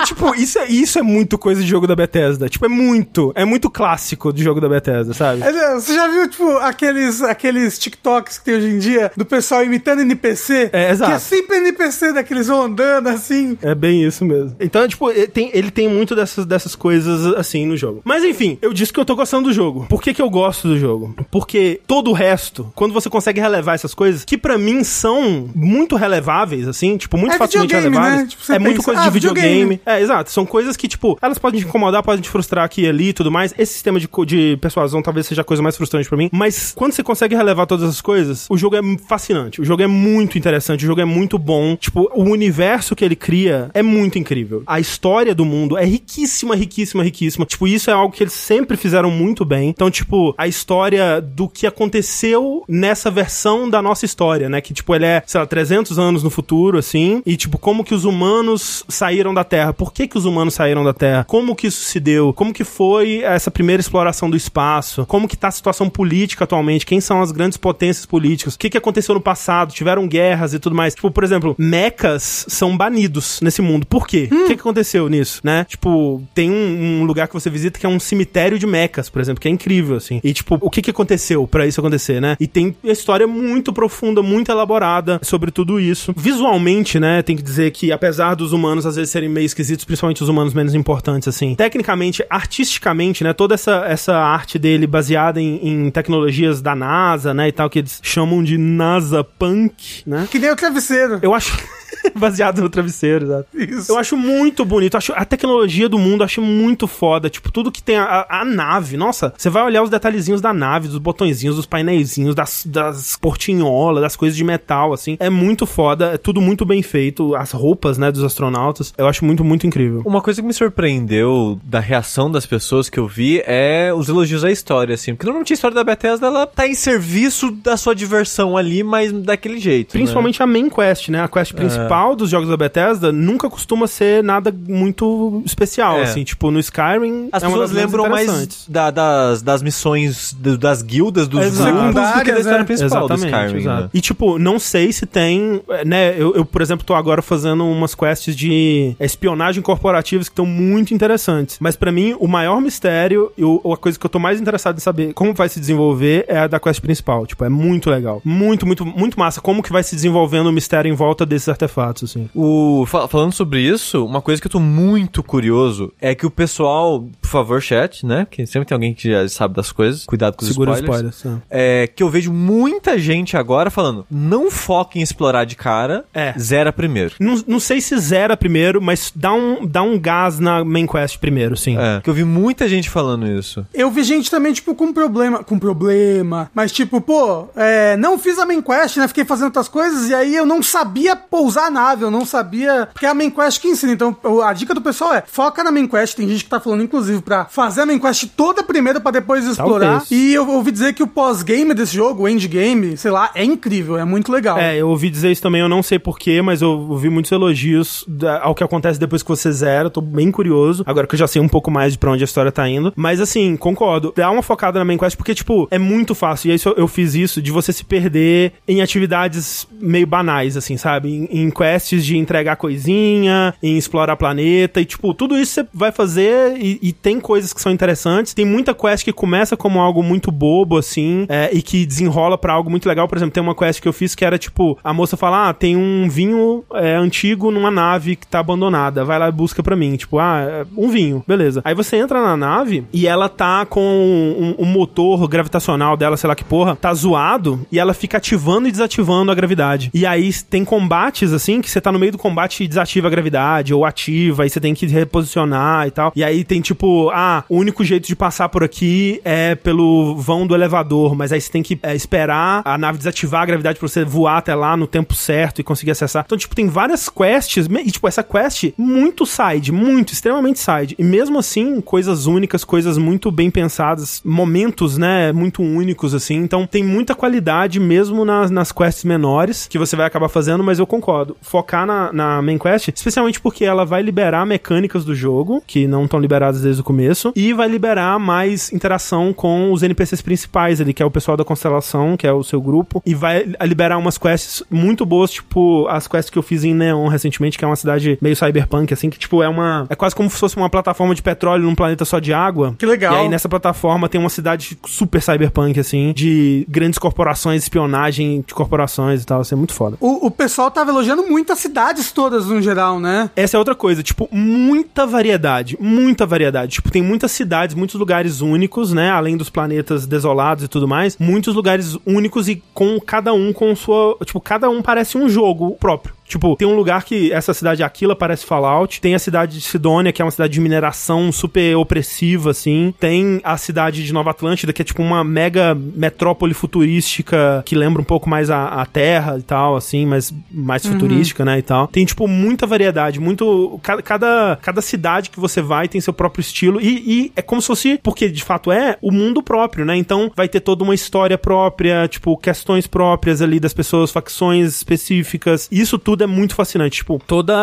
[0.10, 2.48] Tipo, isso é, isso é muito coisa de jogo da Bethesda.
[2.48, 5.42] Tipo, é muito, é muito clássico de jogo da Bethesda, sabe?
[5.42, 9.64] É, Você já viu, tipo, aqueles, aqueles TikToks que tem hoje em dia do pessoal
[9.64, 10.70] imitando NPC?
[10.72, 11.10] É, exato.
[11.10, 13.56] Que é sempre NPC daqueles vão andando assim.
[13.62, 14.56] É bem isso mesmo.
[14.60, 18.00] Então, tipo, ele tem, ele tem muito dessas, dessas coisas assim no jogo.
[18.04, 19.86] Mas enfim, eu disse que eu tô gostando do jogo.
[19.88, 21.14] Por que, que eu gosto do jogo?
[21.30, 25.96] Porque todo o resto, quando você consegue relevar essas coisas, que pra mim são muito
[25.96, 28.20] releváveis, assim, tipo, muito É facilmente releváveis.
[28.22, 28.26] né?
[28.28, 29.48] Tipo, é muito pensa, coisa ah, de videogame.
[29.48, 29.80] videogame.
[29.90, 30.30] É, exato.
[30.30, 33.12] São coisas que, tipo, elas podem te incomodar, podem te frustrar aqui e ali e
[33.12, 33.52] tudo mais.
[33.58, 36.28] Esse sistema de, de persuasão talvez seja a coisa mais frustrante pra mim.
[36.32, 39.60] Mas quando você consegue relevar todas essas coisas, o jogo é fascinante.
[39.60, 41.74] O jogo é muito interessante, o jogo é muito bom.
[41.76, 44.62] Tipo, o universo que ele cria é muito incrível.
[44.66, 47.44] A história do mundo é riquíssima, riquíssima, riquíssima.
[47.44, 49.70] Tipo, isso é algo que eles sempre fizeram muito bem.
[49.70, 54.60] Então, tipo, a história do que aconteceu nessa versão da nossa história, né?
[54.60, 57.22] Que, tipo, ele é, sei lá, 300 anos no futuro, assim.
[57.26, 59.72] E, tipo, como que os humanos saíram da Terra?
[59.80, 61.24] Por que que os humanos saíram da Terra?
[61.24, 62.34] Como que isso se deu?
[62.34, 65.06] Como que foi essa primeira exploração do espaço?
[65.06, 66.84] Como que tá a situação política atualmente?
[66.84, 68.56] Quem são as grandes potências políticas?
[68.56, 69.72] O que que aconteceu no passado?
[69.72, 70.94] Tiveram guerras e tudo mais.
[70.94, 73.86] Tipo, por exemplo, mechas são banidos nesse mundo.
[73.86, 74.28] Por quê?
[74.30, 75.64] O que que aconteceu nisso, né?
[75.64, 79.22] Tipo, tem um, um lugar que você visita que é um cemitério de mechas, por
[79.22, 80.20] exemplo, que é incrível, assim.
[80.22, 82.36] E, tipo, o que que aconteceu pra isso acontecer, né?
[82.38, 86.12] E tem história muito profunda, muito elaborada sobre tudo isso.
[86.14, 90.22] Visualmente, né, tem que dizer que, apesar dos humanos às vezes serem meio esquisitos, principalmente
[90.22, 95.60] os humanos menos importantes, assim, tecnicamente, artisticamente, né, toda essa, essa arte dele baseada em,
[95.66, 100.28] em tecnologias da NASA, né, e tal, que eles chamam de NASA Punk, né?
[100.30, 101.18] Que nem o travesseiro.
[101.22, 101.56] Eu acho.
[102.14, 103.46] Baseado no travesseiro, exato.
[103.54, 103.92] Isso.
[103.92, 104.96] Eu acho muito bonito.
[104.96, 107.28] Acho a tecnologia do mundo, acho muito foda.
[107.30, 108.96] Tipo, tudo que tem a, a- nave.
[108.96, 114.02] Nossa, você vai olhar os detalhezinhos da nave, dos botõezinhos, dos painéisinhos, das, das portinholas,
[114.02, 115.16] das coisas de metal, assim.
[115.20, 116.12] É muito foda.
[116.14, 117.34] É tudo muito bem feito.
[117.34, 118.92] As roupas, né, dos astronautas.
[118.98, 120.02] Eu acho muito, muito incrível.
[120.04, 124.44] Uma coisa que me surpreendeu da reação das pessoas que eu vi é os elogios
[124.44, 125.14] à história, assim.
[125.14, 129.12] Porque normalmente a história da Bethesda, ela tá em serviço da sua diversão ali, mas
[129.12, 129.88] daquele jeito.
[129.94, 130.00] né?
[130.00, 131.22] Principalmente a main quest, né?
[131.22, 131.79] A quest principal
[132.16, 136.02] dos jogos da Bethesda nunca costuma ser nada muito especial, É.
[136.02, 136.24] assim.
[136.24, 140.82] Tipo, no Skyrim As é uma pessoas lembram mais da- das, das missões do- das
[140.82, 141.72] guildas, dos Exato.
[141.72, 142.64] grupos, do que da história é.
[142.64, 143.82] principal do Skyrim, exato.
[143.84, 143.90] né?
[143.94, 146.14] E tipo, não sei se tem, né?
[146.18, 150.92] Eu, eu, por exemplo, tô agora fazendo umas quests de espionagem corporativas que estão muito
[150.94, 151.56] interessantes.
[151.60, 154.76] Mas pra mim, o maior mistério e o- a coisa que eu tô mais interessado
[154.76, 157.26] em saber como vai se desenvolver é a da quest principal.
[157.26, 158.20] Tipo, é muito legal.
[158.24, 159.40] Muito, muito, muito massa.
[159.40, 161.69] Como que vai se desenvolvendo o mistério em volta desses artefatos,
[162.04, 162.28] assim.
[162.34, 166.30] O, fa- falando sobre isso, uma coisa que eu tô muito curioso é que o
[166.30, 168.26] pessoal, favor, chat, né?
[168.30, 171.14] Que sempre tem alguém que já sabe das coisas, cuidado com os Segura spoilers.
[171.16, 171.42] spoilers.
[171.50, 171.82] é.
[171.82, 176.34] É, que eu vejo muita gente agora falando, não foque em explorar de cara, É.
[176.38, 177.14] zera primeiro.
[177.20, 181.18] Não, não sei se zera primeiro, mas dá um, dá um gás na main quest
[181.18, 181.76] primeiro, sim.
[181.78, 183.66] É, que eu vi muita gente falando isso.
[183.72, 185.42] Eu vi gente também, tipo, com problema.
[185.44, 186.50] Com problema.
[186.54, 189.08] Mas, tipo, pô, é, não fiz a main quest, né?
[189.08, 192.88] Fiquei fazendo outras coisas e aí eu não sabia pousar a nave, eu não sabia.
[192.92, 193.92] Porque é a main quest que ensina.
[193.92, 196.16] Então, a dica do pessoal é: foca na main quest.
[196.16, 199.44] Tem gente que tá falando, inclusive, pra fazer a main quest toda primeiro pra depois
[199.46, 200.00] explorar.
[200.00, 200.10] Talvez.
[200.10, 203.98] E eu ouvi dizer que o pós-game desse jogo, o endgame, sei lá, é incrível,
[203.98, 204.58] é muito legal.
[204.58, 208.06] É, eu ouvi dizer isso também, eu não sei porquê, mas eu ouvi muitos elogios
[208.42, 209.90] ao que acontece depois que você zera.
[209.90, 212.26] Tô bem curioso, agora que eu já sei um pouco mais de pra onde a
[212.26, 212.92] história tá indo.
[212.96, 214.12] Mas assim, concordo.
[214.16, 216.48] Dá uma focada na main quest, porque, tipo, é muito fácil.
[216.48, 220.76] E aí eu, eu fiz isso de você se perder em atividades meio banais, assim,
[220.76, 221.10] sabe?
[221.10, 224.80] Em, em quests de entregar coisinha, em explorar planeta.
[224.80, 228.34] E, tipo, tudo isso você vai fazer e, e tem coisas que são interessantes.
[228.34, 232.52] Tem muita quest que começa como algo muito bobo, assim, é, e que desenrola pra
[232.52, 233.08] algo muito legal.
[233.08, 235.54] Por exemplo, tem uma quest que eu fiz que era tipo: a moça fala, ah,
[235.54, 239.04] tem um vinho é, antigo numa nave que tá abandonada.
[239.04, 239.96] Vai lá e busca pra mim.
[239.96, 241.62] Tipo, ah, é um vinho, beleza.
[241.64, 246.28] Aí você entra na nave e ela tá com um, um motor gravitacional dela, sei
[246.28, 249.90] lá que porra, tá zoado e ela fica ativando e desativando a gravidade.
[249.94, 253.10] E aí tem combates assim que você tá no meio do combate e desativa a
[253.10, 256.12] gravidade ou ativa e você tem que reposicionar e tal.
[256.14, 260.46] E aí tem tipo, ah, o único jeito de passar por aqui é pelo vão
[260.46, 263.88] do elevador, mas aí você tem que é, esperar a nave desativar a gravidade pra
[263.88, 266.24] você voar até lá no tempo certo e conseguir acessar.
[266.26, 270.96] Então, tipo, tem várias quests e tipo essa quest muito side, muito extremamente side.
[270.98, 276.36] E mesmo assim, coisas únicas, coisas muito bem pensadas, momentos, né, muito únicos assim.
[276.36, 280.78] Então, tem muita qualidade mesmo nas, nas quests menores que você vai acabar fazendo, mas
[280.78, 281.36] eu concordo.
[281.40, 286.04] Focar na, na main quest, especialmente porque ela vai liberar mecânicas do jogo que não
[286.04, 290.92] estão liberadas desde o começo e vai liberar mais interação com os NPCs principais ali,
[290.92, 294.18] que é o pessoal da constelação, que é o seu grupo, e vai liberar umas
[294.18, 297.76] quests muito boas, tipo as quests que eu fiz em Neon recentemente, que é uma
[297.76, 301.14] cidade meio cyberpunk assim, que tipo é uma é quase como se fosse uma plataforma
[301.14, 302.74] de petróleo num planeta só de água.
[302.76, 303.14] Que legal.
[303.14, 308.52] E aí nessa plataforma tem uma cidade super cyberpunk assim, de grandes corporações, espionagem de
[308.52, 309.96] corporações e tal, assim, é muito foda.
[310.00, 313.30] O, o pessoal tava elogiando muito as cidades todas no geral, né?
[313.36, 316.79] Essa é outra coisa, tipo, muita variedade, muita variedade.
[316.80, 319.10] Tipo, tem muitas cidades, muitos lugares únicos, né?
[319.10, 323.76] Além dos planetas desolados e tudo mais, muitos lugares únicos e com cada um com
[323.76, 326.14] sua, tipo, cada um parece um jogo próprio.
[326.30, 330.12] Tipo, tem um lugar que essa cidade Aquila parece Fallout, tem a cidade de Sidônia,
[330.12, 332.94] que é uma cidade de mineração super opressiva, assim.
[333.00, 338.00] Tem a cidade de Nova Atlântida, que é tipo uma mega metrópole futurística que lembra
[338.00, 341.88] um pouco mais a, a Terra e tal, assim, mas mais futurística, né, e tal.
[341.88, 343.80] Tem, tipo, muita variedade, muito...
[343.82, 347.60] Cada, cada, cada cidade que você vai tem seu próprio estilo e, e é como
[347.60, 349.96] se fosse, porque de fato é, o mundo próprio, né?
[349.96, 355.68] Então vai ter toda uma história própria, tipo, questões próprias ali das pessoas, facções específicas.
[355.70, 356.98] Isso tudo é muito fascinante.
[356.98, 357.54] Tipo, toda.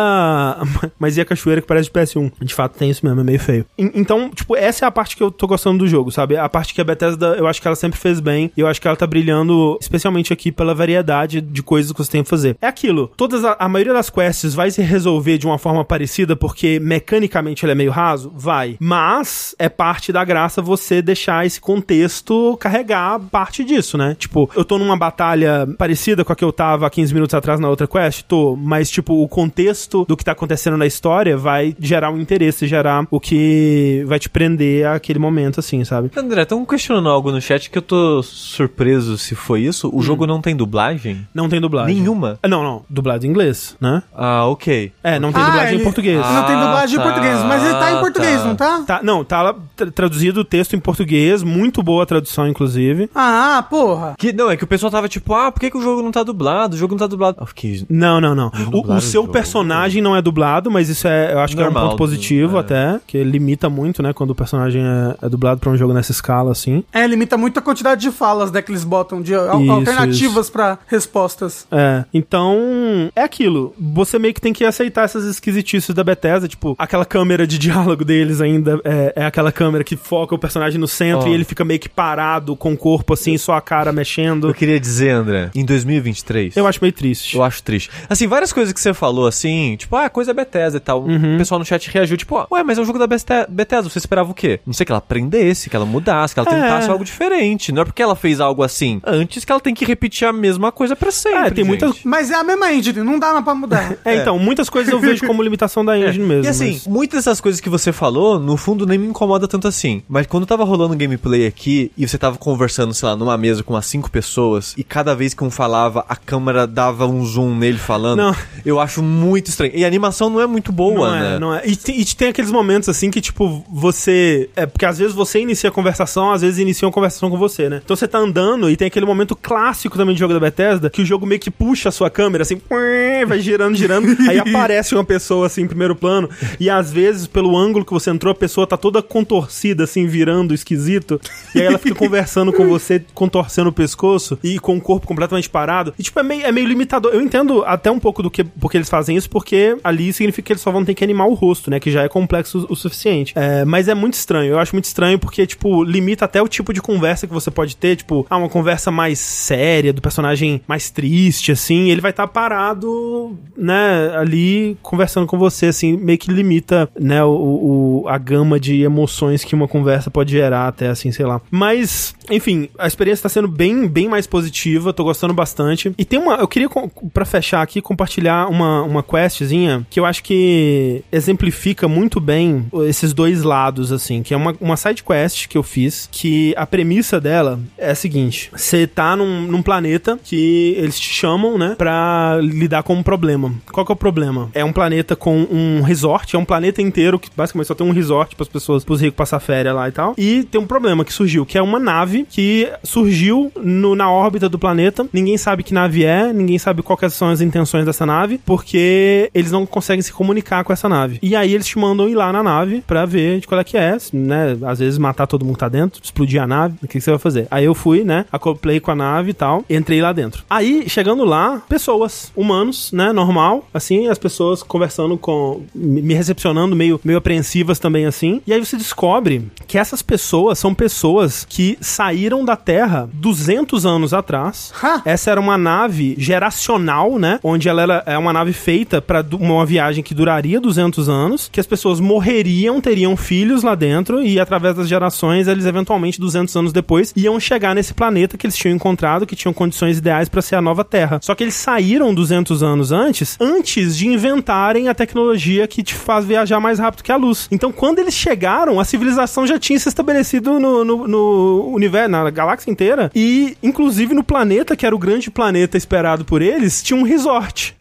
[0.98, 2.32] Mas e a cachoeira que parece de PS1?
[2.42, 3.64] De fato tem isso mesmo, é meio feio.
[3.78, 6.36] En- Então, tipo, essa é a parte que eu tô gostando do jogo, sabe?
[6.36, 8.50] A parte que a Bethesda, eu acho que ela sempre fez bem.
[8.56, 12.10] E eu acho que ela tá brilhando, especialmente aqui, pela variedade de coisas que você
[12.12, 12.56] tem que fazer.
[12.60, 13.10] É aquilo.
[13.16, 17.64] Todas a, a maioria das quests vai se resolver de uma forma parecida, porque mecanicamente
[17.64, 18.32] ele é meio raso?
[18.34, 18.76] Vai.
[18.80, 24.14] Mas é parte da graça você deixar esse contexto carregar parte disso, né?
[24.18, 27.58] Tipo, eu tô numa batalha parecida com a que eu tava há 15 minutos atrás
[27.60, 28.22] na outra quest?
[28.26, 28.47] Tô.
[28.56, 33.06] Mas, tipo, o contexto do que tá acontecendo na história vai gerar um interesse, gerar
[33.10, 36.10] o que vai te prender àquele momento, assim, sabe?
[36.16, 39.90] André, estão questionando algo no chat que eu tô surpreso se foi isso.
[39.92, 41.26] O jogo não tem dublagem?
[41.34, 41.94] Não tem dublagem.
[41.94, 42.38] Nenhuma?
[42.42, 42.82] Ah, Não, não.
[42.88, 44.02] Dublado em inglês, né?
[44.14, 44.92] Ah, ok.
[45.02, 46.20] É, não tem Ah, dublagem ele- em português.
[46.24, 48.46] Ah, Não tem dublagem tá, em português, mas ele tá em português, tá.
[48.46, 48.82] não tá?
[48.86, 49.54] Tá, não, tá
[49.94, 53.10] traduzido o texto em português, muito boa a tradução, inclusive.
[53.14, 54.14] Ah, porra.
[54.18, 56.10] Que, não, é que o pessoal tava tipo, ah, por que, que o jogo não
[56.10, 56.74] tá dublado?
[56.74, 57.36] O jogo não tá dublado.
[57.40, 57.84] Eu fiquei.
[57.88, 58.50] Não, não, não.
[58.72, 61.64] O, o seu o personagem não é dublado, mas isso é, eu acho que é
[61.64, 62.60] um Normal, ponto positivo é.
[62.60, 66.12] até, que limita muito, né, quando o personagem é, é dublado pra um jogo nessa
[66.12, 66.82] escala, assim.
[66.92, 70.78] É, limita muito a quantidade de falas né, que eles botam, de Isso, alternativas pra
[70.86, 71.66] respostas.
[71.70, 73.74] É, então, é aquilo.
[73.78, 78.04] Você meio que tem que aceitar essas esquisitices da Bethesda, tipo, aquela câmera de diálogo
[78.04, 81.28] deles ainda é, é aquela câmera que foca o personagem no centro Ó.
[81.28, 84.48] e ele fica meio que parado com o corpo assim, só a cara mexendo.
[84.48, 86.56] Eu queria dizer, André, em 2023.
[86.56, 87.36] Eu acho meio triste.
[87.36, 87.90] Eu acho triste.
[88.08, 91.02] Assim, várias coisas que você falou, assim, tipo, ah, coisa Bethesda e tal.
[91.04, 91.34] Uhum.
[91.34, 94.30] O pessoal no chat reagiu, tipo, ué, mas é um jogo da Bethesda, você esperava
[94.30, 94.60] o quê?
[94.66, 96.90] Não sei, que ela aprendesse, que ela mudasse, que ela tentasse É.
[96.90, 97.72] algo diferente.
[97.72, 100.70] Não é porque ela fez algo assim antes que ela tem que repetir a mesma
[100.72, 101.38] coisa pra sempre.
[101.46, 102.06] É, tem muitas- gente.
[102.08, 103.96] Mas é a mesma engine, não dá pra mudar.
[104.04, 106.44] É, então, muitas coisas eu vejo como limitação da engine mesmo.
[106.44, 109.68] E assim, mas- muitas dessas coisas que você falou, no fundo, nem me incomoda tanto
[109.68, 110.02] assim.
[110.08, 113.74] Mas quando tava rolando gameplay aqui e você tava conversando, sei lá, numa mesa com
[113.74, 117.78] umas cinco pessoas, e cada vez que um falava, a câmera dava um zoom nele
[117.78, 118.34] falando, Não.
[118.64, 119.72] eu acho muito estranho.
[119.74, 121.34] E a animação não é muito boa, não né?
[121.34, 121.62] é, não é.
[121.66, 124.48] E, tem- e tem aqueles momentos assim que, tipo, você.
[124.56, 127.68] É porque às vezes você inicia a conversação, às vezes inicia uma conversação com você,
[127.68, 127.80] né?
[127.84, 131.02] Então você tá andando e tem aquele momento clássico também de jogo da Bethesda que
[131.02, 132.60] o jogo meio que puxa a sua câmera, assim,
[133.26, 136.28] vai girando, girando, aí aparece uma pessoa assim em primeiro plano.
[136.60, 140.54] E às vezes, pelo ângulo que você entrou, a pessoa tá toda contorcida, assim, virando
[140.54, 141.20] esquisito.
[141.54, 145.48] E aí ela fica conversando com você, contorcendo o pescoço e com o corpo completamente
[145.48, 145.92] parado.
[145.98, 147.12] E, tipo, é meio, é meio limitador.
[147.12, 150.52] Eu entendo até um pouco do que porque eles fazem isso, porque ali significa que
[150.52, 151.78] eles só vão ter que animar o rosto, né?
[151.80, 153.32] Que já é complexo o, suficiente.
[153.36, 154.52] É, mas é muito estranho.
[154.52, 157.76] Eu acho muito estranho porque, tipo, limita até o tipo de conversa que você pode
[157.76, 157.96] ter.
[157.96, 161.90] Tipo, ah, uma conversa mais séria, do personagem mais triste, assim.
[161.90, 164.12] Ele vai estar parado, né?
[164.16, 165.96] Ali conversando com você, assim.
[165.96, 167.22] Meio que limita, né?
[167.24, 171.40] O, o- a gama de emoções que uma conversa pode gerar, até assim, sei lá.
[171.50, 174.92] Mas, enfim, a experiência tá sendo bem, bem mais positiva.
[174.92, 175.92] Tô gostando bastante.
[175.98, 176.34] E tem uma.
[176.36, 176.68] Eu queria,
[177.12, 183.14] pra fechar aqui, compartilhar uma, uma questzinha que eu acho que exemplifica muito bem esses
[183.14, 184.22] dois lados, assim.
[184.22, 186.08] Que é uma, uma side quest que eu fiz.
[186.12, 191.08] Que a premissa dela é a seguinte: você tá num, num planeta que eles te
[191.12, 191.74] chamam, né?
[191.78, 193.52] Pra lidar com um problema.
[193.72, 194.50] Qual que é o problema?
[194.54, 197.92] É um planeta com um resort, é um planeta inteiro que basicamente só tem um
[197.92, 200.14] resort para as pessoas, pros ricos passar férias lá e tal.
[200.18, 204.48] E tem um problema que surgiu, que é uma nave que surgiu no- na órbita
[204.48, 205.06] do planeta.
[205.12, 209.52] Ninguém sabe que nave é, ninguém sabe quais são as intenções dessa nave, porque eles
[209.52, 211.18] não conseguem se comunicar com essa nave.
[211.22, 213.76] E aí eles te mandam ir lá na nave pra ver de qual é que
[213.76, 214.56] é, né?
[214.66, 217.10] Às vezes matar todo mundo que tá dentro, explodir a nave, o que, que você
[217.10, 217.46] vai fazer?
[217.50, 218.24] Aí eu fui, né?
[218.32, 220.42] Acoplei com a nave e tal, entrei lá dentro.
[220.48, 223.12] Aí, chegando lá, pessoas, humanos, né?
[223.12, 225.62] Normal, assim, as pessoas conversando com.
[225.74, 228.40] me me recepcionando meio, meio apreensivas também, assim.
[228.46, 234.14] E aí você descobre que essas pessoas são pessoas que saíram da Terra 200 anos
[234.14, 234.72] atrás.
[234.82, 235.02] Ha!
[235.04, 237.38] Essa era uma nave geracional, né?
[237.42, 241.60] Onde ela era, é uma nave feita para uma viagem que duraria 200 anos, que
[241.60, 246.72] as pessoas morreriam, teriam filhos lá dentro e através das gerações eles eventualmente 200 anos
[246.72, 250.56] depois iam chegar nesse planeta que eles tinham encontrado, que tinham condições ideais para ser
[250.56, 251.18] a nova Terra.
[251.22, 256.24] Só que eles saíram 200 anos antes, antes de inventarem a tecnologia que te faz
[256.24, 257.48] viajar mais rápido que a luz.
[257.50, 262.30] Então, quando eles chegaram, a civilização já tinha se estabelecido no, no, no universo, na
[262.30, 266.98] galáxia inteira, e inclusive no planeta, que era o grande planeta esperado por eles, tinha
[266.98, 267.57] um resort.
[267.58, 267.74] Resort.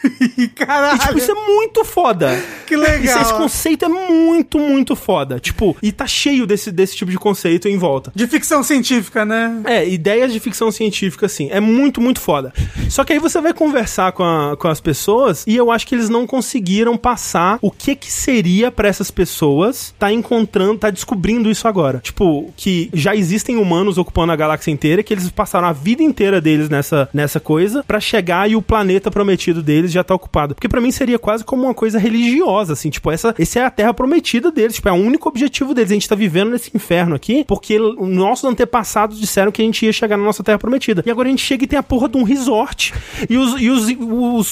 [0.56, 2.41] Caralho, E, tipo, isso é muito foda.
[2.66, 3.04] que legal.
[3.04, 5.40] Isso, esse conceito é muito, muito foda.
[5.40, 8.12] Tipo, e tá cheio desse, desse tipo de conceito em volta.
[8.16, 9.62] De ficção científica, né?
[9.66, 11.49] É, ideias de ficção científica, assim.
[11.52, 12.54] É muito, muito foda.
[12.90, 15.95] Só que aí você vai conversar com, a- com as pessoas e eu acho que
[15.95, 21.49] eles não conseguiram passar o que que seria pra essas pessoas tá encontrando, tá descobrindo
[21.49, 21.99] isso agora.
[21.99, 26.40] Tipo, que já existem humanos ocupando a galáxia inteira, que eles passaram a vida inteira
[26.41, 30.56] deles nessa, nessa coisa pra chegar e o planeta prometido deles já tá ocupado.
[30.56, 33.69] Porque pra mim seria quase como uma coisa religiosa, assim, tipo, essa, esse é a
[33.69, 35.91] terra prometida deles, tipo, é o único objetivo deles.
[35.91, 39.85] A gente tá vivendo nesse inferno aqui porque os nossos antepassados disseram que a gente
[39.85, 41.03] ia chegar na nossa terra prometida.
[41.06, 42.94] E agora a gente chega e tem a porra de um resort.
[43.30, 43.88] E os, e os,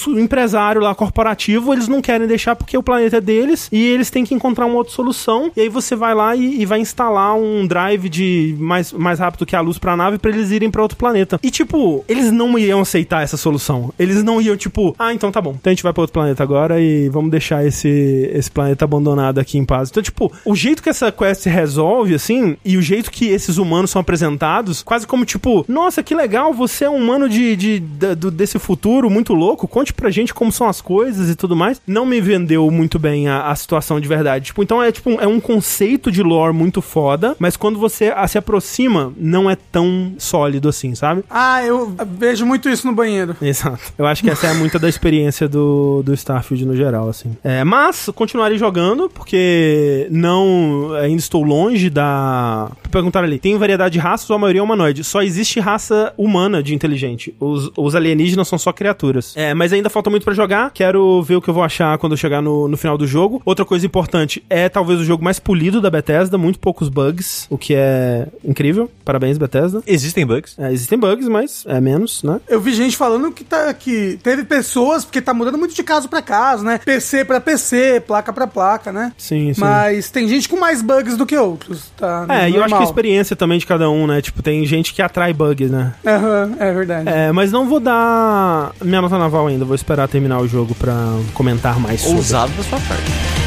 [0.06, 4.10] os empresários lá, corporativo, eles não querem deixar porque o planeta é deles e eles
[4.10, 5.50] têm que encontrar uma outra solução.
[5.56, 9.46] E aí você vai lá e, e vai instalar um drive de mais, mais rápido
[9.46, 11.40] que a luz pra nave pra eles irem pra outro planeta.
[11.42, 13.92] E tipo, eles não iam aceitar essa solução.
[13.98, 15.50] Eles não iam, tipo, ah, então tá bom.
[15.58, 17.88] Então a gente vai pra outro planeta agora e vamos deixar esse,
[18.32, 19.88] esse planeta abandonado aqui em paz.
[19.90, 23.56] Então, tipo, o jeito que essa quest se resolve, assim, e o jeito que esses
[23.58, 27.80] humanos são apresentados, quase como tipo, nossa, que legal, você é um humano de, de,
[27.80, 31.54] da- do- desse futuro muito louco, conte pra gente como são as coisas e tudo
[31.56, 31.80] mais.
[31.86, 34.46] Não me vendeu muito bem a, a situação de verdade.
[34.46, 38.26] Tipo, então é tipo, é um conceito de lore muito foda, mas quando você a-
[38.26, 41.22] se aproxima, não é tão sólido assim, sabe?
[41.30, 43.36] Ah, eu vejo muito isso no banheiro.
[43.40, 43.80] Exato.
[43.98, 47.36] Eu acho que essa é muita da experiência do, do Starfield no geral, assim.
[47.42, 50.94] É, mas continuarei jogando, porque não.
[51.00, 52.70] Ainda estou longe da.
[52.90, 55.02] Perguntaram ali: tem variedade de raças ou a maioria é humanoide?
[55.02, 57.34] Só existe raça humana de inteligente.
[57.40, 59.34] Os, os alienígenas são só criaturas.
[59.36, 60.70] É, mas ainda falta muito pra jogar.
[60.72, 63.42] Quero ver o que eu vou achar quando eu chegar no, no final do jogo.
[63.44, 67.58] Outra coisa importante é talvez o jogo mais polido da Bethesda, muito poucos bugs, o
[67.58, 68.90] que é incrível.
[69.04, 69.82] Parabéns, Bethesda.
[69.86, 70.56] Existem bugs?
[70.58, 72.40] É, existem bugs, mas é menos, né?
[72.48, 74.75] Eu vi gente falando que, tá, que teve pessoas,
[75.06, 76.78] porque tá mudando muito de caso pra caso, né?
[76.84, 79.12] PC pra PC, placa pra placa, né?
[79.16, 79.60] Sim, sim.
[79.60, 82.26] Mas tem gente com mais bugs do que outros, tá?
[82.28, 84.20] É, e eu acho que a experiência também de cada um, né?
[84.20, 85.94] Tipo, tem gente que atrai bugs, né?
[86.06, 87.08] Aham, é verdade.
[87.08, 90.94] É, mas não vou dar minha nota naval ainda, vou esperar terminar o jogo pra
[91.34, 92.16] comentar mais sobre.
[92.16, 93.45] Ousado da sua parte.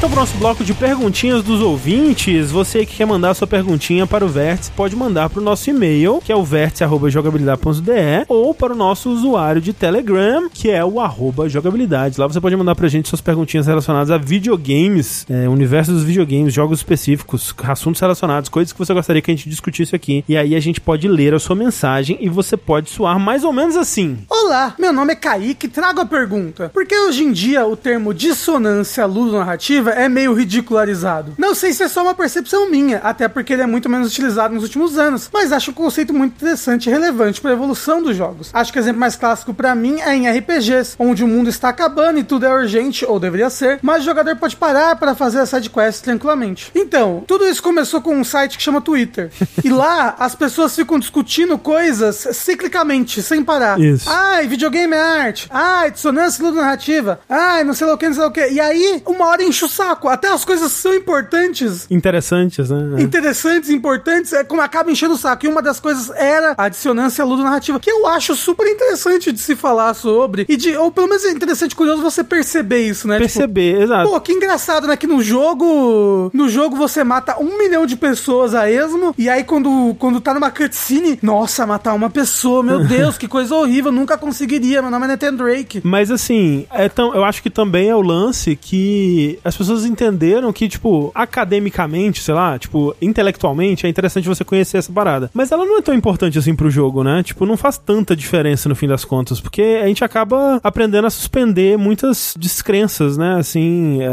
[0.00, 2.50] Então pro nosso bloco de perguntinhas dos ouvintes.
[2.50, 6.32] Você que quer mandar sua perguntinha para o Vértice, pode mandar pro nosso e-mail, que
[6.32, 12.18] é o vértice.jogabilidade.de, ou para o nosso usuário de Telegram, que é o arroba jogabilidade.
[12.18, 16.54] Lá você pode mandar pra gente suas perguntinhas relacionadas a videogames, é, universo dos videogames,
[16.54, 20.24] jogos específicos, assuntos relacionados, coisas que você gostaria que a gente discutisse aqui.
[20.26, 23.52] E aí a gente pode ler a sua mensagem e você pode soar mais ou
[23.52, 24.16] menos assim.
[24.30, 26.70] Olá, meu nome é Kaique, trago a pergunta.
[26.70, 31.34] Por que hoje em dia o termo dissonância ludonarrativa é meio ridicularizado?
[31.38, 34.54] Não sei se é só uma percepção minha, até porque ele é muito menos utilizado
[34.54, 38.16] nos últimos anos, mas acho um conceito muito interessante e relevante para a evolução dos
[38.16, 38.50] jogos.
[38.52, 41.68] Acho que o exemplo mais clássico para mim é em RPGs, onde o mundo está
[41.68, 45.40] acabando e tudo é urgente, ou deveria ser, mas o jogador pode parar para fazer
[45.40, 46.70] a sidequest tranquilamente.
[46.74, 49.30] Então, tudo isso começou com um site que chama Twitter.
[49.64, 53.80] e lá as pessoas ficam discutindo coisas ciclicamente, sem parar.
[53.80, 54.08] Isso.
[54.08, 55.48] Ai, videogame é arte.
[55.50, 57.20] Ai, dissonância ludonarrativa.
[57.28, 58.48] Ai, não sei lá o que, não sei lá o que.
[58.48, 60.08] E aí, uma hora enche o saco.
[60.08, 61.86] Até as coisas são importantes.
[61.90, 63.00] Interessantes, né?
[63.02, 65.46] Interessantes, importantes, é como acaba enchendo o saco.
[65.46, 69.56] E uma das coisas era a dissonância ludonarrativa, que eu acho super interessante de se
[69.56, 70.44] falar sobre.
[70.48, 73.14] E de, ou pelo menos é interessante, curioso você perceber isso, né?
[73.14, 74.10] Tipo, Perceber, exato.
[74.10, 74.96] Pô, que engraçado, né?
[74.96, 76.30] Que no jogo.
[76.34, 79.14] No jogo você mata um milhão de pessoas a esmo.
[79.16, 83.54] E aí, quando, quando tá numa cutscene, nossa, matar uma pessoa, meu Deus, que coisa
[83.54, 84.82] horrível, nunca conseguiria.
[84.82, 85.80] Meu nome é Nathan Drake.
[85.84, 90.52] Mas assim, é tão, eu acho que também é o lance que as pessoas entenderam
[90.52, 95.30] que, tipo, academicamente, sei lá, tipo, intelectualmente, é interessante você conhecer essa parada.
[95.34, 97.22] Mas ela não é tão importante assim pro jogo, né?
[97.22, 101.10] Tipo, não faz tanta diferença no fim das contas, porque a gente acaba aprendendo a
[101.10, 103.36] suspender muitas descrenças, né?
[103.38, 104.06] Assim, é,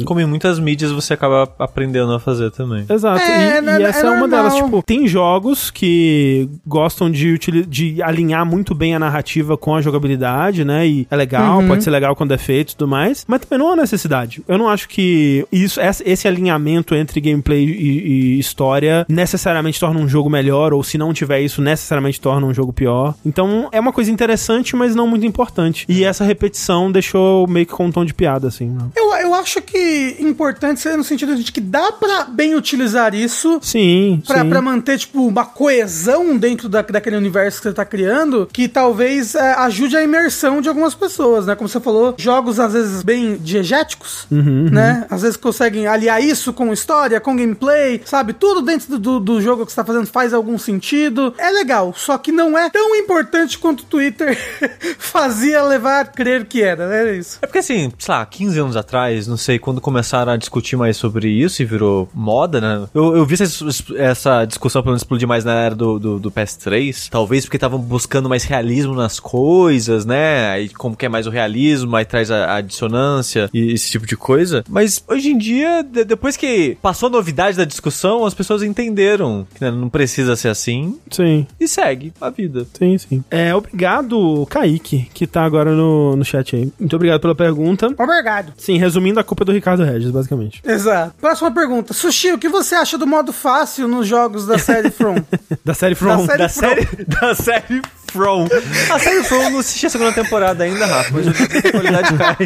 [0.00, 2.84] é, Como em muitas mídias você acaba aprendendo a fazer também.
[2.88, 3.20] Exato.
[3.20, 4.28] É, e, né, e é essa é, uma normal.
[4.28, 4.54] delas.
[4.56, 10.64] Tipo, tem jogos que gostam de, de alinhar muito bem a narrativa com a jogabilidade,
[10.64, 10.86] né?
[10.86, 11.68] E é legal, Uhum.
[11.68, 13.24] pode ser legal quando é feito e tudo mais.
[13.26, 14.42] Mas também não há necessidade.
[14.46, 20.08] Eu não acho que isso, esse alinhamento entre gameplay e, e história necessariamente torna um
[20.08, 23.14] jogo melhor, ou se não tiver isso, necessariamente torna um jogo pior.
[23.24, 25.84] Então é uma coisa interessante, mas não muito importante.
[25.88, 28.66] E essa repetição deixou meio que com um tom de piada, assim.
[28.68, 28.84] né?
[28.96, 33.58] Eu, eu acho que importante ser no sentido de que dá pra bem utilizar isso
[33.62, 34.48] Sim, Pra, sim.
[34.48, 39.34] pra manter, tipo, uma coesão dentro da, daquele universo que você tá criando, que talvez
[39.34, 41.54] é, ajude a imersão de algumas pessoas, né?
[41.54, 45.06] Como você falou, jogos às vezes bem diegéticos, jogos, né?
[45.10, 48.32] Às vezes conseguem aliar isso com história, com gameplay, sabe?
[48.32, 51.34] Tudo dentro do, do, jogo que você tá fazendo faz algum sentido.
[51.38, 54.36] É legal, só que não é tão importante quanto o Twitter
[54.98, 57.10] fazia levar a crer que era, né?
[57.10, 57.38] É isso.
[57.42, 60.96] É porque assim, sei lá, 15 anos atrás, não sei, quando começaram a discutir mais
[60.96, 62.88] sobre isso e virou moda, né?
[62.94, 63.66] Eu, eu vi essa,
[63.96, 67.08] essa discussão pelo menos explodir mais na era do, do, do PS3.
[67.10, 70.50] Talvez porque estavam buscando mais realismo nas coisas, né?
[70.50, 74.06] Aí como que é mais o realismo, aí traz a, a dissonância e esse tipo
[74.06, 74.27] de coisa.
[74.68, 79.46] Mas hoje em dia, de- depois que passou a novidade da discussão, as pessoas entenderam
[79.54, 81.46] que né, não precisa ser assim Sim.
[81.58, 82.66] e segue a vida.
[82.78, 83.24] Sim, sim.
[83.30, 86.72] É, obrigado, Kaique, que tá agora no, no chat aí.
[86.78, 87.86] Muito obrigado pela pergunta.
[87.98, 88.52] Obrigado.
[88.56, 90.60] Sim, resumindo, a culpa é do Ricardo Regis, basicamente.
[90.64, 91.14] Exato.
[91.20, 91.92] Próxima pergunta.
[91.94, 95.16] Sushi, o que você acha do modo fácil nos jogos da série From?
[95.64, 96.24] Da série From.
[96.26, 96.60] série Da From.
[96.68, 96.88] série,
[97.20, 98.46] da série From.
[98.90, 102.36] A série From não assisti a segunda temporada ainda, Rafa, mas a qualidade cai.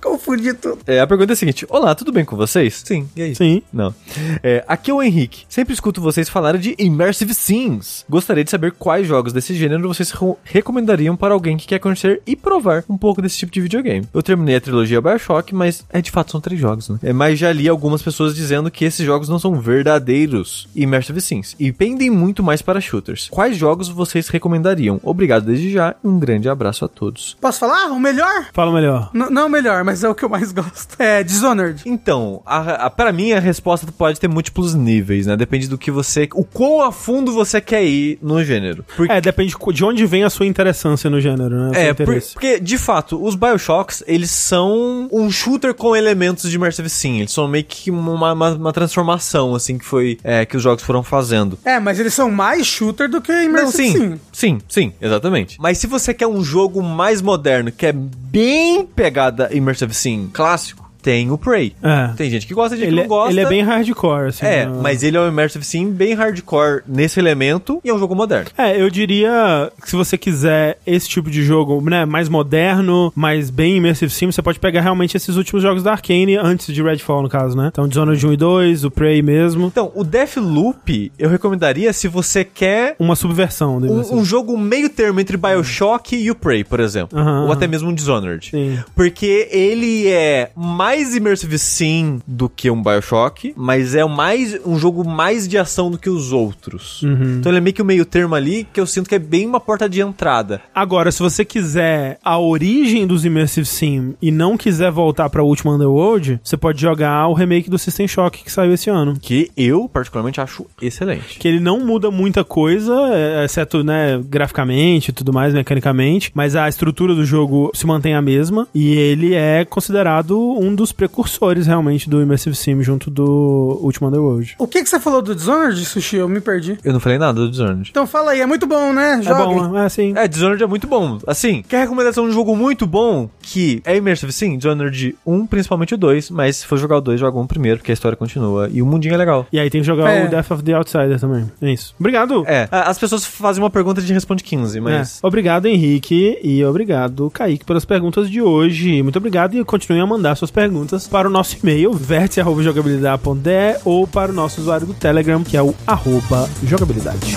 [0.00, 0.78] Confundi tudo.
[0.86, 2.82] É, a pergunta é a seguinte: Olá, tudo bem com vocês?
[2.84, 3.34] Sim, e aí?
[3.34, 3.62] Sim.
[3.72, 3.94] Não.
[4.42, 5.44] É, aqui é o Henrique.
[5.48, 8.04] Sempre escuto vocês falarem de Immersive Sims.
[8.08, 10.12] Gostaria de saber quais jogos desse gênero vocês
[10.44, 14.06] recomendariam para alguém que quer conhecer e provar um pouco desse tipo de videogame.
[14.12, 16.98] Eu terminei a trilogia Bioshock, mas é de fato são três jogos, né?
[17.02, 21.54] É, mas já li algumas pessoas dizendo que esses jogos não são verdadeiros Immersive Sims
[21.58, 23.28] e pendem muito mais para shooters.
[23.30, 25.00] Quais jogos vocês recomendariam?
[25.02, 27.36] Obrigado desde já e um grande abraço a todos.
[27.40, 27.86] Posso falar?
[27.90, 28.46] O melhor?
[28.52, 29.10] Fala melhor.
[29.14, 30.96] N- não o melhor, mas é o que eu mais gosto.
[30.98, 31.82] É Dishonored.
[31.84, 35.36] Então, a, a, para mim a resposta pode ter múltiplos níveis, né?
[35.36, 36.28] Depende do que você.
[36.34, 38.84] O quão a fundo você quer ir no gênero.
[38.96, 41.88] Porque, É, depende de onde vem a sua interessância no gênero, né?
[41.88, 46.88] É, por- porque, de fato, os Bioshocks, eles são um shooter com elementos de Immersive
[46.88, 47.18] Sim.
[47.18, 50.18] Eles são meio que uma, uma, uma transformação, assim, que foi.
[50.22, 51.58] é, que os jogos foram fazendo.
[51.64, 54.20] É, mas eles são mais shooter do que Não, Immersive sim, Sim.
[54.32, 55.56] sim, sim, exatamente.
[55.60, 60.91] Mas se você quer um jogo mais moderno, que é bem pegada Immersive Sim clássico,
[61.02, 61.74] tem o Prey.
[61.82, 62.08] É.
[62.16, 63.32] Tem gente que gosta, gente Ele, que é- não gosta.
[63.32, 64.46] ele é bem hardcore, assim.
[64.46, 64.78] É, né?
[64.80, 68.50] mas ele é um Immersive Sim bem hardcore nesse elemento e é um jogo moderno.
[68.56, 73.50] É, eu diria que se você quiser esse tipo de jogo, né, mais moderno, mais
[73.50, 77.22] bem immersive sim, você pode pegar realmente esses últimos jogos da Arkane antes de Redfall,
[77.22, 77.68] no caso, né?
[77.72, 79.66] Então, Dishonored 1 e 2, o Prey mesmo.
[79.66, 84.14] Então, o Deathloop eu recomendaria se você quer Uma subversão immersive.
[84.14, 87.18] um, um jogo meio termo entre Bioshock e o Prey, por exemplo.
[87.18, 87.52] Aham, Ou aham.
[87.52, 88.50] até mesmo um Dishonored.
[88.50, 88.78] Sim.
[88.94, 95.08] Porque ele é mais Immersive Sim do que um Bioshock, mas é mais um jogo
[95.08, 97.02] mais de ação do que os outros.
[97.02, 97.38] Uhum.
[97.38, 99.46] Então ele é meio que o meio termo ali, que eu sinto que é bem
[99.46, 100.60] uma porta de entrada.
[100.74, 105.74] Agora, se você quiser a origem dos Immersive Sim e não quiser voltar pra última
[105.74, 109.16] Underworld, você pode jogar o remake do System Shock que saiu esse ano.
[109.20, 111.38] Que eu, particularmente, acho excelente.
[111.38, 116.54] Que ele não muda muita coisa, é, exceto, né, graficamente e tudo mais, mecanicamente, mas
[116.56, 121.66] a estrutura do jogo se mantém a mesma e ele é considerado um dos precursores
[121.66, 124.54] realmente do Immersive Sim junto do Ultima Underworld.
[124.58, 126.16] O que, que você falou do Dishonored, Sushi?
[126.16, 126.78] Eu me perdi.
[126.82, 127.90] Eu não falei nada do Dishonored.
[127.90, 129.20] Então fala aí, é muito bom, né?
[129.24, 130.14] É bom, é assim.
[130.16, 131.18] É, Dishonored é muito bom.
[131.26, 134.32] Assim, quer recomendação de um jogo muito bom que é Immersive?
[134.32, 137.78] Sim, Dishonored 1, principalmente o 2, mas se for jogar o 2, joga um primeiro,
[137.78, 138.68] porque a história continua.
[138.72, 139.46] E o mundinho é legal.
[139.52, 140.24] E aí tem que jogar É.
[140.24, 141.50] o Death of the Outsider também.
[141.60, 141.94] É isso.
[142.00, 142.44] Obrigado.
[142.46, 145.20] É, as pessoas fazem uma pergunta e a gente responde 15, mas...
[145.22, 145.26] É.
[145.26, 149.02] Obrigado, Henrique, e obrigado, Kaique, pelas perguntas de hoje.
[149.02, 150.71] Muito obrigado e continuem a mandar suas perguntas
[151.10, 155.74] para o nosso e-mail, vértice.jogabilidade.de ou para o nosso usuário do Telegram, que é o
[155.86, 157.36] arroba jogabilidade.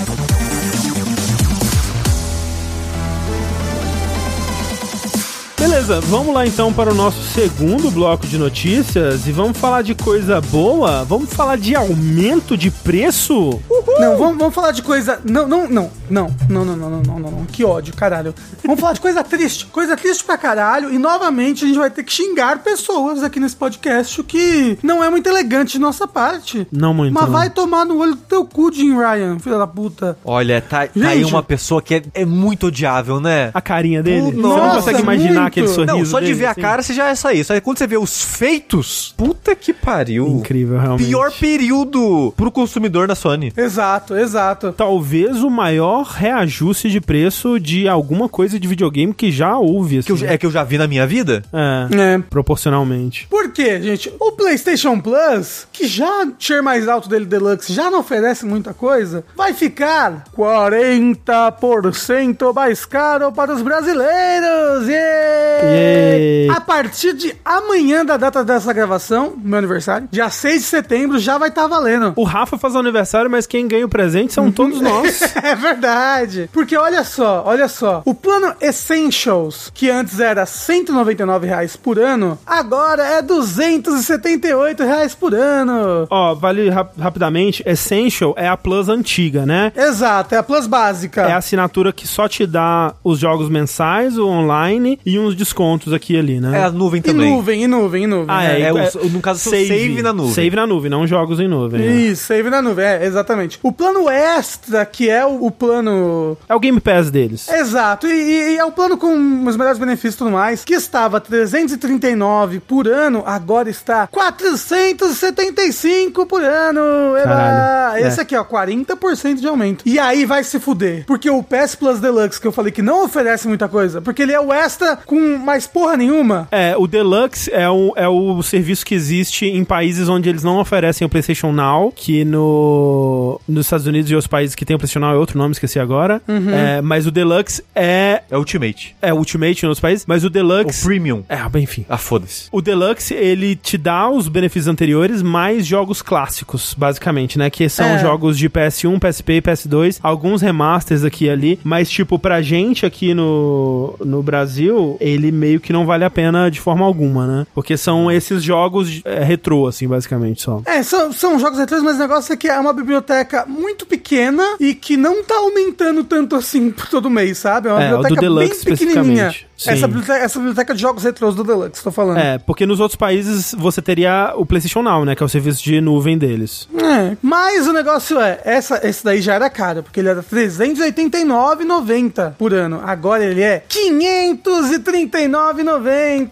[5.86, 9.94] Beleza, vamos lá então para o nosso segundo bloco de notícias e vamos falar de
[9.94, 11.04] coisa boa?
[11.04, 13.62] Vamos falar de aumento de preço?
[14.00, 15.20] Não, vamos, vamos falar de coisa.
[15.24, 17.46] Não, não, não, não, não, não, não, não, não, não, não.
[17.46, 18.34] Que ódio, caralho.
[18.64, 19.68] Vamos falar de coisa triste.
[19.68, 20.92] Coisa triste pra caralho.
[20.92, 25.04] E novamente a gente vai ter que xingar pessoas aqui nesse podcast, o que não
[25.04, 26.68] é muito elegante de nossa parte.
[26.72, 27.14] Não muito.
[27.14, 27.32] Mas não.
[27.32, 30.18] vai tomar no olho do teu cu, Jim Ryan, filha da puta.
[30.26, 31.32] Olha, tá, tá aí Gente.
[31.32, 33.52] uma pessoa que é, é muito odiável, né?
[33.54, 34.32] a carinha dele.
[34.32, 35.48] Puta, você não nossa, consegue imaginar muito.
[35.48, 35.98] aquele sorriso.
[35.98, 36.62] Não, só de dele, ver a assim?
[36.62, 37.54] cara você já é essa isso.
[37.54, 40.28] Aí quando você vê os feitos, puta que pariu.
[40.28, 41.08] Incrível, realmente.
[41.08, 43.54] Pior período pro consumidor da Sony.
[43.56, 44.74] Exato, exato.
[44.74, 50.04] Talvez o maior reajuste de preço de alguma coisa de videogame que já houve.
[50.04, 50.26] Que eu- assim.
[50.28, 51.44] é que eu já vi na minha vida.
[51.54, 52.20] É, É.
[52.30, 53.28] proporcionalmente.
[53.30, 54.12] Por quê, gente?
[54.20, 59.24] O PlayStation Plus, que já tier mais alto dele Deluxe já não oferece muita coisa,
[59.36, 64.88] vai ficar 40% mais caro para os brasileiros.
[64.88, 65.65] Yeah!
[65.66, 66.50] Yay!
[66.50, 71.38] A partir de amanhã da data dessa gravação, meu aniversário, dia 6 de setembro, já
[71.38, 72.14] vai estar valendo.
[72.16, 75.22] O Rafa faz aniversário, mas quem ganha o presente são todos nós.
[75.46, 76.50] É verdade.
[76.52, 78.02] Porque olha só, olha só.
[78.06, 85.34] O plano Essentials, que antes era 199 reais por ano, agora é 278 reais por
[85.36, 86.08] ano.
[86.10, 89.72] Ó, vale rap- rapidamente, Essential é a Plus antiga, né?
[89.76, 91.22] Exato, é a Plus básica.
[91.24, 95.94] É a assinatura que só te dá os jogos mensais, o online e uns descontos
[95.94, 96.60] aqui e ali, né?
[96.60, 97.32] É a nuvem E também.
[97.32, 98.26] nuvem, e nuvem, e nuvem.
[98.30, 98.62] Ah, é.
[98.62, 100.34] é, o- no caso, save, save na nuvem.
[100.34, 101.80] Save na nuvem, não jogos em nuvem.
[101.82, 101.88] né?
[101.96, 103.60] Isso, save na nuvem, é, exatamente.
[103.64, 106.38] O plano extra, que é o, o plano.
[106.50, 107.48] É o Game Pass deles.
[107.50, 110.74] Exato, e, e- e é o plano com os melhores benefícios e tudo mais, que
[110.74, 116.82] estava 339 por ano, agora está 475 por ano.
[117.24, 118.24] Caralho, Esse é.
[118.24, 119.84] aqui, ó, 40% de aumento.
[119.86, 123.04] E aí vai se fuder, porque o PS Plus Deluxe, que eu falei que não
[123.06, 126.48] oferece muita coisa, porque ele é o extra com mais porra nenhuma.
[126.52, 130.58] É, o Deluxe é o, é o serviço que existe em países onde eles não
[130.60, 134.80] oferecem o PlayStation Now, que no, nos Estados Unidos e outros países que tem o
[134.80, 136.22] PlayStation Now é outro nome, esqueci agora.
[136.28, 136.50] Uhum.
[136.54, 138.96] É, mas o Deluxe é, É Ultimate.
[139.02, 140.84] é Ultimate em outros países, mas o O Deluxe...
[140.86, 141.24] Premium.
[141.30, 141.86] É, bem, enfim.
[141.88, 142.48] Ah, foda-se.
[142.52, 147.50] O Deluxe, ele te dá os benefícios anteriores, mais jogos clássicos, basicamente, né?
[147.50, 148.00] Que são É.
[148.00, 152.86] jogos de PS1, PSP e PS2, alguns remasters aqui e ali, mas, tipo, pra gente
[152.86, 157.48] aqui no, no Brasil, ele meio que não vale a pena de forma alguma, né?
[157.54, 160.62] Porque são esses jogos é, retrô, assim, basicamente, só.
[160.66, 164.44] É, são, são jogos retrôs, mas o negócio é que é uma biblioteca muito pequena
[164.60, 167.70] e que não tá aumentando tanto assim por todo mês, sabe?
[167.70, 169.36] É uma É, o do biblioteca Deluxe bem pequenininha.
[169.58, 169.72] Sim.
[169.72, 172.18] Essa biblioteca, essa biblioteca de jogos retrôs do Deluxe, tô falando.
[172.18, 175.16] É, porque nos outros países você teria o PlayStation Now, né?
[175.16, 176.68] Que é o serviço de nuvem deles.
[176.78, 182.34] É, Mas o negócio é, essa, esse daí já era caro, porque ele era 389,90
[182.38, 182.82] por ano.
[182.84, 186.30] Agora ele é 539,90.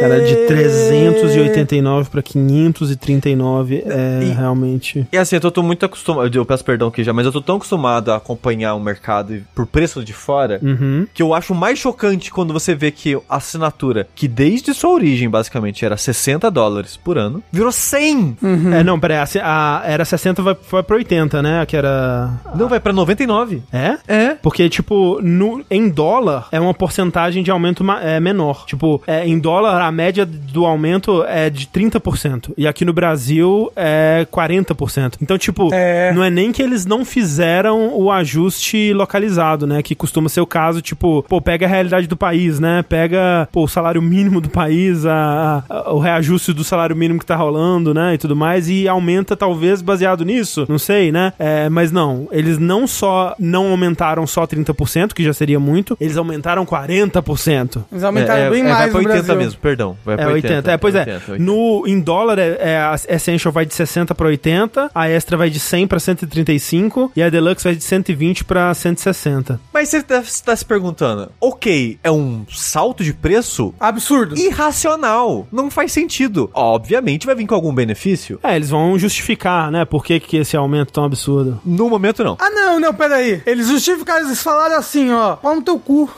[0.00, 5.06] Cara, de 389 pra 539 é E- realmente.
[5.12, 6.34] E assim, eu tô, tô muito acostumado.
[6.34, 9.66] Eu peço perdão aqui já, mas eu tô tão acostumado a acompanhar o mercado por
[9.66, 11.06] preço de fora Uhum.
[11.12, 15.28] que eu acho mais chocante quando você vê que a assinatura, que desde sua origem
[15.28, 18.36] basicamente era 60 dólares por ano, virou 100!
[18.78, 21.64] É, não, peraí, a, a- era 60, vai, foi pra 80, né?
[21.66, 22.30] Que era.
[22.54, 23.62] Não, vai pra 99.
[23.72, 23.96] É?
[24.06, 24.34] É.
[24.34, 28.64] Porque, tipo, no, em dólar é uma porcentagem de aumento ma- é, menor.
[28.66, 32.52] Tipo, é, em dólar a média do aumento é de 30%.
[32.56, 35.14] E aqui no Brasil é 40%.
[35.20, 36.12] Então, tipo, É.
[36.14, 39.82] não é nem que eles não fizeram o ajuste localizado, né?
[39.82, 42.82] Que costuma ser o caso, tipo, pô, pega a realidade do país, né?
[42.88, 47.26] Pega, pô, o salário mínimo do país, a, a- o reajuste do salário mínimo que
[47.26, 48.14] tá rolando, né?
[48.14, 51.32] E tudo mais, e aumenta talvez baseado nisso, não sei, né?
[51.38, 56.16] É, mas não, eles não só não aumentaram só 30%, que já seria muito, eles
[56.16, 57.84] aumentaram 40%.
[57.90, 59.36] Eles aumentaram é, bem é, mais Vai pra no 80 Brasil.
[59.44, 59.96] mesmo, perdão.
[60.04, 60.70] Vai pra É 80.
[60.72, 61.00] É, pois é.
[61.00, 61.38] 80, 80.
[61.44, 65.50] No, em dólar, é, é, a Essential vai de 60 pra 80, a Extra vai
[65.50, 69.60] de 100 pra 135 e a Deluxe vai de 120 pra 160.
[69.72, 74.36] Mas você tá, você tá se perguntando, ok, é um salto de preço Absurdo.
[74.38, 75.46] irracional.
[75.52, 76.50] Não faz sentido.
[76.54, 78.38] Obviamente vai vir com algum benefício.
[78.42, 79.84] É, eles vão justificar, né?
[79.84, 81.60] Por que, que esse aumento tão absurdo.
[81.64, 82.36] No momento, não.
[82.40, 83.42] Ah, não, não, peraí.
[83.46, 86.08] Eles justificaram, eles falaram assim, ó, pau no teu cu.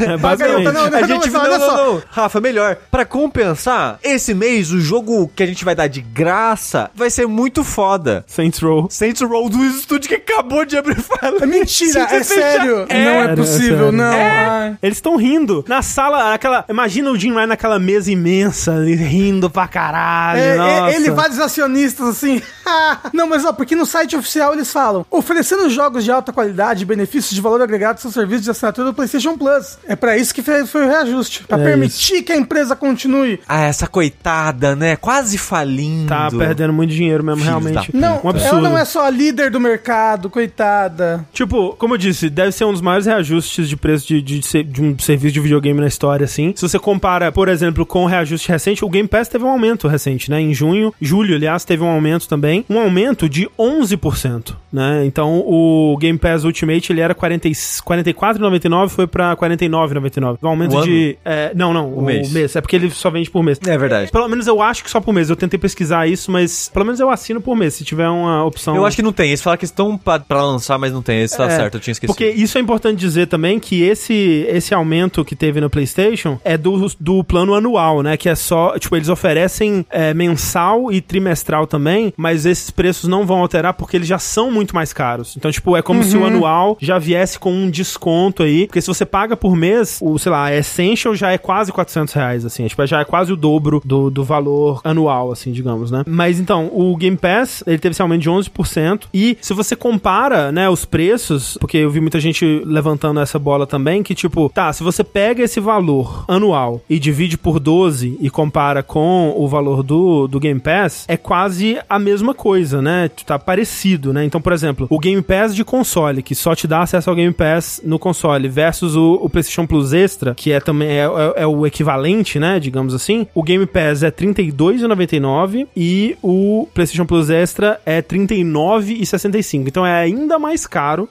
[0.00, 0.64] É, Paga aí, basicamente.
[0.64, 1.76] não, não, a não, gente não, não, só.
[1.76, 2.76] não, Rafa, melhor.
[2.90, 7.26] Pra compensar, esse mês o jogo que a gente vai dar de graça vai ser
[7.26, 8.24] muito foda.
[8.26, 8.88] Saints Row.
[8.90, 11.38] Saints Row do estúdio que acabou de abrir fala.
[11.42, 12.86] É mentira, é sério.
[12.88, 13.92] É, não é é possível, sério.
[13.92, 14.12] não.
[14.12, 14.76] É.
[14.82, 15.59] Eles estão rindo.
[15.68, 16.64] Na sala, aquela.
[16.68, 20.40] Imagina o Jim Ryan naquela mesa imensa, ali, rindo pra caralho.
[20.40, 20.90] É, nossa.
[20.92, 22.40] é, ele vários acionistas assim.
[23.12, 26.86] não, mas ó, porque no site oficial eles falam: oferecendo jogos de alta qualidade e
[26.86, 29.78] benefícios de valor agregado ao seu serviço de assinatura do PlayStation Plus.
[29.86, 31.44] É pra isso que foi, o reajuste.
[31.44, 33.40] Pra É permitir que a empresa continue.
[33.48, 34.96] Ah, essa coitada, né?
[34.96, 36.08] Quase falindo.
[36.08, 37.96] Tá perdendo muito dinheiro mesmo, Filhos realmente.
[37.96, 41.24] Não, Um ela não é só a líder do mercado, coitada.
[41.32, 44.64] Tipo, como eu disse, deve ser um dos maiores reajustes de preço de, de, ser-
[44.64, 46.52] de um serviço de videogame na história, assim.
[46.54, 49.88] Se você compara, por exemplo, com o reajuste recente, o Game Pass teve um aumento
[49.88, 50.40] recente, né?
[50.40, 52.64] Em junho, julho, aliás, teve um aumento também.
[52.70, 55.04] Um aumento de 11%, né?
[55.04, 60.38] Então, o Game Pass Ultimate, ele era 40 e- 44,99, foi pra 49,99.
[60.42, 61.16] Um aumento O de...
[61.24, 62.32] é, não, não, o, mês.
[62.32, 62.56] mês.
[62.56, 63.58] É porque ele só vende por mês.
[63.66, 64.10] É verdade.
[64.10, 65.28] Pelo menos eu acho que só por mês.
[65.30, 68.76] Eu tentei pesquisar isso, mas pelo menos eu assino por mês, se tiver uma opção...
[68.76, 69.28] Eu acho que não tem.
[69.28, 71.22] Eles falam que estão pra, pra lançar, mas não tem.
[71.22, 72.14] Esse tá É, certo, eu tinha esquecido.
[72.14, 76.58] Porque isso é importante dizer também que esse, esse aumento que teve no PlayStation é
[76.58, 78.14] do, do plano anual, né?
[78.18, 83.24] Que é só, tipo, eles oferecem é, mensal e trimestral também, mas esses preços não
[83.24, 85.34] vão alterar porque eles já são muito mais caros.
[85.38, 88.86] Então, tipo, é como se o anual já viesse com um desconto aí, porque se
[88.86, 92.68] você paga por mês, o, sei lá, Essential já é quase 400 reais, assim, é,
[92.68, 96.04] tipo, já é quase o dobro do, do valor anual, assim, digamos, né?
[96.06, 100.52] Mas então, o Game Pass, ele teve esse aumento de 11%, e se você compara,
[100.52, 104.70] né, os preços, porque eu vi muita gente levantando essa bola também, que tipo, tá,
[104.72, 109.82] se você pega esse valor anual e divide por 12 e compara com o valor
[109.82, 113.10] do, do Game Pass, é quase a mesma coisa, né?
[113.24, 114.24] Tá parecido, né?
[114.24, 117.32] Então, por exemplo, o Game Pass de console, que só te dá acesso ao Game
[117.32, 121.46] Pass no console, versus o, o PlayStation Plus Extra, que é também é, é, é
[121.46, 122.58] o equivalente, né?
[122.58, 123.26] Digamos assim.
[123.34, 129.66] O Game Pass é R$32,99 e o PlayStation Plus Extra é R$39,65.
[129.66, 131.08] Então é ainda mais caro.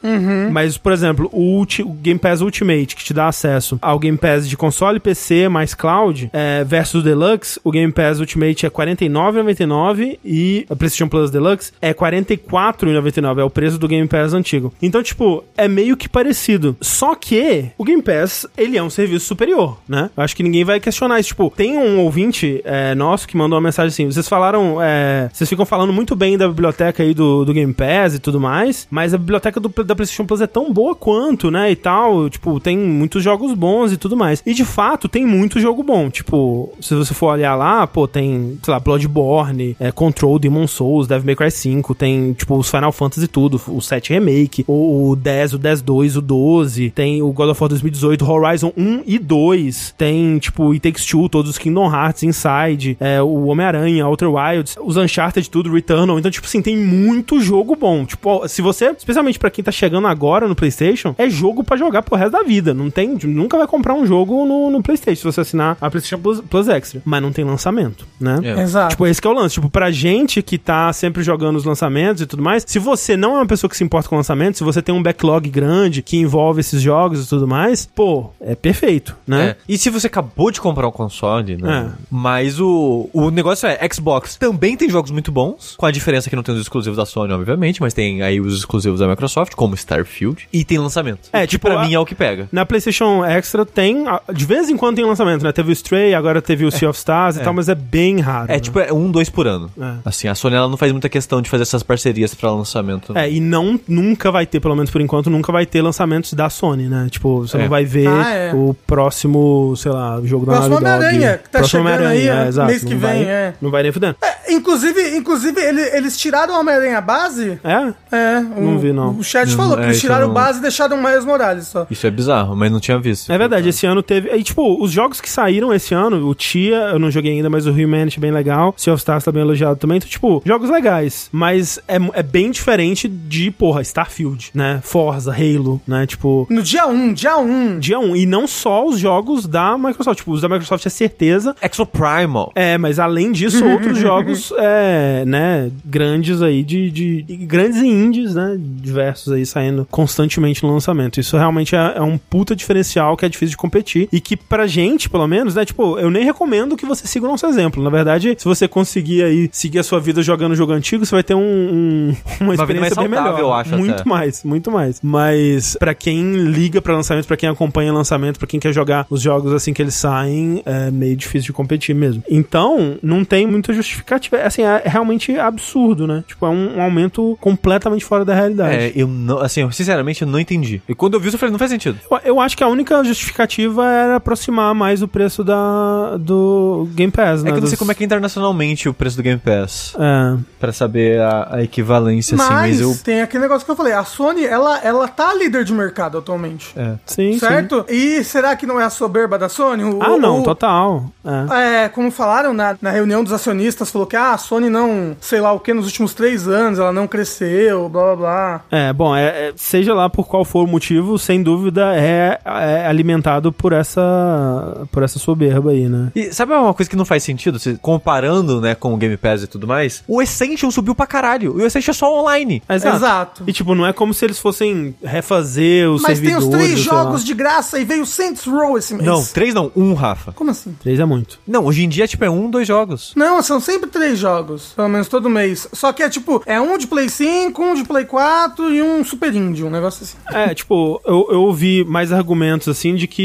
[0.52, 4.48] Mas, por exemplo, o, o Game Pass Ultimate, que te dá acesso ao Game Pass
[4.48, 10.66] de console, PC mais cloud, é, versus Deluxe, o Game Pass Ultimate é R$49,99 e
[10.70, 13.40] a PlayStation Plus Deluxe é R$44,99.
[13.40, 14.74] É o preço do Game Pass antigo.
[14.82, 16.76] Então, tipo, é meio que parecido.
[16.82, 20.10] Só que o Game Pass, ele é um serviço superior, né?
[20.16, 21.30] Eu acho que ninguém vai questionar isso.
[21.30, 25.50] Tipo, tem um ouvinte é, nosso que mandou uma mensagem assim: vocês falaram, é, vocês
[25.50, 29.14] ficam falando muito bem da biblioteca aí do, do Game Pass e tudo mais, mas
[29.14, 31.72] a biblioteca do, da PlayStation Plus é tão boa quanto, né?
[31.72, 32.30] E tal.
[32.30, 34.42] Tipo, tem muitos jogos bons e tudo mais.
[34.46, 36.10] E de fato, tem muito jogo bom.
[36.10, 41.08] Tipo, se você for olhar lá, pô, tem, sei lá, Bloodborne, é, Control, Demon Souls,
[41.08, 45.16] Devil May Cry 5, tem, tipo, os Final Fantasy tudo, o 7 Remake, o, o
[45.16, 49.20] 10, o 10 2, o 12, tem o God of War 2018, Horizon 1 e
[49.20, 54.30] 2, tem, tipo, It Takes Two, todos os Kingdom Hearts, Inside, é, o Homem-Aranha, Outer
[54.32, 58.06] Wilds, os Uncharted tudo, Returnal, então, tipo assim, tem muito jogo bom.
[58.06, 62.02] Tipo, se você, especialmente pra quem tá chegando agora no PlayStation, é jogo pra jogar
[62.04, 65.26] pro resto da vida, não tem, nunca vai comprar um jogo no, no PlayStation, se
[65.34, 68.40] você assinar a PlayStation Plus, Plus Extra, mas não tem lançamento, né?
[68.44, 68.62] É.
[68.62, 68.90] Exato.
[68.92, 69.56] Tipo, esse que é o lance.
[69.56, 73.34] Tipo, pra gente que tá sempre jogando os lançamentos e tudo mais, se você não
[73.36, 76.18] é uma pessoa que se importa com lançamentos, se você tem um backlog grande que
[76.18, 79.50] envolve esses jogos e tudo mais, pô, é perfeito, né?
[79.50, 79.56] É.
[79.68, 81.92] E se você acabou de comprar um console, né?
[81.94, 82.00] É.
[82.10, 86.36] Mas o, o negócio é, Xbox também tem jogos muito bons, com a diferença que
[86.36, 89.76] não tem os exclusivos da Sony, obviamente, mas tem aí os exclusivos da Microsoft, como
[89.76, 91.30] Starfield, e tem lançamento.
[91.32, 92.48] É, que tipo, pra a- mim é o que pega.
[92.52, 95.52] Na PlayStation Extra tem, de vez em quando tem lançamento, né?
[95.52, 98.50] Teve o Stray, agora teve o Sea of Stars e tal, mas é bem raro.
[98.52, 98.60] É né?
[98.60, 99.70] tipo, é um, dois por ano.
[99.80, 99.94] É.
[100.06, 103.18] Assim, a Sony ela não faz muita questão de fazer essas parcerias pra lançamento.
[103.18, 106.50] É, e não, nunca vai ter, pelo menos por enquanto, nunca vai ter lançamentos da
[106.50, 107.08] Sony, né?
[107.10, 107.62] Tipo, você É.
[107.62, 108.54] não vai ver Ah, é.
[108.54, 110.96] o próximo, sei lá, jogo da Próximo Naughty Dog.
[111.08, 112.68] Homem-Aranha, que tá Próximo chegando Homem-Aranha, aí, é, exato.
[112.68, 113.54] mês que Não vem, vai- é.
[113.62, 114.16] Não vai nem fudendo.
[114.22, 117.60] É, inclusive, inclusive ele- eles tiraram o Homem-Aranha base.
[117.64, 117.94] É?
[118.16, 119.12] É, Não o, vi, não.
[119.18, 121.68] O chat Não, falou que é, eles tiraram não- base e deixaram o Miles Morales
[121.68, 121.88] só.
[121.90, 123.32] Isso é bizarro, mas não tinha visto.
[123.32, 124.30] É verdade, esse ano teve.
[124.36, 127.68] E, tipo, os jogos que saíram esse ano, o Tia, eu não joguei ainda, mas
[127.68, 128.74] o Humanity é bem legal.
[128.78, 129.98] Sea of Stars tá bem elogiado também.
[129.98, 131.30] Então, tipo, jogos legais.
[131.32, 134.80] Mas é, é bem diferente de, porra, Starfield, né?
[134.84, 136.06] Forza, Halo, né?
[136.06, 136.48] Tipo.
[136.50, 137.80] No dia 1, dia 1.
[137.80, 138.16] Dia 1.
[138.16, 140.20] E não só os jogos da Microsoft.
[140.20, 141.56] Tipo, os da Microsoft é certeza.
[141.62, 142.52] Exoprimal.
[142.56, 147.88] É, mas além disso, outros jogos, é, né, grandes aí de, de, de- Grandes e
[147.88, 148.56] indies, né?
[148.60, 151.20] Diversos aí saindo constantemente no lançamento.
[151.20, 154.08] Isso realmente é, é um puta diferencial que é difícil de competir.
[154.12, 155.66] E que pra gente, pelo menos, né?
[155.66, 157.84] Tipo, eu nem recomendo que você siga o nosso exemplo.
[157.84, 161.24] Na verdade, se você conseguir aí seguir a sua vida jogando jogo antigo, você vai
[161.24, 163.40] ter um, um- uma experiência bem saudável, melhor.
[163.40, 164.10] eu acho, muito até.
[164.10, 165.00] mais, muito mais.
[165.02, 169.22] Mas pra quem liga pra lançamento, pra quem acompanha lançamento, pra quem quer jogar os
[169.22, 172.24] jogos assim que eles saem, é meio difícil de competir mesmo.
[172.30, 174.38] Então, não tem muita justificativa.
[174.44, 176.24] Assim, é realmente absurdo, né?
[176.28, 178.76] Tipo, é um, um aumento completamente fora da realidade.
[178.76, 180.82] É, eu não, assim, eu, sinceramente, eu não entendi.
[180.88, 182.00] E quando eu vi isso, eu falei, não faz sentido.
[182.10, 187.12] Eu, eu acho que a única justificativa era aproximar mais o preço da, do Game
[187.12, 187.52] Pass, É né?
[187.52, 189.94] que eu não sei Dos- como é que é internacionalmente o preço do Game Pass.
[189.98, 190.38] É.
[190.60, 192.96] Pra saber a, a equivalência, assim, Mas mas eu.
[193.04, 196.74] tem aquele negócio que eu falei, a Sony, ela, ela tá líder de mercado atualmente.
[196.76, 196.94] É.
[197.06, 197.40] Sim, sim.
[197.40, 197.86] certo?
[197.90, 199.84] E será que não é a soberba da Sony?
[199.84, 201.06] O- Ah, não, o- total.
[201.26, 201.86] É.
[201.86, 205.40] É, como falaram na, na reunião dos acionistas, falou que ah, a Sony não, sei
[205.42, 208.62] lá o que, nos últimos três anos, ela não cresceu, blá blá blá.
[208.72, 212.88] É, bom, é, é- seja lá por qual for o motivo, sem dúvida é, é
[213.30, 216.12] alimentado por essa por essa soberba aí, né?
[216.16, 217.60] E sabe uma coisa que não faz sentido?
[217.60, 221.60] Você, comparando, né, com o Game Pass e tudo mais, o Essential subiu pra caralho.
[221.60, 222.64] E o Essential é só online.
[222.70, 222.96] Exato.
[222.96, 223.44] Exato.
[223.48, 226.48] E tipo, não é como se eles fossem refazer os Mas tem servidores.
[226.48, 227.04] os três sei lá.
[227.04, 229.06] jogos de graça e veio Saints Row esse mês.
[229.06, 230.32] Não, três não, um, Rafa.
[230.32, 230.76] Como assim?
[230.82, 231.40] Três é muito.
[231.48, 233.14] Não, hoje em dia, tipo, é um, dois jogos.
[233.16, 235.68] Não, são sempre três jogos, pelo menos todo mês.
[235.74, 239.04] Só que é tipo, é um de Play 5, um de Play 4 e um
[239.04, 240.18] Super Indie, um negócio assim.
[240.32, 243.19] É, tipo, eu, eu ouvi mais argumentos assim de que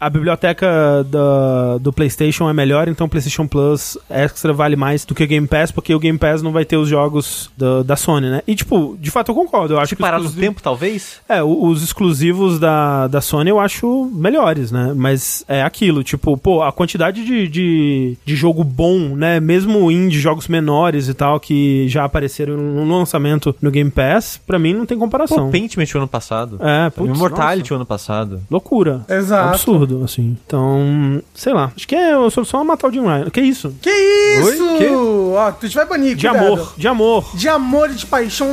[0.00, 5.14] a biblioteca da, do PlayStation é melhor, então o PlayStation Plus Extra vale mais do
[5.14, 7.96] que o Game Pass, porque o Game Pass não vai ter os jogos da, da
[7.96, 8.42] Sony, né?
[8.46, 9.74] E, tipo, de fato eu concordo.
[9.74, 10.02] Eu acho que.
[10.02, 11.20] Parar os no tempo, talvez?
[11.28, 14.92] É, o- os exclusivos da, da Sony eu acho melhores, né?
[14.94, 19.40] Mas é aquilo, tipo, pô, a quantidade de, de, de jogo bom, né?
[19.40, 24.58] Mesmo indie, jogos menores e tal, que já apareceram no lançamento no Game Pass, pra
[24.58, 25.50] mim não tem Pô, comparação.
[25.50, 26.58] Paintment o ano passado.
[26.60, 27.74] É, putz, Immortality nossa.
[27.74, 28.40] o ano passado.
[28.50, 29.03] Loucura.
[29.08, 29.48] Exato.
[29.50, 30.36] Absurdo, assim.
[30.46, 31.72] Então, sei lá.
[31.74, 33.30] Acho que é a solução é matar o Jim Ryan.
[33.30, 33.74] Que isso?
[33.80, 34.64] Que isso?
[34.72, 34.78] Oi?
[34.78, 34.88] Quê?
[34.90, 36.46] Ó, tu vai banir, De cuidado.
[36.46, 36.74] amor.
[36.76, 37.24] De amor.
[37.36, 38.48] De amor e de paixão.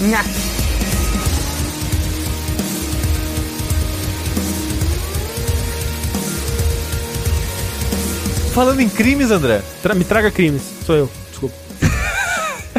[0.00, 0.22] Nha.
[8.54, 9.62] Falando em crimes, André.
[9.82, 10.62] Tra- me traga crimes.
[10.84, 11.10] Sou eu.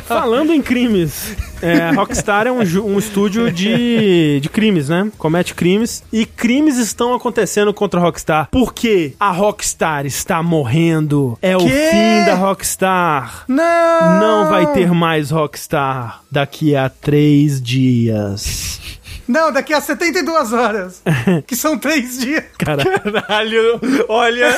[0.07, 5.11] Falando em crimes, é, a Rockstar é um, um estúdio de, de crimes, né?
[5.17, 6.03] Comete crimes.
[6.13, 8.47] E crimes estão acontecendo contra a Rockstar.
[8.51, 11.37] Porque a Rockstar está morrendo.
[11.41, 13.43] É o fim da Rockstar.
[13.47, 14.19] Não!
[14.19, 18.79] Não vai ter mais Rockstar daqui a três dias.
[19.27, 21.01] Não, daqui a 72 horas.
[21.45, 22.45] que são três dias.
[22.57, 24.57] Caralho, olha.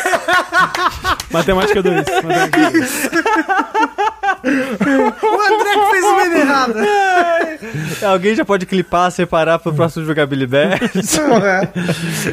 [1.31, 1.95] Matemática 2.
[2.05, 3.09] Matemática 2.
[4.43, 6.73] O André que fez o menino errado.
[8.05, 10.79] Alguém já pode clipar, separar pro próximo jogabilidade.
[10.79, 11.71] Porra.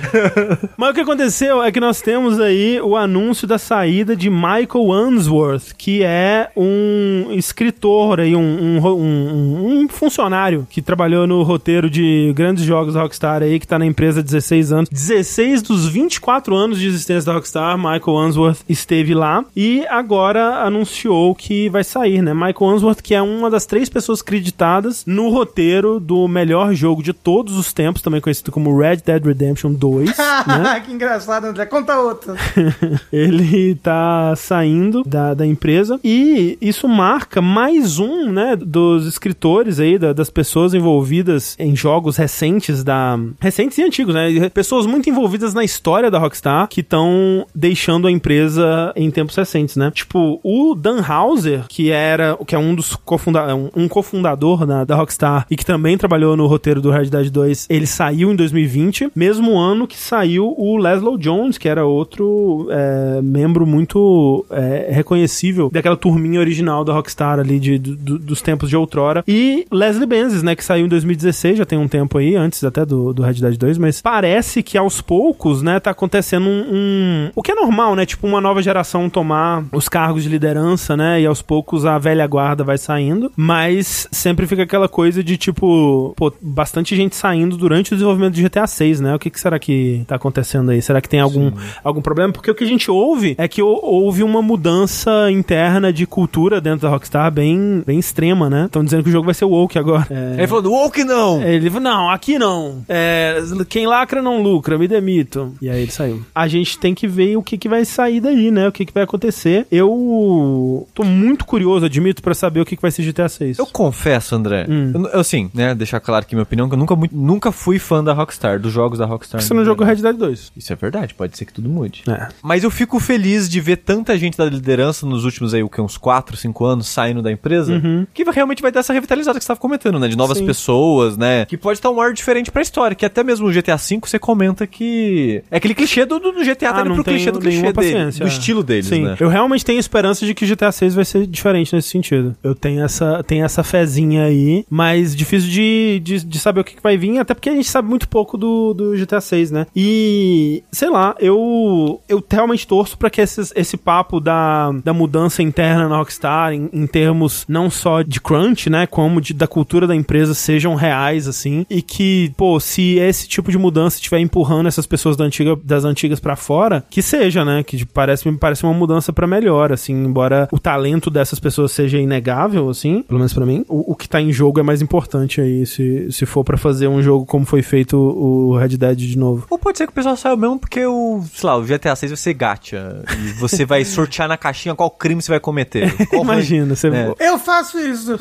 [0.77, 4.91] Mas o que aconteceu é que nós temos aí o anúncio da saída de Michael
[4.91, 11.89] Unsworth, que é um escritor aí, um, um, um- um funcionário que trabalhou no roteiro
[11.91, 14.89] de grandes jogos da Rockstar aí, que tá na empresa há 16 anos.
[14.91, 21.35] 16 dos 24 anos de existência da Rockstar, Michael Unsworth esteve lá e agora anunciou
[21.35, 22.33] que vai sair, né?
[22.35, 27.13] Michael Unsworth, que é uma das três pessoas creditadas no roteiro do melhor jogo de
[27.13, 30.11] todos os tempos, também conhecido como Red Dead Redemption 2,
[30.63, 30.81] né?
[30.85, 31.67] que engraçado, André.
[31.67, 32.35] Conta outra.
[33.13, 39.99] Ele tá saindo da, da empresa e isso marca mais um, né, dos escritores aí,
[39.99, 43.19] da- das pessoas envolvidas em jogos recentes da...
[43.41, 44.49] recentes e antigos, né?
[44.51, 49.77] Pessoas muito envolvidas na história da Rockstar que estão deixando a empresa em tempos recentes,
[49.77, 49.91] né?
[49.95, 54.83] Tipo, o Dan Houser, que era, que é um dos cofunda um, um cofundador da,
[54.83, 58.35] da Rockstar e que também trabalhou no roteiro do Red Dead 2, ele saiu em
[58.37, 64.89] 2020, mesmo ano que saiu o Leslie Jones, que era outro é, membro muito é,
[64.91, 69.23] reconhecível daquela turminha original da Rockstar ali de, do- dos tempos de outrora.
[69.29, 72.87] E Leslie Benzies, né, que saiu em 2016, já tem um tempo aí, antes até
[72.87, 77.31] do, do Red Dead 2, mas parece que aos poucos, né, tá acontecendo um, um-
[77.35, 78.07] O que é normal, né?
[78.07, 81.21] Tipo, uma nova geração tomar os cargos de liderança, né?
[81.21, 86.15] E aos poucos a velha guarda vai saindo, mas sempre fica aquela coisa de tipo,
[86.17, 89.15] pô, bastante gente saindo durante o desenvolvimento de GTA 6, né?
[89.15, 90.81] O que, que será que tá acontecendo aí?
[90.83, 91.51] Será que tem algum,
[91.83, 92.33] algum problema?
[92.33, 96.61] Porque o que a gente ouve é que hou- houve uma mudança interna de cultura
[96.61, 98.67] dentro da Rockstar bem, bem extrema, né?
[98.67, 100.07] Estão dizendo que o jogo vai ser woke agora.
[100.11, 100.35] É...
[100.39, 101.43] Ele falou, woke não!
[101.43, 102.85] Ele falou, não, aqui não.
[102.89, 105.55] É, quem lacra não lucra, me demito.
[105.61, 106.23] E aí ele saiu.
[106.35, 108.69] A gente tem que ver o que, que vai sair daí, né?
[108.69, 109.67] O que, que vai acontecer.
[109.71, 113.59] Eu tô muito curioso, admito, pra saber o que, que vai ser GTA 6.
[113.59, 114.67] Eu confesso, André.
[114.69, 114.93] Hum.
[115.13, 118.13] Eu, assim, né, deixar claro aqui minha opinião, que eu nunca, nunca fui fã da
[118.13, 119.41] Rockstar, dos jogos da Rockstar.
[119.41, 120.53] Você não jogou Red Dead 2.
[120.57, 122.03] Isso é verdade, pode ser que tudo mude.
[122.09, 122.29] É.
[122.43, 125.81] Mas eu fico feliz de ver tanta gente da liderança nos últimos aí, o que,
[125.81, 127.81] uns 4, 5 anos saindo da empresa,
[128.13, 130.09] que realmente vai dar essa revitalizada que você estava comentando, né?
[130.09, 130.47] De novas Sim.
[130.47, 131.45] pessoas, né?
[131.47, 134.19] Que pode estar um ar diferente pra história, que até mesmo o GTA V você
[134.19, 135.43] comenta que...
[135.51, 138.11] É aquele clichê do, do GTA, tá Ah, indo não pro clichê do clichê dele,
[138.13, 138.27] do é.
[138.27, 139.17] estilo deles, Sim, né?
[139.19, 142.35] eu realmente tenho esperança de que o GTA 6 vai ser diferente nesse sentido.
[142.43, 146.77] Eu tenho essa, tenho essa fezinha aí, mas difícil de, de, de saber o que,
[146.77, 149.67] que vai vir, até porque a gente sabe muito pouco do, do GTA 6, né?
[149.75, 155.43] E, sei lá, eu, eu realmente torço pra que esses, esse papo da, da mudança
[155.43, 159.87] interna na Rockstar, em, em termos não só de crunch, né, como de, da cultura
[159.87, 164.67] da empresa sejam reais, assim, e que, pô, se esse tipo de mudança estiver empurrando
[164.67, 168.65] essas pessoas da antiga, das antigas pra fora, que seja, né, que parece, me parece
[168.65, 173.33] uma mudança pra melhor, assim, embora o talento dessas pessoas seja inegável, assim, pelo menos
[173.33, 176.45] pra mim, o, o que tá em jogo é mais importante aí, se, se for
[176.45, 179.47] pra fazer um jogo como foi feito o Red Dead de novo.
[179.51, 182.13] Ou pode ser que o pessoal saiu mesmo porque o, sei lá, o GTA 6
[182.13, 183.03] vai ser gacha.
[183.19, 185.93] E você vai sortear na caixinha qual crime você vai cometer.
[186.13, 187.15] Imagina, você É.
[187.19, 188.17] Eu faço isso.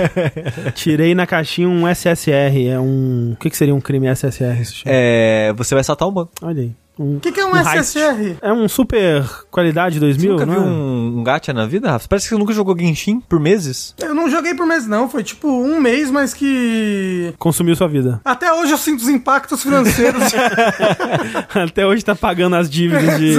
[0.74, 3.32] tirei na caixinha um SSR, é um...
[3.32, 4.84] O que, que seria um crime SSR?
[4.84, 6.32] É, você vai saltar um banco.
[6.42, 6.85] Olha aí.
[6.98, 7.54] O que, que é um.
[7.56, 8.36] SSR?
[8.40, 10.66] É um super qualidade Você 2000, nunca não viu é?
[10.66, 12.08] um, um gacha na vida, Rafa?
[12.08, 13.94] Parece que você nunca jogou Genshin por meses.
[13.98, 15.08] Eu não joguei por mês, não.
[15.08, 17.34] Foi tipo um mês, mas que.
[17.38, 18.20] Consumiu sua vida.
[18.24, 20.22] Até hoje eu sinto os impactos financeiros
[21.54, 23.34] Até hoje tá pagando as dívidas de.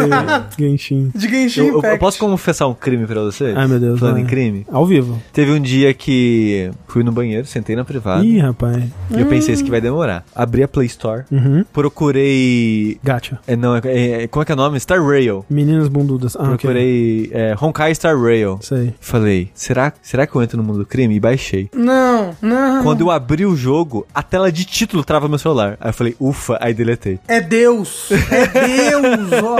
[0.58, 1.12] Genshin.
[1.14, 3.54] de Genshin Eu, eu- posso confessar um crime pra você?
[3.56, 4.00] Ai, meu Deus.
[4.00, 4.66] Falando em crime.
[4.72, 5.22] Ao vivo.
[5.34, 8.24] Teve um dia que fui no banheiro, sentei na privada.
[8.24, 8.84] Ih, rapaz.
[9.12, 10.24] E eu pensei, isso que vai demorar.
[10.36, 11.24] Abri a Play Store.
[11.32, 11.64] Uhum.
[11.74, 13.00] Procurei.
[13.04, 13.40] Gacha.
[13.48, 13.82] É, não, é,
[14.24, 14.80] é- como é que é o nome?
[14.80, 15.46] Star Rail.
[15.50, 16.36] Meninas bundudas.
[16.36, 16.50] Ah, ok.
[16.58, 18.60] Procurei é, Honkai Star Rail.
[18.62, 18.94] Sei.
[19.00, 21.16] Falei, será, será que eu entro no mundo do crime?
[21.16, 21.70] E baixei.
[21.74, 22.84] Não, não.
[22.84, 25.78] Quando eu abri o jogo, a tela de título trava meu celular.
[25.80, 27.20] Aí eu falei, ufa, aí deletei.
[27.28, 28.10] É Deus.
[28.12, 29.58] É Deus, ó.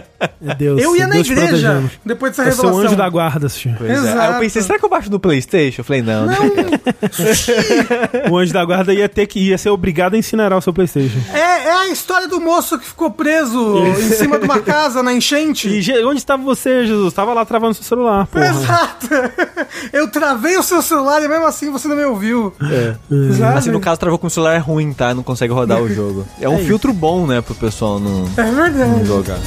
[0.46, 0.82] É Deus.
[0.82, 1.90] Eu ia na Deus te igreja protegendo.
[2.04, 2.86] depois dessa É seu revelação.
[2.88, 3.74] anjo da guarda, Sushi.
[3.78, 3.94] Pois é.
[3.94, 4.38] Aí eu Exato.
[4.40, 5.80] pensei, será que eu baixo no Playstation?
[5.80, 6.26] Eu falei, não.
[6.26, 6.34] Não,
[8.30, 11.18] O anjo da guarda ia ter que ia ser obrigado a incinerar o seu Playstation.
[11.32, 15.12] é, é a história do moço que ficou preso em cima de uma casa na
[15.12, 15.68] enchente.
[15.68, 17.12] E onde estava você, Jesus?
[17.14, 18.46] Tava lá travando seu celular, porra.
[18.46, 19.08] Exato.
[19.92, 22.52] Eu travei o seu celular e mesmo assim você não me ouviu.
[22.62, 22.94] É.
[23.38, 23.58] Sabe?
[23.58, 25.14] Assim, no caso, travou com o celular ruim, tá?
[25.14, 26.26] Não consegue rodar o jogo.
[26.40, 29.04] É um É filtro bom, né, pro pessoal não, É não verdade.
[29.06, 29.38] jogar.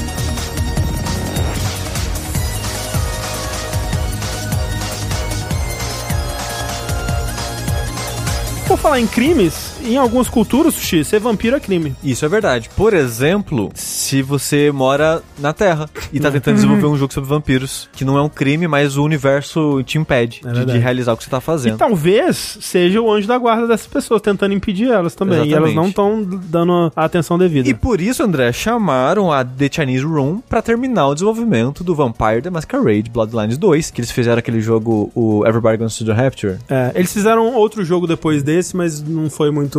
[8.67, 11.95] Por falar em crimes, em algumas culturas, Sushi, ser vampiro é crime.
[12.03, 12.69] Isso é verdade.
[12.75, 17.89] Por exemplo, se você mora na Terra e tá tentando desenvolver um jogo sobre vampiros,
[17.93, 21.17] que não é um crime, mas o universo te impede É de, de realizar o
[21.17, 21.77] que você tá E fazendo.
[21.77, 25.37] talvez seja o anjo da guarda dessas pessoas, tentando impedir elas também.
[25.37, 25.75] E elas Exatamente.
[25.75, 27.67] não estão dando a atenção devida.
[27.69, 32.41] E por isso, André, chamaram a The Chinese Room pra terminar o desenvolvimento do Vampire
[32.41, 36.57] the Masquerade Bloodlines 2, que eles fizeram aquele jogo, o Everybody Goes to the Rapture.
[36.69, 39.72] É, eles fizeram outro jogo depois desse, mas não foi muito.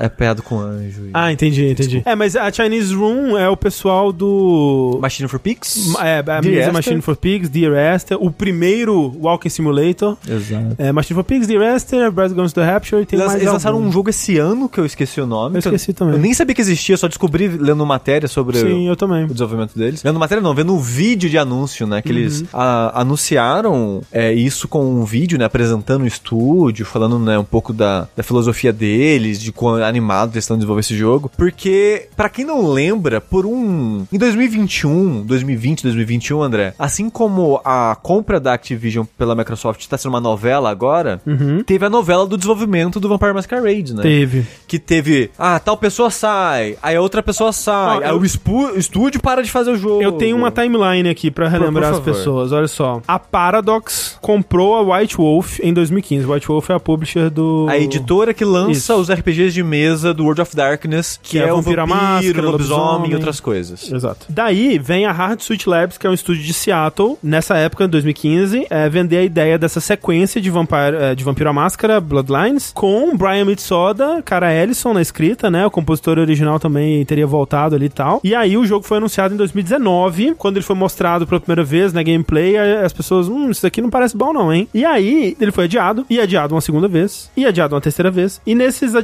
[0.00, 1.02] É, é peado com anjo.
[1.06, 2.02] e- Ah, entendi, entendi.
[2.04, 4.98] É, mas a Chinese Room é o pessoal do.
[5.00, 5.94] Machine for Pigs?
[6.00, 6.72] É, a mesma?
[6.74, 10.16] Machine for Pigs, Dear Esther, o primeiro Walking Simulator.
[10.28, 10.74] Exato.
[10.78, 13.40] É, Machine for Pigs, Dear Esther, Brad Guns to the Rapture e tem Eles, mais
[13.40, 15.56] eles lançaram um jogo esse ano que eu esqueci o nome.
[15.56, 16.14] Eu esqueci também.
[16.14, 19.24] Eu nem sabia que existia, só descobri lendo matéria sobre Sim, eu também.
[19.24, 20.02] o desenvolvimento deles.
[20.02, 22.00] Lendo matéria não, vendo um vídeo de anúncio, né?
[22.02, 22.46] Que eles Uhum.
[22.52, 25.44] a- anunciaram é, isso com um vídeo, né?
[25.44, 30.44] Apresentando o estúdio, falando né, um pouco da, da filosofia deles, de quão animados eles
[30.44, 31.30] estão desenvolvendo esse jogo.
[31.36, 34.06] Porque, pra quem não lembra, por um...
[34.12, 40.12] Em 2021, 2020, 2021, André, assim como a compra da Activision pela Microsoft tá sendo
[40.14, 41.62] uma novela agora, Uhum.
[41.64, 44.02] teve a novela do desenvolvimento do Vampire Masquerade, né?
[44.02, 44.46] Teve.
[44.66, 48.78] que teve, ah, tal pessoa sai, aí a outra pessoa sai, Ó, aí eu- o
[48.78, 50.02] estúdio para de fazer o jogo.
[50.02, 52.14] Eu tenho uma timeline aqui pra relembrar por as favor.
[52.14, 52.52] pessoas.
[52.52, 53.00] Olha só.
[53.06, 56.26] A Paradox comprou a White Wolf em 2015.
[56.26, 57.66] White Wolf é a publisher do.
[57.68, 58.94] A editora que lança Isso.
[58.94, 62.42] os RPGs de mesa do World of Darkness, que, Que é é, o Vampiro Máscara,
[62.42, 63.10] lobisomem lobisomem.
[63.10, 63.90] e outras coisas.
[63.90, 64.26] Exato.
[64.28, 67.88] Daí vem a Hard Suit Labs, que é um estúdio de Seattle, nessa época, em
[67.88, 72.70] 2015, é, vender a ideia dessa sequência de, Vampire, é, de Vampiro à Máscara, Bloodlines,
[72.74, 75.66] com Brian Mitsoda, cara Ellison na escrita, né?
[75.66, 78.20] O compositor original também teria voltado ali e tal.
[78.22, 81.92] E aí o jogo foi anunciado em 2019, quando ele foi mostrado pela primeira vez
[81.92, 84.68] na gameplay, as pessoas, hum, isso daqui não parece bom não, hein?
[84.74, 88.40] E aí ele foi adiado, e adiado uma segunda vez, e adiado uma terceira vez.
[88.46, 88.94] E nesses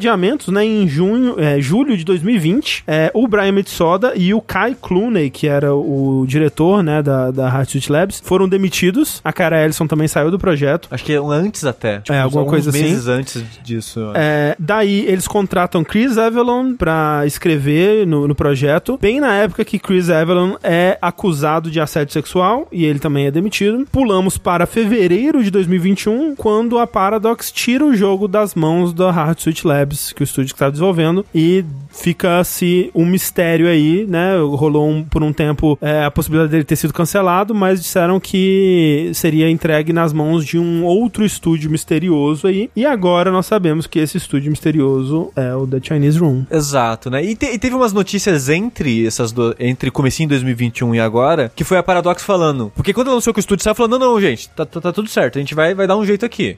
[0.50, 5.30] né, em junho, é, julho de 2020, é, o Brian Mitsoda e o Kai Clooney,
[5.30, 9.20] que era o diretor, né, da, da Hard Suit Labs, foram demitidos.
[9.24, 10.88] A Cara Ellison também saiu do projeto.
[10.90, 11.98] Acho que é antes até.
[12.00, 12.82] Tipo, É, alguma coisa assim.
[12.82, 14.00] meses antes disso.
[14.14, 19.78] É, daí eles contratam Chris Avalon pra escrever no, no projeto, bem na época que
[19.78, 23.86] Chris Avalon é acusado de assédio sexual e ele também é demitido.
[23.90, 29.38] Pulamos para fevereiro de 2021, quando a Paradox tira o jogo das mãos da Hard
[29.38, 34.36] Suit Labs, que o estúdio que está desenvolvendo, e fica-se um mistério aí, né?
[34.38, 39.10] Rolou um- por um tempo é, a possibilidade dele ter sido cancelado, mas disseram que
[39.14, 42.70] seria entregue nas mãos de um outro estúdio misterioso aí.
[42.74, 46.44] E agora nós sabemos que esse estúdio misterioso é o The Chinese Room.
[46.50, 47.24] Exato, né?
[47.24, 51.50] E, te- e teve umas notícias entre essas do, entre comecinho de 2021 e agora,
[51.54, 52.72] que foi a Paradox falando.
[52.74, 55.08] Porque quando lançou que o estúdio saiu falando, não, não, gente, tá, tá- tá tudo
[55.08, 56.56] certo, a gente vai, vai dar um jeito aqui.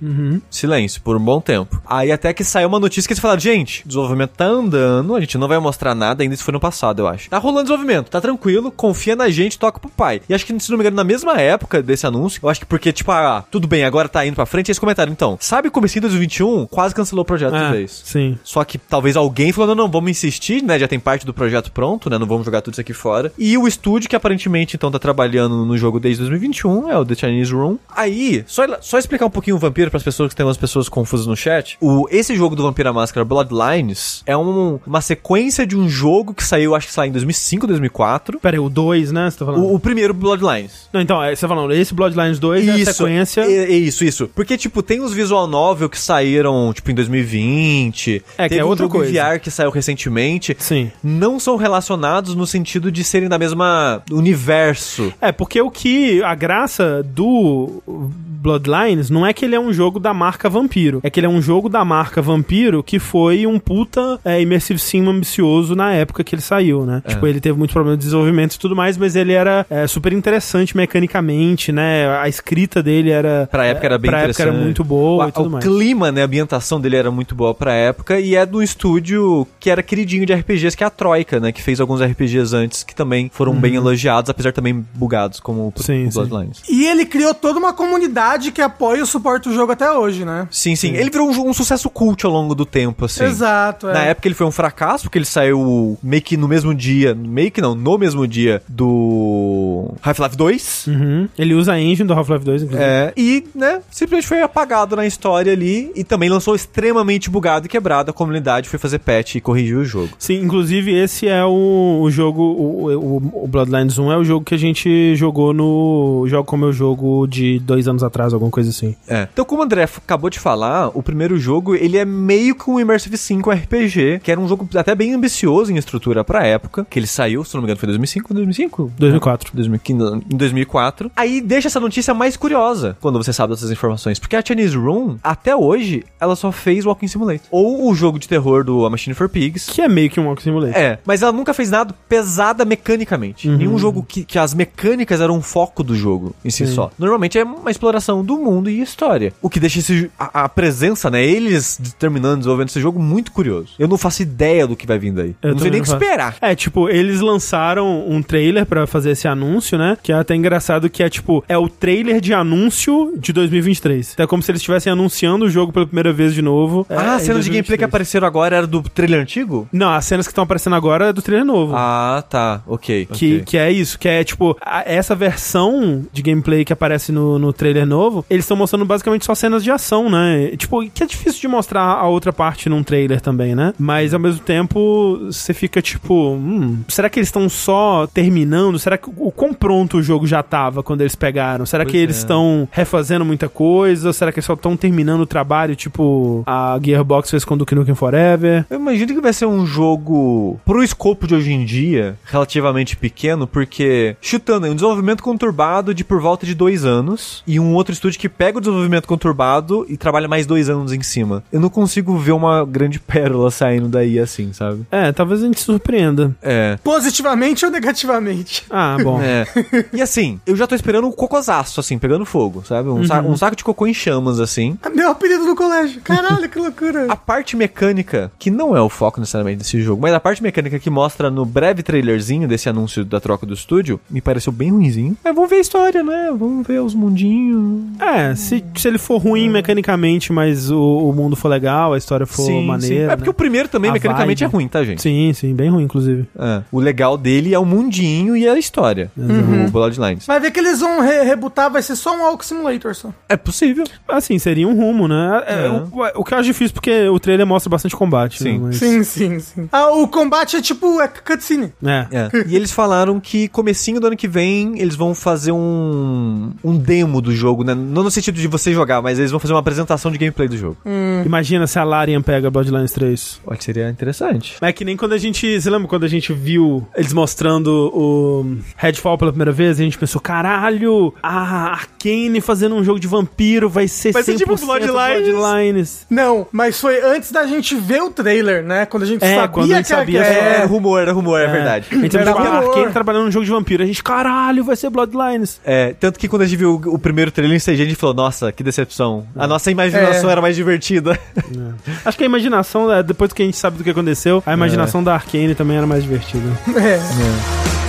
[0.50, 1.80] Silêncio, por um bom tempo.
[1.86, 5.20] Aí até que saiu uma notícia que eles falaram, gente, o desenvolvimento tá andando, a
[5.20, 7.28] gente não vai mostrar nada, ainda isso foi no passado, eu acho.
[7.30, 10.20] Tá rolando desenvolvimento, tá tranquilo, confia na gente, toca pro pai.
[10.28, 12.66] E acho que, se não me engano, na mesma época desse anúncio, eu acho que
[12.66, 16.02] porque, tipo, ah, tudo bem, agora tá indo pra frente, eles comentaram, então, sabe comecinho
[16.02, 18.02] de 2021, quase cancelou o projeto de Ah, vez.
[18.04, 18.38] sim.
[18.44, 20.78] Só que talvez alguém falou, não, não, vamos insistir, né?
[20.78, 22.16] Já tem parte do projeto pronto, né?
[22.18, 23.32] Não vamos jogar tudo isso aqui fora.
[23.36, 27.14] E o estúdio que aparentemente então tá trabalhando no jogo desde 2021 é o The
[27.16, 27.78] Chinese Room.
[27.94, 30.88] Aí, só, só explicar um pouquinho o Vampiro para as pessoas que tem umas pessoas
[30.88, 31.76] confusas no chat.
[31.80, 35.88] O, esse jogo do Vampiro à Máscara máscara Bloodlines é um- uma sequência de um
[35.88, 38.38] jogo que saiu, acho que saiu em 2005, 2004.
[38.40, 39.30] Pera aí, o 2, né?
[39.30, 39.64] Você tá falando?
[39.64, 40.88] O, o primeiro Bloodlines.
[40.92, 43.42] Não, então, é, você tá falando, esse Bloodlines 2 é a sequência.
[43.42, 44.28] é- é isso, isso.
[44.34, 48.22] Porque, tipo, tem os visual novel que saíram, tipo, em 2020.
[48.38, 49.12] É, que é um outra jogo coisa.
[49.12, 50.56] VR que saiu recentemente.
[50.58, 50.90] Sim.
[51.04, 55.12] Não são relacionados no sentido de serem da mesma universo.
[55.20, 56.22] É, porque o que.
[56.22, 61.00] A graça do Bloodlines não é que ele é um jogo da marca Vampiro.
[61.02, 64.78] É que ele é um jogo da marca Vampiro que foi um puta é, Immersive
[64.78, 67.02] Sim ambicioso na época que ele saiu, né?
[67.06, 70.12] Tipo, ele teve muito problema de desenvolvimento e tudo mais, mas ele era é, super
[70.12, 72.08] interessante mecanicamente, né?
[72.18, 73.48] A escrita dele era.
[73.50, 74.54] Pra época era bem pra época interessante.
[74.54, 75.64] era muito boa o, e tudo o mais.
[75.64, 79.68] clima, né, a ambientação dele era muito boa pra época e é do estúdio que
[79.68, 82.94] era queridinho de RPGs, que é a Troika, né, que fez alguns RPGs antes que
[82.94, 85.72] também foram bem elogiados, apesar de também bugados como o, Uhum.
[85.76, 86.18] Sim, o sim.
[86.18, 86.62] Bloodlines.
[86.68, 90.46] E ele criou toda uma comunidade que apoia e suporta o jogo até hoje, né?
[90.50, 93.24] Sim, sim, Ele virou um, um sucesso cult ao longo do tempo, assim.
[93.24, 93.92] Exato, é.
[93.92, 97.50] Na época ele foi um fracasso, porque ele saiu meio que no mesmo dia, meio
[97.50, 100.86] que não, no mesmo dia do Half-Life 2.
[100.88, 101.28] Uhum.
[101.38, 102.84] Ele usa a engine do Half-Life 2, inclusive.
[102.84, 107.68] É, e, né, simplesmente foi apagado na história ali e também lançou extremamente bugado e
[107.68, 108.10] quebrado.
[108.10, 110.10] A comunidade foi fazer patch e corrigiu o jogo.
[110.18, 114.44] Sim, inclusive esse é o, o jogo, o, o, o Bloodlines 1 é o jogo
[114.44, 118.70] que a gente jogou no Jogo Como Eu Jogo de dois anos atrás, alguma coisa
[118.70, 118.96] assim.
[119.08, 119.28] É.
[119.32, 122.78] Então, como o André acabou de falar, o primeiro jogo, ele é meio que um
[122.82, 126.98] Immersive 5 RPG, que era um jogo até bem ambicioso em estrutura pra época, que
[126.98, 128.92] ele saiu, se não me engano, foi 2005, 2005?
[128.98, 129.50] 2004.
[129.54, 131.10] 2015, em 2004.
[131.16, 134.18] Aí deixa essa notícia mais curiosa quando você sabe dessas informações.
[134.18, 137.46] Porque a Chinese Room, até hoje, ela só fez Walking Simulator.
[137.50, 139.66] Ou o jogo de terror do A Machine for Pigs.
[139.66, 140.76] Que é meio que um Walk Simulator.
[140.76, 143.48] É, mas ela nunca fez nada pesada mecanicamente.
[143.48, 146.74] Nenhum jogo que, que as mecânicas eram um foco do jogo em si Sim.
[146.74, 146.90] só.
[146.98, 149.32] Normalmente é uma exploração do mundo e história.
[149.40, 151.24] O que deixa esse, a, a presença, né?
[151.24, 153.70] Eles determinando, desenvolvendo esse jogo muito curioso.
[153.78, 155.34] Eu não faço ideia do que vai vir daí.
[155.42, 156.36] Eu não sei nem o que esperar.
[156.40, 159.96] É, tipo, eles lançaram um trailer pra fazer esse anúncio, né?
[160.02, 164.12] Que é até engraçado que é, tipo, é o trailer de anúncio de 2023.
[164.14, 166.86] Então é como se eles estivessem anunciando o jogo pela primeira vez de novo.
[166.88, 167.88] ah, é, a em cena de gameplay que 2023.
[167.88, 169.68] apareceram agora era do trailer antigo?
[169.72, 171.74] Não, as cenas que estão aparecendo agora é do trailer novo.
[171.76, 172.62] Ah, tá.
[172.66, 173.06] Ok.
[173.06, 173.42] Que, ok.
[173.44, 177.52] que é isso, que é tipo, a- essa versão de gameplay que aparece no, no
[177.52, 180.48] trailer novo, eles estão mostrando basicamente só cenas de ação, né?
[180.56, 183.72] Tipo, que é difícil de mostrar a outra parte num trailer também, né?
[183.78, 188.78] Mas ao mesmo tempo, você fica tipo, hum, será que eles estão só terminando?
[188.78, 191.66] Será que o quão pronto o jogo já tava quando eles pegaram?
[191.66, 192.18] Será que Pois eles é.
[192.18, 194.12] estão refazendo muita coisa?
[194.12, 197.94] Será que eles só estão terminando o trabalho, tipo a Gearbox fez com Duke Nukem
[197.94, 198.64] Forever?
[198.70, 203.46] Eu imagino que vai ser um jogo pro escopo de hoje em dia, relativamente pequeno,
[203.46, 207.92] porque, chutando, é um desenvolvimento conturbado de por volta de dois anos, e um outro
[207.92, 211.42] estúdio que pega o desenvolvimento conturbado e trabalha mais dois anos em cima.
[211.52, 214.82] Eu não consigo ver uma grande pérola saindo daí assim, sabe?
[214.90, 216.34] É, talvez a gente se surpreenda.
[216.42, 216.78] É.
[216.82, 218.64] Positivamente ou negativamente?
[218.70, 219.20] Ah, bom.
[219.22, 219.46] É.
[219.92, 222.88] E assim, eu já tô esperando um cocosaço, assim, pegando fogo, sabe?
[222.88, 224.78] Um, sa- um saco de cocô em chamas, assim.
[224.94, 226.00] Meu apelido no colégio.
[226.02, 227.06] Caralho, que loucura.
[227.08, 230.78] A parte mecânica, que não é o foco necessariamente desse jogo, mas a parte mecânica
[230.78, 235.16] que mostra no breve trailerzinho desse anúncio da troca do estúdio, me pareceu bem ruinzinho.
[235.22, 236.28] Mas vamos ver a história, né?
[236.36, 237.82] Vamos ver os mundinhos.
[238.00, 242.26] É, se, se ele for ruim mecanicamente, mas o, o mundo for legal, a história
[242.26, 243.12] for maneira.
[243.12, 243.30] É porque né?
[243.30, 244.50] o primeiro também A mecanicamente vibe.
[244.52, 245.00] é ruim, tá, gente?
[245.02, 246.26] Sim, sim, bem ruim, inclusive.
[246.38, 246.62] É.
[246.72, 249.10] O legal dele é o mundinho e a história.
[249.16, 250.26] O Bloodlines.
[250.26, 253.10] Vai ver que eles vão re rebutar, vai ser só um Walk Simulator só.
[253.28, 253.84] É possível.
[254.08, 255.42] Assim, seria um rumo, né?
[255.46, 255.68] É, É.
[255.70, 258.42] O, o que eu acho difícil porque o trailer mostra bastante combate.
[258.42, 258.54] Sim.
[258.54, 258.58] Né?
[258.66, 259.68] Mas- Sim, sim, sim.
[259.70, 261.72] Ah, o combate é tipo é cutscene.
[261.84, 262.06] É.
[262.10, 262.30] É.
[262.48, 267.20] e eles falaram que comecinho do ano que vem eles vão fazer um, um demo
[267.20, 267.74] do jogo, né?
[267.74, 270.56] Não no sentido de você jogar, mas eles vão fazer uma apresentação de gameplay do
[270.56, 270.76] jogo.
[271.24, 273.40] Imagina se a Larian pega Bloodlines 3.
[273.46, 274.56] Olha, seria interessante.
[274.60, 275.60] É que nem quando a gente.
[275.60, 279.78] Você lembra quando a gente viu eles mostrando o Redfall pela primeira vez?
[279.78, 284.22] E a gente pensou, caralho, a Arkane fazendo um jogo de vampiro vai ser Vai
[284.22, 285.28] ser 100% tipo Bloodlines.
[285.28, 286.06] Bloodlines.
[286.10, 288.86] Não, mas foi antes da gente ver o trailer, né?
[288.86, 291.12] Quando a gente É, sabia quando a gente que sabia era- É, é, rumor, era
[291.12, 291.86] rumor, é, verdade.
[291.90, 292.58] A gente Era viu a.
[292.58, 293.82] Arkane trabalhando num jogo de vampiro.
[293.82, 295.60] A gente, caralho, vai ser Bloodlines.
[295.64, 297.94] É, tanto que quando a gente viu o, o primeiro trailer em CG, a gente
[297.96, 299.26] falou, nossa, que decepção.
[299.36, 300.32] A nossa imaginação É.
[300.32, 301.18] era mais divertida.
[302.12, 305.02] Acho que a imaginação, é, depois que a gente sabe do que aconteceu, a imaginação
[305.02, 306.46] da Arkane também era mais divertida.
[306.76, 306.98] é.
[306.98, 307.81] É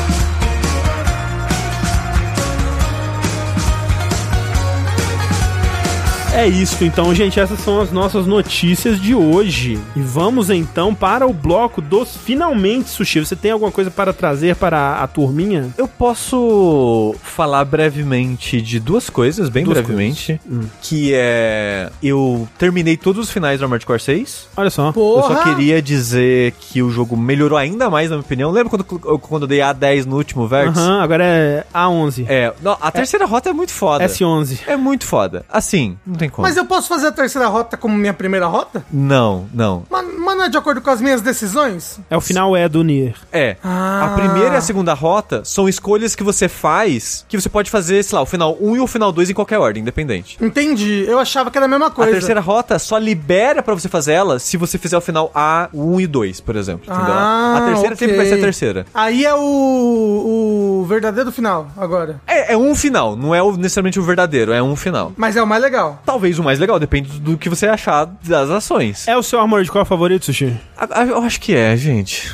[6.47, 7.39] isso, então, gente.
[7.39, 9.79] Essas são as nossas notícias de hoje.
[9.95, 13.19] E vamos então para o bloco dos finalmente, Sushi.
[13.19, 15.69] Você tem alguma coisa para trazer para a turminha?
[15.77, 20.39] Eu posso falar brevemente de duas coisas, bem Duas brevemente.
[20.49, 20.61] Hum.
[20.81, 21.89] Que é.
[22.01, 24.47] Eu terminei todos os finais do Armored Core 6.
[24.57, 24.87] Olha só.
[24.87, 25.35] Eu Porra!
[25.35, 28.51] só queria dizer que o jogo melhorou ainda mais, na minha opinião.
[28.51, 30.77] Lembra quando, eu- quando eu dei A10 no último Vertex?
[30.77, 32.25] Aham, agora é A11.
[32.27, 34.03] É, não, a terceira rota é muito foda.
[34.05, 34.59] S11.
[34.67, 35.45] É muito foda.
[35.49, 36.47] Assim, não tem como.
[36.47, 38.83] Mas eu posso fazer a terceira rota como minha primeira rota?
[38.91, 39.83] Não, não.
[39.89, 41.99] Mas, mas não é de acordo com as minhas decisões?
[42.09, 43.15] É o final é do Nier.
[43.31, 43.57] É.
[43.63, 44.05] Ah.
[44.05, 48.03] A primeira e a segunda rota são escolhas que você faz que você pode fazer,
[48.03, 50.37] sei lá, o final 1 e o final 2 em qualquer ordem, independente.
[50.41, 51.05] Entendi.
[51.07, 52.11] Eu achava que era a mesma A coisa.
[52.11, 56.01] terceira rota só libera pra você fazer ela se você fizer o final A, 1
[56.01, 56.91] e 2, por exemplo.
[56.91, 57.13] Entendeu?
[57.13, 58.85] Ah, a terceira sempre vai ser a terceira.
[58.93, 62.19] Aí é o, o verdadeiro final, agora.
[62.27, 65.11] É, é um final, não é o- necessariamente o verdadeiro, é um final.
[65.17, 66.01] Mas é o mais legal.
[66.13, 69.07] Talvez o mais legal, depende do que você achar das ações.
[69.07, 70.55] É o seu Armored Core favorito, Sushi?
[70.77, 72.31] A- a- Eu acho que é, gente.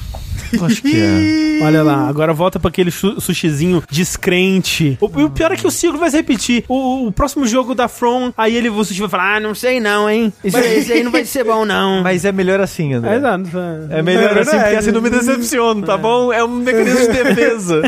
[0.61, 1.63] Acho que é.
[1.63, 4.97] Olha lá, agora volta pra aquele su- sushizinho descrente.
[5.01, 6.63] O, o pior é que o ciclo vai se repetir.
[6.67, 9.79] O, o próximo jogo da From, aí ele o sushi vai falar: Ah, não sei
[9.79, 10.31] não, hein?
[10.43, 12.01] Isso, esse aí não vai ser bom, não.
[12.03, 13.13] Mas é melhor assim, André.
[13.13, 13.49] É, exato.
[13.89, 16.31] É melhor É assim, porque assim não me decepciono, tá bom?
[16.31, 17.81] É um mecanismo de defesa.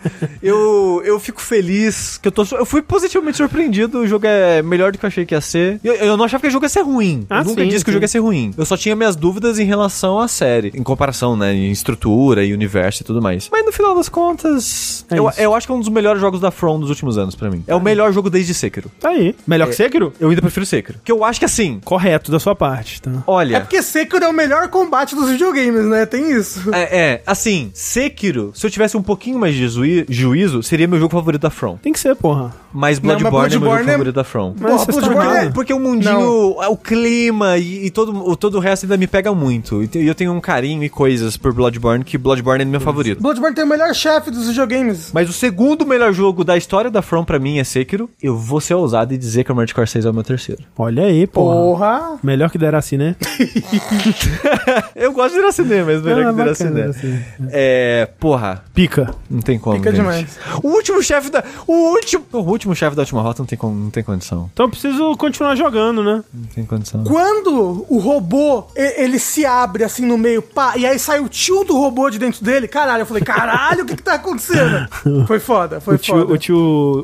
[0.42, 2.44] eu, eu fico feliz que eu tô.
[2.52, 3.98] Eu fui positivamente surpreendido.
[4.00, 5.80] O jogo é melhor do que eu achei que ia ser.
[5.84, 7.26] Eu, eu não achava que o jogo ia ser ruim.
[7.28, 7.94] Ah, eu nunca sim, disse que o sim.
[7.94, 8.52] jogo ia ser ruim.
[8.56, 10.72] Eu só tinha minhas dúvidas em relação à série.
[10.74, 11.52] Em comparação, né?
[11.54, 12.07] Em estrutura
[12.44, 13.48] e universo e tudo mais.
[13.50, 15.04] Mas no final das contas.
[15.10, 15.40] É eu, isso.
[15.40, 17.62] eu acho que é um dos melhores jogos da From dos últimos anos pra mim.
[17.66, 18.90] É o melhor jogo desde Sekiro.
[19.00, 19.34] Tá aí.
[19.46, 20.12] Melhor que Sekiro?
[20.20, 20.98] Eu ainda prefiro Sekiro.
[21.04, 21.80] Que eu acho que assim.
[21.84, 23.10] Correto da sua parte, tá?
[23.26, 23.56] Olha.
[23.56, 26.06] É porque Sekiro é o melhor combate dos videogames, né?
[26.06, 26.74] Tem isso.
[26.74, 29.68] É, é, assim, Sekiro, se eu tivesse um pouquinho mais de
[30.08, 31.76] juízo, seria meu jogo favorito da From.
[31.76, 32.54] Tem que ser, porra.
[32.72, 34.54] Mas Não, mas Bloodborne, é meu jogo é- favorito da From.
[34.58, 38.60] Mas Porra, Bloodborne é- Porque o mundinho, o clima e, e todo, o, todo o
[38.60, 39.82] resto ainda me pega muito.
[39.82, 43.20] E eu tenho um carinho e coisas por Bloodborne, que Bloodborne é meu favorito.
[43.22, 45.10] Bloodborne tem o melhor chefe dos videogames.
[45.12, 48.08] Mas o segundo melhor jogo da história da From pra mim é Sekiro.
[48.22, 50.62] Eu vou ser ousado e dizer que o Armored Core 6 é o meu terceiro.
[50.76, 51.54] Olha aí, porra.
[51.54, 52.18] Porra!
[52.22, 53.16] Melhor que Deraci, né?
[54.94, 56.70] eu gosto de Deraciné, mas melhor Ah, que Deraciné.
[56.70, 57.26] Deraciné.
[57.50, 59.14] É, porra, Pica.
[59.30, 60.00] não tem como, Fica gente.
[60.00, 60.38] demais.
[60.62, 61.42] O último chefe da...
[61.66, 62.24] O último...
[62.32, 64.50] O último chefe da última rota não tem, como, não tem condição.
[64.52, 66.22] Então eu preciso continuar jogando, né?
[66.32, 67.04] Não tem condição.
[67.04, 71.64] Quando o robô, ele se abre assim no meio, pá, e aí sai o tio
[71.64, 74.88] do robô de dentro dele, caralho, eu falei, caralho, o que que tá acontecendo?
[75.26, 76.32] Foi foda, foi O tio, foda.
[76.32, 76.56] o, tio,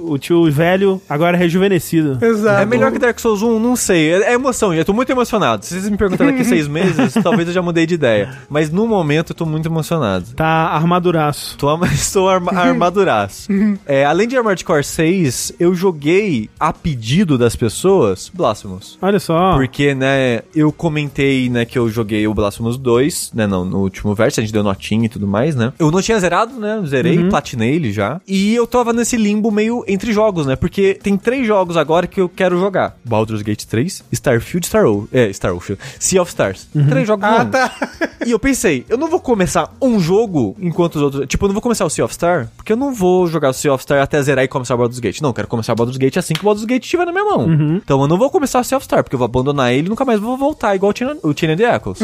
[0.08, 2.18] o tio velho, agora rejuvenescido.
[2.24, 2.62] Exato.
[2.62, 3.58] É melhor que Dark Souls 1?
[3.58, 4.12] Não sei.
[4.12, 4.72] É, é emoção.
[4.72, 5.64] Eu tô muito emocionado.
[5.64, 8.36] Se vocês me perguntarem daqui seis meses, talvez eu já mudei de ideia.
[8.48, 10.26] Mas no momento eu tô muito emocionado.
[10.34, 11.56] Tá armaduraço.
[11.58, 13.48] Tô, estou arma, armaduraço.
[13.86, 18.98] É, além de Armored Core 6, eu joguei a pedido das pessoas Blasphemous.
[19.02, 19.54] Olha só.
[19.54, 24.14] Porque, né, eu comentei, né, que eu joguei o Blasphemous 2, né, não, no último
[24.14, 25.72] verso, a gente deu notinha e tudo mais, né.
[25.78, 28.20] Eu não tinha zerado, né, zerei, platinei ele já.
[28.26, 32.20] E eu tava nesse limbo meio entre jogos, né, porque tem três jogos agora que
[32.20, 32.96] eu quero jogar.
[33.04, 36.68] Baldur's Gate 3, Starfield, Star Ocean, é, Star Ocean, Sea of Stars.
[36.88, 37.72] Três jogos Ah, tá.
[38.26, 41.26] E eu pensei, eu não vou começar um jogo enquanto os outros.
[41.26, 43.52] Tipo, eu não vou começar o Sea of Star, porque eu não vou jogar o
[43.52, 45.20] Sea of Star até zerar e começar o Baldur's Gate.
[45.20, 47.24] Não, eu quero começar o Baldur's Gate assim que o Baldur's Gate estiver na minha
[47.24, 47.46] mão.
[47.84, 49.90] Então eu não vou começar o Sea of Star, porque eu vou abandonar ele e
[49.90, 51.98] nunca mais vou voltar, igual o Tina- o Tina the Echoes,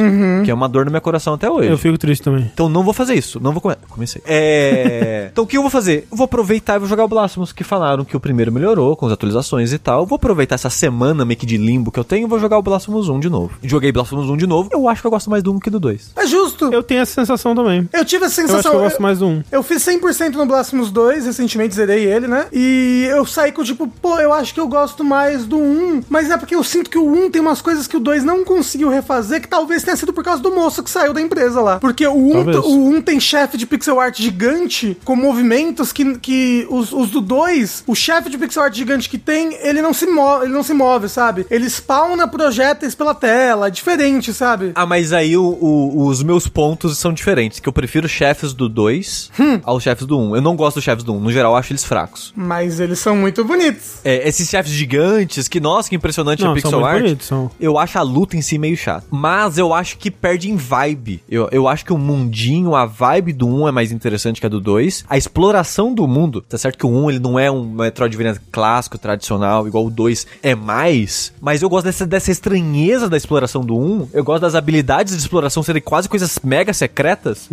[0.44, 1.68] que é uma dor no meu coração até hoje.
[1.68, 2.50] Eu fico triste também.
[2.60, 3.40] Então não vou fazer isso.
[3.40, 3.80] Não vou começar.
[3.88, 4.20] Comecei.
[4.26, 5.28] É.
[5.32, 6.06] então o que eu vou fazer?
[6.10, 9.06] Eu vou aproveitar e vou jogar o Blasphemous, que falaram que o primeiro melhorou com
[9.06, 10.00] as atualizações e tal.
[10.00, 12.58] Eu vou aproveitar essa semana meio que de limbo que eu tenho e vou jogar
[12.58, 13.54] o Blasphemous 1 de novo.
[13.62, 14.68] Joguei Blasphemous 1 de novo.
[14.70, 16.12] Eu acho que eu gosto mais do 1 que do 2.
[16.16, 16.66] É justo.
[16.66, 17.88] Eu, Eu tenho essa sensação também.
[18.04, 18.72] tive essa Eu acho sensação.
[18.72, 19.44] que eu gosto mais do 1.
[19.50, 22.46] Eu fiz 100% no Blasphemous 2, recentemente zerei ele, né?
[22.52, 26.30] E eu saí com tipo, pô, eu acho que eu gosto mais do 1, mas
[26.30, 28.90] é porque eu sinto que o 1 tem umas coisas que o 2 não conseguiu
[28.90, 31.80] refazer, que talvez tenha sido por causa do moço que saiu da empresa lá.
[31.80, 32.49] Porque o 1, Talvez.
[32.58, 37.20] O 1 tem chefe de pixel art gigante, com movimentos que, que os, os do
[37.20, 40.62] 2, o chefe de pixel art gigante que tem, ele não se move, ele não
[40.62, 41.46] se move, sabe?
[41.50, 44.72] Ele spawna projéteis pela tela, é diferente, sabe?
[44.74, 47.60] Ah, mas aí o- o- os meus pontos são diferentes.
[47.60, 49.30] Que eu prefiro chefes do 2
[49.64, 50.30] aos chefes do 1.
[50.30, 50.36] Um.
[50.36, 51.16] Eu não gosto dos chefes do 1.
[51.16, 51.20] Um.
[51.20, 52.32] No geral, eu acho eles fracos.
[52.36, 53.98] Mas eles são muito bonitos.
[54.04, 57.02] É, esses chefes gigantes, que nossa, que impressionante Não, a são pixel muito art.
[57.02, 57.50] bonitos, são.
[57.60, 59.06] Eu acho a luta em si meio chata.
[59.10, 61.22] Mas eu acho que perde em vibe.
[61.28, 61.98] Eu, eu acho que o
[62.30, 65.04] mundinho, a vibe do 1 é mais interessante que a do 2.
[65.08, 68.96] A exploração do mundo, tá certo que o 1 ele não é um Metroidvania clássico,
[68.98, 73.76] tradicional, igual o 2 é mais, mas eu gosto dessa, dessa estranheza da exploração do
[73.76, 74.08] 1.
[74.12, 77.48] Eu gosto das habilidades de exploração serem quase coisas mega secretas,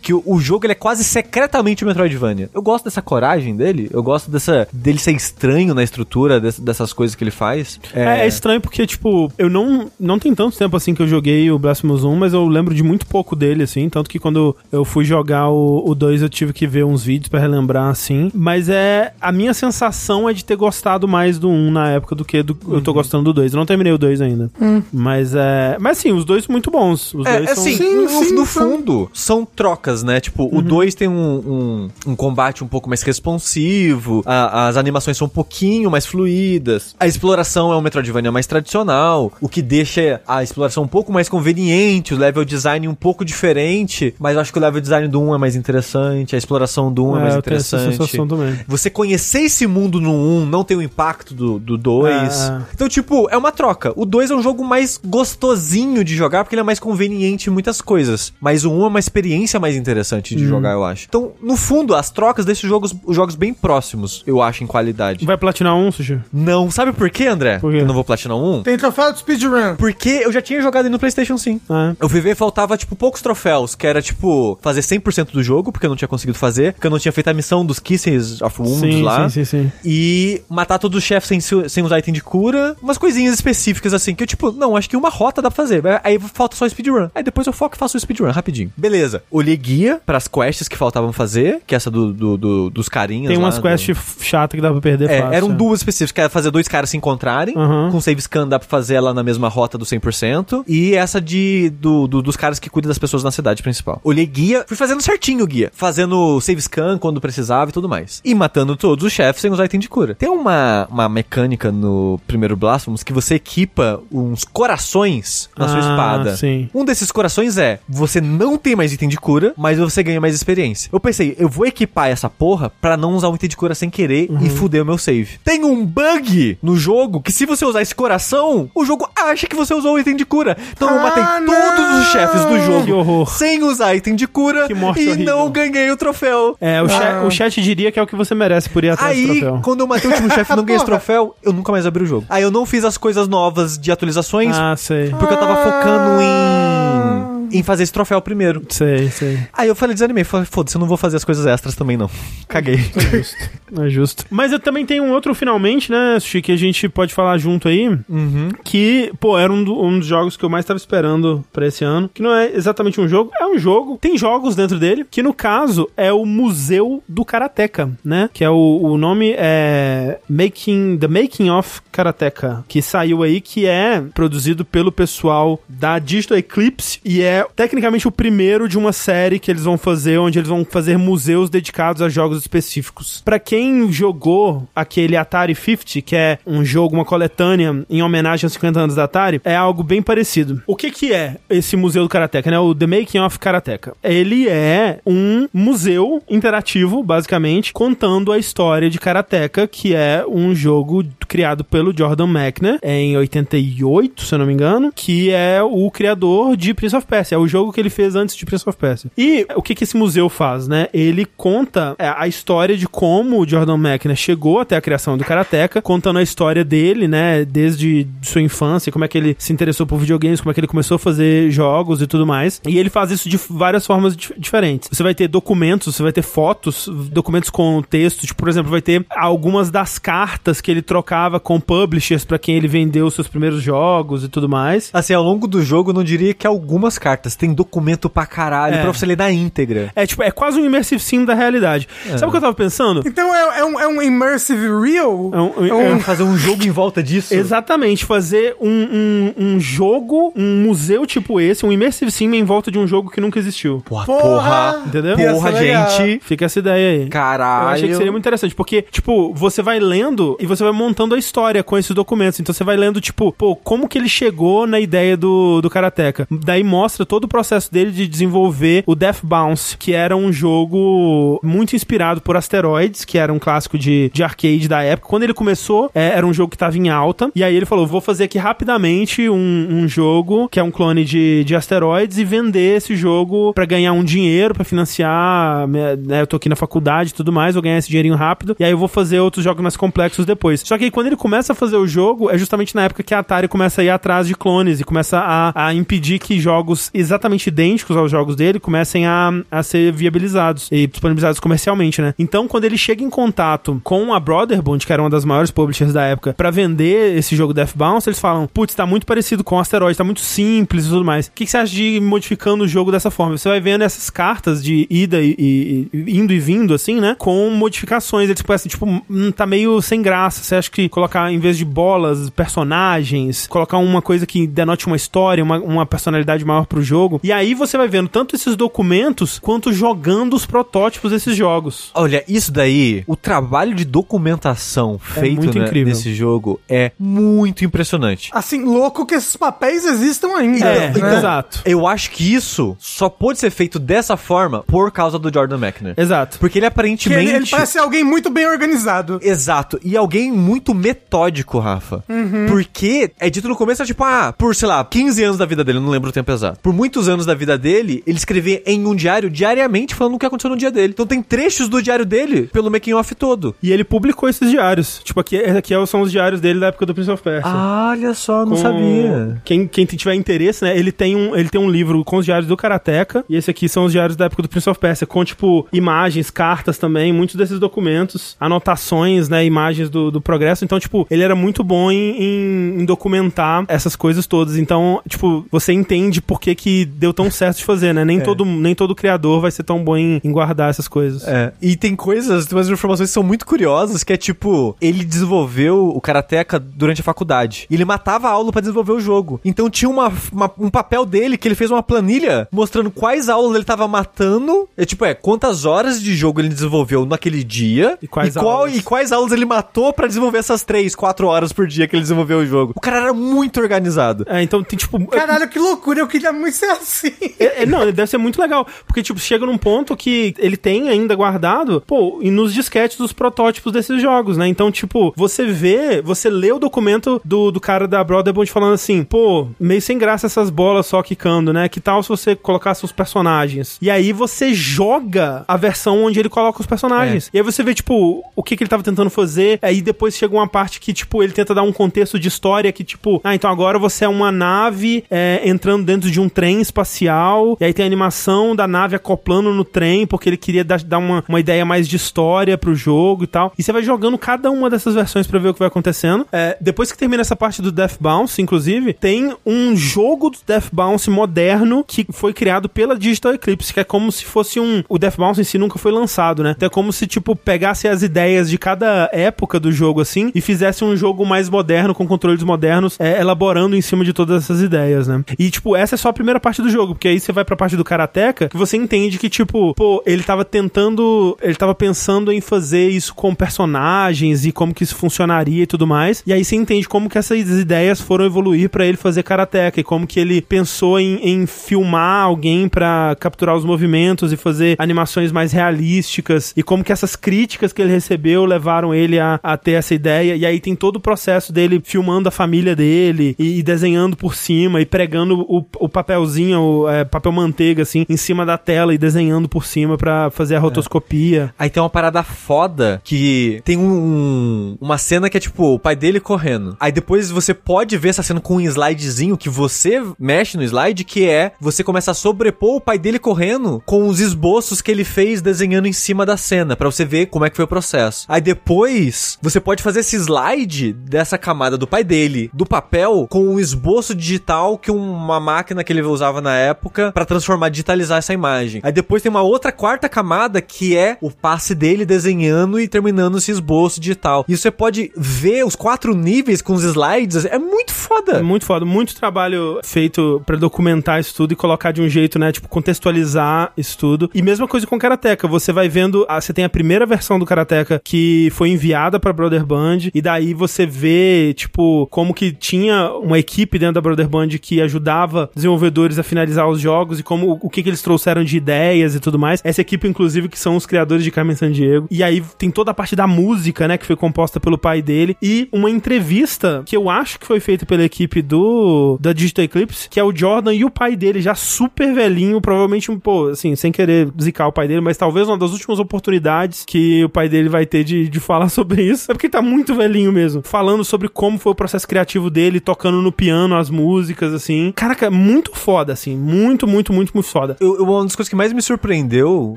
[0.00, 2.48] que o, o jogo ele é quase secretamente Metroidvania.
[2.54, 6.92] Eu gosto dessa coragem dele, eu gosto dessa dele ser estranho na estrutura des- dessas
[6.92, 7.80] coisas que ele faz.
[7.94, 9.90] É, é estranho porque, tipo, eu não.
[9.98, 12.82] Não tem tanto tempo assim que eu joguei o Blasphemous 1, mas eu lembro de
[12.82, 13.88] muito pouco dele, assim.
[13.88, 17.28] Tanto que quando eu fui jogar o, o 2, eu tive que ver uns vídeos
[17.28, 18.30] pra relembrar, assim.
[18.34, 19.12] Mas é.
[19.20, 22.56] A minha sensação é de ter gostado mais do 1 na época do que do,
[22.68, 23.52] eu tô gostando do 2.
[23.52, 24.50] Eu não terminei o 2 ainda.
[24.92, 25.76] Mas é.
[25.80, 27.14] Mas sim, os dois muito bons.
[27.14, 27.64] Os É, dois são.
[27.64, 30.20] assim, Sim, no, sim, no são- fundo, são trocas, né?
[30.20, 35.16] Tipo, o 2 tem um, um, um combate um pouco mais responsivo, a- as animações
[35.16, 40.20] são um pouquinho mais fluídas, a exploração é um Metroidvania mais tradicional, o que deixa
[40.26, 44.52] a exploração um pouco mais conveniente, o level design um pouco diferente, mas eu acho
[44.52, 47.34] que o level design do 1 é mais interessante, a exploração do 1 é, mais
[47.34, 47.98] eu tenho essa interessante.
[47.98, 48.58] sensação também.
[48.66, 52.10] Você conhecer esse mundo no 1 não tem o impacto do, do 2.
[52.50, 52.62] É.
[52.74, 53.92] Então, tipo, é uma troca.
[53.96, 57.52] O 2 é um jogo mais gostosinho de jogar, porque ele é mais conveniente em
[57.52, 58.32] muitas coisas.
[58.40, 60.38] Mas o 1 é uma experiência mais interessante Hum.
[60.38, 61.06] de jogar, eu acho.
[61.08, 64.66] Então, no fundo, as trocas deixam os jogos, os jogos bem próximos, eu acho, em
[64.66, 65.24] qualidade.
[65.24, 66.18] Vai platinar um, Sushi?
[66.32, 67.58] Não, sabe por quê, André?
[67.58, 67.80] Por quê?
[67.80, 68.62] Eu não vou platinar um?
[68.62, 69.76] Tem troféu de speedrun.
[69.76, 71.72] Porque eu já tinha jogado ele no PlayStation 5.
[71.72, 71.96] É.
[72.00, 75.86] Eu fui ver faltava, tipo, poucos troféus, que era, tipo, fazer 100% do jogo, porque
[75.86, 78.60] eu não tinha conseguido fazer, porque eu não tinha feito a missão dos Kisses of
[78.60, 79.28] Wounds Sim, lá.
[79.28, 79.72] sim, sim, sim.
[79.84, 82.76] E matar todos os chefes sem, sem usar item de cura.
[82.82, 85.82] Umas coisinhas específicas assim, que eu, tipo, não, acho que uma rota dá pra fazer.
[86.04, 87.08] Aí falta só speedrun.
[87.14, 88.72] Aí depois eu foco e faço o speedrun rapidinho.
[88.76, 89.22] Beleza.
[89.30, 93.28] Olhei guia pras quests que faltavam fazer, que é essa do, do- do- dos carinhas.
[93.28, 95.34] Tem umas do- quests chatas que dá pra perder É, fácil.
[95.34, 97.90] eram duas específicas, que era fazer dois caras se encontrarem, Uhum.
[97.90, 101.70] com save scan dá pra fazer ela na mesma rota do 100%, e essa de
[101.80, 103.89] do, do- dos caras que cuidam das pessoas na cidade principal.
[104.04, 108.20] Olhei guia, fui fazendo certinho o guia, fazendo save scan quando precisava e tudo mais.
[108.24, 110.14] E matando todos os chefes sem usar item de cura.
[110.14, 115.80] Tem uma, uma mecânica no primeiro Blasphemous que você equipa uns corações na sua Ah,
[115.80, 116.36] espada.
[116.36, 116.68] sim.
[116.74, 120.34] Um desses corações é, você não tem mais item de cura, mas você ganha mais
[120.34, 120.88] experiência.
[120.92, 123.90] Eu pensei, eu vou equipar essa porra pra não usar um item de cura sem
[123.90, 124.38] querer Uhum.
[124.44, 125.38] e fuder o meu save.
[125.44, 129.56] Tem um bug no jogo que se você usar esse coração, o jogo acha que
[129.56, 130.56] você usou o item de cura.
[130.72, 131.76] Então eu Ah, matei não!
[131.76, 133.28] todos os chefes do jogo Que horror.
[133.30, 135.36] sem usar item de cura Que morte e horrível.
[135.36, 136.56] não ganhei o troféu.
[136.60, 137.22] É, o, chat, Ah.
[137.26, 139.60] o chat diria que é o que você merece por ir atrás do Aí, troféu.
[139.62, 142.02] quando eu matei o último chefe e não ganhei esse troféu, eu nunca mais abri
[142.04, 142.26] o jogo.
[142.28, 145.10] Aí eu não fiz as coisas novas de atualizações, Ah, sei.
[145.10, 148.62] porque eu tava focando em, em fazer esse troféu primeiro.
[148.68, 149.38] Sei, sei.
[149.52, 150.24] Aí eu falei, desanimei.
[150.24, 152.10] Falei, foda-se, eu não vou fazer as coisas extras também, não.
[152.48, 152.76] Caguei.
[152.96, 153.50] É justo.
[153.80, 154.24] É justo.
[154.30, 157.68] Mas eu também tenho um outro finalmente, né, Sushi, que a gente pode falar junto
[157.68, 157.88] aí.
[158.08, 158.48] Uhum.
[158.64, 161.84] Que, pô, era um, do- um dos jogos que eu mais tava esperando pra esse
[161.84, 162.10] ano.
[162.12, 163.98] Que não é exatamente um jogo, é um jogo.
[164.00, 168.28] Tem jogos dentro dele, que no caso é o Museu do Karateka, né?
[168.32, 173.66] Que é o, o nome é Making, The Making of Karateka, que saiu aí, que
[173.66, 179.38] é produzido pelo pessoal da Digital Eclipse e é tecnicamente o primeiro de uma série
[179.38, 183.22] que eles vão fazer, onde eles vão fazer museus dedicados a jogos específicos.
[183.24, 188.52] Pra quem jogou aquele Atari 50, que é um jogo, uma coletânea em homenagem aos
[188.52, 190.62] 50 anos da Atari, é algo bem parecido.
[190.66, 192.58] O que que é esse museu do Karateka, né?
[192.58, 193.94] O The Making of Karateka.
[194.02, 201.04] Ele é um museu interativo, basicamente, contando a história de Karateka, que é um jogo
[201.28, 206.56] criado pelo Jordan Mechner em 88, se eu não me engano, que é o criador
[206.56, 209.10] de Prince of Persia, é o jogo que ele fez antes de Prince of Persia.
[209.16, 210.88] E o que que esse museu faz, né?
[210.92, 215.24] Ele conta é, a história de como o Jordan Mechner chegou até a criação do
[215.24, 219.86] Karateka, contando a história dele, né, desde sua infância, como é que ele se interessou
[219.86, 222.60] por videogames, como é que ele começou a fazer jogos e tudo mais.
[222.66, 224.88] E ele faz isso de várias formas dif- diferentes.
[224.92, 228.80] Você vai ter documentos, você vai ter fotos, documentos com texto, tipo, por exemplo, vai
[228.82, 233.62] ter algumas das cartas que ele trocava com publishers pra quem ele vendeu seus primeiros
[233.62, 234.90] jogos e tudo mais.
[234.92, 237.09] Assim, ao longo do jogo, eu não diria que algumas cartas.
[237.16, 238.82] Tem documento pra caralho É.
[238.82, 239.90] pra você ler na íntegra.
[239.94, 241.88] É tipo, é quase um immersive sim da realidade.
[242.10, 243.02] Sabe o que eu tava pensando?
[243.06, 245.30] Então é, é um, é um immersive real?
[245.32, 247.32] É um- É um- é Fazer um jogo em volta disso.
[247.34, 252.70] Exatamente, fazer um, um, um jogo, um museu tipo esse, um immersive sim em volta
[252.70, 253.82] de um jogo que nunca existiu.
[253.84, 254.82] Porra, Porra!
[254.86, 255.16] Entendeu?
[255.16, 256.20] Porra, gente.
[256.24, 257.08] Fica essa ideia aí.
[257.08, 257.64] Caralho.
[257.64, 261.14] Eu achei que seria muito interessante, porque, tipo, você vai lendo e você vai montando
[261.14, 262.40] a história com esses documentos.
[262.40, 266.26] Então você vai lendo, tipo, pô, como que ele chegou na ideia do, do Karateka.
[266.30, 270.32] Daí mostra mostra todo o processo dele de desenvolver o Death Bounce, que era um
[270.32, 275.08] jogo muito inspirado por Asteroids, que era um clássico de, de arcade da época.
[275.08, 277.86] Quando ele começou, é, era um jogo que estava em alta, e aí ele falou:
[277.86, 282.24] vou fazer aqui rapidamente um, um jogo que é um clone de, de Asteroids e
[282.24, 285.66] vender esse jogo para ganhar um dinheiro, para financiar.
[285.68, 288.64] Né, eu tô aqui na faculdade e tudo mais, vou ganhar esse dinheirinho rápido, e
[288.64, 290.60] aí eu vou fazer outros jogos mais complexos depois.
[290.60, 293.14] Só que aí, quando ele começa a fazer o jogo, é justamente na época que
[293.14, 296.89] a Atari começa a ir atrás de clones e começa a, a impedir que jogos
[296.92, 302.14] exatamente idênticos aos jogos dele comecem a, a ser viabilizados e disponibilizados comercialmente, né?
[302.18, 305.92] Então, quando ele chega em contato com a Brotherhood, que era uma das maiores publishers
[305.92, 309.58] da época, para vender esse jogo Death Bounce, eles falam: putz, tá muito parecido com
[309.58, 311.26] Asteroid, tá muito simples e tudo mais.
[311.26, 313.36] O que, que, você acha de ir modificando o jogo dessa forma?
[313.36, 317.16] Você vai vendo essas cartas de ida e, e, indo e vindo, assim, né?
[317.18, 318.28] Com modificações.
[318.28, 320.42] Eles assim, tipo, hum, tá meio sem graça.
[320.42, 324.96] Você acha que colocar, em vez de bolas, personagens, colocar uma coisa que denote uma
[324.96, 327.20] história, uma, uma personalidade maior pro jogo.
[327.22, 331.90] E aí você vai vendo tanto esses documentos quanto jogando os protótipos desses jogos.
[331.94, 338.30] Olha, isso daí, o trabalho de documentação feito né, nesse jogo é muito impressionante.
[338.32, 340.66] Assim, louco que esses papéis existam ainda.
[340.66, 340.92] É, né?
[340.96, 341.62] então, exato.
[341.64, 345.94] Eu acho que isso só pode ser feito dessa forma por causa do Jordan Mechner.
[345.96, 346.38] Exato.
[346.38, 347.28] Porque ele aparentemente.
[347.28, 349.18] Ele, ele, parece alguém muito bem organizado.
[349.22, 349.78] Exato.
[349.82, 352.04] E alguém muito metódico, Rafa.
[352.08, 352.46] Uhum.
[352.48, 355.64] Porque é dito no começo, é tipo, ah, por, sei lá, 15 anos da vida
[355.64, 356.60] dele, eu não lembro o tempo exato.
[356.60, 360.26] Por muitos anos da vida dele, ele escrevia em um diário diariamente falando o que
[360.26, 360.92] aconteceu no dia dele.
[360.92, 363.54] Então tem trechos do diário dele pelo making off todo.
[363.62, 365.00] E ele publicou esses diários.
[365.04, 367.50] Tipo, aqui, aqui são os diários dele da época do Prince of Persia.
[367.50, 368.56] Ah, olha só, não com...
[368.56, 369.40] sabia.
[369.44, 370.76] Quem, quem tiver interesse, né?
[370.76, 373.24] Ele tem, um, ele tem um livro com os diários do Karateka.
[373.28, 375.06] E esse aqui são os diários da época do Prince of Persia.
[375.06, 379.44] Com, tipo, imagens, cartas também, muitos desses documentos, anotações, né?
[379.44, 380.64] Imagens do, do progresso.
[380.64, 384.56] Então, tipo, ele era muito bom em, em, em documentar essas coisas todas.
[384.56, 388.04] Então, tipo, você entende por que, que deu tão certo de fazer, né?
[388.04, 388.20] Nem, é.
[388.20, 391.26] todo, nem todo criador vai ser tão bom em, em guardar essas coisas.
[391.26, 391.52] É.
[391.60, 395.88] E tem coisas, tem umas informações que são muito curiosas, que é tipo, ele desenvolveu
[395.88, 397.66] o Karateka durante a faculdade.
[397.68, 399.40] E ele matava a aula para desenvolver o jogo.
[399.44, 403.54] Então tinha uma, uma, um papel dele que ele fez uma planilha mostrando quais aulas
[403.54, 404.68] ele tava matando.
[404.76, 407.98] É tipo, é, quantas horas de jogo ele desenvolveu naquele dia.
[408.02, 408.76] E quais, e qual, aulas.
[408.76, 412.02] E quais aulas ele matou para desenvolver essas 3, 4 horas por dia que ele
[412.02, 412.72] desenvolveu o jogo.
[412.76, 414.24] O cara era muito organizado.
[414.28, 415.04] É, então tem tipo.
[415.08, 417.12] Caralho, que loucura, eu queria muito ser assim.
[417.38, 418.66] É, é, não, deve ser muito legal.
[418.86, 423.12] Porque, tipo, chega num ponto que ele tem ainda guardado, pô, e nos disquetes dos
[423.12, 424.48] protótipos desses jogos, né?
[424.48, 429.04] Então, tipo, você vê, você lê o documento do, do cara da Brotherhood falando assim,
[429.04, 431.68] pô, meio sem graça essas bolas só quicando, né?
[431.68, 433.78] Que tal se você colocasse os personagens?
[433.80, 437.28] E aí você joga a versão onde ele coloca os personagens.
[437.28, 437.30] É.
[437.34, 439.58] E aí você vê, tipo, o que, que ele tava tentando fazer.
[439.62, 442.84] Aí depois chega uma parte que, tipo, ele tenta dar um contexto de história que,
[442.84, 447.56] tipo, ah, então agora você é uma nave é, entrando dentro de um trem espacial.
[447.60, 450.98] E aí tem a animação da nave acoplando no trem, porque ele queria dar, dar
[450.98, 453.52] uma, uma ideia mais de história pro jogo e tal.
[453.58, 456.26] E você vai jogando cada uma dessas versões para ver o que vai acontecendo.
[456.32, 460.68] É, depois que termina essa parte do Death Bounce, inclusive, tem um jogo do Death
[460.72, 464.82] Bounce moderno que foi criado pela Digital Eclipse, que é como se fosse um.
[464.88, 466.54] O Death Bounce em si nunca foi lançado, né?
[466.56, 470.40] Então é como se, tipo, pegasse as ideias de cada época do jogo, assim, e
[470.40, 474.62] fizesse um jogo mais moderno, com controles modernos, é, elaborando em cima de todas essas
[474.62, 475.24] ideias, né?
[475.38, 477.56] E, tipo, essa é só a primeira parte do jogo, porque aí você vai pra
[477.56, 481.36] parte do Karateka, que você entende que, tipo, pô, ele tava tentando.
[481.40, 485.86] Ele tava pensando em fazer isso com personagens e como que isso funcionaria e tudo
[485.86, 486.22] mais.
[486.26, 489.84] E aí você entende como que essas ideias foram evoluir para ele fazer Karateka e
[489.84, 495.32] como que ele pensou em, em filmar alguém para capturar os movimentos e fazer animações
[495.32, 499.72] mais realísticas e como que essas críticas que ele recebeu levaram ele a, a ter
[499.72, 500.36] essa ideia.
[500.36, 504.34] E aí tem todo o processo dele filmando a família dele e, e desenhando por
[504.34, 508.98] cima e pregando o, o papelzinho, é, papel manteiga, assim, em cima da tela e
[508.98, 511.54] desenhando por cima para fazer a rotoscopia.
[511.56, 511.64] É.
[511.64, 515.94] Aí tem uma parada foda que tem um, uma cena que é tipo o pai
[515.94, 516.76] dele correndo.
[516.80, 521.04] Aí depois você pode ver essa cena com um slidezinho que você mexe no slide,
[521.04, 525.04] que é você começa a sobrepor o pai dele correndo com os esboços que ele
[525.04, 528.26] fez desenhando em cima da cena, para você ver como é que foi o processo.
[528.28, 533.46] Aí depois você pode fazer esse slide dessa camada do pai dele, do papel, com
[533.46, 538.32] um esboço digital que uma máquina que ele usava na época para transformar, digitalizar essa
[538.32, 538.80] imagem.
[538.84, 543.38] Aí depois tem uma outra quarta camada que é o passe dele desenhando e terminando
[543.38, 544.44] esse esboço digital.
[544.48, 548.38] E você pode ver os quatro níveis com os slides, é muito foda.
[548.38, 552.38] É muito foda, muito trabalho feito para documentar isso tudo e colocar de um jeito,
[552.38, 554.30] né, tipo contextualizar isso tudo.
[554.34, 557.46] E mesma coisa com Karateka, você vai vendo, ah, você tem a primeira versão do
[557.46, 563.12] Karateka que foi enviada para Brother Band e daí você vê, tipo, como que tinha
[563.12, 567.22] uma equipe dentro da Brother Band que ajudava desenvolvedores desenvolvedores a finalizar os jogos e
[567.22, 569.60] como o que, que eles trouxeram de ideias e tudo mais.
[569.64, 572.06] Essa equipe, inclusive, que são os criadores de Carmen San Diego.
[572.10, 575.36] E aí tem toda a parte da música, né, que foi composta pelo pai dele.
[575.42, 580.08] E uma entrevista que eu acho que foi feita pela equipe do da Digital Eclipse,
[580.08, 583.90] que é o Jordan e o pai dele, já super velhinho, provavelmente, pô, assim, sem
[583.90, 587.68] querer zicar o pai dele, mas talvez uma das últimas oportunidades que o pai dele
[587.68, 589.30] vai ter de, de falar sobre isso.
[589.30, 590.62] É porque tá muito velhinho mesmo.
[590.62, 594.92] Falando sobre como foi o processo criativo dele, tocando no piano as músicas, assim.
[594.94, 596.36] Caraca, muito foda, assim.
[596.36, 597.76] Muito, muito, muito, muito foda.
[597.80, 599.76] Eu, eu- uma das coisas que mais me surpreendeu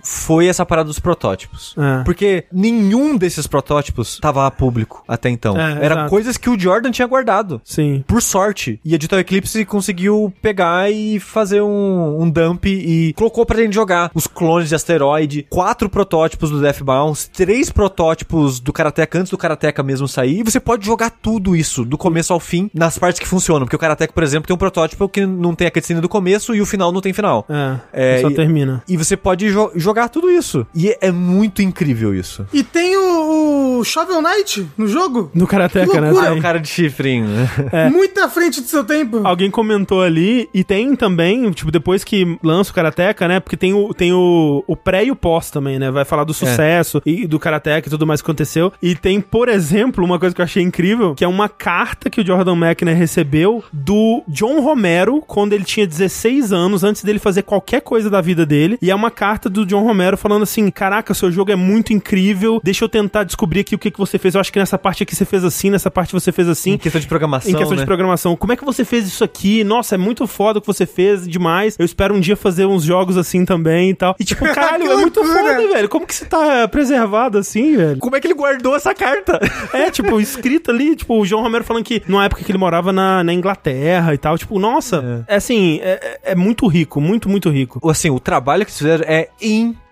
[0.04, 1.76] foi essa parada dos protótipos.
[1.78, 2.04] É.
[2.04, 5.58] Porque nenhum desses protótipos tava a público até então.
[5.60, 6.10] É, Era exato.
[6.10, 7.62] coisas que o Jordan tinha guardado.
[7.64, 8.04] Sim.
[8.08, 8.80] Por sorte.
[8.84, 13.74] E a Digital Eclipse conseguiu pegar e fazer um, um dump e colocou pra gente
[13.74, 19.30] jogar os clones de asteroide, quatro protótipos do Death Bounce, três protótipos do Karateka antes
[19.32, 20.40] do Karateka mesmo sair.
[20.40, 23.66] E você pode jogar tudo isso, do começo ao fim, nas partes que funcionam.
[23.66, 26.56] Porque o Karateka, por exemplo, tem um protótipo que não tem a cutscene do começo
[26.56, 27.46] e o final não tem final.
[27.50, 28.18] É.
[28.18, 28.84] É, só e- termina.
[28.88, 30.66] E você pode jo- jogar tudo isso.
[30.74, 32.46] E é- é muito incrível isso.
[32.54, 35.30] E tem o, o Shovel Knight no jogo?
[35.34, 36.12] No Karateka, né?
[36.18, 36.40] Ah, Tem.
[36.40, 37.28] o cara de chifrinho.
[37.72, 37.90] É.
[37.94, 39.22] Muito à frente do seu tempo.
[39.24, 43.40] Alguém comentou ali, e tem também, tipo, depois que lança o Karateka, né?
[43.40, 45.92] Porque tem o, tem o, o pré e o pós também, né?
[45.92, 48.72] Vai falar do sucesso e do Karateka e tudo mais que aconteceu.
[48.82, 52.22] E tem, por exemplo, uma coisa que eu achei incrível, que é uma carta que
[52.22, 57.44] o Jordan McNair recebeu do John Romero quando ele tinha 16 anos, antes dele fazer
[57.44, 58.78] qualquer coisa da vida dele.
[58.82, 62.62] E é uma carta do John Romero falando assim: Caraca, seu jogo é muito incrível,
[62.64, 64.36] deixa eu tentar descobrir aqui o que, que você fez.
[64.36, 66.72] Eu acho que nessa parte aqui você fez assim, nessa parte você fez assim.
[66.74, 67.82] em questão de programação, Em questão né?
[67.82, 68.36] de programação.
[68.36, 69.64] Como é que você fez isso aqui?
[69.64, 71.76] Nossa, é muito foda o que você fez, demais.
[71.78, 74.16] Eu espero um dia fazer uns jogos assim também e tal.
[74.20, 75.90] E tipo, caralho, é muito foda, velho.
[75.90, 78.00] Como que você tá preservado assim, velho?
[78.00, 79.40] Como é que ele guardou essa carta?
[79.74, 82.92] É, tipo, escrito ali, tipo, o João Romero falando que numa época que ele morava
[82.92, 84.38] na, na Inglaterra e tal.
[84.38, 87.80] Tipo, nossa, é, assim, é, é muito rico, muito, muito rico.
[87.90, 89.83] assim, o trabalho que eles fizeram é incrível.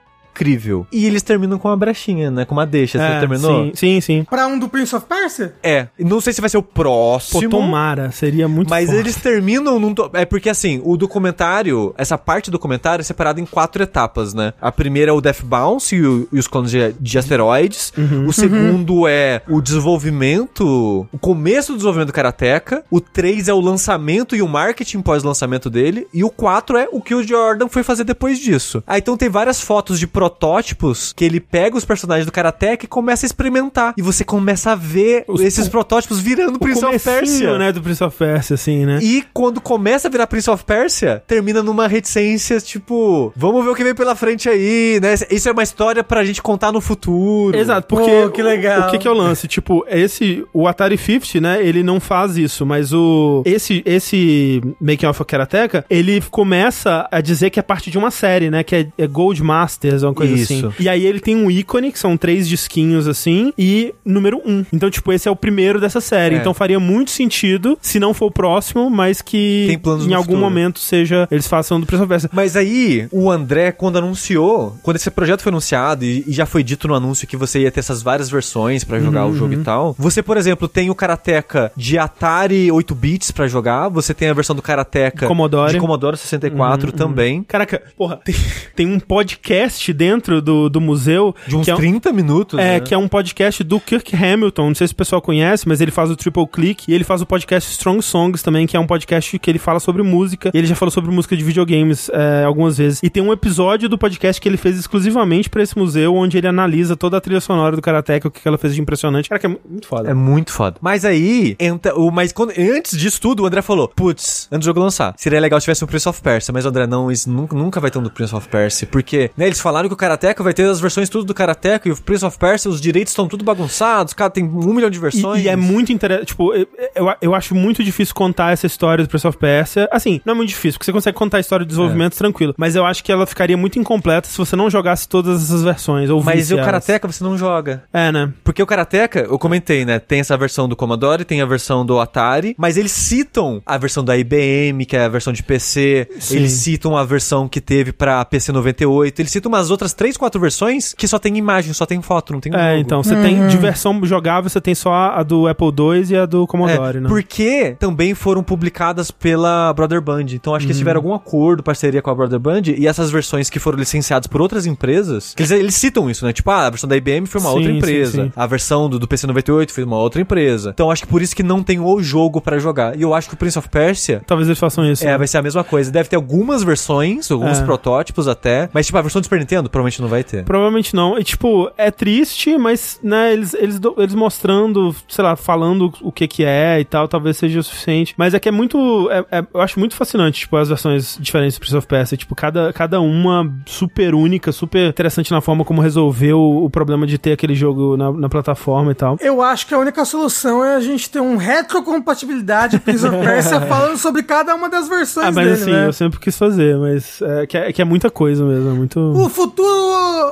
[0.91, 2.45] E eles terminam com uma brechinha, né?
[2.45, 2.97] Com uma deixa.
[2.97, 3.65] Você É, terminou?
[3.65, 4.01] Sim, sim.
[4.01, 4.23] sim.
[4.29, 5.53] Pra um do Prince of Persia?
[5.63, 5.87] É.
[5.99, 7.49] Não sei se vai ser o Pô, próximo.
[7.49, 8.97] tomara, seria muito Mas foda.
[8.99, 9.93] eles terminam num.
[9.93, 14.33] to- É porque assim, o documentário, essa parte do documentário é separada em quatro etapas,
[14.33, 14.53] né?
[14.61, 17.93] A primeira é o Death Bounce e, o- e os clones de, de asteroides.
[17.97, 18.27] Uhum.
[18.27, 22.83] O segundo é o desenvolvimento, o começo do desenvolvimento do Karateka.
[22.89, 26.07] O três é o lançamento e o marketing pós-lançamento dele.
[26.13, 28.83] E o quatro é o que o Jordan foi fazer depois disso.
[28.85, 32.87] Ah, então tem várias fotos de protótipos que ele pega os personagens do Karateka e
[32.87, 33.93] começa a experimentar.
[33.97, 37.57] E você começa a ver Os- esses protótipos virando o Prince of Persia.
[37.57, 38.99] né, do Prince of Persia, assim, né?
[39.01, 43.75] E quando começa a virar Prince of Persia, termina numa reticência, tipo, vamos ver o
[43.75, 45.15] que vem pela frente aí, né?
[45.29, 47.57] Isso é uma história pra gente contar no futuro.
[47.57, 48.87] Exato, porque Pô, que legal.
[48.87, 49.47] o que, que é o lance?
[49.47, 55.07] Tipo, esse, o Atari 50, né, ele não faz isso, mas o esse esse Making
[55.07, 58.87] of Karateka, ele começa a dizer que é parte de uma série, né, que é,
[58.97, 60.67] é Gold Masters, uma coisa Isso.
[60.67, 60.73] assim.
[60.79, 64.65] E aí ele tem um ícone, que são três disquinhos assim, e número um.
[64.71, 66.35] Então, tipo, esse é o primeiro dessa série.
[66.35, 66.37] É.
[66.39, 70.33] Então faria muito sentido, se não for o próximo, mas que Tem planos em algum
[70.33, 70.41] futuro.
[70.41, 72.29] momento seja, eles façam do Prince of Persia.
[72.33, 76.63] Mas aí, o André, quando anunciou, quando esse projeto foi anunciado e, e já foi
[76.63, 79.57] dito no anúncio que você ia ter essas várias versões pra jogar o jogo e
[79.57, 84.29] tal, você, por exemplo, tem o Karateka de Atari 8 bits pra jogar, você tem
[84.29, 85.73] a versão do Karateka Commodore.
[85.73, 87.43] de Commodore 64 também.
[87.43, 88.35] Caraca, porra, tem,
[88.75, 91.35] tem um podcast dentro do, do museu.
[91.47, 92.79] De uns que é, um- 30 minutos, É, né?
[92.79, 94.69] que é um podcast do Kirk Hamilton.
[94.69, 97.21] Não sei se o pessoal conhece, mas ele faz o Triple Click e ele faz
[97.21, 100.49] o podcast Strong Songs também, que é um podcast que ele fala sobre música.
[100.53, 102.99] E ele já falou sobre música de videogames é, algumas vezes.
[103.03, 106.47] E tem um episódio do podcast que ele fez exclusivamente pra esse museu, onde ele
[106.47, 109.29] analisa toda a trilha sonora do Karateka, o que que ela fez de impressionante.
[109.29, 110.09] Cara, que é muito foda.
[110.09, 110.77] É muito foda.
[110.81, 114.69] Mas aí, entra, o, mas quando, antes disso tudo, o André falou: Putz, antes do
[114.69, 116.51] jogo lançar, seria legal se tivesse um Prince of Persia.
[116.51, 118.87] Mas o André, não, isso nunca, nunca vai ter um do Prince of Persia.
[118.91, 121.91] Porque, né, eles falaram que o Karateka vai ter as versões tudo do Karateka e
[121.91, 125.41] o Prince of Persia, os direitos estão tudo bagunçados, cara, tem um milhão de versões.
[125.41, 126.27] E, e é muito interessante.
[126.27, 129.89] Tipo, eu, eu, eu acho muito difícil contar essa história do Prince of Persia.
[129.91, 132.53] Assim, não é muito difícil, porque você consegue contar a história do desenvolvimento tranquilo.
[132.57, 136.09] Mas eu acho que ela ficaria muito incompleta se você não jogasse todas essas versões.
[136.09, 136.57] Ou Mas o.
[136.57, 137.83] Karateka você não joga.
[137.91, 138.31] É, né?
[138.43, 139.99] Porque o Karateka, eu comentei, né?
[139.99, 144.03] Tem essa versão do Commodore, tem a versão do Atari, mas eles citam a versão
[144.03, 146.37] da IBM, que é a versão de PC, Sim.
[146.37, 150.15] eles citam a versão que teve pra PC 98, eles citam umas outras outras três,
[150.17, 152.81] quatro versões que só tem imagem, só tem foto, não tem É, logo.
[152.81, 156.25] então, você tem de versão jogável, você tem só a do Apple II e a
[156.25, 157.09] do Commodore, É, né?
[157.09, 160.25] Porque também foram publicadas pela Brother Band.
[160.31, 160.81] Então acho que eles Uhum.
[160.81, 162.61] tiveram algum acordo, parceria com a Brother Band.
[162.77, 165.33] E essas versões que foram licenciadas por outras empresas.
[165.35, 166.33] que eles, eles citam isso, né?
[166.33, 168.23] Tipo, ah, a versão da IBM foi uma Sim, outra sim, empresa.
[168.25, 168.31] sim.
[168.35, 170.71] A versão do, do PC 98 foi uma outra empresa.
[170.73, 172.97] Então acho que por isso que não tem o jogo pra jogar.
[172.97, 174.21] E eu acho que o Prince of Persia.
[174.27, 175.03] Talvez eles façam isso.
[175.03, 175.17] É, né?
[175.17, 175.91] vai ser a mesma coisa.
[175.91, 177.63] Deve ter algumas versões, alguns É.
[177.63, 178.69] protótipos até.
[178.73, 180.43] Mas, tipo, a versão do Super Nintendo provavelmente não vai ter.
[180.43, 181.17] Provavelmente não.
[181.17, 186.27] E, tipo, é triste, mas, né, eles, eles, eles mostrando, sei lá, falando o que
[186.27, 188.13] que é e tal, talvez seja o suficiente.
[188.17, 189.09] Mas é que é muito.
[189.11, 192.17] é- é- eu acho muito fascinante, tipo, as versões diferentes do Prince of Persia.
[192.17, 197.07] Tipo, cada, cada uma super única, super interessante na forma como resolveu o, o problema
[197.07, 199.17] de ter aquele jogo na, na plataforma e tal.
[199.21, 203.61] Eu acho que a única solução é a gente ter um retrocompatibilidade Prince of Persia
[203.67, 205.87] falando sobre cada uma das versões Ah, mas dele, assim, né?
[205.87, 208.99] eu sempre quis fazer, mas é que, é que é muita coisa mesmo, é muito.
[208.99, 209.60] O futuro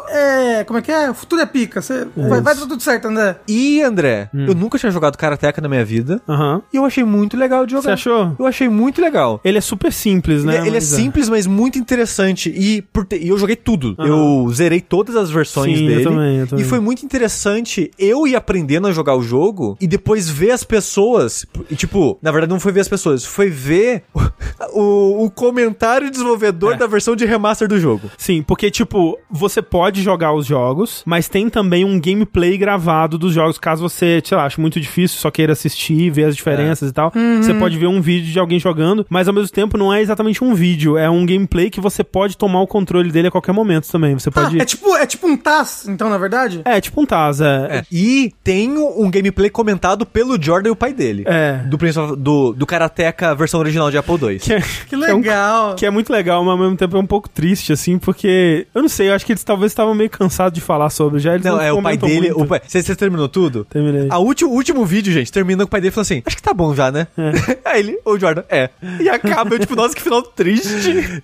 [0.09, 0.63] é...
[0.63, 1.09] Como é que é?
[1.09, 1.81] O futuro é pica.
[1.81, 3.37] Você vai, vai dar tudo certo, André.
[3.47, 4.45] E, André, Hum.
[4.47, 6.21] eu nunca tinha jogado Karateka na minha vida.
[6.27, 6.61] Aham.
[6.73, 7.83] E eu achei muito legal de jogar.
[7.83, 8.35] Você achou?
[8.37, 9.39] Eu achei muito legal.
[9.43, 10.57] Ele é super simples, né?
[10.57, 12.49] Ele, ele é simples, mas muito interessante.
[12.49, 13.95] E, por ter- e eu joguei tudo.
[13.99, 16.03] Eu zerei todas as versões Sim, eu dele.
[16.03, 16.65] também, eu também.
[16.65, 20.63] E foi muito interessante eu ir aprendendo a jogar o jogo e depois ver as
[20.63, 21.45] pessoas.
[21.69, 24.03] E, tipo, na verdade não foi ver as pessoas, foi ver
[24.73, 26.09] o, o comentário É.
[26.09, 28.09] desenvolvedor da versão de remaster do jogo.
[28.17, 33.33] Sim, porque, tipo, você pode jogar os jogos, mas tem também um gameplay gravado dos
[33.33, 33.57] jogos.
[33.57, 37.11] Caso você, sei lá, ache muito difícil, só queira assistir, ver as diferenças e tal,
[37.41, 40.43] você pode ver um vídeo de alguém jogando, mas ao mesmo tempo não é exatamente
[40.43, 43.89] um vídeo, é um gameplay que você pode tomar o controle dele a qualquer momento
[43.91, 44.13] também.
[44.17, 44.59] Você Ah, pode.
[44.61, 46.61] é tipo, é tipo um TAS, então, na verdade?
[46.65, 47.67] É, tipo um Taz, é.
[47.79, 47.83] É.
[47.91, 51.23] E tem um gameplay comentado pelo Jordan e o pai dele.
[51.25, 51.53] É.
[51.67, 51.77] Do,
[52.15, 54.39] do, do Karateka versão original de Apple II.
[54.39, 55.75] Que é, Que é um- legal.
[55.75, 58.67] que é muito legal, mas ao mesmo tempo é um pouco triste, assim, porque.
[58.73, 61.19] Eu não sei, eu acho que eles talvez estavam meio cansados de falar sobre.
[61.19, 62.29] Já eles Não, não, é o pai dele.
[62.31, 62.41] muito.
[62.43, 63.65] O pai, você, você terminou tudo?
[63.69, 64.07] Terminei.
[64.09, 66.41] A último, o último vídeo, gente, termina com o pai dele falando assim: Acho que
[66.43, 67.07] tá bom já, né?
[67.65, 68.69] Aí ele, ô Jordan, é.
[68.99, 70.67] E acaba, eu, tipo, nossa, que final triste.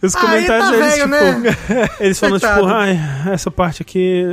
[0.02, 1.40] Os Ah, comentários tá eles, velho, tipo,
[1.74, 1.90] né?
[2.00, 2.62] eles falando, Coitado.
[2.62, 3.00] tipo, ai,
[3.34, 4.24] essa parte aqui.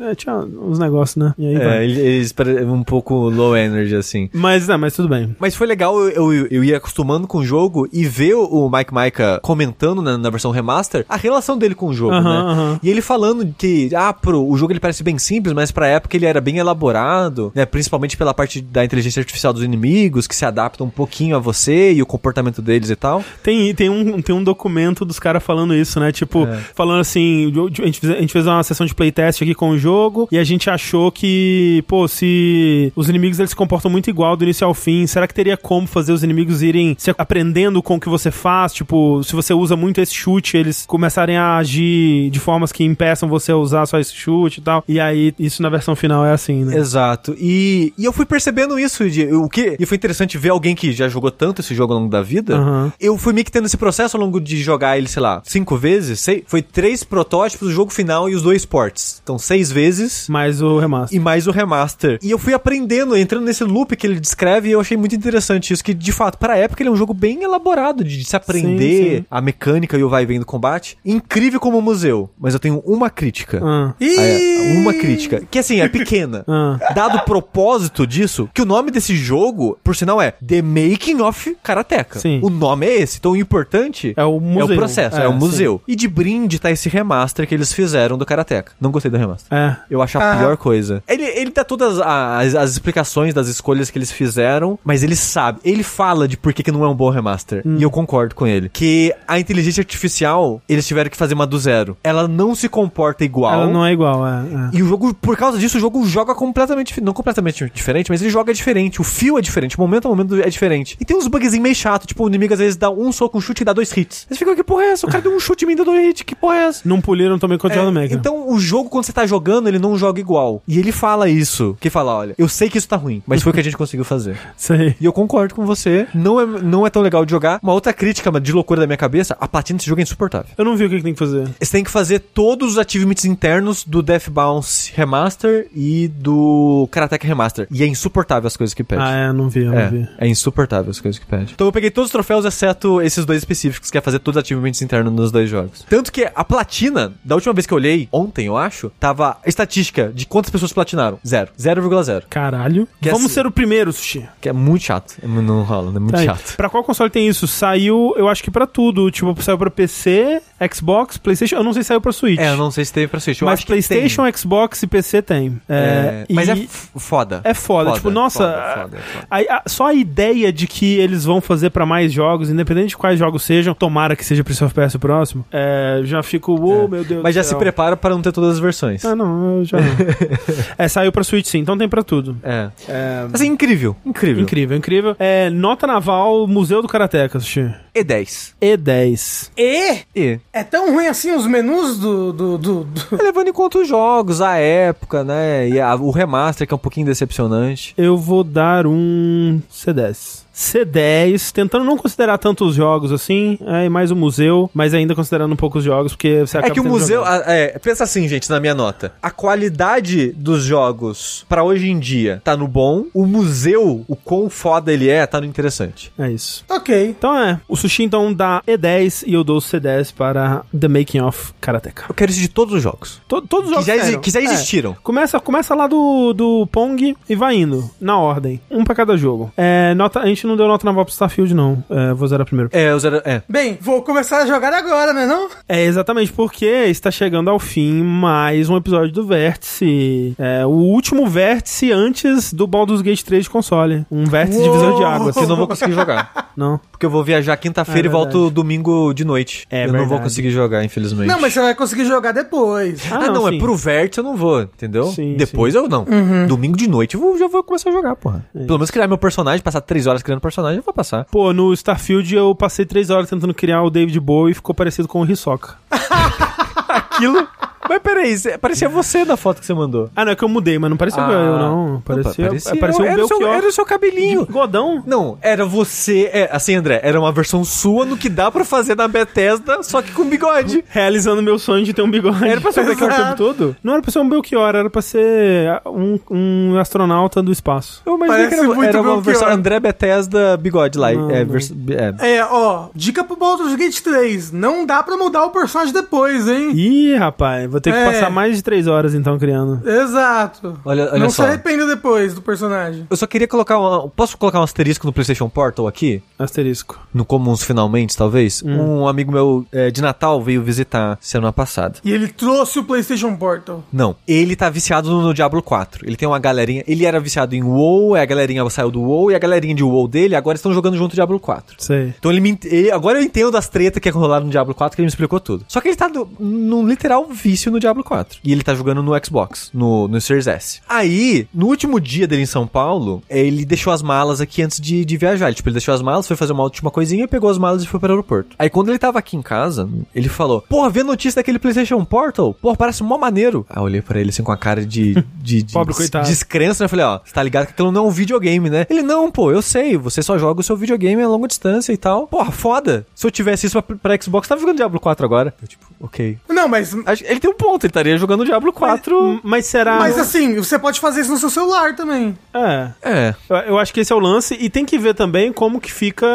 [0.00, 1.34] É, tinha uns negócios, né?
[1.38, 1.78] E aí vai.
[1.78, 2.34] É, ele- eles
[2.66, 4.28] um pouco low energy, assim.
[4.32, 5.34] Mas, não, mas tudo bem.
[5.38, 8.70] Mas foi legal eu, eu, eu ir acostumando com o jogo e ver o o
[8.70, 12.63] Mike Micah comentando na, na versão remaster a relação dele com o jogo, Aham, né?
[12.64, 12.80] Aham.
[12.82, 16.16] E ele falando que, ah, pro, o jogo ele parece bem simples, mas pra época
[16.16, 17.64] ele era bem elaborado, né?
[17.64, 21.92] Principalmente pela parte da inteligência artificial dos inimigos, que se adapta um pouquinho a você
[21.92, 23.24] e o comportamento deles e tal.
[23.42, 26.12] Tem, tem, um, tem um documento dos caras falando isso, né?
[26.12, 26.60] Tipo, É.
[26.74, 27.52] falando assim,
[27.82, 30.38] a gente, fez, a gente fez uma sessão de playtest aqui com o jogo e
[30.38, 34.66] a gente achou que, pô, se os inimigos eles se comportam muito igual do início
[34.66, 38.08] ao fim, será que teria como fazer os inimigos irem se aprendendo com o que
[38.08, 38.72] você faz?
[38.72, 43.28] Tipo, se você usa muito esse chute, eles começarem a agir de formas que impeçam
[43.28, 44.84] você a usar só esse chute e tal.
[44.86, 46.76] E aí, isso na versão final é assim, né?
[46.76, 47.34] Exato.
[47.38, 49.08] E, e eu fui percebendo isso.
[49.10, 51.98] De, o que, e foi interessante ver alguém que já jogou tanto esse jogo ao
[51.98, 52.56] longo da vida.
[52.56, 52.92] Aham.
[53.00, 55.76] Eu fui meio que tendo esse processo ao longo de jogar ele, sei lá, cinco
[55.76, 56.20] vezes.
[56.20, 59.20] Sei, foi três protótipos, o jogo final e os dois ports.
[59.22, 60.26] Então, seis vezes.
[60.28, 61.16] Mas o remaster.
[61.16, 62.18] E mais o remaster.
[62.22, 65.72] E eu fui aprendendo, entrando nesse loop que ele descreve, e eu achei muito interessante
[65.72, 65.82] isso.
[65.82, 68.36] Que, de fato, para a época, ele é um jogo bem elaborado, de, de se
[68.36, 69.24] aprender Sim, sim.
[69.30, 70.96] a mecânica e o vai e vem do combate.
[71.04, 72.30] Incrível como museu.
[72.44, 73.58] Mas eu tenho uma crítica.
[73.64, 73.94] Ah.
[73.98, 74.16] Ih!
[74.18, 75.42] É, uma crítica.
[75.50, 76.44] Que assim, é pequena.
[76.56, 76.78] Ah.
[76.94, 81.56] Dado o propósito disso, que o nome desse jogo, por sinal, é The Making of
[81.62, 82.18] Karateka.
[82.18, 82.38] Sim.
[82.42, 83.16] O nome é esse.
[83.18, 84.68] Então o importante É o museu.
[84.68, 85.80] é o processo, é, É, o museu.
[85.88, 88.72] E de brinde tá esse remaster que eles fizeram do Karateka.
[88.80, 89.46] Não gostei do remaster.
[89.56, 89.76] É.
[89.90, 90.36] Eu acho a Ah.
[90.36, 91.02] pior coisa.
[91.08, 95.60] Ele, ele dá todas as, as explicações das escolhas que eles fizeram, mas ele sabe,
[95.64, 97.62] ele fala de por que, que não é um bom remaster.
[97.64, 97.76] Hum.
[97.78, 98.68] E eu concordo com ele.
[98.68, 101.96] Que a inteligência artificial, eles tiveram que fazer uma do zero.
[102.04, 103.52] Ela não se comporta igual.
[103.54, 104.30] Ela não é igual, é.
[104.30, 104.76] é.
[104.76, 108.30] E o jogo, por causa disso, o jogo joga completamente, não completamente diferente, mas ele
[108.30, 109.00] joga diferente.
[109.00, 110.96] O fio é diferente, o momento a momento é diferente.
[111.00, 113.40] E tem uns bugzinhos meio chato, tipo, o inimigo às vezes dá um soco, um
[113.40, 114.26] chute e dá dois hits.
[114.28, 115.06] Você fica, que porra é essa?
[115.06, 116.82] O cara deu um chute e deu dois hits, que porra é essa?
[116.84, 118.14] Não poliram também contra o É, Mega.
[118.14, 120.62] então, o jogo, quando você tá jogando, ele não joga igual.
[120.66, 121.76] E ele fala isso.
[121.80, 123.76] Que fala, olha, eu sei que isso tá ruim, mas foi o que a gente
[123.76, 124.36] conseguiu fazer.
[124.74, 124.96] Aí.
[125.00, 126.06] E eu concordo com você.
[126.14, 127.60] Não é, não é tão legal de jogar.
[127.62, 130.50] Uma outra crítica de loucura da minha cabeça, a platina desse jogo é insuportável.
[130.56, 131.48] Eu não vi o que, que tem que fazer.
[131.60, 137.26] Você tem que fazer todos os achievements internos do Death Bounce Remaster e do Karateka
[137.26, 137.66] Remaster.
[137.70, 139.02] E é insuportável as coisas que pede.
[139.02, 140.08] Ah, é, não vi, eu não vi.
[140.18, 141.52] É, é insuportável as coisas que pede.
[141.54, 144.44] Então eu peguei todos os troféus, exceto esses dois específicos, que é fazer todos os
[144.44, 145.84] achievements internos nos dois jogos.
[145.88, 149.48] Tanto que a platina, da última vez que eu olhei, ontem eu acho, tava a
[149.48, 151.18] estatística de quantas pessoas platinaram.
[151.26, 151.50] Zero.
[151.58, 152.24] 0,0.
[152.28, 152.88] Caralho.
[153.00, 154.26] Que Vamos assim- ser o primeiro, Sushi.
[154.40, 155.14] Que é muito chato.
[155.22, 156.26] É, Não rola, é muito Tá aí.
[156.26, 156.56] chato.
[156.56, 157.46] Pra qual console tem isso?
[157.46, 159.10] Saiu, eu acho que pra tudo.
[159.10, 160.40] Tipo, saiu pra PC,
[160.72, 161.56] Xbox, Playstation.
[161.56, 162.38] Eu não sei se saiu pra Switch.
[162.40, 163.40] É, eu não sei se teve pra Switch.
[163.42, 164.32] Eu mas acho que PlayStation, tem.
[164.32, 165.60] Xbox e PC tem.
[165.68, 166.66] É, É, mas e- é
[166.98, 167.40] foda.
[167.44, 169.26] É foda, tipo, nossa, foda, foda, foda.
[169.30, 172.96] a- a- só a ideia de que eles vão fazer pra mais jogos, independente de
[172.96, 176.88] quais jogos sejam, tomara que seja Prince of Persia o próximo, é, já fico, uou,
[176.88, 179.04] meu Deus Mas já se prepara para não ter todas as versões.
[179.04, 179.76] Ah, não, eu já.
[180.78, 182.36] é, saiu pra Switch sim, então tem pra tudo.
[182.42, 182.70] É.
[182.88, 183.96] É, Assim, incrível.
[184.04, 184.42] Incrível.
[184.42, 185.16] incrível, incrível.
[185.18, 187.72] É, nota naval, Museu do Karateka, assisti.
[187.94, 188.54] E10.
[188.60, 189.50] E10.
[189.56, 190.40] E E.
[190.52, 192.32] é tão ruim assim os menus do.
[192.32, 195.68] do, do, do- Levando em conta os jogos, a época, né?
[195.68, 197.94] E a- o remaster, que é um pouquinho decepcionante.
[197.96, 200.43] Eu vou dar um C10.
[200.54, 205.56] C10, tentando não considerar tantos jogos assim, é mais o museu, mas ainda considerando um
[205.56, 207.24] pouco os jogos, porque você É acaba que o museu.
[207.24, 209.12] a- é, pensa assim, gente, na minha nota.
[209.22, 213.04] A qualidade dos jogos pra hoje em dia tá no bom.
[213.12, 216.12] O museu, o quão foda ele é, tá no interessante.
[216.18, 216.64] É isso.
[216.68, 217.08] Ok.
[217.08, 221.52] Então é, o Sushi então dá E10 e eu dou C10 para The Making of
[221.60, 222.04] Karateka.
[222.08, 223.20] Eu quero isso de todos os jogos.
[223.28, 224.20] To- todos os Que jogos já, exi- saíram.
[224.20, 224.44] que já É.
[224.44, 224.96] existiram.
[225.02, 228.60] Começa, começa lá do, do Pong e vai indo, na ordem.
[228.70, 229.52] Um pra cada jogo.
[229.56, 231.82] É, nota, a gente não deu nota naval pro Starfield, não.
[231.90, 232.70] É, vou zerar primeiro.
[232.72, 233.42] É, os era- é.
[233.48, 235.48] Bem, vou começar a jogar agora, né não?
[235.68, 240.34] É exatamente porque está chegando ao fim mais um episódio do Vértice.
[240.38, 244.04] É, o último Vértice antes do Baldur's Gate 3 de console.
[244.10, 244.68] Um Vértice Uou!
[244.72, 244.92] divisor
[245.28, 245.32] de.
[245.34, 246.44] Que eu não vou conseguir jogar.
[246.56, 246.78] Não.
[246.92, 248.54] Porque eu vou viajar quinta-feira É e volto verdade.
[248.54, 249.66] domingo de noite.
[249.68, 250.22] É eu não vou verdade.
[250.22, 251.26] conseguir jogar, infelizmente.
[251.26, 253.02] Não, mas você vai conseguir jogar depois.
[253.10, 253.56] Ah, não, sim.
[253.56, 255.06] é pro Vert eu não vou, entendeu?
[255.06, 256.06] Sim, Depois eu não.
[256.46, 258.46] Domingo de noite eu vou- já vou começar a jogar, porra.
[258.54, 261.24] É Pelo menos criar meu personagem, passar três horas criando personagem, eu vou passar.
[261.24, 265.08] Pô, no Starfield eu passei três horas tentando criar o David Bowie e ficou parecido
[265.08, 265.76] com o Hisoka.
[266.88, 267.48] Aquilo.
[267.88, 270.10] Mas peraí, parecia você na foto que você mandou.
[270.16, 271.30] Ah, não, é que eu mudei, mas não parecia Ah.
[271.30, 272.00] eu, não.
[272.04, 273.56] Parecia, parecia, parecia, um era, o seu, Belchior.
[273.58, 274.46] era o seu cabelinho.
[274.46, 275.02] Godão.
[275.06, 276.30] Não, era você.
[276.32, 280.00] É, assim, André, era uma versão sua no que dá pra fazer na Bethesda, só
[280.02, 280.84] que com bigode.
[280.88, 282.46] Realizando meu sonho de ter um bigode.
[282.46, 283.76] Era pra ser um Belchior o tempo todo?
[283.82, 288.02] Não era pra ser um Belchior, era pra ser um, um astronauta do espaço.
[288.06, 289.22] Eu imaginei que Parece era, muito era uma Belchior.
[289.24, 291.12] versão André Bethesda bigode lá.
[291.12, 291.52] Não, é, não.
[291.52, 291.72] vers-
[292.20, 292.36] é.
[292.36, 294.52] É, ó, dica pro Baldur's Gate 3.
[294.52, 296.70] Não dá pra mudar o personagem depois, hein?
[296.74, 298.04] Ih, rapaz, vou ter que É.
[298.12, 299.80] passar mais de três horas então criando.
[299.88, 300.78] Exato.
[300.84, 301.42] Olha, olha Não só.
[301.42, 303.06] se arrependa depois do personagem.
[303.10, 304.08] Eu só queria colocar uma.
[304.08, 306.22] Posso colocar um asterisco no PlayStation Portal aqui?
[306.38, 306.98] Asterisco.
[307.12, 308.62] No Comuns Finalmente, talvez?
[308.64, 309.00] Hum.
[309.02, 311.98] Um amigo meu é, de Natal veio visitar semana passada.
[312.04, 313.82] E ele trouxe o PlayStation Portal.
[313.92, 316.06] Não, ele tá viciado no Diablo 4.
[316.06, 316.84] Ele tem uma galerinha.
[316.86, 320.06] Ele era viciado em WoW, a galerinha saiu do WoW e a galerinha de WoW
[320.08, 321.76] dele agora estão jogando junto Diablo 4.
[321.78, 322.14] Sei.
[322.18, 322.58] Então ele me.
[322.64, 325.40] ele- agora eu entendo das tretas que rolaram no Diablo 4, que ele me explicou
[325.40, 325.64] tudo.
[325.68, 328.40] Só que ele tá no, num literal vício no Diablo 4.
[328.44, 330.80] E ele tá jogando no Xbox, no, no Series S.
[330.88, 335.04] Aí, no último dia dele em São Paulo, ele deixou as malas aqui antes de,
[335.04, 335.46] de viajar.
[335.46, 337.86] Ele, tipo, ele deixou as malas, foi fazer uma última coisinha, pegou as malas e
[337.86, 338.54] foi pro aeroporto.
[338.58, 342.04] Aí quando ele tava aqui em casa, ele falou: Porra, vê a notícia daquele PlayStation
[342.04, 342.54] Portal?
[342.54, 343.66] Porra, parece mó maneiro.
[343.68, 345.14] Aí eu olhei pra ele assim com a cara de.
[345.36, 346.26] de, de Pobre coitado.
[346.26, 346.86] descrença, né?
[346.86, 348.86] Eu falei, ó, você tá ligado que aquilo não é um videogame, né?
[348.90, 351.96] Ele, não, pô, eu sei, você só joga o seu videogame a longa distância e
[351.96, 352.26] tal.
[352.26, 353.06] Porra, foda.
[353.14, 355.54] Se eu tivesse isso pra, pra Xbox, tava jogando Diablo 4 agora.
[355.60, 356.38] Eu, tipo, ok.
[356.48, 356.94] Não, mas.
[357.22, 359.18] Ele tem um ponto, ele estaria jogando Diablo 4.
[359.22, 359.96] Hum, Mas será.
[359.98, 362.36] Mas assim, você pode fazer isso no seu celular também.
[362.52, 362.88] É.
[363.02, 363.34] É.
[363.48, 364.56] Eu, eu acho que esse é o lance.
[364.60, 366.26] E tem que ver também como que fica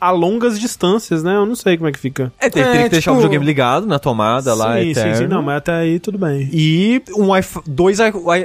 [0.00, 1.36] a longas distâncias, né?
[1.36, 2.32] Eu não sei como é que fica.
[2.38, 5.14] É, tem, É, teria que deixar o tipo- videogame ligado na tomada lá, sim, eterno.
[5.16, 5.26] sim, sim.
[5.28, 6.48] Não, mas até aí tudo bem.
[6.52, 7.98] E um Wi-Fi, dois,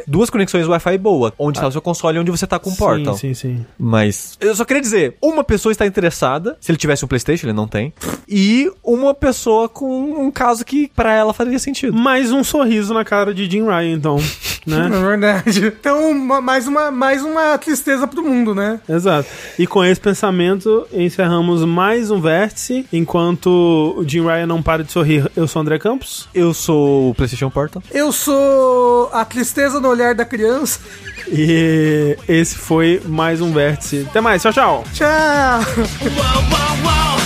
[0.07, 2.75] duas conexões Wi-Fi boa, onde tá o seu console e onde você tá com o
[2.75, 3.15] Portal.
[3.15, 3.65] Sim, sim, sim.
[3.77, 7.53] Mas eu só queria dizer, uma pessoa está interessada, se ele tivesse um PlayStation, ele
[7.53, 7.93] não tem,
[8.27, 11.93] e uma pessoa com um caso que pra ela faria sentido.
[12.19, 14.17] Mais um sorriso na cara de Jim Ryan, então.
[14.67, 14.87] né?
[14.93, 15.67] É verdade.
[15.67, 18.81] Então, uma- mais uma, mais uma tristeza pro mundo, né?
[18.89, 19.29] Exato.
[19.57, 22.85] E com esse pensamento, encerramos mais um vértice.
[22.91, 26.27] Enquanto o Jim Ryan não para de sorrir, eu sou o André Campos.
[26.35, 27.81] Eu sou o PlayStation Portal.
[27.89, 30.81] Eu sou a tristeza no olhar da criança.
[31.25, 34.05] E esse foi mais um vértice.
[34.09, 34.83] Até mais, tchau, tchau.
[34.93, 35.07] Tchau!
[35.07, 37.19] Whoa, whoa, whoa,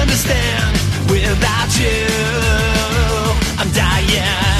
[0.00, 0.75] understand,
[1.08, 2.06] without you,
[3.58, 4.55] I'm dying.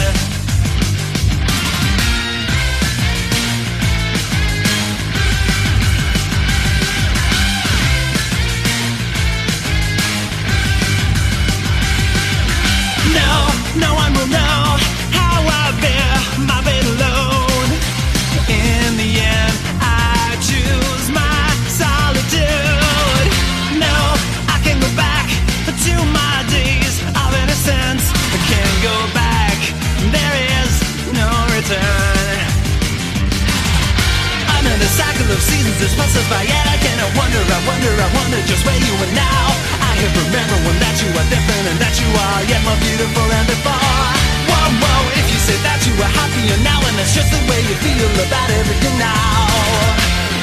[35.36, 37.36] Of seasons passed us by, yet I cannot wonder.
[37.44, 39.44] I wonder, I wonder just where you are now.
[39.84, 43.26] I hear from everyone that you are different and that you are yet more beautiful
[43.28, 44.08] than before.
[44.48, 47.60] Whoa, whoa, if you say that you are happier now and that's just the way
[47.68, 49.44] you feel about everything now.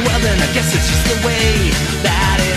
[0.05, 1.73] Well then I guess it's just the way
[2.05, 2.52] that